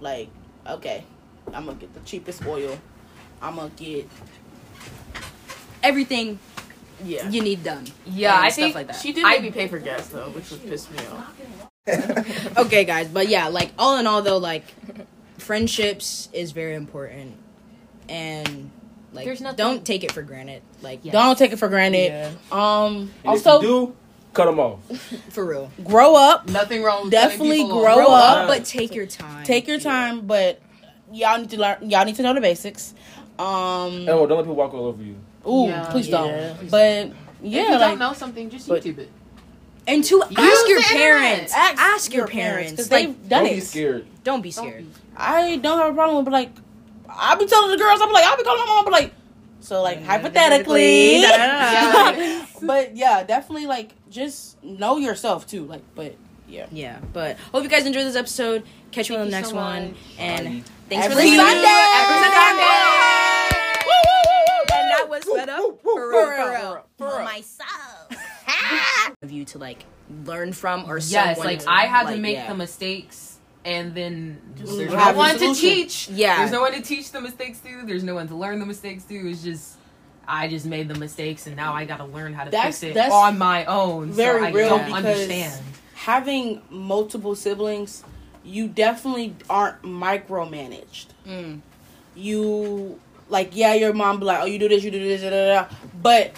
like 0.00 0.28
okay, 0.66 1.04
I'm 1.52 1.66
gonna 1.66 1.78
get 1.78 1.92
the 1.94 2.00
cheapest 2.00 2.44
oil. 2.46 2.78
I'm 3.42 3.56
gonna 3.56 3.70
get 3.76 4.08
Everything 5.82 6.38
Yeah. 7.04 7.28
you 7.28 7.42
need 7.42 7.62
done. 7.62 7.86
yeah, 8.06 8.34
I 8.40 8.48
stuff 8.48 8.54
think 8.56 8.74
like 8.74 8.86
that. 8.86 8.96
She 8.96 9.12
did 9.12 9.24
I- 9.24 9.32
make 9.32 9.42
me 9.42 9.50
pay 9.50 9.68
for 9.68 9.78
gas 9.78 10.08
though, 10.08 10.30
which 10.30 10.50
would 10.50 10.62
piss 10.66 10.90
me 10.90 10.96
off. 11.12 11.30
okay 12.56 12.84
guys 12.84 13.08
but 13.08 13.28
yeah 13.28 13.48
like 13.48 13.70
all 13.78 13.98
in 13.98 14.06
all 14.06 14.22
though 14.22 14.38
like 14.38 14.64
friendships 15.36 16.30
is 16.32 16.52
very 16.52 16.74
important 16.74 17.36
and 18.08 18.70
like 19.12 19.26
There's 19.26 19.42
nothing- 19.42 19.56
don't 19.58 19.84
take 19.84 20.02
it 20.02 20.10
for 20.10 20.22
granted 20.22 20.62
like 20.80 21.00
Yeah. 21.02 21.12
don't 21.12 21.36
take 21.38 21.52
it 21.52 21.58
for 21.58 21.68
granted. 21.68 22.10
Yeah. 22.10 22.30
Um, 22.50 23.10
And 23.22 23.26
also 23.26 23.58
if 23.58 23.62
you 23.62 23.68
do, 23.68 23.96
cut 24.32 24.46
them 24.46 24.58
off. 24.58 24.80
for 25.28 25.44
real 25.44 25.70
grow 25.84 26.16
up. 26.16 26.48
nothing 26.48 26.82
wrong. 26.82 27.02
With 27.04 27.12
Definitely 27.12 27.58
people 27.64 27.80
grow 27.80 27.90
off. 27.90 27.96
grow 27.96 28.06
up. 28.14 28.36
up 28.38 28.48
but 28.48 28.64
take 28.64 28.94
your 28.94 29.06
time 29.06 29.44
Take 29.44 29.68
your 29.68 29.78
time, 29.78 30.26
but 30.26 30.60
y'all 31.12 31.38
need 31.38 31.50
to 31.50 31.60
learn. 31.60 31.88
Y'all 31.90 32.04
need 32.06 32.16
to 32.16 32.22
know 32.22 32.32
the 32.34 32.40
basics. 32.40 32.94
Um, 33.38 34.08
Oh, 34.08 34.26
don't 34.26 34.30
let 34.30 34.38
people 34.38 34.56
walk 34.56 34.72
all 34.74 34.86
over 34.86 35.02
you. 35.02 35.16
ooh, 35.46 35.66
Yeah, 35.68 35.90
please 35.90 36.08
yeah. 36.08 36.18
don't. 36.56 36.70
But 36.70 36.80
If 37.06 37.12
yeah, 37.42 37.62
you 37.64 37.70
like 37.72 37.80
don't 37.80 37.98
know 38.00 38.12
something, 38.14 38.48
just 38.50 38.66
but- 38.68 38.82
YouTube 38.82 38.98
it. 38.98 39.10
And 39.86 40.02
to 40.04 40.22
ask 40.36 40.68
your 40.68 40.82
parents 40.82 41.52
ask, 41.54 41.78
ask, 41.80 42.12
your 42.14 42.26
parents, 42.26 42.72
because 42.72 42.90
like 42.90 43.06
they've 43.06 43.28
done 43.28 43.44
don't 43.44 43.52
it. 43.52 43.54
be 43.56 43.60
scared. 43.60 44.06
don't 44.24 44.42
be 44.42 44.50
Don't 44.50 44.64
scared 44.66 44.84
be- 44.94 45.00
I 45.16 45.56
don't 45.58 45.78
have 45.78 45.90
a 45.92 45.94
problem 45.94 46.16
with, 46.16 46.24
but 46.24 46.32
like, 46.32 46.50
I 47.08 47.34
be 47.36 47.46
telling 47.46 47.70
the 47.70 47.76
girls, 47.76 48.00
I'm 48.02 48.10
like, 48.12 48.24
I 48.24 48.34
be 48.36 48.42
calling 48.42 48.60
my 48.60 48.66
mom, 48.66 48.84
but 48.84 48.92
like, 48.92 49.12
so 49.60 49.80
like 49.82 50.02
hypothetically, 50.02 51.22
hypothetically, 51.22 52.46
but 52.66 52.96
yeah, 52.96 53.22
definitely 53.24 53.66
like 53.66 53.92
just 54.10 54.62
know 54.64 54.96
yourself 54.98 55.46
too. 55.46 55.64
Like, 55.66 55.82
but 55.94 56.14
yeah, 56.48 56.66
yeah 56.70 56.98
but 57.12 57.38
hope 57.52 57.62
you 57.62 57.68
guys 57.70 57.86
enjoyed 57.86 58.04
this 58.06 58.16
episode 58.16 58.64
catch 58.92 59.08
you 59.08 59.16
on 59.16 59.24
the 59.26 59.30
Thank 59.30 59.42
next 59.44 59.48
so 59.50 59.56
one 59.56 59.88
much. 59.92 59.96
and 60.18 60.44
Bye. 60.62 60.70
thanks 60.90 61.06
for 61.06 61.14
listening 61.14 61.38
Sunday! 61.38 61.66
every 61.96 62.16
Sunday 62.22 62.62
Woo, 63.86 63.92
woo, 64.04 64.20
woo, 64.26 64.44
woo, 64.46 64.74
and 64.74 64.90
that 64.90 65.06
was 65.08 65.24
set 65.34 65.48
up 65.48 65.60
Woo, 65.60 65.78
woo, 65.82 65.94
for 65.94 66.00
for 66.00 66.10
real, 66.10 66.28
real, 66.28 66.36
for 66.36 66.50
real. 66.50 66.60
for 66.60 66.74
real, 66.74 66.84
for 66.98 67.16
real. 67.16 67.24
myself 67.24 67.93
of 69.22 69.30
you 69.30 69.44
to 69.46 69.58
like 69.58 69.84
learn 70.24 70.52
from 70.52 70.84
or 70.90 70.98
Yes, 70.98 71.36
someone 71.36 71.46
like 71.46 71.60
to, 71.60 71.70
I 71.70 71.86
had 71.86 72.08
to 72.10 72.16
make 72.16 72.36
yeah. 72.36 72.48
the 72.48 72.54
mistakes, 72.54 73.38
and 73.64 73.94
then 73.94 74.40
Just 74.56 74.76
there's 74.76 74.92
no 74.92 75.12
one 75.12 75.38
to 75.38 75.54
teach. 75.54 76.08
Yeah. 76.08 76.38
there's 76.38 76.50
no 76.52 76.60
one 76.60 76.72
to 76.72 76.82
teach 76.82 77.10
the 77.12 77.20
mistakes 77.20 77.58
to. 77.60 77.82
There's 77.86 78.04
no 78.04 78.14
one 78.14 78.28
to 78.28 78.34
learn 78.36 78.58
the 78.60 78.66
mistakes 78.66 79.04
to. 79.04 79.14
It's 79.30 79.42
just. 79.42 79.76
I 80.26 80.48
just 80.48 80.64
made 80.64 80.88
the 80.88 80.94
mistakes, 80.94 81.46
and 81.46 81.54
now 81.54 81.74
I 81.74 81.84
got 81.84 81.98
to 81.98 82.06
learn 82.06 82.32
how 82.32 82.44
to 82.44 82.50
That's- 82.50 82.80
fix 82.80 82.90
it 82.92 82.94
that's 82.94 83.12
on 83.12 83.36
my 83.36 83.66
own. 83.66 84.10
very 84.10 84.40
so 84.40 84.46
I 84.46 84.50
real 84.52 84.68
don't 84.70 84.86
because- 84.86 85.04
understand. 85.04 85.62
having 85.96 86.62
multiple 86.70 87.34
siblings, 87.34 88.02
you 88.42 88.66
definitely 88.68 89.34
aren't 89.50 89.82
micromanaged. 89.82 91.06
Mm. 91.26 91.60
You 92.16 92.98
like, 93.28 93.50
yeah, 93.54 93.74
your 93.74 93.92
mom 93.92 94.18
be 94.20 94.24
like, 94.26 94.40
"Oh, 94.42 94.46
you 94.46 94.58
do 94.58 94.68
this, 94.68 94.82
you 94.84 94.90
do 94.90 94.98
this, 94.98 95.20
da, 95.22 95.28
da, 95.30 95.62
da," 95.68 95.76
but 96.02 96.32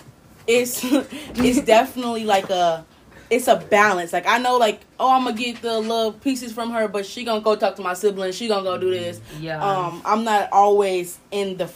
it's 0.47 0.81
it's 0.85 1.61
definitely 1.63 2.25
like 2.25 2.51
a 2.51 2.85
it's 3.31 3.49
a 3.49 3.57
balance. 3.57 4.13
Like 4.13 4.27
I 4.27 4.39
know, 4.39 4.57
like, 4.57 4.81
oh, 5.01 5.13
I'm 5.13 5.25
gonna 5.25 5.37
get 5.37 5.63
the 5.63 5.79
little 5.79 6.13
pieces 6.13 6.53
from 6.53 6.71
her, 6.71 6.89
but 6.89 7.07
she 7.07 7.25
gonna 7.25 7.41
go 7.41 7.57
talk 7.57 7.77
to 7.77 7.83
my 7.83 7.95
siblings. 7.95 8.37
She 8.37 8.49
gonna 8.49 8.63
go 8.63 8.79
do 8.79 8.91
this. 8.91 9.21
Yeah. 9.41 9.63
Um, 9.63 10.03
I'm 10.05 10.25
not 10.25 10.53
always 10.53 11.19
in 11.31 11.57
the 11.57 11.71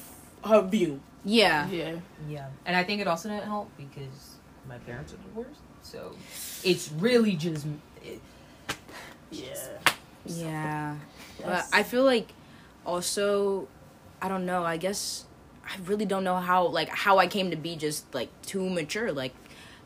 her 0.45 0.63
view. 0.63 1.01
yeah 1.25 1.69
Yeah. 1.69 1.97
Yeah, 2.29 2.47
and 2.67 2.77
I 2.77 2.85
think 2.85 3.01
it 3.01 3.07
also 3.07 3.29
didn't 3.29 3.45
help 3.45 3.71
because 3.77 4.37
my 4.69 4.79
parents 4.79 5.13
are 5.13 5.17
divorced, 5.17 5.61
so 5.83 6.15
it's 6.65 6.91
really 6.93 7.37
just. 7.37 7.67
It, 8.05 8.21
Yeah. 9.31 9.79
Yeah. 10.27 10.97
But 11.45 11.67
I 11.73 11.83
feel 11.83 12.05
like 12.05 12.29
also 12.85 13.69
I 14.23 14.29
don't 14.29 14.45
know, 14.45 14.65
I 14.65 14.77
guess 14.77 15.25
I 15.73 15.77
really 15.87 16.05
don't 16.05 16.25
know 16.25 16.37
how 16.37 16.67
like 16.67 16.89
how 16.89 17.19
I 17.19 17.27
came 17.29 17.51
to 17.51 17.57
be 17.57 17.77
just 17.77 18.13
like 18.15 18.29
too 18.43 18.69
mature 18.69 19.13
like 19.13 19.35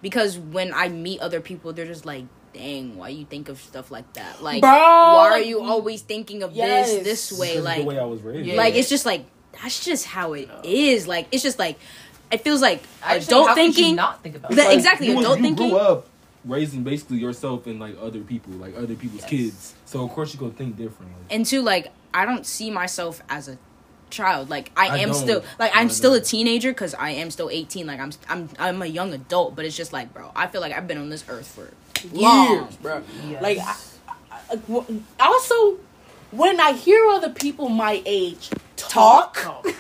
because 0.03 0.39
when 0.39 0.73
I 0.73 0.89
meet 0.89 1.21
other 1.21 1.41
people 1.41 1.73
they're 1.73 1.87
just 1.87 2.07
like 2.07 2.25
dang 2.55 2.97
why 2.97 3.09
you 3.09 3.25
think 3.25 3.49
of 3.49 3.61
stuff 3.61 3.91
like 3.91 4.11
that 4.15 4.43
like 4.43 4.61
Bro, 4.63 4.71
why 4.71 5.31
are 5.33 5.39
you 5.41 5.61
always 5.63 6.01
thinking 6.03 6.43
of 6.43 6.53
yes. 6.53 6.91
this 6.93 7.29
this 7.31 7.39
way 7.39 7.51
Because 7.53 7.65
like 7.65 7.79
the 7.81 7.85
way 7.87 7.99
I 7.99 8.05
was 8.05 8.23
raised. 8.23 8.47
Yeah. 8.47 8.55
like 8.57 8.75
it's 8.75 8.89
just 8.89 9.05
like 9.05 9.27
that's 9.61 9.85
just 9.85 10.07
how 10.07 10.33
it 10.33 10.49
is 10.65 11.07
like 11.07 11.27
it's 11.33 11.43
just 11.43 11.59
like 11.59 11.79
it 12.33 12.41
feels 12.43 12.63
like 12.63 12.83
I 13.05 13.17
just 13.19 13.29
adult 13.29 13.49
think, 13.49 13.49
how 13.49 13.55
could 13.55 13.67
you 13.67 13.73
thinking 13.75 13.97
not 13.97 14.23
think 14.23 14.37
about 14.37 14.51
The- 14.51 14.57
that. 14.57 14.73
exactly, 14.73 15.09
you, 15.09 15.17
was- 15.17 15.25
adult 15.27 15.39
you 15.39 15.45
thinking. 15.45 15.69
grew 15.71 15.79
up 15.79 16.07
raising 16.45 16.83
basically 16.83 17.19
yourself 17.19 17.67
and 17.67 17.79
like 17.81 17.97
other 18.01 18.21
people, 18.21 18.53
like 18.55 18.77
other 18.77 18.95
people's 18.95 19.23
Yes. 19.23 19.31
kids. 19.31 19.75
So 19.85 20.03
of 20.05 20.11
course 20.11 20.33
you're 20.35 20.41
gonna 20.41 20.53
think 20.53 20.77
differently. 20.77 21.15
and 21.31 21.45
two 21.47 21.63
like 21.63 21.93
i 22.13 22.25
don't 22.25 22.47
see 22.47 22.71
myself 22.71 23.23
as 23.29 23.49
a 23.49 23.59
child 24.15 24.49
like 24.49 24.71
i, 24.77 24.89
I 24.89 24.99
am 24.99 25.09
don't. 25.11 25.15
still 25.15 25.45
like 25.59 25.75
I 25.75 25.81
i'm 25.81 25.91
still 25.91 26.15
a 26.15 26.21
teenager 26.21 26.71
because 26.71 26.95
i 26.95 27.11
am 27.11 27.31
still 27.31 27.51
18 27.51 27.87
like 27.87 28.01
i'm 28.01 28.13
i'm 28.29 28.49
i'm 28.59 28.83
a 28.83 28.87
young 28.87 29.13
adult 29.13 29.57
but 29.57 29.65
it's 29.65 29.77
just 29.77 29.93
like 29.93 30.15
bro 30.15 30.31
i 30.37 30.47
feel 30.47 30.61
like 30.61 30.73
i've 30.73 30.87
been 30.87 30.99
on 30.99 31.09
this 31.11 31.25
earth 31.29 31.49
for 31.49 31.73
long. 32.13 32.51
years, 32.51 32.77
bro. 32.77 33.03
Yes. 33.29 33.43
Like, 33.43 33.59
I, 33.59 33.77
I, 34.53 34.57
w- 34.57 35.03
also, 35.21 35.79
when 36.31 36.61
I 36.61 36.73
hear 36.73 37.07
other 37.09 37.31
people 37.31 37.69
my 37.69 38.03
age 38.05 38.51
talk, 38.77 39.39
I, 39.45 39.75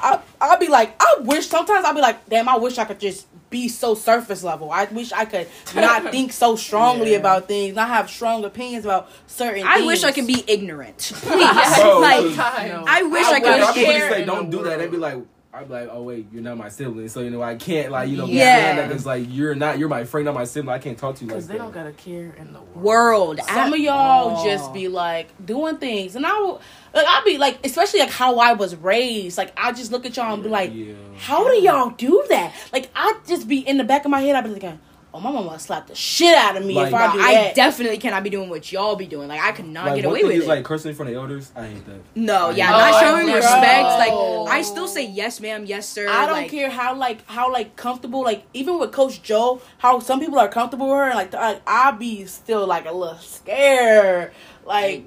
I, 0.00 0.20
I'll 0.40 0.58
be 0.58 0.68
like, 0.68 0.94
I 1.00 1.16
wish 1.20 1.46
sometimes 1.46 1.84
I'll 1.84 1.94
be 1.94 2.00
like, 2.00 2.28
damn, 2.28 2.48
I 2.48 2.56
wish 2.56 2.78
I 2.78 2.84
could 2.84 3.00
just 3.00 3.26
be 3.50 3.68
so 3.68 3.94
surface 3.94 4.42
level. 4.42 4.70
I 4.70 4.84
wish 4.84 5.12
I 5.12 5.24
could 5.24 5.46
not 5.74 6.10
think 6.10 6.32
so 6.32 6.56
strongly 6.56 7.12
Yeah. 7.12 7.18
about 7.18 7.48
things, 7.48 7.74
not 7.76 7.88
have 7.88 8.10
strong 8.10 8.44
opinions 8.44 8.84
about 8.84 9.08
certain 9.26 9.54
things. 9.62 9.66
I 9.68 9.76
things. 9.76 9.86
wish 9.86 10.04
I 10.04 10.12
could 10.12 10.26
be 10.26 10.44
ignorant. 10.46 10.98
Please. 11.14 11.76
Bro, 11.76 12.00
like, 12.00 12.24
No. 12.68 12.84
I 12.86 13.02
wish 13.04 13.26
I, 13.26 13.32
I, 13.36 13.40
could 13.40 13.48
I 13.48 13.72
share. 13.72 13.84
people 14.00 14.16
say 14.16 14.24
don't 14.24 14.50
do 14.50 14.62
that. 14.64 14.78
They'd 14.78 14.90
be 14.90 14.96
like, 14.96 15.18
I'd 15.58 15.68
be 15.68 15.74
like, 15.74 15.88
oh 15.90 16.02
wait, 16.02 16.26
you're 16.32 16.42
not 16.42 16.56
my 16.56 16.68
sibling, 16.68 17.08
so 17.08 17.20
you 17.20 17.30
know 17.30 17.42
I 17.42 17.56
can't 17.56 17.90
like 17.90 18.08
you 18.08 18.16
know 18.16 18.26
Yeah. 18.26 18.76
yeah. 18.76 18.86
Because 18.86 19.04
like 19.04 19.26
you're 19.28 19.54
not, 19.54 19.78
you're 19.78 19.88
my 19.88 20.04
friend, 20.04 20.24
not 20.26 20.34
my 20.34 20.44
sibling. 20.44 20.74
I 20.74 20.78
can't 20.78 20.96
talk 20.96 21.16
to 21.16 21.24
you 21.24 21.28
like 21.28 21.36
Because 21.36 21.48
they 21.48 21.54
that. 21.54 21.64
don't 21.64 21.72
got 21.74 21.86
a 21.86 21.92
care 21.92 22.32
in 22.38 22.52
the 22.52 22.60
world. 22.60 22.76
World. 22.76 23.40
Some 23.40 23.56
at 23.56 23.72
of 23.72 23.78
y'all 23.78 23.92
all. 24.36 24.44
just 24.44 24.72
be 24.72 24.88
like 24.88 25.28
doing 25.44 25.78
things, 25.78 26.16
and 26.16 26.24
I 26.24 26.32
will, 26.38 26.60
like 26.94 27.06
I'll 27.06 27.24
be 27.24 27.38
like, 27.38 27.58
especially 27.64 28.00
like 28.00 28.10
how 28.10 28.38
I 28.38 28.52
was 28.52 28.76
raised. 28.76 29.36
Like 29.36 29.52
I 29.56 29.72
just 29.72 29.90
look 29.92 30.06
at 30.06 30.16
y'all 30.16 30.32
and 30.34 30.42
be 30.42 30.48
like, 30.48 30.70
yeah. 30.72 30.94
how 31.16 31.44
do 31.48 31.54
y'all 31.60 31.90
do 31.90 32.24
that? 32.28 32.54
Like 32.72 32.90
I 32.94 33.18
just 33.26 33.48
be 33.48 33.58
in 33.58 33.76
the 33.78 33.84
back 33.84 34.04
of 34.04 34.10
my 34.10 34.20
head, 34.20 34.36
I'd 34.36 34.44
be 34.44 34.50
like, 34.50 34.78
oh 35.18 35.20
my 35.20 35.30
mama 35.32 35.58
slapped 35.58 35.88
the 35.88 35.94
shit 35.94 36.34
out 36.36 36.56
of 36.56 36.64
me 36.64 36.78
if 36.78 36.94
I 36.94 37.12
do 37.12 37.20
I 37.20 37.34
that. 37.34 37.54
definitely 37.54 37.98
cannot 37.98 38.22
be 38.22 38.30
doing 38.30 38.48
what 38.48 38.70
y'all 38.70 38.94
be 38.96 39.06
doing. 39.06 39.28
Like 39.28 39.40
I 39.40 39.52
could 39.52 39.66
not 39.66 39.86
like 39.88 39.96
get 39.96 40.04
away 40.04 40.20
thing 40.20 40.28
with 40.28 40.36
is 40.36 40.44
it. 40.44 40.48
like 40.48 40.64
cursing 40.64 40.90
in 40.90 40.96
front 40.96 41.10
of 41.10 41.16
elders. 41.16 41.50
I 41.56 41.66
hate 41.66 41.84
that. 41.86 42.00
no, 42.14 42.50
yeah, 42.50 42.68
Oh, 42.74 42.78
not 42.78 43.00
showing 43.00 43.26
know. 43.26 43.34
respect. 43.36 43.84
Like 43.84 44.12
I 44.50 44.62
still 44.62 44.86
say 44.88 45.06
yes, 45.06 45.40
ma'am, 45.40 45.66
yes, 45.66 45.88
sir. 45.88 46.08
I 46.08 46.26
don't 46.26 46.36
like, 46.36 46.50
care 46.50 46.70
how 46.70 46.94
like 46.94 47.26
how 47.26 47.52
like 47.52 47.76
comfortable 47.76 48.22
like 48.22 48.44
even 48.54 48.78
with 48.78 48.92
Coach 48.92 49.22
Joe, 49.22 49.60
how 49.78 49.98
some 49.98 50.20
people 50.20 50.38
are 50.38 50.48
comfortable 50.48 50.86
with 50.88 50.96
her. 50.98 51.14
Like 51.14 51.34
I, 51.34 51.60
I 51.66 51.90
be 51.92 52.24
still 52.26 52.66
like 52.66 52.86
a 52.86 52.92
little 52.92 53.18
scared. 53.18 54.32
Like 54.64 55.04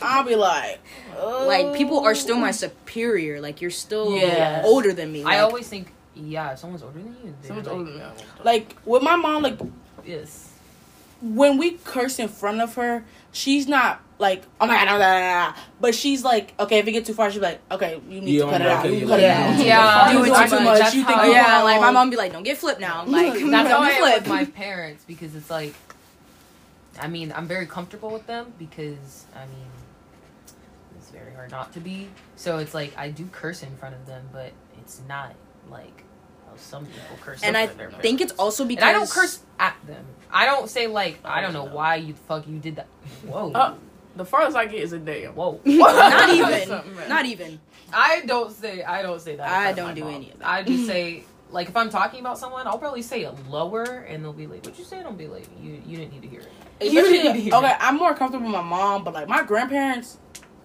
I'll 0.00 0.24
be 0.24 0.36
like, 0.36 0.78
Like 1.16 1.74
people 1.74 1.98
are 2.00 2.14
still 2.14 2.36
my 2.36 2.50
"Oh." 2.50 2.52
superior. 2.52 3.40
Like 3.40 3.60
you're 3.60 3.70
still 3.72 4.12
Yes. 4.14 4.64
older 4.64 4.92
than 4.92 5.10
me. 5.10 5.24
I 5.24 5.40
always 5.40 5.66
think, 5.68 5.92
yeah, 6.18 6.52
if 6.52 6.58
someone's 6.58 6.82
older 6.82 6.98
than 6.98 7.16
you, 7.24 7.34
Someone's 7.42 7.66
like, 7.68 7.76
older 7.76 7.90
than 7.90 7.98
me. 7.98 8.04
I 8.04 8.06
won't 8.08 8.18
talk. 8.18 8.44
like 8.44 8.76
with 8.84 9.02
my 9.02 9.16
mom. 9.16 9.42
Like 9.42 9.58
Yes. 10.04 10.52
when 11.22 11.58
we 11.58 11.72
curse 11.84 12.18
in 12.18 12.28
front 12.28 12.60
of 12.60 12.74
her, 12.76 13.04
she's 13.32 13.66
not 13.68 14.00
like, 14.18 14.42
oh 14.60 14.66
my 14.66 14.74
god, 14.74 14.84
no, 14.86 14.98
no, 14.98 14.98
no, 14.98 15.50
no. 15.50 15.54
but 15.80 15.94
she's 15.94 16.24
like, 16.24 16.52
okay, 16.58 16.78
if 16.78 16.86
it 16.88 16.92
get 16.92 17.04
too 17.06 17.14
far, 17.14 17.30
she's 17.30 17.40
like, 17.40 17.60
okay, 17.70 18.00
you 18.08 18.20
need 18.20 18.32
Yeah, 18.38 18.44
to 18.46 18.50
cut 18.50 18.60
it 18.60 18.64
okay, 18.64 18.72
out. 18.74 18.84
You 18.86 18.92
yeah, 18.92 18.98
can 19.00 19.08
cut 19.08 19.20
yeah. 19.20 19.48
it 19.48 19.60
out. 19.60 19.66
Yeah. 19.66 20.06
you 20.10 20.12
Doing 20.18 20.24
doing 20.32 20.42
too 20.42 20.56
too 20.58 20.64
much. 20.64 20.78
much. 20.80 20.94
You 20.94 21.04
think 21.04 21.18
how- 21.18 21.24
yeah, 21.24 21.62
like 21.62 21.80
my 21.80 21.90
mom 21.92 22.10
be 22.10 22.16
like, 22.16 22.32
"Don't 22.32 22.42
get 22.42 22.58
flipped 22.58 22.80
now." 22.80 23.04
Like 23.04 23.34
That's 23.34 23.50
That's 23.50 23.68
how 23.70 23.76
don't 23.78 23.84
I 23.84 23.88
get 23.90 23.96
am 23.96 24.02
with 24.02 24.12
flipped. 24.24 24.28
my 24.28 24.44
parents 24.46 25.04
because 25.06 25.34
it's 25.36 25.50
like, 25.50 25.74
I 27.00 27.06
mean, 27.06 27.32
I'm 27.36 27.46
very 27.46 27.66
comfortable 27.66 28.10
with 28.10 28.26
them 28.26 28.52
because 28.58 29.26
I 29.36 29.40
mean, 29.46 29.68
it's 30.98 31.10
very 31.10 31.32
hard 31.34 31.50
not 31.52 31.72
to 31.74 31.80
be. 31.80 32.08
So 32.36 32.58
it's 32.58 32.74
like 32.74 32.92
I 32.98 33.10
do 33.10 33.26
curse 33.30 33.62
in 33.62 33.76
front 33.76 33.94
of 33.94 34.04
them, 34.06 34.28
but 34.32 34.52
it's 34.80 35.00
not 35.08 35.34
like 35.70 36.02
how 36.02 36.07
some 36.58 36.86
people 36.86 37.16
curse. 37.20 37.42
And 37.42 37.56
I 37.56 37.66
front 37.66 37.94
of 37.94 38.00
think 38.00 38.20
it's 38.20 38.32
also 38.32 38.64
because 38.64 38.82
And 38.82 38.90
I 38.90 38.92
don't 38.92 39.10
curse 39.10 39.40
at 39.58 39.76
them. 39.86 40.04
I 40.30 40.46
don't 40.46 40.68
say 40.68 40.86
like 40.86 41.18
I 41.24 41.40
don't 41.40 41.52
know 41.52 41.64
why 41.64 41.96
you 41.96 42.14
fuck 42.14 42.46
you 42.46 42.58
did 42.58 42.76
that. 42.76 42.86
Whoa. 43.26 43.52
Uh, 43.52 43.74
the 44.16 44.24
farthest 44.24 44.56
I 44.56 44.66
get 44.66 44.80
is 44.80 44.92
a 44.92 44.98
damn. 44.98 45.34
Whoa. 45.34 45.60
not 45.64 46.28
even, 46.30 46.68
not 47.08 47.24
even. 47.26 47.60
I 47.92 48.22
don't 48.26 48.52
say 48.52 48.82
I 48.82 49.02
don't 49.02 49.20
say 49.20 49.36
that. 49.36 49.48
I 49.48 49.72
don't 49.72 49.94
do 49.94 50.04
mom. 50.04 50.14
any 50.14 50.30
of 50.32 50.38
that. 50.40 50.48
I 50.48 50.62
just 50.62 50.86
say 50.92 51.24
like 51.50 51.68
if 51.68 51.76
I'm 51.76 51.88
talking 51.90 52.20
about 52.20 52.38
someone, 52.38 52.66
I'll 52.66 52.78
probably 52.78 53.02
say 53.02 53.22
it 53.22 53.48
lower, 53.48 53.84
and 53.84 54.22
they'll 54.22 54.32
be 54.34 54.46
like, 54.46 54.64
"What 54.66 54.78
you 54.78 54.84
say?" 54.84 55.00
I'll 55.00 55.12
be 55.12 55.26
like, 55.28 55.46
"You 55.62 55.80
you 55.86 55.96
didn't 55.96 56.12
need 56.12 56.22
to 56.22 56.28
hear 56.28 56.40
it." 56.40 56.52
Especially- 56.80 57.16
You 57.16 57.22
need 57.24 57.32
to 57.32 57.40
hear 57.40 57.54
okay, 57.54 57.70
it. 57.70 57.76
I'm 57.80 57.96
more 57.96 58.14
comfortable 58.14 58.46
with 58.46 58.54
my 58.54 58.62
mom, 58.62 59.02
but 59.04 59.14
like 59.14 59.28
my 59.28 59.42
grandparents. 59.42 60.18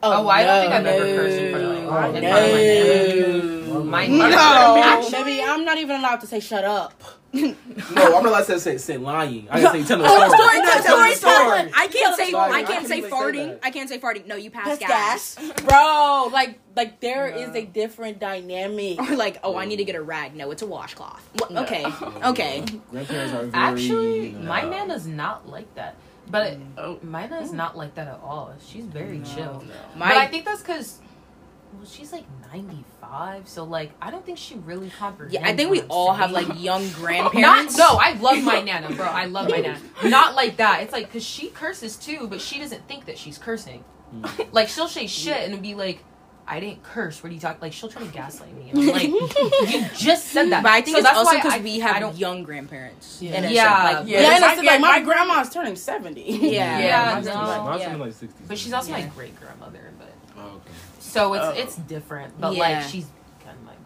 Oh, 0.05 0.25
oh, 0.25 0.27
I 0.27 0.43
don't 0.43 0.61
think 0.61 0.73
I've 0.73 0.85
ever 0.85 1.05
cursed 1.15 1.37
in 1.39 1.51
front 1.51 1.65
of, 1.65 1.71
like, 1.71 2.13
no, 2.13 2.17
in 2.17 3.41
front 3.41 3.65
of 3.69 3.75
oh, 3.77 3.83
my 3.85 4.07
no. 4.07 4.17
My 4.17 4.29
No, 4.29 4.75
nana. 4.75 5.11
baby, 5.11 5.41
I'm 5.41 5.63
not 5.63 5.77
even 5.77 5.95
allowed 5.99 6.19
to 6.21 6.27
say 6.27 6.39
shut 6.41 6.65
up. 6.65 7.01
No, 7.31 7.55
I'm 7.95 8.11
not 8.11 8.25
allowed 8.25 8.45
to 8.45 8.59
say, 8.59 8.77
say 8.77 8.97
lying. 8.97 9.47
I 9.49 9.61
can 9.61 9.71
say 9.71 9.83
tell 9.85 10.01
a 10.03 10.05
Oh, 10.07 10.15
story. 10.27 10.37
story, 10.37 10.57
Tell 10.61 10.83
tell- 10.83 10.99
a 10.99 10.99
tell 10.99 11.11
a 11.11 11.15
story. 11.15 11.71
I 11.75 11.87
can't 11.87 12.15
say 12.17 12.31
Sorry, 12.31 12.51
I 12.51 12.55
I 12.57 12.63
can't 12.63 12.67
can't 12.67 12.87
say 12.87 12.97
even 12.97 13.09
say 13.09 13.15
farting. 13.15 13.47
that. 13.47 13.59
I 13.63 13.71
can't 13.71 13.89
say 13.89 13.99
farting. 13.99 14.27
No, 14.27 14.35
you 14.35 14.51
pass 14.51 14.67
That's 14.67 14.79
gas. 14.79 15.35
gas, 15.35 15.61
bro. 15.61 16.29
Like, 16.31 16.59
like 16.75 16.99
there 16.99 17.27
is 17.27 17.49
Yeah. 17.55 17.61
a 17.61 17.65
different 17.65 18.19
dynamic. 18.19 18.99
Or 18.99 19.15
like, 19.15 19.39
oh, 19.43 19.55
I 19.55 19.65
need 19.65 19.77
to 19.77 19.83
get 19.85 19.95
a 19.95 20.01
rag. 20.01 20.35
No, 20.35 20.51
it's 20.51 20.61
a 20.61 20.67
washcloth. 20.67 21.27
No. 21.49 21.63
Okay, 21.63 21.81
Yeah. 21.81 22.29
okay. 22.29 22.63
Grandparents 22.91 23.33
are 23.33 23.45
very. 23.45 23.51
Actually, 23.53 24.25
you 24.27 24.31
know, 24.39 24.47
my 24.49 24.61
nana's 24.69 25.07
not 25.07 25.47
like 25.49 25.73
that. 25.75 25.95
But 26.33 26.57
Oh. 26.77 26.99
my 27.03 27.27
nana's 27.27 27.53
not 27.53 27.77
like 27.77 27.93
that 27.95 28.07
at 28.07 28.19
all. 28.21 28.53
She's 28.67 28.83
very 28.85 29.21
chill. 29.21 29.63
My 29.95 30.09
but 30.09 30.17
I 30.17 30.27
think 30.27 30.43
that's 30.45 30.61
because. 30.61 30.99
Well, 31.75 31.85
she's 31.85 32.11
like 32.11 32.25
95, 32.53 33.47
so 33.49 33.63
like 33.63 33.91
I 34.01 34.11
don't 34.11 34.23
think 34.23 34.37
she 34.37 34.55
really 34.55 34.91
comprehends. 34.91 35.33
yeah, 35.33 35.47
I 35.47 35.55
think 35.55 35.71
we 35.71 35.81
all 35.83 36.13
have 36.13 36.31
like 36.31 36.47
young 36.61 36.83
Not 36.85 36.93
grandparents. 37.01 37.77
no, 37.77 37.97
I 37.99 38.13
love 38.13 38.43
my 38.43 38.61
nana, 38.61 38.91
bro. 38.93 39.05
I 39.05 39.25
love 39.25 39.49
my 39.49 39.57
nana. 39.57 39.79
Not 40.03 40.35
like 40.35 40.57
that. 40.57 40.83
It's 40.83 40.93
like 40.93 41.07
because 41.07 41.23
she 41.25 41.49
curses 41.49 41.95
too, 41.95 42.27
but 42.27 42.41
she 42.41 42.59
doesn't 42.59 42.87
think 42.87 43.05
that 43.05 43.17
she's 43.17 43.37
cursing. 43.37 43.83
Mm. 44.13 44.49
Like 44.53 44.67
she'll 44.69 44.87
say 44.87 45.07
shit 45.07 45.49
and 45.49 45.61
be 45.63 45.73
like, 45.73 46.03
"I 46.47 46.59
didn't 46.59 46.83
curse." 46.83 47.23
What 47.23 47.31
are 47.31 47.33
you 47.35 47.39
talking? 47.39 47.61
Like 47.61 47.73
she'll 47.73 47.89
try 47.89 48.03
to 48.03 48.07
gaslight 48.11 48.53
me. 48.55 48.69
And 48.71 48.79
I'm 48.79 48.87
like, 48.87 49.07
you 49.73 49.85
just 49.95 50.27
said 50.27 50.49
that. 50.51 50.63
But 50.63 50.71
I 50.71 50.81
think 50.81 50.95
So 50.95 50.99
it's 50.99 51.07
that's 51.07 51.17
also 51.17 51.35
because 51.35 51.53
I- 51.53 51.57
we 51.59 51.81
I 51.81 51.87
have 51.87 51.99
don't- 52.01 52.17
young 52.17 52.43
grandparents. 52.43 53.21
Yeah. 53.21 53.41
In 53.43 53.51
Yeah. 53.51 53.83
like, 53.99 54.07
Yeah. 54.07 54.21
Yeah, 54.21 54.31
and 54.33 54.41
my- 54.41 54.53
it's 54.53 54.63
like 54.63 54.81
my, 54.81 54.99
my- 54.99 55.05
grandma's 55.05 55.49
turning 55.49 55.75
seventy. 55.75 56.21
Yeah. 56.23 56.79
Yeah, 56.79 57.13
mine's, 57.15 57.25
no, 57.27 57.33
mine's 57.35 57.81
yeah. 57.81 57.95
like 57.95 58.11
60s. 58.11 58.29
But 58.47 58.57
she's 58.57 58.73
also 58.73 58.91
my 58.91 59.01
great 59.15 59.39
grandmother. 59.39 59.91
But 59.97 60.13
Oh, 60.37 60.41
okay. 60.55 60.71
so 60.99 61.33
it's 61.33 61.45
Oh. 61.45 61.49
it's 61.51 61.75
different. 61.75 62.39
But 62.39 62.53
Yeah. 62.55 62.59
like 62.59 62.83
she's 62.89 63.05
kind 63.45 63.57
of 63.59 63.65
like 63.67 63.77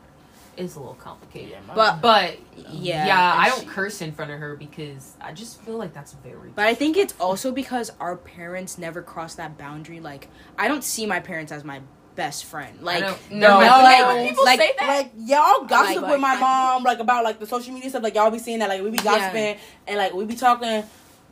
it's 0.56 0.76
a 0.76 0.80
little 0.80 0.96
complicated. 0.96 1.52
Yeah, 1.52 1.60
my- 1.68 1.76
But 1.76 2.02
But 2.02 2.38
Yeah, 2.72 3.06
yeah, 3.06 3.34
I 3.38 3.50
don't 3.50 3.60
she- 3.62 3.66
curse 3.68 4.02
in 4.02 4.12
front 4.12 4.32
of 4.32 4.40
her 4.40 4.56
because 4.56 5.14
I 5.22 5.32
just 5.34 5.62
feel 5.62 5.78
like 5.78 5.94
that's 5.94 6.14
very. 6.14 6.50
But 6.56 6.66
I 6.66 6.74
think 6.74 6.98
it's 6.98 7.14
also 7.20 7.52
because 7.52 7.92
our 8.00 8.16
parents 8.16 8.78
never 8.80 9.02
crossed 9.04 9.38
that 9.38 9.58
boundary. 9.58 10.00
Like, 10.00 10.30
I 10.58 10.68
don't 10.68 10.84
see 10.84 11.06
my 11.06 11.20
parents 11.20 11.52
as 11.52 11.64
my 11.64 11.82
best 12.18 12.44
friend. 12.46 12.80
Like, 12.82 13.06
don't- 13.06 13.32
no. 13.32 13.60
No, 13.62 13.66
like, 13.68 14.06
like, 14.06 14.28
people 14.30 14.44
like, 14.44 14.60
say 14.60 14.74
that. 14.80 14.88
Like 14.88 15.12
y'all 15.16 15.64
gossip 15.66 16.02
Like- 16.02 16.12
with 16.12 16.20
my 16.20 16.36
mom, 16.38 16.84
like 16.84 17.00
about 17.00 17.24
like 17.24 17.40
the 17.40 17.48
social 17.48 17.74
media 17.74 17.90
stuff. 17.90 18.04
Like 18.04 18.16
y'all 18.16 18.30
be 18.32 18.40
seeing 18.40 18.60
that, 18.60 18.68
like 18.68 18.82
we 18.84 18.90
be 18.90 18.98
Yeah. 18.98 19.04
gossiping 19.20 19.58
and 19.88 19.98
like 19.98 20.14
we 20.14 20.26
be 20.26 20.36
talking, 20.36 20.84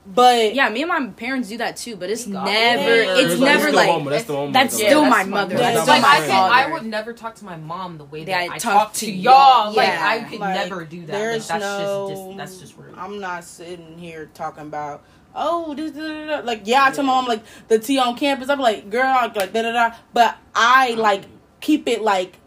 but 0.05 0.53
yeah, 0.53 0.69
me 0.69 0.83
and 0.83 0.89
my 0.89 1.07
parents 1.07 1.49
do 1.49 1.57
that 1.57 1.75
too. 1.77 1.95
But 1.95 2.11
it's 2.11 2.27
We 2.27 2.33
got 2.33 2.45
never. 2.45 2.91
it. 2.93 3.07
It's 3.17 3.33
It's 3.33 3.41
never 3.41 3.61
still 3.63 3.73
like. 3.75 3.89
home, 3.89 4.05
that's 4.05 4.23
the 4.25 4.33
home. 4.35 4.51
That's 4.53 4.75
still 4.75 5.01
that's 5.01 5.09
my 5.11 5.23
my- 5.23 5.29
mother. 5.41 5.57
that's 5.57 5.75
That's 5.75 5.83
still 5.83 5.95
still 5.95 6.03
like 6.03 6.29
my 6.29 6.35
I 6.35 6.45
could. 6.61 6.69
I 6.69 6.73
would 6.73 6.85
never 6.85 7.13
talk 7.13 7.35
to 7.35 7.45
my 7.45 7.57
mom 7.57 7.97
the 7.97 8.05
way 8.05 8.23
that 8.23 8.31
Yeah, 8.45 8.51
I, 8.51 8.55
I 8.55 8.57
talk, 8.59 8.73
talk 8.73 8.93
to 8.93 8.99
to 9.07 9.11
y'all. 9.11 9.33
y'all. 9.65 9.73
Like 9.73 9.89
I 9.89 10.19
could 10.29 10.39
Like, 10.39 10.55
never 10.55 10.85
do 10.85 10.99
that. 11.07 11.13
Like, 11.13 11.21
there's 11.21 11.47
that's 11.47 11.61
no. 11.63 12.07
just, 12.09 12.21
just 12.21 12.37
that's 12.37 12.57
just 12.59 12.77
rude. 12.77 12.93
I'm 12.97 13.19
not 13.19 13.43
sitting 13.43 13.97
here 13.97 14.29
talking 14.35 14.63
about. 14.67 15.03
Oh, 15.35 15.73
this, 15.73 15.91
da, 15.91 16.01
da, 16.01 16.25
da. 16.41 16.45
like 16.45 16.61
yeah, 16.65 16.85
I 16.85 16.91
tell 16.91 17.03
my 17.03 17.13
mom 17.13 17.25
like 17.25 17.43
the 17.67 17.79
tea 17.79 17.99
on 17.99 18.15
campus. 18.17 18.49
I'm 18.49 18.59
like, 18.59 18.89
girl, 18.89 19.31
like 19.35 19.53
da 19.53 19.61
da 19.61 19.71
da. 19.71 19.95
But 20.13 20.37
I 20.55 20.91
like 20.93 21.23
keep 21.61 21.87
it 21.87 22.01
like. 22.01 22.37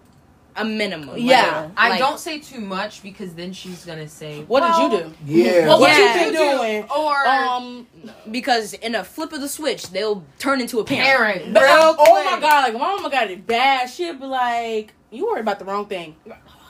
a 0.56 0.64
minimum. 0.64 1.16
Yeah. 1.18 1.60
Like, 1.66 1.70
I 1.76 1.88
like, 1.90 1.98
don't 2.00 2.18
say 2.18 2.40
too 2.40 2.60
much 2.60 3.00
because 3.02 3.34
then 3.34 3.52
she's 3.52 3.84
gonna 3.84 4.08
say, 4.08 4.42
What 4.48 4.62
well, 4.62 4.88
did 4.90 4.98
you 4.98 5.04
do? 5.04 5.14
Yeah. 5.24 5.68
Well, 5.68 5.80
what 5.80 5.90
Yeah. 5.90 6.20
you 6.26 6.32
You 6.32 6.36
doing? 6.36 6.84
Or 6.90 7.14
Um, 7.28 7.86
because 8.30 8.72
in 8.74 8.96
a 8.96 9.04
flip 9.04 9.32
of 9.32 9.40
the 9.40 9.48
switch, 9.48 9.90
they'll 9.90 10.24
turn 10.40 10.60
into 10.60 10.80
a 10.80 10.84
parent. 10.84 11.06
parent, 11.42 11.54
but, 11.54 11.62
real 11.62 11.94
oh 11.98 12.24
my 12.24 12.40
god, 12.40 12.64
like 12.64 12.72
my 12.72 12.80
mama 12.80 13.08
got 13.10 13.30
it 13.30 13.46
bad. 13.46 13.88
She'd 13.88 14.18
be 14.18 14.26
like, 14.26 14.94
"You 15.12 15.26
worry 15.26 15.40
about 15.40 15.60
the 15.60 15.64
wrong 15.64 15.86
thing." 15.86 16.16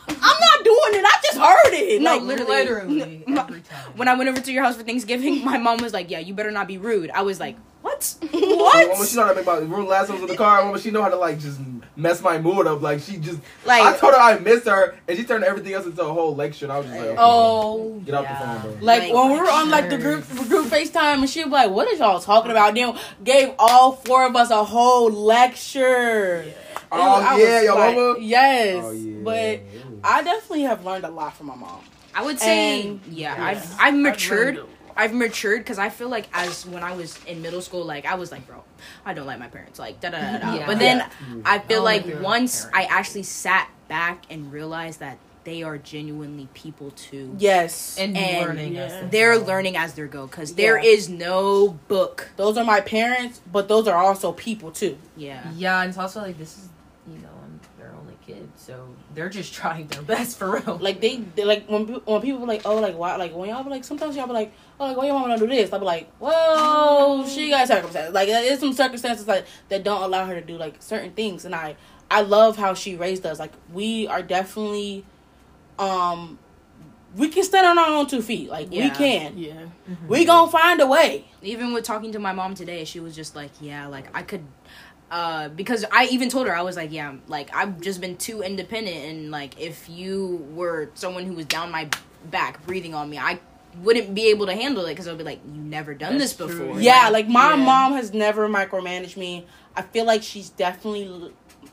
I'm 0.09 0.41
not 0.41 0.65
doing 0.65 1.01
it. 1.01 1.05
I 1.05 1.21
just 1.23 1.39
heard 1.39 1.75
it. 1.75 2.03
No, 2.03 2.13
like 2.17 2.23
literally. 2.23 2.57
literally 2.57 3.25
My- 3.29 3.43
every 3.43 3.61
time. 3.61 3.93
When 3.97 4.09
I 4.09 4.15
went 4.15 4.29
over 4.31 4.41
to 4.41 4.53
your 4.53 4.65
house 4.65 4.77
for 4.77 4.83
Thanksgiving, 4.83 5.45
my 5.45 5.59
mom 5.59 5.79
was 5.83 5.93
like, 5.93 6.11
"Yeah, 6.11 6.19
you 6.21 6.35
better 6.35 6.51
not 6.51 6.67
be 6.69 6.79
rude." 6.79 7.11
I 7.11 7.23
was 7.23 7.39
like, 7.41 7.57
"What? 7.83 8.15
What? 8.31 8.89
what?" 8.99 9.09
she 9.09 9.17
know 9.17 9.23
how 9.25 9.29
to 9.31 9.35
make 9.37 9.47
my 9.47 9.55
remember 9.55 9.83
last 9.83 10.09
time 10.09 10.21
in 10.21 10.27
the 10.27 10.37
car. 10.37 10.65
Mama, 10.65 10.79
she 10.81 10.91
know 10.91 11.03
how 11.03 11.09
to 11.09 11.17
like 11.17 11.39
just 11.39 11.59
mess 11.97 12.21
my 12.23 12.39
mood 12.39 12.67
up. 12.67 12.81
Like 12.83 13.01
she 13.01 13.17
just 13.17 13.41
Like, 13.65 13.83
I 13.83 13.97
told 13.97 14.15
her 14.15 14.21
I 14.21 14.39
missed 14.39 14.67
her, 14.67 14.97
and 15.09 15.17
she 15.19 15.25
turned 15.25 15.45
everything 15.45 15.73
else 15.75 15.87
into 15.87 16.03
a 16.03 16.13
whole 16.13 16.35
lecture. 16.37 16.67
And 16.67 16.73
I 16.73 16.79
was 16.79 16.87
just 16.87 16.99
like, 16.99 17.07
okay, 17.09 17.17
Oh, 17.19 18.01
get 18.05 18.15
off 18.15 18.29
the 18.29 18.35
phone, 18.35 18.61
bro. 18.63 18.71
Like, 18.87 19.03
Like, 19.03 19.13
when 19.13 19.33
we 19.33 19.39
were 19.41 19.51
on 19.51 19.71
like 19.71 19.91
the 19.91 19.99
group 19.99 20.29
group 20.49 20.67
FaceTime 20.67 21.19
and 21.21 21.29
she 21.31 21.43
was 21.45 21.53
like, 21.53 21.71
What 21.71 21.89
is 21.93 21.99
y'all 21.99 22.21
talking 22.21 22.51
about? 22.51 22.75
Then 22.75 22.97
gave 23.25 23.55
all 23.59 23.93
four 23.93 24.27
of 24.27 24.35
us 24.37 24.51
a 24.51 24.63
whole 24.65 25.11
lecture. 25.11 26.43
It 26.43 26.57
Oh 26.93 27.21
was- 27.21 27.39
yeah, 27.41 27.55
was 27.57 27.65
your 27.65 27.75
like, 27.75 27.97
mama. 27.97 28.15
Yes. 28.21 28.85
Oh 28.85 28.91
yeah. 28.93 29.15
But 29.23 29.61
I 30.05 30.23
definitely 30.23 30.63
have 30.63 30.85
learned 30.85 31.05
a 31.05 31.11
lot 31.11 31.37
from 31.37 31.47
my 31.47 31.55
mom. 31.57 31.81
I 32.15 32.23
would 32.25 32.39
say, 32.41 32.83
And- 32.89 33.01
yeah, 33.11 33.37
Yeah. 33.37 33.45
I've 33.45 33.77
I've 33.81 33.95
matured. 33.95 34.57
learned 34.57 34.69
I've 34.97 35.15
matured 35.15 35.61
because 35.61 35.79
I 35.79 35.91
feel 35.91 36.09
like 36.09 36.27
as 36.33 36.67
when 36.67 36.83
I 36.83 36.93
was 36.97 37.17
in 37.25 37.41
middle 37.41 37.63
school, 37.63 37.85
like 37.85 38.05
I 38.05 38.17
was 38.17 38.33
like, 38.33 38.47
bro, 38.49 38.65
I 39.07 39.15
don't 39.15 39.27
like 39.29 39.39
my 39.39 39.47
parents, 39.47 39.79
like 39.79 40.01
da 40.01 40.11
da 40.11 40.19
da 40.21 40.39
da. 40.39 40.55
Yeah. 40.57 40.67
But 40.67 40.81
then 40.81 40.99
Yeah. 40.99 41.09
I 41.45 41.61
feel 41.61 41.81
Oh, 41.83 41.85
like 41.85 42.05
once 42.21 42.67
I 42.75 42.83
actually 42.85 43.23
sat 43.23 43.69
back 43.87 44.25
and 44.29 44.53
realized 44.53 44.99
that 44.99 45.19
they 45.45 45.63
are 45.63 45.79
genuinely 45.79 46.49
people 46.53 46.91
too. 46.91 47.37
Yes. 47.39 47.97
and, 47.97 48.17
And 48.17 48.45
learning. 48.47 48.75
yeah. 48.75 49.03
they 49.03 49.07
They're 49.09 49.39
go. 49.39 49.45
learning 49.47 49.77
as 49.77 49.95
they 49.95 50.03
go 50.09 50.27
because 50.27 50.55
there 50.55 50.77
Yeah. 50.83 50.91
is 50.91 51.09
no 51.09 51.79
book. 51.87 52.31
those 52.37 52.59
are 52.59 52.65
my 52.65 52.81
parents, 52.81 53.41
but 53.53 53.69
those 53.69 53.87
are 53.87 53.97
also 53.97 54.33
people 54.33 54.73
too. 54.73 54.99
Yeah. 55.17 55.49
Yeah, 55.55 55.81
and 55.83 55.91
it's 55.91 55.99
also 55.99 56.21
like 56.23 56.39
this 56.39 56.59
is 56.59 56.69
you 57.07 57.19
know 57.21 57.29
I'm 57.45 57.61
their 57.79 57.95
only 57.99 58.17
kid, 58.27 58.49
so 58.57 58.89
they're 59.15 59.29
just 59.29 59.55
trying 59.55 59.87
their 59.89 60.03
best 60.03 60.39
for 60.39 60.51
real. 60.53 60.77
Like 60.81 61.01
they, 61.01 61.17
they 61.35 61.45
like 61.45 61.67
when 61.69 61.87
when 61.87 62.21
people 62.21 62.41
be 62.41 62.47
like, 62.47 62.63
oh, 62.65 62.77
like 62.79 62.97
why, 62.97 63.17
like 63.17 63.35
when 63.35 63.49
y'all 63.49 63.65
be 63.65 63.71
like, 63.71 63.85
sometimes 63.85 64.17
y'all 64.17 64.27
be 64.27 64.33
like, 64.33 64.53
oh, 64.79 64.87
like 64.87 64.97
why 64.97 65.07
your 65.07 65.15
mama 65.15 65.29
don't 65.29 65.39
do 65.41 65.47
this? 65.47 65.73
I 65.73 65.79
be 65.79 65.85
like, 65.85 66.11
whoa, 66.19 67.27
she 67.27 67.51
got 67.51 67.67
circumstances. 67.69 68.15
Like 68.15 68.29
there's 68.29 68.61
some 68.61 68.73
circumstances 68.73 69.27
like 69.27 69.47
that 69.71 69.83
don't 69.85 70.03
allow 70.03 70.27
her 70.27 70.35
to 70.35 70.47
do 70.47 70.57
like 70.57 70.77
certain 70.83 71.13
things, 71.13 71.45
and 71.45 71.55
I 71.55 71.77
I 72.11 72.23
love 72.23 72.57
how 72.57 72.75
she 72.75 72.97
raised 72.97 73.25
us. 73.27 73.39
Like 73.39 73.53
we 73.73 74.07
are 74.07 74.23
definitely, 74.23 75.05
um, 75.79 76.39
we 77.17 77.29
can 77.29 77.43
stand 77.45 77.67
on 77.67 77.79
our 77.79 77.89
own 77.99 78.07
two 78.07 78.23
feet. 78.23 78.49
Like 78.51 78.71
we 78.71 78.77
Yeah. 78.79 78.91
can. 78.91 79.39
Yeah. 79.39 79.55
We 80.07 80.25
gonna 80.25 80.51
find 80.51 80.81
a 80.81 80.87
way. 80.87 81.25
even 81.41 81.73
with 81.73 81.85
talking 81.85 82.13
to 82.13 82.19
my 82.19 82.33
mom 82.33 82.55
today, 82.55 82.85
she 82.85 83.01
was 83.01 83.15
just 83.17 83.35
like, 83.37 83.51
"Yeah, 83.61 83.87
like 83.87 84.07
I 84.15 84.23
could." 84.23 84.45
Uh, 85.11 85.49
because 85.49 85.85
I 85.91 86.05
even 86.07 86.29
told 86.29 86.47
her 86.49 86.55
I 86.55 86.61
was 86.63 86.77
like, 86.77 86.93
yeah, 86.93 87.15
like 87.29 87.55
I've 87.55 87.81
just 87.81 88.01
been 88.01 88.17
too 88.17 88.43
independent, 88.43 88.97
and 88.97 89.31
like 89.31 89.59
if 89.61 89.89
you 89.89 90.47
were 90.55 90.91
someone 90.95 91.25
who 91.25 91.33
was 91.35 91.47
down 91.47 91.71
my 91.71 91.89
back 92.31 92.65
breathing 92.67 92.95
on 92.95 93.09
me, 93.09 93.17
I 93.19 93.39
wouldn't 93.83 94.15
be 94.15 94.27
able 94.29 94.47
to 94.47 94.55
handle 94.55 94.85
it 94.87 94.91
because 94.91 95.09
I'd 95.09 95.17
be 95.17 95.25
like, 95.25 95.41
you 95.51 95.61
never 95.61 95.95
done 95.95 96.19
That's 96.19 96.35
this 96.35 96.37
true. 96.37 96.59
before. 96.67 96.81
Yeah, 96.81 97.09
like 97.11 97.27
my 97.29 97.51
Yeah. 97.51 97.57
mom 97.65 97.93
has 97.93 98.13
never 98.13 98.49
micromanaged 98.49 99.17
me. 99.17 99.47
I 99.77 99.83
feel 99.83 100.05
like 100.05 100.23
she's 100.23 100.51
definitely 100.51 101.07
l- 101.07 101.31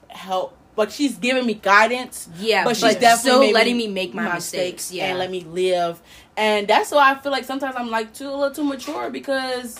help. 0.09 0.55
Like 0.77 0.91
she's 0.91 1.17
giving 1.17 1.45
me 1.45 1.55
guidance. 1.55 2.29
yeah, 2.37 2.63
but 2.63 2.71
but 2.71 2.77
she's 2.77 2.91
she's 2.91 2.99
definitely 3.01 3.47
still 3.47 3.53
letting 3.53 3.75
me 3.77 3.87
make 3.87 4.13
my, 4.13 4.25
my 4.25 4.35
mistakes. 4.35 4.91
Yeah, 4.91 5.05
and 5.07 5.19
let 5.19 5.31
me 5.31 5.41
live. 5.41 6.01
And 6.37 6.67
that's 6.67 6.91
why 6.91 7.11
I 7.11 7.15
feel 7.15 7.31
like 7.31 7.43
sometimes 7.45 7.75
I'm 7.77 7.89
like 7.89 8.13
too 8.13 8.29
a 8.29 8.31
little 8.35 8.51
too 8.51 8.63
mature 8.63 9.09
because 9.09 9.79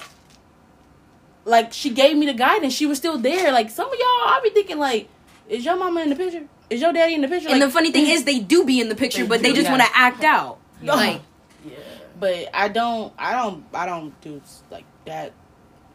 like 1.45 1.71
she 1.71 1.89
gave 1.91 2.17
me 2.17 2.25
the 2.25 2.33
guidance. 2.33 2.73
She 2.73 2.85
was 2.85 2.97
still 2.97 3.17
there. 3.17 3.51
Like 3.51 3.69
some 3.69 3.87
of 3.87 3.93
y'all, 3.97 4.27
I'll 4.27 4.41
be 4.41 4.49
thinking 4.49 4.77
like, 4.79 5.07
is 5.47 5.63
your 5.63 5.77
mama 5.77 6.01
in 6.01 6.09
the 6.09 6.15
picture? 6.15 6.43
Is 6.69 6.81
your 6.81 6.91
daddy 6.91 7.13
in 7.13 7.21
the 7.21 7.27
picture? 7.27 7.49
and 7.49 7.59
Like, 7.59 7.69
the 7.69 7.73
funny 7.73 7.91
thing 7.91 8.07
is, 8.07 8.23
they 8.23 8.39
do 8.39 8.65
be 8.65 8.81
in 8.81 8.89
the 8.89 8.95
picture, 8.95 9.21
They 9.21 9.27
but 9.29 9.41
they 9.43 9.53
just 9.53 9.65
yeah. 9.65 9.71
want 9.77 9.83
to 9.83 9.89
act 9.93 10.23
out. 10.23 10.57
Yeah. 10.81 10.93
Like, 10.95 11.21
Yeah. 11.65 11.75
but 12.19 12.49
I 12.53 12.67
don't, 12.67 13.13
I 13.17 13.31
don't, 13.31 13.63
I 13.73 13.85
don't 13.85 14.19
do 14.21 14.41
like 14.69 14.83
that. 15.05 15.31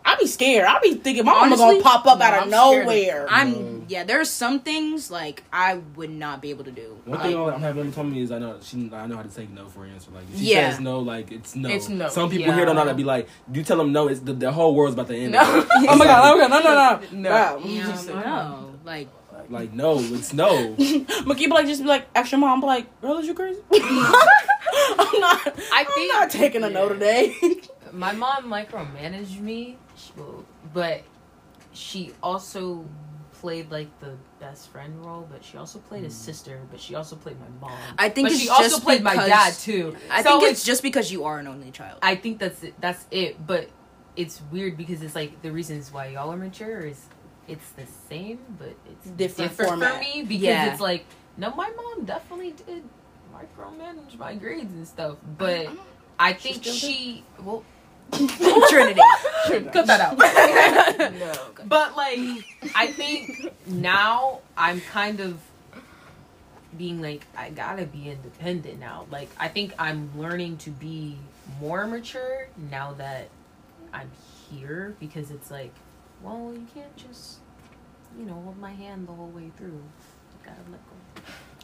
I 0.04 0.16
be 0.16 0.26
scared. 0.26 0.66
I 0.66 0.80
be 0.80 0.94
thinking 0.94 1.24
my 1.24 1.32
mama 1.34 1.56
gonna 1.56 1.80
pop 1.82 2.06
up 2.06 2.18
no, 2.18 2.24
out 2.24 2.34
of 2.34 2.42
I'm 2.44 2.50
scared 2.50 2.80
of- 2.80 2.86
nowhere. 2.86 3.26
I'm 3.28 3.52
No. 3.52 3.84
yeah. 3.88 4.04
There's 4.04 4.30
some 4.30 4.60
things 4.60 5.10
like 5.10 5.44
I 5.52 5.80
would 5.96 6.10
not 6.10 6.40
be 6.42 6.50
able 6.50 6.64
to 6.64 6.70
do. 6.70 6.96
One 7.04 7.18
Like, 7.18 7.28
thing 7.28 7.38
I'm 7.38 7.60
having 7.60 7.92
told 7.92 8.08
me 8.10 8.22
is 8.22 8.32
I 8.32 8.38
know 8.38 8.58
she 8.62 8.90
I 8.92 9.06
know 9.06 9.16
how 9.16 9.22
to 9.22 9.28
take 9.28 9.50
no 9.50 9.66
for 9.68 9.84
an 9.84 9.92
answer. 9.92 10.10
Like 10.12 10.24
if 10.32 10.38
she 10.38 10.52
Yeah. 10.52 10.70
says 10.70 10.80
no, 10.80 11.00
like 11.00 11.30
it's 11.30 11.54
no. 11.54 11.68
It's 11.68 11.88
no. 11.88 12.08
Some 12.08 12.30
people 12.30 12.46
Yeah. 12.48 12.54
here 12.56 12.64
don't 12.66 12.74
know 12.76 12.82
how 12.82 12.88
to 12.88 12.94
be 12.94 13.04
like. 13.04 13.28
You 13.52 13.62
tell 13.62 13.76
them 13.76 13.92
no, 13.92 14.08
it's 14.08 14.20
the, 14.20 14.32
the 14.32 14.50
whole 14.50 14.74
world's 14.74 14.94
about 14.94 15.08
to 15.08 15.16
end. 15.16 15.32
No. 15.32 15.40
oh 15.70 15.96
my 15.96 16.04
god! 16.04 16.34
Oh 16.34 16.38
my 16.38 16.48
god! 16.48 17.02
No! 17.12 17.20
No! 17.20 17.30
No! 17.30 17.58
No. 17.58 17.60
Yeah, 17.70 17.86
Just 17.86 18.08
no, 18.08 18.74
like 18.84 19.08
Like 19.48 19.72
no, 19.72 19.98
it's 19.98 20.32
no. 20.32 20.74
Makita 20.78 21.36
be 21.36 21.46
like 21.48 21.66
just 21.66 21.82
be 21.82 21.88
like 21.88 22.06
extra 22.14 22.38
mom 22.38 22.60
be 22.60 22.66
like, 22.66 23.00
girl, 23.02 23.18
is 23.18 23.26
you 23.26 23.34
crazy? 23.34 23.60
I'm 23.72 25.20
not. 25.20 25.46
I 25.46 25.52
I'm 25.80 25.86
think- 25.86 26.12
not 26.12 26.30
taking 26.30 26.62
a 26.64 26.70
no 26.70 26.88
today. 26.88 27.34
My 27.92 28.12
mom 28.12 28.44
micromanaged 28.44 29.40
me, 29.40 29.76
she- 30.00 30.12
but 30.72 31.02
she 31.72 32.12
also 32.22 32.84
played 33.40 33.70
like 33.70 33.88
the 34.00 34.16
best 34.38 34.68
friend 34.68 35.04
role, 35.04 35.26
but 35.30 35.42
she 35.42 35.56
also 35.56 35.78
played 35.78 36.04
a 36.04 36.08
hmm. 36.08 36.12
sister, 36.12 36.60
but 36.70 36.80
she 36.80 36.94
also 36.94 37.16
played 37.16 37.36
my 37.40 37.48
mom. 37.60 37.78
I 37.98 38.08
think 38.08 38.26
but 38.26 38.32
it's 38.32 38.40
she 38.42 38.48
also 38.48 38.78
played 38.80 39.02
my 39.02 39.16
dad 39.16 39.54
too. 39.54 39.96
I 40.10 40.22
So 40.22 40.40
think 40.40 40.52
it's 40.52 40.64
just 40.64 40.82
because 40.82 41.10
you 41.10 41.24
are 41.24 41.38
an 41.38 41.46
only 41.46 41.70
child. 41.70 41.98
I 42.02 42.16
think 42.16 42.38
that's 42.38 42.62
it, 42.62 42.74
that's 42.80 43.06
it. 43.10 43.44
But 43.46 43.68
it's 44.16 44.42
weird 44.50 44.76
because 44.76 45.02
it's 45.02 45.14
like 45.14 45.40
the 45.42 45.50
reasons 45.50 45.92
why 45.92 46.08
y'all 46.08 46.32
are 46.32 46.36
mature 46.36 46.80
is 46.80 47.06
it's 47.48 47.70
the 47.70 47.86
same, 48.08 48.38
but 48.58 48.74
it's 48.90 49.06
Different 49.10 49.50
different, 49.56 49.82
for 49.82 49.98
me 50.00 50.22
because 50.22 50.42
Yeah. 50.42 50.72
it's 50.72 50.80
like 50.80 51.06
no, 51.36 51.54
my 51.54 51.70
mom 51.70 52.04
definitely 52.04 52.52
did 52.66 52.84
micromanage 53.32 54.18
my 54.18 54.34
grades 54.34 54.72
and 54.74 54.86
stuff, 54.86 55.16
but 55.38 55.68
I 56.18 56.34
think 56.34 56.56
still 56.56 56.74
she 56.74 57.24
well 57.42 57.64
Trinity. 58.12 59.00
cut 59.72 59.86
that 59.86 60.00
out. 60.00 60.18
No. 61.12 61.32
But 61.64 61.96
like, 61.96 62.18
I 62.74 62.88
think 62.88 63.52
now 63.66 64.40
I'm 64.56 64.80
kind 64.80 65.20
of 65.20 65.40
being 66.76 67.00
like, 67.02 67.26
I 67.36 67.50
gotta 67.50 67.84
be 67.84 68.10
independent 68.10 68.78
now. 68.78 69.06
Like, 69.10 69.28
I 69.38 69.48
think 69.48 69.74
I'm 69.78 70.10
learning 70.18 70.58
to 70.58 70.70
be 70.70 71.18
more 71.60 71.86
mature 71.86 72.48
now 72.70 72.92
that 72.94 73.28
I'm 73.92 74.10
here 74.50 74.94
because 75.00 75.30
it's 75.30 75.50
like, 75.50 75.72
well, 76.22 76.52
you 76.52 76.66
can't 76.74 76.96
just, 76.96 77.38
you 78.18 78.24
know, 78.24 78.34
hold 78.34 78.58
my 78.58 78.72
hand 78.72 79.08
the 79.08 79.12
whole 79.12 79.28
way 79.28 79.50
through. 79.56 79.68
You 79.68 80.44
gotta. 80.44 80.60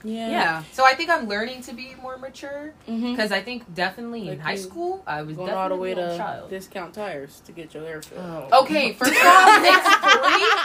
Yeah. 0.07 0.31
Yeah. 0.31 0.63
So 0.73 0.85
I 0.85 0.95
think 0.95 1.11
I'm 1.11 1.27
learning 1.29 1.63
to 1.63 1.73
be 1.75 1.95
more 2.01 2.17
mature 2.19 2.73
Mm-hmm. 2.89 3.13
because 3.13 3.33
I 3.33 3.43
think 3.43 3.75
definitely 3.75 4.29
in 4.29 4.39
high 4.39 4.55
school 4.57 5.03
I 5.07 5.23
was 5.23 5.37
Going 5.37 5.51
all 5.51 5.69
the 5.69 5.75
definitely 5.77 5.95
way 5.95 6.01
a 6.03 6.11
to 6.13 6.17
child. 6.17 6.51
discount 6.51 6.95
tires 6.95 7.41
to 7.47 7.53
get 7.53 7.75
your 7.75 7.85
hair 7.85 8.03
filled. 8.03 8.49
Oh. 8.53 8.63
Okay, 8.63 8.93
first 8.99 9.13
off, 9.13 9.49
all, 9.49 9.65
it's 9.65 9.89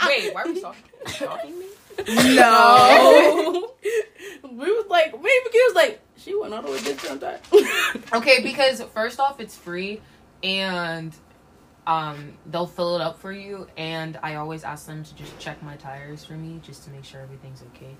free. 0.03 0.09
Wait, 0.25 0.33
why 0.35 0.41
are 0.43 0.47
we 0.47 0.61
talking? 0.61 0.83
Talking 1.07 1.59
me? 1.59 1.65
No. 2.35 3.69
we 4.43 4.71
was 4.71 4.85
like, 4.89 5.11
me 5.13 5.17
and 5.19 5.45
Makita 5.51 5.67
was 5.67 5.75
like, 5.75 5.99
she 6.17 6.35
went 6.37 6.53
all 6.53 6.61
the 6.61 6.71
way 6.71 6.77
to 6.77 6.83
discount 6.83 7.21
tires. 7.21 7.39
Okay, 8.13 8.41
because 8.43 8.81
first 8.93 9.19
off, 9.19 9.39
it's 9.39 9.55
free, 9.55 10.01
and 10.43 11.13
um, 11.87 12.33
they'll 12.45 12.67
fill 12.67 12.95
it 12.95 13.01
up 13.01 13.19
for 13.19 13.31
you. 13.31 13.67
And 13.77 14.19
I 14.21 14.35
always 14.35 14.63
ask 14.63 14.85
them 14.85 15.03
to 15.03 15.15
just 15.15 15.37
check 15.39 15.61
my 15.63 15.75
tires 15.77 16.23
for 16.25 16.33
me, 16.33 16.59
just 16.63 16.83
to 16.85 16.89
make 16.91 17.03
sure 17.05 17.21
everything's 17.21 17.63
okay. 17.75 17.95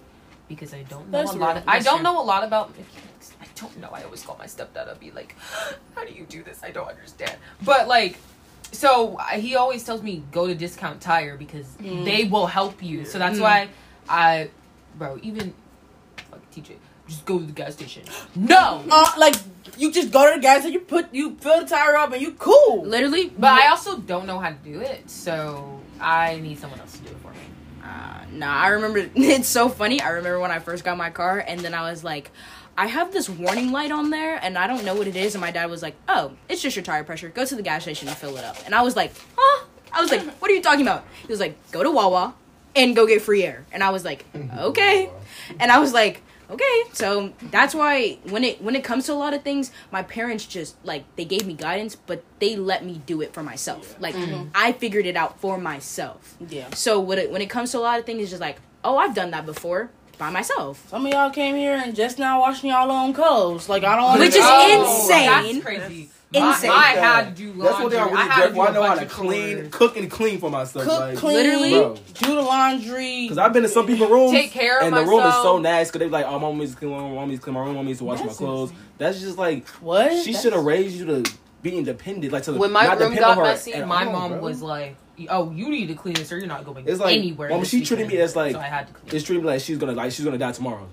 Because 0.52 0.74
I 0.74 0.84
don't 0.84 1.10
know 1.10 1.20
That's 1.20 1.32
a 1.34 1.38
lot. 1.38 1.56
Of, 1.56 1.64
I 1.66 1.80
don't 1.80 2.04
know 2.04 2.22
a 2.22 2.26
lot 2.34 2.44
about 2.44 2.70
mechanics. 2.78 3.32
I 3.42 3.46
don't 3.56 3.78
know. 3.80 3.90
I 3.94 4.04
always 4.04 4.22
call 4.22 4.36
my 4.38 4.48
stepdad 4.48 4.92
and 4.92 5.00
be 5.00 5.10
like, 5.12 5.34
"How 5.96 6.04
do 6.06 6.12
you 6.14 6.26
do 6.26 6.44
this? 6.44 6.60
I 6.62 6.72
don't 6.72 6.90
understand." 6.90 7.36
But 7.64 7.88
like, 7.88 8.18
so 8.74 9.16
he 9.34 9.56
always 9.56 9.86
tells 9.86 10.02
me 10.04 10.24
go 10.34 10.48
to 10.48 10.54
Discount 10.54 11.00
Tire 11.00 11.38
because 11.38 11.68
Mm. 11.80 12.04
they 12.04 12.26
will 12.26 12.48
help 12.48 12.84
you. 12.84 13.06
So 13.06 13.18
that's 13.18 13.40
Mm. 13.40 13.44
why 13.48 13.70
I, 14.10 14.50
bro, 14.98 15.20
even 15.24 15.54
fuck 16.30 16.42
TJ, 16.54 16.76
just 17.08 17.24
go 17.26 17.40
to 17.40 17.46
the 17.46 17.54
gas 17.54 17.74
station. 17.74 18.04
No, 18.36 18.84
uh, 18.92 19.12
like 19.18 19.36
you 19.78 19.90
just 19.94 20.12
go 20.12 20.28
to 20.30 20.36
the 20.36 20.42
gas 20.42 20.62
station, 20.62 20.74
you 20.74 20.82
put 20.82 21.14
you 21.14 21.38
fill 21.40 21.62
the 21.62 21.66
tire 21.66 21.96
up 21.96 22.12
and 22.12 22.22
you 22.22 22.32
cool. 22.34 22.84
Literally. 22.86 23.32
But 23.38 23.54
I 23.54 23.68
also 23.70 24.00
don't 24.00 24.28
know 24.28 24.40
how 24.40 24.50
to 24.50 24.62
do 24.72 24.82
it, 24.82 25.10
so 25.10 25.80
I 26.02 26.40
need 26.46 26.60
someone 26.60 26.82
else 26.82 26.92
to 26.98 27.04
do 27.08 27.10
it 27.16 27.20
for 27.24 27.32
me. 27.32 27.46
Nah, 28.32 28.54
I 28.54 28.68
remember. 28.70 29.10
It's 29.16 29.48
so 29.48 29.70
funny. 29.70 30.02
I 30.02 30.10
remember 30.10 30.40
when 30.40 30.52
I 30.52 30.60
first 30.60 30.84
got 30.84 30.98
my 30.98 31.10
car, 31.10 31.44
and 31.46 31.60
then 31.60 31.74
I 31.74 31.90
was 31.90 32.04
like, 32.04 32.32
I 32.78 32.88
have 32.88 33.12
this 33.12 33.30
warning 33.30 33.72
light 33.72 33.92
on 33.92 34.10
there, 34.10 34.40
and 34.42 34.58
I 34.58 34.68
don't 34.68 34.86
know 34.86 34.96
what 34.96 35.08
it 35.08 35.16
is. 35.16 35.36
And 35.36 35.42
my 35.42 35.52
dad 35.52 35.70
was 35.70 35.82
like, 35.82 35.96
Oh, 36.08 36.32
it's 36.50 36.62
just 36.62 36.76
your 36.76 36.84
tire 36.84 37.04
pressure. 37.04 37.30
Go 37.30 37.46
to 37.46 37.56
the 37.56 37.62
gas 37.62 37.84
station 37.84 38.08
and 38.08 38.18
fill 38.18 38.38
it 38.38 38.44
up. 38.44 38.58
And 38.66 38.74
I 38.74 38.82
was 38.82 38.96
like, 38.96 39.14
Huh? 39.38 39.66
I 39.94 40.02
was 40.02 40.10
like, 40.12 40.22
What 40.40 40.50
are 40.50 40.54
you 40.54 40.62
talking 40.62 40.82
about? 40.82 41.06
He 41.22 41.28
was 41.28 41.40
like, 41.40 41.56
Go 41.72 41.84
to 41.84 41.92
Wawa 41.92 42.34
and 42.76 42.96
go 42.96 43.06
get 43.06 43.22
free 43.22 43.44
air. 43.44 43.66
And 43.72 43.84
I 43.84 43.90
was 43.90 44.06
like, 44.06 44.26
Okay. 44.58 45.10
And 45.60 45.72
I 45.72 45.80
was 45.80 45.94
like, 45.94 46.22
Okay. 46.52 46.84
So 46.92 47.34
that's 47.44 47.74
why 47.74 48.18
when 48.30 48.44
it 48.44 48.62
when 48.62 48.76
it 48.76 48.84
comes 48.84 49.06
to 49.06 49.14
a 49.14 49.16
lot 49.16 49.34
of 49.34 49.44
things, 49.44 49.72
my 49.92 50.04
parents 50.04 50.46
just 50.46 50.76
like 50.84 51.04
they 51.16 51.26
gave 51.26 51.48
me 51.48 51.54
guidance, 51.54 51.96
but 51.96 52.24
they 52.40 52.56
let 52.56 52.86
me 52.86 53.02
do 53.06 53.22
it 53.22 53.34
for 53.34 53.42
myself. 53.42 53.96
Like 54.00 54.16
mm-hmm. 54.16 54.50
I 54.54 54.74
figured 54.74 55.06
it 55.06 55.16
out 55.16 55.40
for 55.40 55.58
myself. 55.58 56.36
Yeah. 56.50 56.74
So 56.74 57.00
when 57.00 57.18
it 57.18 57.32
when 57.32 57.42
it 57.42 57.50
comes 57.50 57.72
to 57.72 57.78
a 57.78 57.80
lot 57.80 58.00
of 58.00 58.06
things, 58.06 58.22
it's 58.22 58.32
just 58.32 58.42
like, 58.42 58.58
oh, 58.84 58.98
I've 58.98 59.16
done 59.16 59.32
that 59.32 59.46
before 59.46 59.90
by 60.18 60.30
myself. 60.30 60.88
Some 60.90 61.06
of 61.06 61.14
y'all 61.14 61.32
came 61.32 61.56
here 61.56 61.74
and 61.74 61.96
just 61.96 62.20
now 62.20 62.42
washing 62.42 62.70
y'all 62.70 62.92
own 62.92 63.14
clothes. 63.14 63.70
Like 63.70 63.84
I 63.84 63.96
don't. 63.96 64.20
Which 64.20 64.36
is 64.36 64.44
understand. 64.44 65.48
insane. 65.48 65.62
That's 65.62 65.66
crazy. 65.66 66.10
Insane. 66.34 66.70
My, 66.70 66.76
I 66.76 66.88
had 66.94 67.36
to 67.36 67.44
do 67.44 67.48
laundry. 67.48 67.64
That's 67.66 67.80
what 67.84 67.92
they 67.92 67.98
are 67.98 68.08
I 68.08 68.12
really 68.12 68.18
had 68.30 68.36
to 68.36 68.42
grateful. 68.54 68.56
do 68.56 68.62
I 68.62 68.70
a 68.70 68.74
know 68.74 68.84
how 68.84 68.96
to 68.96 69.06
clean, 69.06 69.58
chores. 69.58 69.70
cook 69.74 69.98
and 69.98 70.10
clean 70.12 70.40
for 70.40 70.50
myself. 70.50 70.86
Cook, 70.86 71.00
like, 71.00 71.18
clean, 71.18 71.36
Literally? 71.36 71.70
Bro. 71.72 71.96
do 72.14 72.36
the 72.36 72.42
laundry. 72.42 73.28
Cause 73.28 73.38
I've 73.38 73.52
been 73.52 73.64
in 73.66 73.70
some 73.70 73.86
people's 73.86 74.10
rooms, 74.10 74.32
Take 74.32 74.52
care 74.52 74.80
of 74.80 74.88
and 74.88 74.96
the 74.96 75.04
room 75.04 75.26
is 75.28 75.34
so 75.36 75.58
nasty. 75.58 75.92
Cause 75.92 76.00
they're 76.00 76.10
like, 76.10 76.26
"Oh, 76.26 76.32
my 76.40 76.48
mom 76.48 76.58
needs 76.60 76.72
to 76.72 76.78
clean 76.78 76.92
my 76.92 76.98
room, 77.00 77.16
mom 77.16 77.28
needs 77.30 77.42
to 77.42 77.44
clean 77.44 77.54
my 77.56 77.60
room, 77.66 77.76
mom 77.76 77.86
needs 77.86 78.00
to 78.00 78.06
wash 78.06 78.20
my 78.20 78.28
That's 78.28 78.38
clothes." 78.38 78.72
That's 78.98 79.20
just 79.20 79.38
like 79.38 79.68
what? 79.82 80.10
she 80.12 80.18
That's- 80.32 80.42
should 80.42 80.54
have 80.54 80.64
raised 80.64 80.96
you 80.98 81.06
to 81.24 81.32
be 81.62 81.78
independent. 81.78 82.32
Like 82.32 82.44
to 82.44 82.54
When 82.54 82.72
my 82.72 82.86
not 82.86 83.00
room 83.00 83.14
got 83.16 83.38
her 83.38 83.44
messy, 83.44 83.78
my 83.84 84.06
all, 84.06 84.12
mom 84.14 84.32
bro. 84.32 84.40
was 84.42 84.62
like, 84.62 84.96
"Oh, 85.30 85.52
you 85.52 85.70
need 85.70 85.88
to 85.88 85.96
clean 85.96 86.14
this, 86.16 86.32
or 86.32 86.38
you're 86.38 86.48
not 86.48 86.64
going 86.66 86.86
It's 86.88 87.02
like, 87.02 87.18
anywhere." 87.18 87.50
well, 87.50 87.64
she 87.66 87.84
treated 87.84 88.08
me 88.08 88.18
as, 88.20 88.38
like, 88.38 88.54
so 88.54 88.60
I 88.60 88.64
had 88.64 88.88
to 88.88 88.94
clean. 88.94 89.16
It's 89.16 89.26
treating 89.26 89.44
me 89.44 89.50
like 89.50 89.60
she's 89.62 89.78
gonna 89.78 89.92
like 89.92 90.14
she's 90.14 90.24
gonna 90.24 90.38
die 90.38 90.54
tomorrow. 90.54 90.88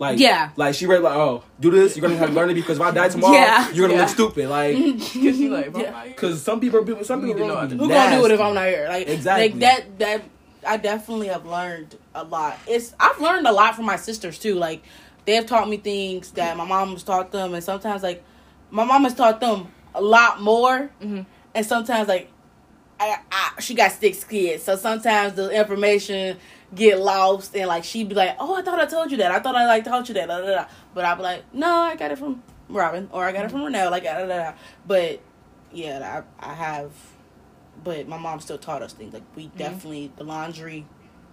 Like 0.00 0.18
Yeah. 0.18 0.50
like 0.56 0.74
she 0.74 0.86
read 0.86 1.02
like 1.02 1.14
oh 1.14 1.44
do 1.60 1.70
this 1.70 1.94
you're 1.94 2.00
gonna 2.02 2.16
have 2.18 2.30
to 2.30 2.34
learn 2.34 2.48
it 2.50 2.54
because 2.54 2.78
if 2.78 2.82
I 2.82 2.90
die 2.90 3.08
tomorrow 3.10 3.34
Yeah. 3.34 3.70
you're 3.70 3.86
gonna 3.86 3.98
Yeah. 3.98 4.06
look 4.06 4.14
stupid 4.14 4.48
like 4.48 4.74
Cause 4.98 5.14
you 5.14 5.50
like, 5.50 5.76
Yeah. 5.76 5.82
yeah. 5.82 6.04
because 6.06 6.42
some 6.42 6.58
people 6.58 6.82
people 6.84 7.04
some 7.04 7.20
people 7.20 7.34
need 7.36 7.40
to 7.42 7.46
know 7.46 7.60
rooms 7.60 7.72
how 7.72 7.76
be 7.78 7.84
Who 7.84 7.88
gonna 7.90 8.16
do 8.16 8.24
it 8.24 8.30
if. 8.32 8.40
I'm 8.40 8.54
not 8.54 8.66
here? 8.66 8.86
Like 8.88 9.08
Exactly. 9.08 9.50
Like 9.50 9.58
that. 9.60 9.98
That 9.98 10.22
I 10.66 10.76
definitely 10.78 11.28
have 11.28 11.44
learned 11.46 11.96
a 12.14 12.24
lot. 12.24 12.58
It's 12.66 12.94
I've 12.98 13.20
learned 13.20 13.46
a 13.46 13.52
lot 13.52 13.76
from 13.76 13.84
my 13.84 13.96
sisters 13.96 14.38
too. 14.38 14.54
Like 14.54 14.82
they 15.26 15.34
have 15.34 15.44
taught 15.46 15.68
me 15.68 15.76
things 15.76 16.30
that 16.32 16.56
my 16.56 16.64
mom 16.64 16.92
has 16.92 17.02
taught 17.02 17.30
them, 17.30 17.52
and 17.54 17.62
sometimes 17.62 18.02
like 18.02 18.24
my 18.70 18.84
mom 18.84 19.04
has 19.04 19.14
taught 19.14 19.38
them 19.40 19.68
a 19.94 20.00
lot 20.00 20.40
more, 20.40 20.90
Mhm. 21.02 21.26
and 21.54 21.66
sometimes 21.66 22.08
like 22.08 22.30
I, 23.00 23.18
I 23.32 23.60
she 23.60 23.74
got 23.74 23.92
six 23.92 24.22
kids, 24.24 24.62
so 24.62 24.76
sometimes 24.76 25.32
the 25.34 25.48
information 25.50 26.36
get 26.74 27.00
lost 27.00 27.56
and 27.56 27.66
like 27.66 27.82
she'd 27.84 28.08
be 28.10 28.14
like, 28.14 28.36
"Oh, 28.38 28.54
I 28.56 28.62
thought 28.62 28.78
I 28.78 28.86
told 28.86 29.10
you 29.10 29.16
that. 29.18 29.32
I 29.32 29.38
thought 29.40 29.56
I 29.56 29.66
like 29.66 29.84
told 29.84 30.06
you 30.08 30.14
that." 30.14 30.28
Da, 30.28 30.40
da, 30.40 30.46
da. 30.46 30.64
But 30.94 31.04
I'd 31.06 31.16
be 31.16 31.22
like, 31.22 31.54
"No, 31.54 31.66
I 31.68 31.96
got 31.96 32.10
it 32.10 32.18
from 32.18 32.42
Robin 32.68 33.08
or 33.12 33.24
I 33.24 33.32
got 33.32 33.44
it 33.46 33.50
from 33.50 33.62
Renell." 33.62 33.90
Like, 33.90 34.04
da, 34.04 34.18
da, 34.20 34.26
da. 34.26 34.52
but 34.86 35.20
yeah, 35.72 36.22
I 36.40 36.50
I 36.50 36.54
have, 36.54 36.92
but 37.82 38.06
my 38.06 38.18
mom 38.18 38.38
still 38.40 38.58
taught 38.58 38.82
us 38.82 38.92
things 38.92 39.14
like 39.14 39.22
we 39.34 39.46
definitely 39.56 40.12
the 40.16 40.24
laundry. 40.24 40.86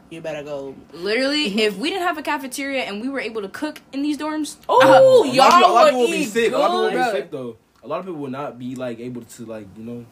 You 0.10 0.22
better 0.22 0.42
go. 0.42 0.74
Literally, 0.94 1.64
if 1.64 1.78
we 1.78 1.90
didn't 1.90 2.08
have 2.08 2.18
a 2.18 2.22
cafeteria 2.22 2.84
and 2.84 3.02
we 3.02 3.10
were 3.10 3.20
able 3.20 3.42
to 3.42 3.50
cook 3.50 3.82
in 3.92 4.04
these 4.04 4.18
dorms, 4.18 4.56
Oh, 4.70 4.80
uh, 4.82 4.86
A 4.88 4.88
lot 4.88 5.28
of 5.28 5.34
people, 5.34 5.36
a 5.36 5.44
lot 5.44 5.54
of 5.54 5.62
y'all 5.62 5.86
people 5.86 6.00
would 6.00 6.12
be 6.12 6.24
sick. 6.26 6.54
A 6.54 6.58
lot 6.58 6.66
of 6.66 6.72
people 6.72 6.82
will 6.84 6.90
good. 6.92 7.14
be 7.14 7.20
sick 7.20 7.32
though. 7.32 7.58
A 7.84 7.88
lot 7.88 8.00
of 8.00 8.06
people 8.06 8.22
will 8.22 8.30
not 8.30 8.58
be 8.58 8.76
like 8.76 9.00
able 9.02 9.24
to 9.24 9.46
like 9.46 9.68
you 9.76 9.84
know 9.84 10.06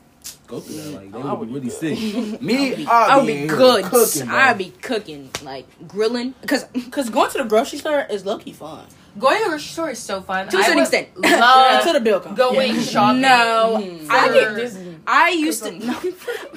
go 0.48 0.60
through 0.60 0.76
that. 0.76 0.92
Like 0.94 1.12
they 1.12 1.20
I 1.20 1.34
would 1.34 1.50
would 1.50 1.64
be 1.64 1.70
really 1.70 1.96
be 1.96 1.96
sick. 2.32 2.42
Me, 2.42 2.86
I 2.86 3.18
would 3.18 3.26
be 3.28 3.32
in 3.34 3.38
here 3.40 3.48
good. 3.58 3.86
Cooking. 3.86 4.30
I'd 4.30 4.58
be 4.58 4.72
cooking, 4.82 5.30
like 5.44 5.66
grilling, 5.88 6.34
because 6.42 6.66
Cause 6.92 7.10
going 7.10 7.30
to 7.32 7.38
the 7.40 7.44
grocery 7.46 7.80
store 7.80 8.06
is 8.10 8.26
low 8.26 8.38
key 8.38 8.54
fun. 8.54 8.86
Going 9.18 9.38
to 9.38 9.44
the 9.46 9.50
grocery 9.52 9.68
store 9.68 9.90
is 9.92 10.00
so 10.00 10.22
fun. 10.22 10.50
To 10.50 10.58
a 10.58 10.64
certain 10.64 10.80
extent. 10.82 11.08
Love 11.18 11.74
Until 11.78 11.94
the 11.94 12.00
bill 12.02 12.20
comes. 12.20 12.38
going 12.38 12.80
shopping. 12.82 13.22
no, 13.22 13.78
Mhm. 13.82 14.08
I 14.10 14.28
For- 14.28 14.34
get 14.34 14.56
This- 14.56 14.78
I 15.08 15.30
used 15.30 15.64
to. 15.64 15.72
No, 15.72 15.94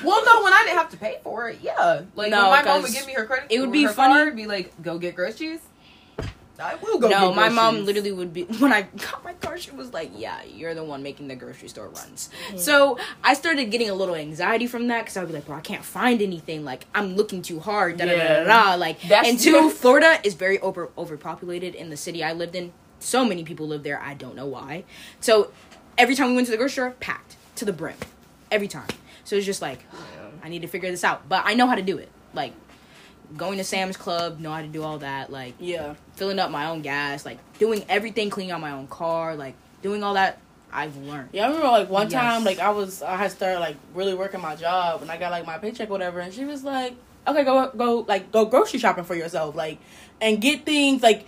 Well, 0.03 0.25
no, 0.25 0.43
when 0.43 0.53
I 0.55 0.63
didn't 0.65 0.79
have 0.79 0.89
to 0.91 0.97
pay 0.97 1.19
for 1.23 1.51
it, 1.51 1.59
yeah. 1.63 2.03
Like 2.17 2.31
No, 2.31 2.51
when 2.51 2.65
my 2.65 2.65
mom 2.65 2.83
would 2.83 2.93
give 2.93 3.07
me 3.07 3.13
her 3.13 3.27
credit, 3.27 3.47
it 3.51 3.61
would 3.61 3.71
be 3.73 3.83
her 3.85 3.93
funny- 3.93 4.15
Card, 4.15 4.35
be 4.37 4.47
like, 4.47 4.73
go 4.83 4.99
get 4.99 5.15
groceries. 5.15 5.61
I 6.61 6.75
will 6.77 6.99
go. 6.99 7.09
no, 7.09 7.29
get 7.29 7.37
my 7.37 7.49
mom 7.49 7.85
literally 7.85 8.13
would 8.13 8.33
be 8.33 8.43
when 8.59 8.73
I 8.73 8.83
got 8.83 9.23
my 9.25 9.33
car. 9.35 9.59
She 9.59 9.71
was 9.71 9.93
like, 9.93 10.11
"Yeah, 10.17 10.43
you're 10.43 10.75
the 10.75 10.85
one 10.85 11.03
making 11.03 11.29
the 11.29 11.37
grocery 11.37 11.69
store 11.69 11.89
runs." 11.89 12.31
So 12.57 12.99
I 13.23 13.35
started 13.35 13.67
getting 13.71 13.91
a 13.91 13.95
little 13.95 14.15
anxiety 14.15 14.67
from 14.67 14.89
that 14.89 15.01
because 15.03 15.17
I 15.17 15.21
would 15.21 15.29
be 15.29 15.35
like, 15.35 15.47
"Bro, 15.47 15.57
I 15.57 15.61
can't 15.61 15.85
find 15.85 16.21
anything. 16.21 16.65
Like 16.65 16.87
I'm 16.95 17.15
looking 17.17 17.43
too 17.43 17.61
hard." 17.61 17.97
Da 17.99 18.07
da 18.07 18.17
da 18.17 18.45
da. 18.45 18.45
da. 18.45 18.75
Like 18.75 19.01
That's- 19.03 19.29
and 19.29 19.39
two, 19.39 19.71
Florida 19.71 20.19
is 20.25 20.35
very 20.35 20.59
over 20.61 20.91
overpopulated. 20.99 21.75
In 21.75 21.91
the 21.91 21.97
city 21.97 22.25
I 22.25 22.33
lived 22.33 22.55
in, 22.57 22.73
so 22.99 23.25
many 23.25 23.45
people 23.45 23.67
live 23.69 23.83
there. 23.85 24.01
I 24.01 24.15
don't 24.15 24.35
know 24.35 24.47
why. 24.47 24.85
So 25.21 25.53
every 25.97 26.15
time 26.15 26.31
we 26.31 26.35
went 26.35 26.47
to 26.47 26.51
the 26.51 26.57
grocery 26.57 26.73
store, 26.73 26.91
packed 26.99 27.37
to 27.57 27.65
the 27.65 27.73
brim, 27.73 27.97
every 28.51 28.69
time. 28.69 28.89
So 29.25 29.37
it's 29.37 29.47
just 29.47 29.63
like, 29.63 29.85
I 30.43 30.49
need 30.49 30.63
to 30.63 30.69
figure 30.69 30.91
this 30.91 31.05
out, 31.05 31.29
but 31.29 31.43
I 31.45 31.55
know 31.55 31.67
how 31.67 31.75
to 31.75 31.83
do 31.83 31.99
it. 31.99 32.09
Like 32.35 32.53
going 33.37 33.59
to 33.59 33.65
Sam's 33.65 33.97
Club, 33.97 34.41
know 34.41 34.51
how 34.51 34.63
to 34.63 34.69
do 34.69 34.83
all 34.83 34.99
that. 34.99 35.31
Like 35.31 35.55
Yeah. 35.61 35.95
filling 36.15 36.39
up 36.39 36.51
my 36.51 36.67
own 36.67 36.83
gas, 36.83 37.25
like 37.27 37.39
doing 37.59 37.85
everything, 37.89 38.31
cleaning 38.31 38.53
out 38.53 38.61
my 38.61 38.73
own 38.73 38.87
car, 38.89 39.37
like 39.37 39.55
doing 39.83 40.03
all 40.03 40.15
that. 40.15 40.39
I've 40.73 40.97
learned. 40.99 41.31
Yeah, 41.33 41.45
I 41.45 41.47
remember 41.49 41.69
like 41.69 41.89
one 41.89 42.11
Yes. 42.11 42.21
time, 42.21 42.45
like 42.45 42.59
I 42.59 42.71
was, 42.71 43.03
I 43.03 43.17
had 43.17 43.31
started 43.33 43.61
like 43.61 43.77
really 43.95 44.15
working 44.15 44.41
my 44.41 44.55
job, 44.57 45.01
and 45.03 45.11
I 45.11 45.17
got 45.17 45.31
like 45.31 45.47
my 45.47 45.57
paycheck, 45.59 45.89
or 45.89 45.93
whatever, 45.93 46.21
and 46.21 46.33
she 46.33 46.45
was 46.45 46.63
like, 46.63 46.95
"Okay, 47.27 47.43
go, 47.43 47.71
go, 47.75 48.05
like 48.07 48.31
go 48.33 48.45
grocery 48.45 48.79
shopping 48.79 49.05
for 49.05 49.15
yourself, 49.15 49.55
like, 49.57 49.79
and 50.21 50.41
get 50.43 50.67
things 50.67 51.03
like 51.03 51.27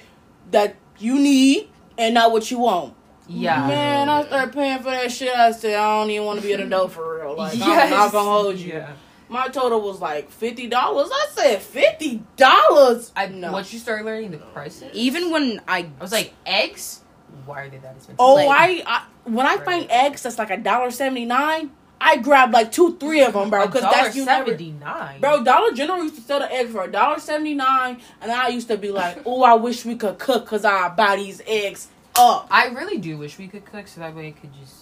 that 0.50 0.76
you 0.98 1.18
need 1.18 1.70
and 1.96 2.12
not 2.12 2.32
what 2.32 2.50
you 2.50 2.58
want." 2.58 2.92
Yeah. 3.28 3.66
Man, 3.66 4.08
I 4.10 4.24
started 4.26 4.52
paying 4.52 4.78
for 4.78 4.90
that 4.90 5.10
shit. 5.10 5.34
I 5.34 5.52
said, 5.52 5.74
I 5.78 6.00
don't 6.00 6.10
even 6.10 6.26
want 6.26 6.40
to 6.40 6.46
be 6.46 6.52
an 6.52 6.60
adult 6.60 6.92
for 6.92 7.18
real. 7.20 7.36
Like, 7.36 7.54
I'm 7.62 7.88
not 7.90 8.12
gonna 8.12 8.28
hold 8.28 8.56
you. 8.58 8.72
Yeah. 8.74 8.90
My 9.30 9.46
total 9.46 9.80
was 9.80 10.00
like 10.00 10.28
fifty 10.30 10.66
dollars. 10.66 11.08
I 11.12 11.26
said 11.30 11.62
fifty 11.62 12.22
dollars. 12.36 13.12
I 13.14 13.26
know. 13.26 13.52
once 13.52 13.72
you 13.72 13.78
start 13.78 14.04
learning 14.04 14.32
the 14.32 14.38
prices, 14.38 14.90
Even 14.92 15.30
when 15.30 15.60
I, 15.68 15.78
I 15.98 16.02
was 16.02 16.10
like, 16.12 16.34
eggs. 16.44 17.02
Why 17.46 17.62
are 17.62 17.68
they 17.70 17.78
that 17.78 17.94
expensive? 17.94 18.16
Oh, 18.18 18.34
like- 18.34 18.48
I, 18.50 18.82
I 18.86 19.04
when 19.24 19.46
I 19.46 19.58
find 19.58 19.86
eggs 19.88 20.24
that's 20.24 20.36
like 20.38 20.50
a 20.50 20.56
dollar 20.56 20.90
seventy 20.90 21.26
nine, 21.26 21.70
I 22.00 22.16
grab 22.16 22.52
like 22.52 22.72
two, 22.72 22.96
three 22.96 23.22
of 23.22 23.34
them, 23.34 23.50
bro. 23.50 23.66
Because 23.66 23.82
that's 23.82 24.16
you 24.16 24.24
seventy 24.24 24.72
nine. 24.72 25.20
bro. 25.20 25.44
Dollar 25.44 25.72
General 25.72 26.02
used 26.02 26.16
to 26.16 26.22
sell 26.22 26.40
the 26.40 26.52
eggs 26.52 26.72
for 26.72 26.82
a 26.82 26.90
dollar 26.90 27.20
seventy 27.20 27.54
nine, 27.54 28.00
and 28.20 28.32
I 28.32 28.48
used 28.48 28.66
to 28.66 28.76
be 28.76 28.90
like, 28.90 29.22
oh, 29.26 29.44
I 29.44 29.54
wish 29.54 29.84
we 29.84 29.94
could 29.94 30.18
cook 30.18 30.44
because 30.44 30.64
I 30.64 30.88
buy 30.88 31.14
these 31.16 31.40
eggs 31.46 31.86
up. 32.16 32.48
I 32.50 32.66
really 32.66 32.98
do 32.98 33.16
wish 33.16 33.38
we 33.38 33.46
could 33.46 33.64
cook 33.64 33.86
so 33.86 34.00
that 34.00 34.16
way 34.16 34.28
I 34.28 34.30
could 34.32 34.50
just. 34.60 34.74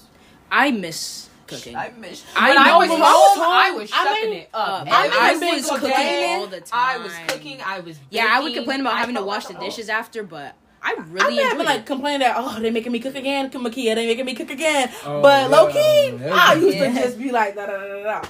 I 0.50 0.70
miss 0.70 1.27
cooking. 1.48 1.76
I 1.76 1.90
miss. 1.98 2.24
I 2.36 2.48
when 2.50 2.58
I 2.58 2.76
was 2.76 2.88
when 2.90 3.00
home, 3.00 3.42
I 3.42 3.70
was 3.76 3.90
I 3.92 4.06
I 4.06 4.24
mean, 4.26 4.32
it 4.34 4.48
up. 4.54 4.86
I 4.88 5.06
Every 5.06 5.18
I 5.18 5.30
was 5.32 5.40
been 5.40 5.64
cooking 5.64 5.90
day, 5.90 6.36
all 6.38 6.46
the 6.46 6.60
time. 6.60 7.00
I 7.00 7.02
was 7.02 7.12
cooking. 7.28 7.58
I 7.64 7.80
was. 7.80 7.98
yeah, 8.10 8.26
I 8.30 8.40
would 8.40 8.54
complain 8.54 8.80
about 8.80 8.94
I 8.94 9.00
having 9.00 9.16
to 9.16 9.24
wash 9.24 9.46
the 9.46 9.54
dishes 9.54 9.88
after, 9.88 10.22
but 10.22 10.54
I 10.82 10.94
I 10.96 11.02
really 11.08 11.36
have 11.36 11.52
enjoyed 11.52 11.56
been 11.58 11.66
like 11.66 11.80
it. 11.80 11.86
complaining 11.86 12.20
that 12.20 12.34
oh 12.38 12.60
they 12.60 12.70
making 12.70 12.92
me 12.92 13.00
cook 13.00 13.16
again, 13.16 13.50
Makia 13.50 13.94
they 13.94 14.06
making 14.06 14.26
me 14.26 14.34
cook 14.34 14.50
again. 14.50 14.90
Oh, 15.04 15.20
but 15.22 15.42
yeah. 15.50 15.56
low 15.56 15.66
key, 15.68 16.18
Yeah. 16.24 16.34
I 16.34 16.54
used 16.54 16.76
Yeah. 16.76 16.92
to 16.94 17.00
just 17.00 17.18
be 17.18 17.32
like 17.32 17.54
da 17.56 17.66
da 17.66 17.76
da 17.78 17.88
da. 18.02 18.20
da. 18.20 18.28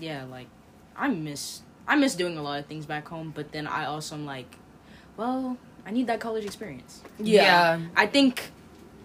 yeah, 0.00 0.24
like 0.24 0.48
I 0.96 1.08
miss 1.08 1.62
I 1.86 1.96
miss 1.96 2.14
doing 2.14 2.36
a 2.36 2.42
lot 2.42 2.58
of 2.60 2.66
things 2.66 2.84
back 2.84 3.08
home, 3.08 3.32
but 3.34 3.52
then 3.52 3.66
I 3.66 3.86
also 3.86 4.14
am 4.14 4.26
like, 4.26 4.56
well, 5.16 5.56
I 5.86 5.90
need 5.90 6.06
that 6.08 6.20
college 6.20 6.44
experience. 6.44 7.00
Yeah. 7.18 7.80
I 7.96 8.06
think 8.06 8.50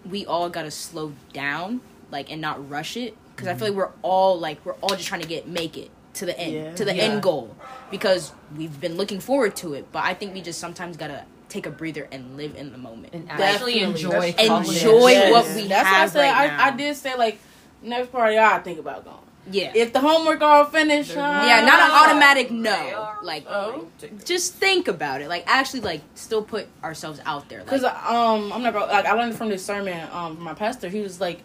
we 0.04 0.26
all 0.26 0.50
gotta 0.50 0.70
slow 0.70 1.14
down, 1.32 1.80
like, 2.10 2.30
and 2.30 2.42
not 2.42 2.68
rush 2.68 2.98
it, 2.98 3.16
because 3.34 3.48
I 3.48 3.54
feel 3.54 3.68
like 3.68 3.76
we're 3.76 3.92
all 4.02 4.38
like 4.38 4.64
we're 4.64 4.74
all 4.74 4.90
just 4.96 5.06
trying 5.08 5.22
to 5.22 5.28
get 5.28 5.46
make 5.48 5.76
it 5.76 5.90
to 6.14 6.26
the 6.26 6.38
end, 6.38 6.52
Yeah. 6.54 6.74
to 6.74 6.84
the 6.84 6.94
Yeah. 6.94 7.02
end 7.04 7.22
goal, 7.22 7.56
because 7.90 8.32
we've 8.56 8.80
been 8.80 8.96
looking 8.96 9.20
forward 9.20 9.56
to 9.56 9.74
it. 9.74 9.90
But 9.92 10.04
I 10.04 10.14
think 10.14 10.32
we 10.34 10.40
just 10.42 10.60
sometimes 10.60 10.96
gotta 10.96 11.24
take 11.48 11.66
a 11.66 11.70
breather 11.70 12.08
and 12.12 12.36
live 12.36 12.56
in 12.56 12.72
the 12.72 12.78
moment. 12.78 13.12
and 13.12 13.28
actually 13.30 13.74
Definitely. 13.80 13.82
enjoy. 14.04 14.32
That's 14.32 14.48
college. 14.48 14.68
Enjoy 14.68 15.08
Yes. 15.10 15.32
what 15.32 15.56
we 15.56 15.68
That's 15.68 15.86
have 15.88 15.92
why 15.96 16.02
I 16.02 16.06
said 16.06 16.20
right 16.20 16.36
I, 16.36 16.46
now. 16.56 16.64
I 16.64 16.70
did 16.76 16.96
say 16.96 17.14
like 17.16 17.38
next 17.82 18.10
party 18.12 18.38
I 18.38 18.58
think 18.60 18.78
about 18.78 19.04
going. 19.04 19.18
yeah, 19.50 19.72
If 19.74 19.92
the 19.92 20.00
homework 20.00 20.40
all 20.40 20.64
finished, 20.64 21.10
uh, 21.16 21.20
yeah, 21.46 21.60
not 21.66 21.80
an 21.80 21.90
automatic 21.90 22.50
no. 22.50 23.10
Like, 23.22 23.44
Oh, 23.48 23.88
just 24.24 24.54
think 24.54 24.88
about 24.88 25.20
it. 25.20 25.28
Like, 25.28 25.44
actually, 25.46 25.80
like, 25.80 26.00
still 26.14 26.42
put 26.42 26.66
ourselves 26.82 27.20
out 27.26 27.48
there. 27.50 27.58
Like, 27.58 27.68
Cause 27.68 27.84
um, 27.84 28.52
I'm 28.54 28.62
not 28.62 28.72
gonna 28.72 28.86
like 28.86 29.04
I 29.04 29.12
learned 29.12 29.36
from 29.36 29.50
this 29.50 29.62
sermon 29.64 30.00
um 30.12 30.36
from 30.36 30.44
my 30.44 30.54
pastor. 30.54 30.88
He 30.88 31.00
was 31.00 31.20
like, 31.20 31.40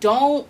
don't 0.00 0.46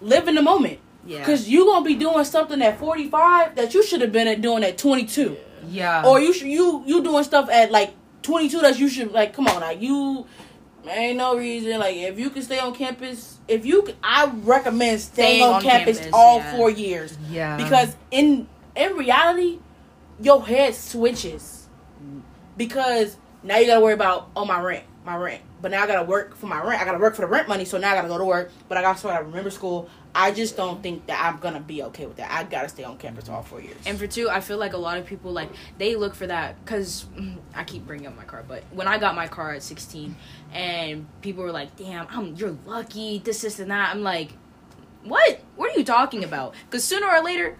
live 0.00 0.28
in 0.28 0.34
the 0.34 0.42
moment. 0.42 0.78
yeah, 1.06 1.24
Cause 1.24 1.48
you 1.48 1.64
gonna 1.66 1.84
be 1.84 1.94
doing 1.94 2.24
something 2.24 2.60
at 2.62 2.78
45 2.78 3.56
that 3.56 3.74
you 3.74 3.82
should 3.84 4.00
have 4.00 4.12
been 4.12 4.26
at 4.28 4.40
doing 4.40 4.64
at 4.64 4.78
22, 4.78 5.36
Yeah. 5.70 6.04
or 6.06 6.20
you 6.20 6.32
should 6.32 6.48
you 6.48 6.82
you 6.86 7.02
doing 7.02 7.24
stuff 7.24 7.48
at 7.50 7.70
like 7.70 7.94
22 8.22 8.60
that 8.60 8.78
you 8.78 8.88
should 8.88 9.12
like. 9.12 9.34
Come 9.34 9.46
on, 9.48 9.60
like 9.60 9.80
you. 9.82 10.26
Ain't 10.86 11.16
no 11.16 11.36
reason 11.36 11.78
like 11.80 11.96
if 11.96 12.18
you 12.18 12.28
can 12.30 12.42
stay 12.42 12.58
on 12.58 12.74
campus. 12.74 13.38
If 13.48 13.64
you, 13.66 13.82
can, 13.82 13.94
I 14.02 14.26
recommend 14.42 15.00
staying, 15.00 15.38
Staying 15.38 15.42
on, 15.42 15.54
on 15.54 15.62
campus, 15.62 15.98
campus, 15.98 16.14
all 16.14 16.38
yeah. 16.38 16.56
four 16.56 16.70
years 16.70 17.16
yeah. 17.30 17.56
because 17.56 17.94
in 18.10 18.46
in 18.76 18.94
reality, 18.96 19.58
your 20.20 20.42
head 20.46 20.74
switches 20.74 21.66
because 22.56 23.16
now 23.42 23.56
you 23.58 23.66
gotta 23.66 23.80
worry 23.80 23.94
about 23.94 24.30
oh 24.36 24.44
my 24.44 24.60
rent, 24.60 24.84
my 25.04 25.16
rent. 25.16 25.42
But 25.60 25.70
now 25.70 25.82
I 25.82 25.86
gotta 25.86 26.04
work 26.04 26.36
for 26.36 26.46
my 26.46 26.62
rent. 26.62 26.80
I 26.80 26.84
gotta 26.84 26.98
work 26.98 27.14
for 27.14 27.22
the 27.22 27.28
rent 27.28 27.48
money, 27.48 27.64
so 27.64 27.78
now 27.78 27.92
I 27.92 27.94
gotta 27.94 28.08
go 28.08 28.18
to 28.18 28.24
work. 28.24 28.50
But 28.68 28.78
I 28.78 28.84
also 28.84 29.08
gotta 29.08 29.24
remember 29.24 29.50
school. 29.50 29.88
I 30.14 30.30
just 30.30 30.56
don't 30.56 30.82
think 30.82 31.06
that 31.06 31.22
I'm 31.22 31.38
gonna 31.38 31.60
be 31.60 31.82
okay 31.84 32.06
with 32.06 32.16
that. 32.16 32.30
I 32.30 32.44
gotta 32.44 32.68
stay 32.68 32.84
on 32.84 32.96
campus 32.98 33.28
all 33.28 33.42
four 33.42 33.60
years. 33.60 33.76
And 33.84 33.98
for 33.98 34.06
two, 34.06 34.30
I 34.30 34.40
feel 34.40 34.58
like 34.58 34.72
a 34.72 34.78
lot 34.78 34.98
of 34.98 35.06
people 35.06 35.32
like 35.32 35.50
they 35.78 35.96
look 35.96 36.14
for 36.14 36.26
that 36.26 36.62
because 36.64 37.06
I 37.54 37.64
keep 37.64 37.86
bringing 37.86 38.06
up 38.06 38.16
my 38.16 38.24
car, 38.24 38.44
but 38.46 38.62
when 38.72 38.88
I 38.88 38.98
got 38.98 39.14
my 39.14 39.28
car 39.28 39.52
at 39.52 39.62
16, 39.62 40.16
and 40.52 41.06
people 41.20 41.44
were 41.44 41.52
like, 41.52 41.76
"Damn, 41.76 42.06
I'm 42.10 42.34
you're 42.36 42.56
lucky," 42.64 43.18
this, 43.18 43.42
this, 43.42 43.58
and 43.58 43.70
that. 43.70 43.94
I'm 43.94 44.02
like, 44.02 44.32
"What? 45.02 45.40
What 45.56 45.74
are 45.74 45.78
you 45.78 45.84
talking 45.84 46.24
about?" 46.24 46.54
Because 46.66 46.84
sooner 46.84 47.06
or 47.06 47.22
later, 47.22 47.56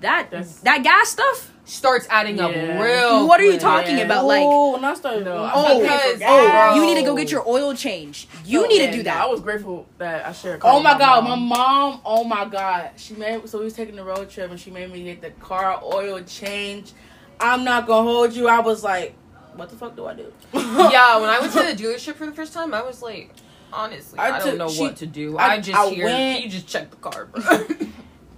that 0.00 0.30
That's- 0.30 0.60
that 0.60 0.82
gas 0.82 1.08
stuff. 1.10 1.52
starts 1.64 2.06
adding 2.08 2.40
up 2.40 2.50
Yeah. 2.50 2.80
real. 2.82 3.28
What 3.28 3.40
are 3.40 3.44
you 3.44 3.50
quick. 3.52 3.60
talking 3.60 4.00
about? 4.00 4.24
Like, 4.24 4.42
oh, 4.42 4.76
and 4.76 4.86
I 4.86 4.94
started. 4.94 5.26
No, 5.26 5.36
I 5.44 5.48
I 5.48 5.52
oh. 5.54 5.80
because- 5.80 6.22
oh. 6.24 6.68
oh, 6.70 6.74
you 6.76 6.80
need 6.86 6.94
to 6.94 7.02
go 7.02 7.14
get 7.14 7.30
your 7.30 7.46
oil 7.46 7.74
change. 7.74 8.26
You 8.46 8.62
So, 8.62 8.66
need 8.68 8.78
to 8.78 8.84
yeah, 8.84 8.90
do 8.92 8.96
no, 8.98 9.02
that. 9.04 9.22
I 9.22 9.26
was 9.26 9.40
grateful 9.42 9.86
that 9.98 10.24
I 10.26 10.32
shared. 10.32 10.56
a 10.56 10.58
car 10.60 10.72
Oh 10.72 10.76
with 10.76 10.84
my 10.84 10.96
god, 10.98 11.24
my 11.24 11.30
mom. 11.34 11.48
mom, 11.48 12.00
oh 12.06 12.24
my 12.24 12.46
god. 12.46 12.92
She 12.96 13.12
made 13.14 13.46
so 13.48 13.58
we 13.58 13.64
was 13.64 13.74
taking 13.74 13.96
the 13.96 14.04
road 14.04 14.30
trip 14.30 14.50
and 14.50 14.58
she 14.58 14.70
made 14.70 14.90
me 14.90 15.04
get 15.04 15.20
the 15.20 15.30
car 15.44 15.78
oil 15.84 16.22
change. 16.22 16.92
I'm 17.38 17.64
not 17.64 17.86
gonna 17.86 18.08
hold 18.10 18.32
you. 18.32 18.48
I 18.48 18.60
was 18.60 18.82
like, 18.82 19.14
what 19.54 19.68
the 19.68 19.76
fuck 19.76 19.94
do 19.94 20.06
I 20.06 20.14
do? 20.14 20.32
yeah, 20.54 21.20
when 21.20 21.28
I 21.28 21.38
went 21.38 21.52
to 21.52 21.58
the 21.58 21.74
dealership 21.74 22.14
for 22.14 22.24
the 22.24 22.32
first 22.32 22.54
time, 22.54 22.72
I 22.72 22.80
was 22.82 23.02
like, 23.02 23.34
honestly, 23.74 24.18
I 24.18 24.36
I, 24.36 24.38
don't 24.38 24.56
know 24.56 24.70
she- 24.70 24.80
what 24.80 24.96
to 24.96 25.06
do. 25.06 25.36
I- 25.36 25.52
I, 25.56 25.60
just 25.60 25.78
I 25.78 25.90
hear 25.90 26.06
went- 26.06 26.44
you 26.44 26.48
just 26.48 26.66
check 26.66 26.88
the 26.90 26.96
car. 26.96 27.26
bro." 27.26 27.42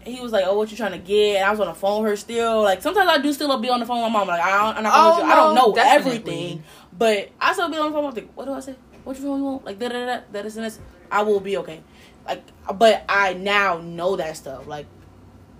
he 0.04 0.20
was 0.20 0.32
like, 0.32 0.44
"Oh, 0.46 0.56
what 0.56 0.70
you 0.70 0.76
trying 0.76 0.92
to 0.92 0.98
get?" 0.98 1.36
And 1.36 1.44
I 1.44 1.50
was 1.50 1.60
on 1.60 1.66
the 1.68 1.74
phone 1.74 2.02
with 2.02 2.10
her 2.12 2.16
still. 2.16 2.62
Like 2.62 2.82
sometimes 2.82 3.08
I 3.08 3.18
do 3.18 3.32
still 3.32 3.56
be 3.58 3.68
on 3.68 3.80
the 3.80 3.86
phone 3.86 4.02
with 4.02 4.12
my 4.12 4.18
mom. 4.20 4.28
Like 4.28 4.40
I 4.42 4.50
don't, 4.66 4.76
I'm 4.78 4.82
not 4.84 4.92
Oh, 4.94 5.12
hold 5.12 5.26
you. 5.26 5.32
I 5.32 5.36
don't 5.36 5.54
know 5.54 5.72
definitely. 5.74 6.12
everything, 6.18 6.62
but 6.96 7.28
I 7.40 7.52
still 7.52 7.68
be 7.70 7.76
on 7.76 7.86
the 7.90 7.92
phone. 7.96 8.04
I'm 8.06 8.14
like, 8.14 8.32
what 8.34 8.44
do 8.46 8.52
I 8.52 8.60
say? 8.60 8.74
What 9.04 9.16
you 9.16 9.22
phone 9.24 9.38
you 9.38 9.44
want? 9.44 9.64
Like 9.64 9.78
da 9.78 9.88
da 9.88 10.06
da 10.06 10.20
da 10.32 10.42
this 10.42 10.56
and 10.56 10.64
this. 10.64 10.78
I 11.10 11.22
will 11.22 11.40
be 11.40 11.56
okay. 11.58 11.80
Like, 12.26 12.42
but 12.78 13.04
I 13.08 13.32
now 13.34 13.78
know 13.78 14.16
that 14.16 14.36
stuff. 14.36 14.66
Like, 14.66 14.86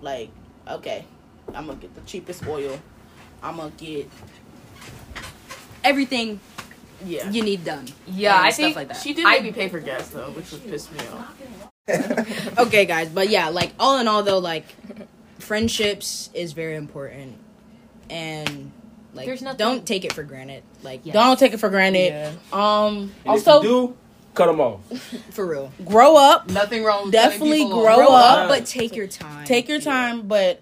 like 0.01 0.29
okay, 0.67 1.05
I'm 1.53 1.65
gonna 1.67 1.79
get 1.79 1.93
the 1.95 2.01
cheapest 2.01 2.45
oil. 2.47 2.79
I'm 3.43 3.57
gonna 3.57 3.71
get 3.77 4.07
Everything 5.83 6.39
yeah. 7.03 7.29
you 7.31 7.43
need 7.43 7.65
done. 7.65 7.87
yeah, 8.07 8.37
and 8.37 8.45
I 8.45 8.49
stuff 8.51 8.63
think 8.65 8.75
like 8.75 8.87
that. 8.89 8.97
She 8.97 9.13
did 9.13 9.25
I- 9.25 9.31
make 9.31 9.43
me 9.43 9.51
pay 9.51 9.67
for 9.69 9.79
gas 9.79 10.09
though, 10.09 10.29
which 10.31 10.51
would 10.51 10.63
piss 10.69 10.91
me 10.91 10.99
off. 11.11 11.70
okay, 12.57 12.85
guys, 12.85 13.09
but 13.09 13.29
yeah, 13.29 13.49
like 13.49 13.71
all 13.79 13.97
in 13.97 14.07
all, 14.07 14.23
though, 14.23 14.37
like 14.39 14.65
friendships 15.39 16.29
is 16.33 16.53
very 16.53 16.75
important, 16.75 17.35
and 18.09 18.71
like 19.13 19.25
There's 19.25 19.41
nothing- 19.41 19.57
don't 19.57 19.85
take 19.85 20.05
it 20.05 20.13
for 20.13 20.23
granted. 20.23 20.63
Like 20.83 21.01
Yeah. 21.03 21.13
Don't 21.13 21.37
take 21.39 21.53
it 21.53 21.59
for 21.59 21.69
granted. 21.69 22.13
Yeah. 22.13 22.31
Um. 22.53 23.11
And 23.25 23.37
if 23.37 23.47
Also, 23.47 23.61
you 23.63 23.67
do, 23.67 23.97
cut 24.35 24.45
them 24.45 24.59
off. 24.61 24.81
for 25.31 25.45
real. 25.45 25.71
grow 25.83 26.15
up. 26.15 26.49
Nothing 26.49 26.83
wrong 26.83 27.05
with 27.05 27.13
Definitely 27.13 27.65
grow 27.65 27.95
Grow 27.95 28.07
off. 28.09 28.23
up. 28.25 28.37
up, 28.43 28.49
but 28.49 28.65
take 28.65 28.95
your 28.95 29.07
time. 29.07 29.45
Take 29.45 29.67
your 29.67 29.81
time, 29.81 30.27
but 30.27 30.61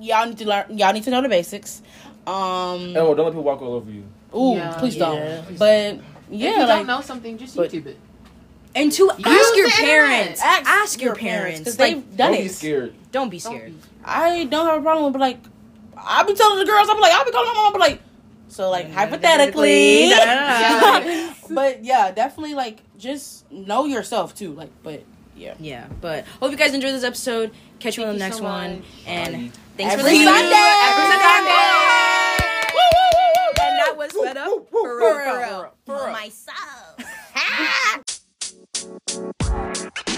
y'all 0.00 0.26
need 0.26 0.38
to 0.38 0.46
learn. 0.46 0.76
Y'all 0.78 0.92
need 0.92 1.04
to 1.04 1.10
know 1.10 1.22
the 1.22 1.28
basics. 1.30 1.82
Um. 2.26 2.82
And 2.84 2.94
well, 2.94 3.14
don't 3.14 3.24
let 3.24 3.30
people 3.32 3.42
walk 3.42 3.62
all 3.62 3.72
over 3.74 3.90
you. 3.90 4.04
Ooh, 4.36 4.56
Yeah, 4.56 4.76
please 4.78 4.96
don't. 4.96 5.46
please 5.46 5.58
but 5.58 5.94
if 5.94 6.02
yeah, 6.30 6.50
you 6.50 6.58
like 6.58 6.68
don't 6.68 6.86
know 6.86 7.00
something, 7.00 7.38
just 7.38 7.56
but- 7.56 7.70
YouTube 7.72 7.86
it. 7.86 7.98
And 8.80 8.92
to 8.92 9.10
ask 9.10 9.18
Use 9.26 9.56
your 9.56 9.70
parents. 9.70 10.40
Ask 10.42 10.66
Ask, 10.68 11.00
your 11.00 11.06
your 11.08 11.16
parents, 11.16 11.60
parents. 11.60 11.70
'cause 11.70 11.78
Like, 11.78 11.94
they've 11.94 12.16
done 12.16 12.32
don't 12.32 12.40
it. 12.40 12.42
be 12.44 12.48
scared. 12.48 12.94
don't 13.12 13.28
be 13.30 13.38
Don't 13.38 13.52
scared. 13.54 13.72
be- 13.82 13.88
I 14.04 14.44
don't 14.44 14.66
have 14.66 14.78
a 14.78 14.82
problem, 14.82 15.12
but 15.12 15.20
like, 15.20 15.38
I 15.96 16.22
be 16.22 16.34
telling 16.34 16.58
the 16.58 16.64
girls, 16.64 16.88
I'm 16.88 17.00
like, 17.00 17.12
I'll 17.12 17.24
be 17.24 17.30
calling 17.32 17.48
my 17.48 17.54
mom, 17.54 17.72
but 17.72 17.80
like, 17.80 18.00
so 18.48 18.70
like 18.70 18.90
hypothetically, 18.92 20.10
Hypothetically. 20.10 21.34
but 21.54 21.84
yeah, 21.84 22.10
definitely 22.12 22.54
like 22.54 22.78
just 22.98 23.50
know 23.50 23.84
yourself 23.86 24.34
too, 24.34 24.52
like, 24.52 24.70
but 24.82 25.02
yeah, 25.36 25.54
Yeah, 25.60 25.86
but 26.00 26.24
hope 26.40 26.50
you 26.50 26.56
guys 26.56 26.74
enjoyed 26.74 26.94
this 26.94 27.04
episode. 27.04 27.50
Catch 27.78 27.96
you 27.96 28.02
on 28.04 28.08
the 28.08 28.14
you 28.14 28.18
next 28.20 28.38
so 28.38 28.44
one. 28.44 28.76
much. 28.78 28.84
And 29.06 29.34
Bye. 29.34 29.50
thanks 29.76 29.94
for 29.94 30.02
listening. 30.02 30.26
Sunday! 30.26 30.46
Every 30.46 31.04
Every 31.04 31.12
Sunday. 31.12 31.24
Sunday! 31.24 31.54
And 33.60 33.78
that 33.78 33.94
was 33.96 34.12
Fed 34.12 34.36
Up 34.36 34.68
for 34.70 34.98
real. 34.98 35.70
For 35.86 36.06
real. 36.06 38.04
Thank 38.78 40.08
you. 40.08 40.17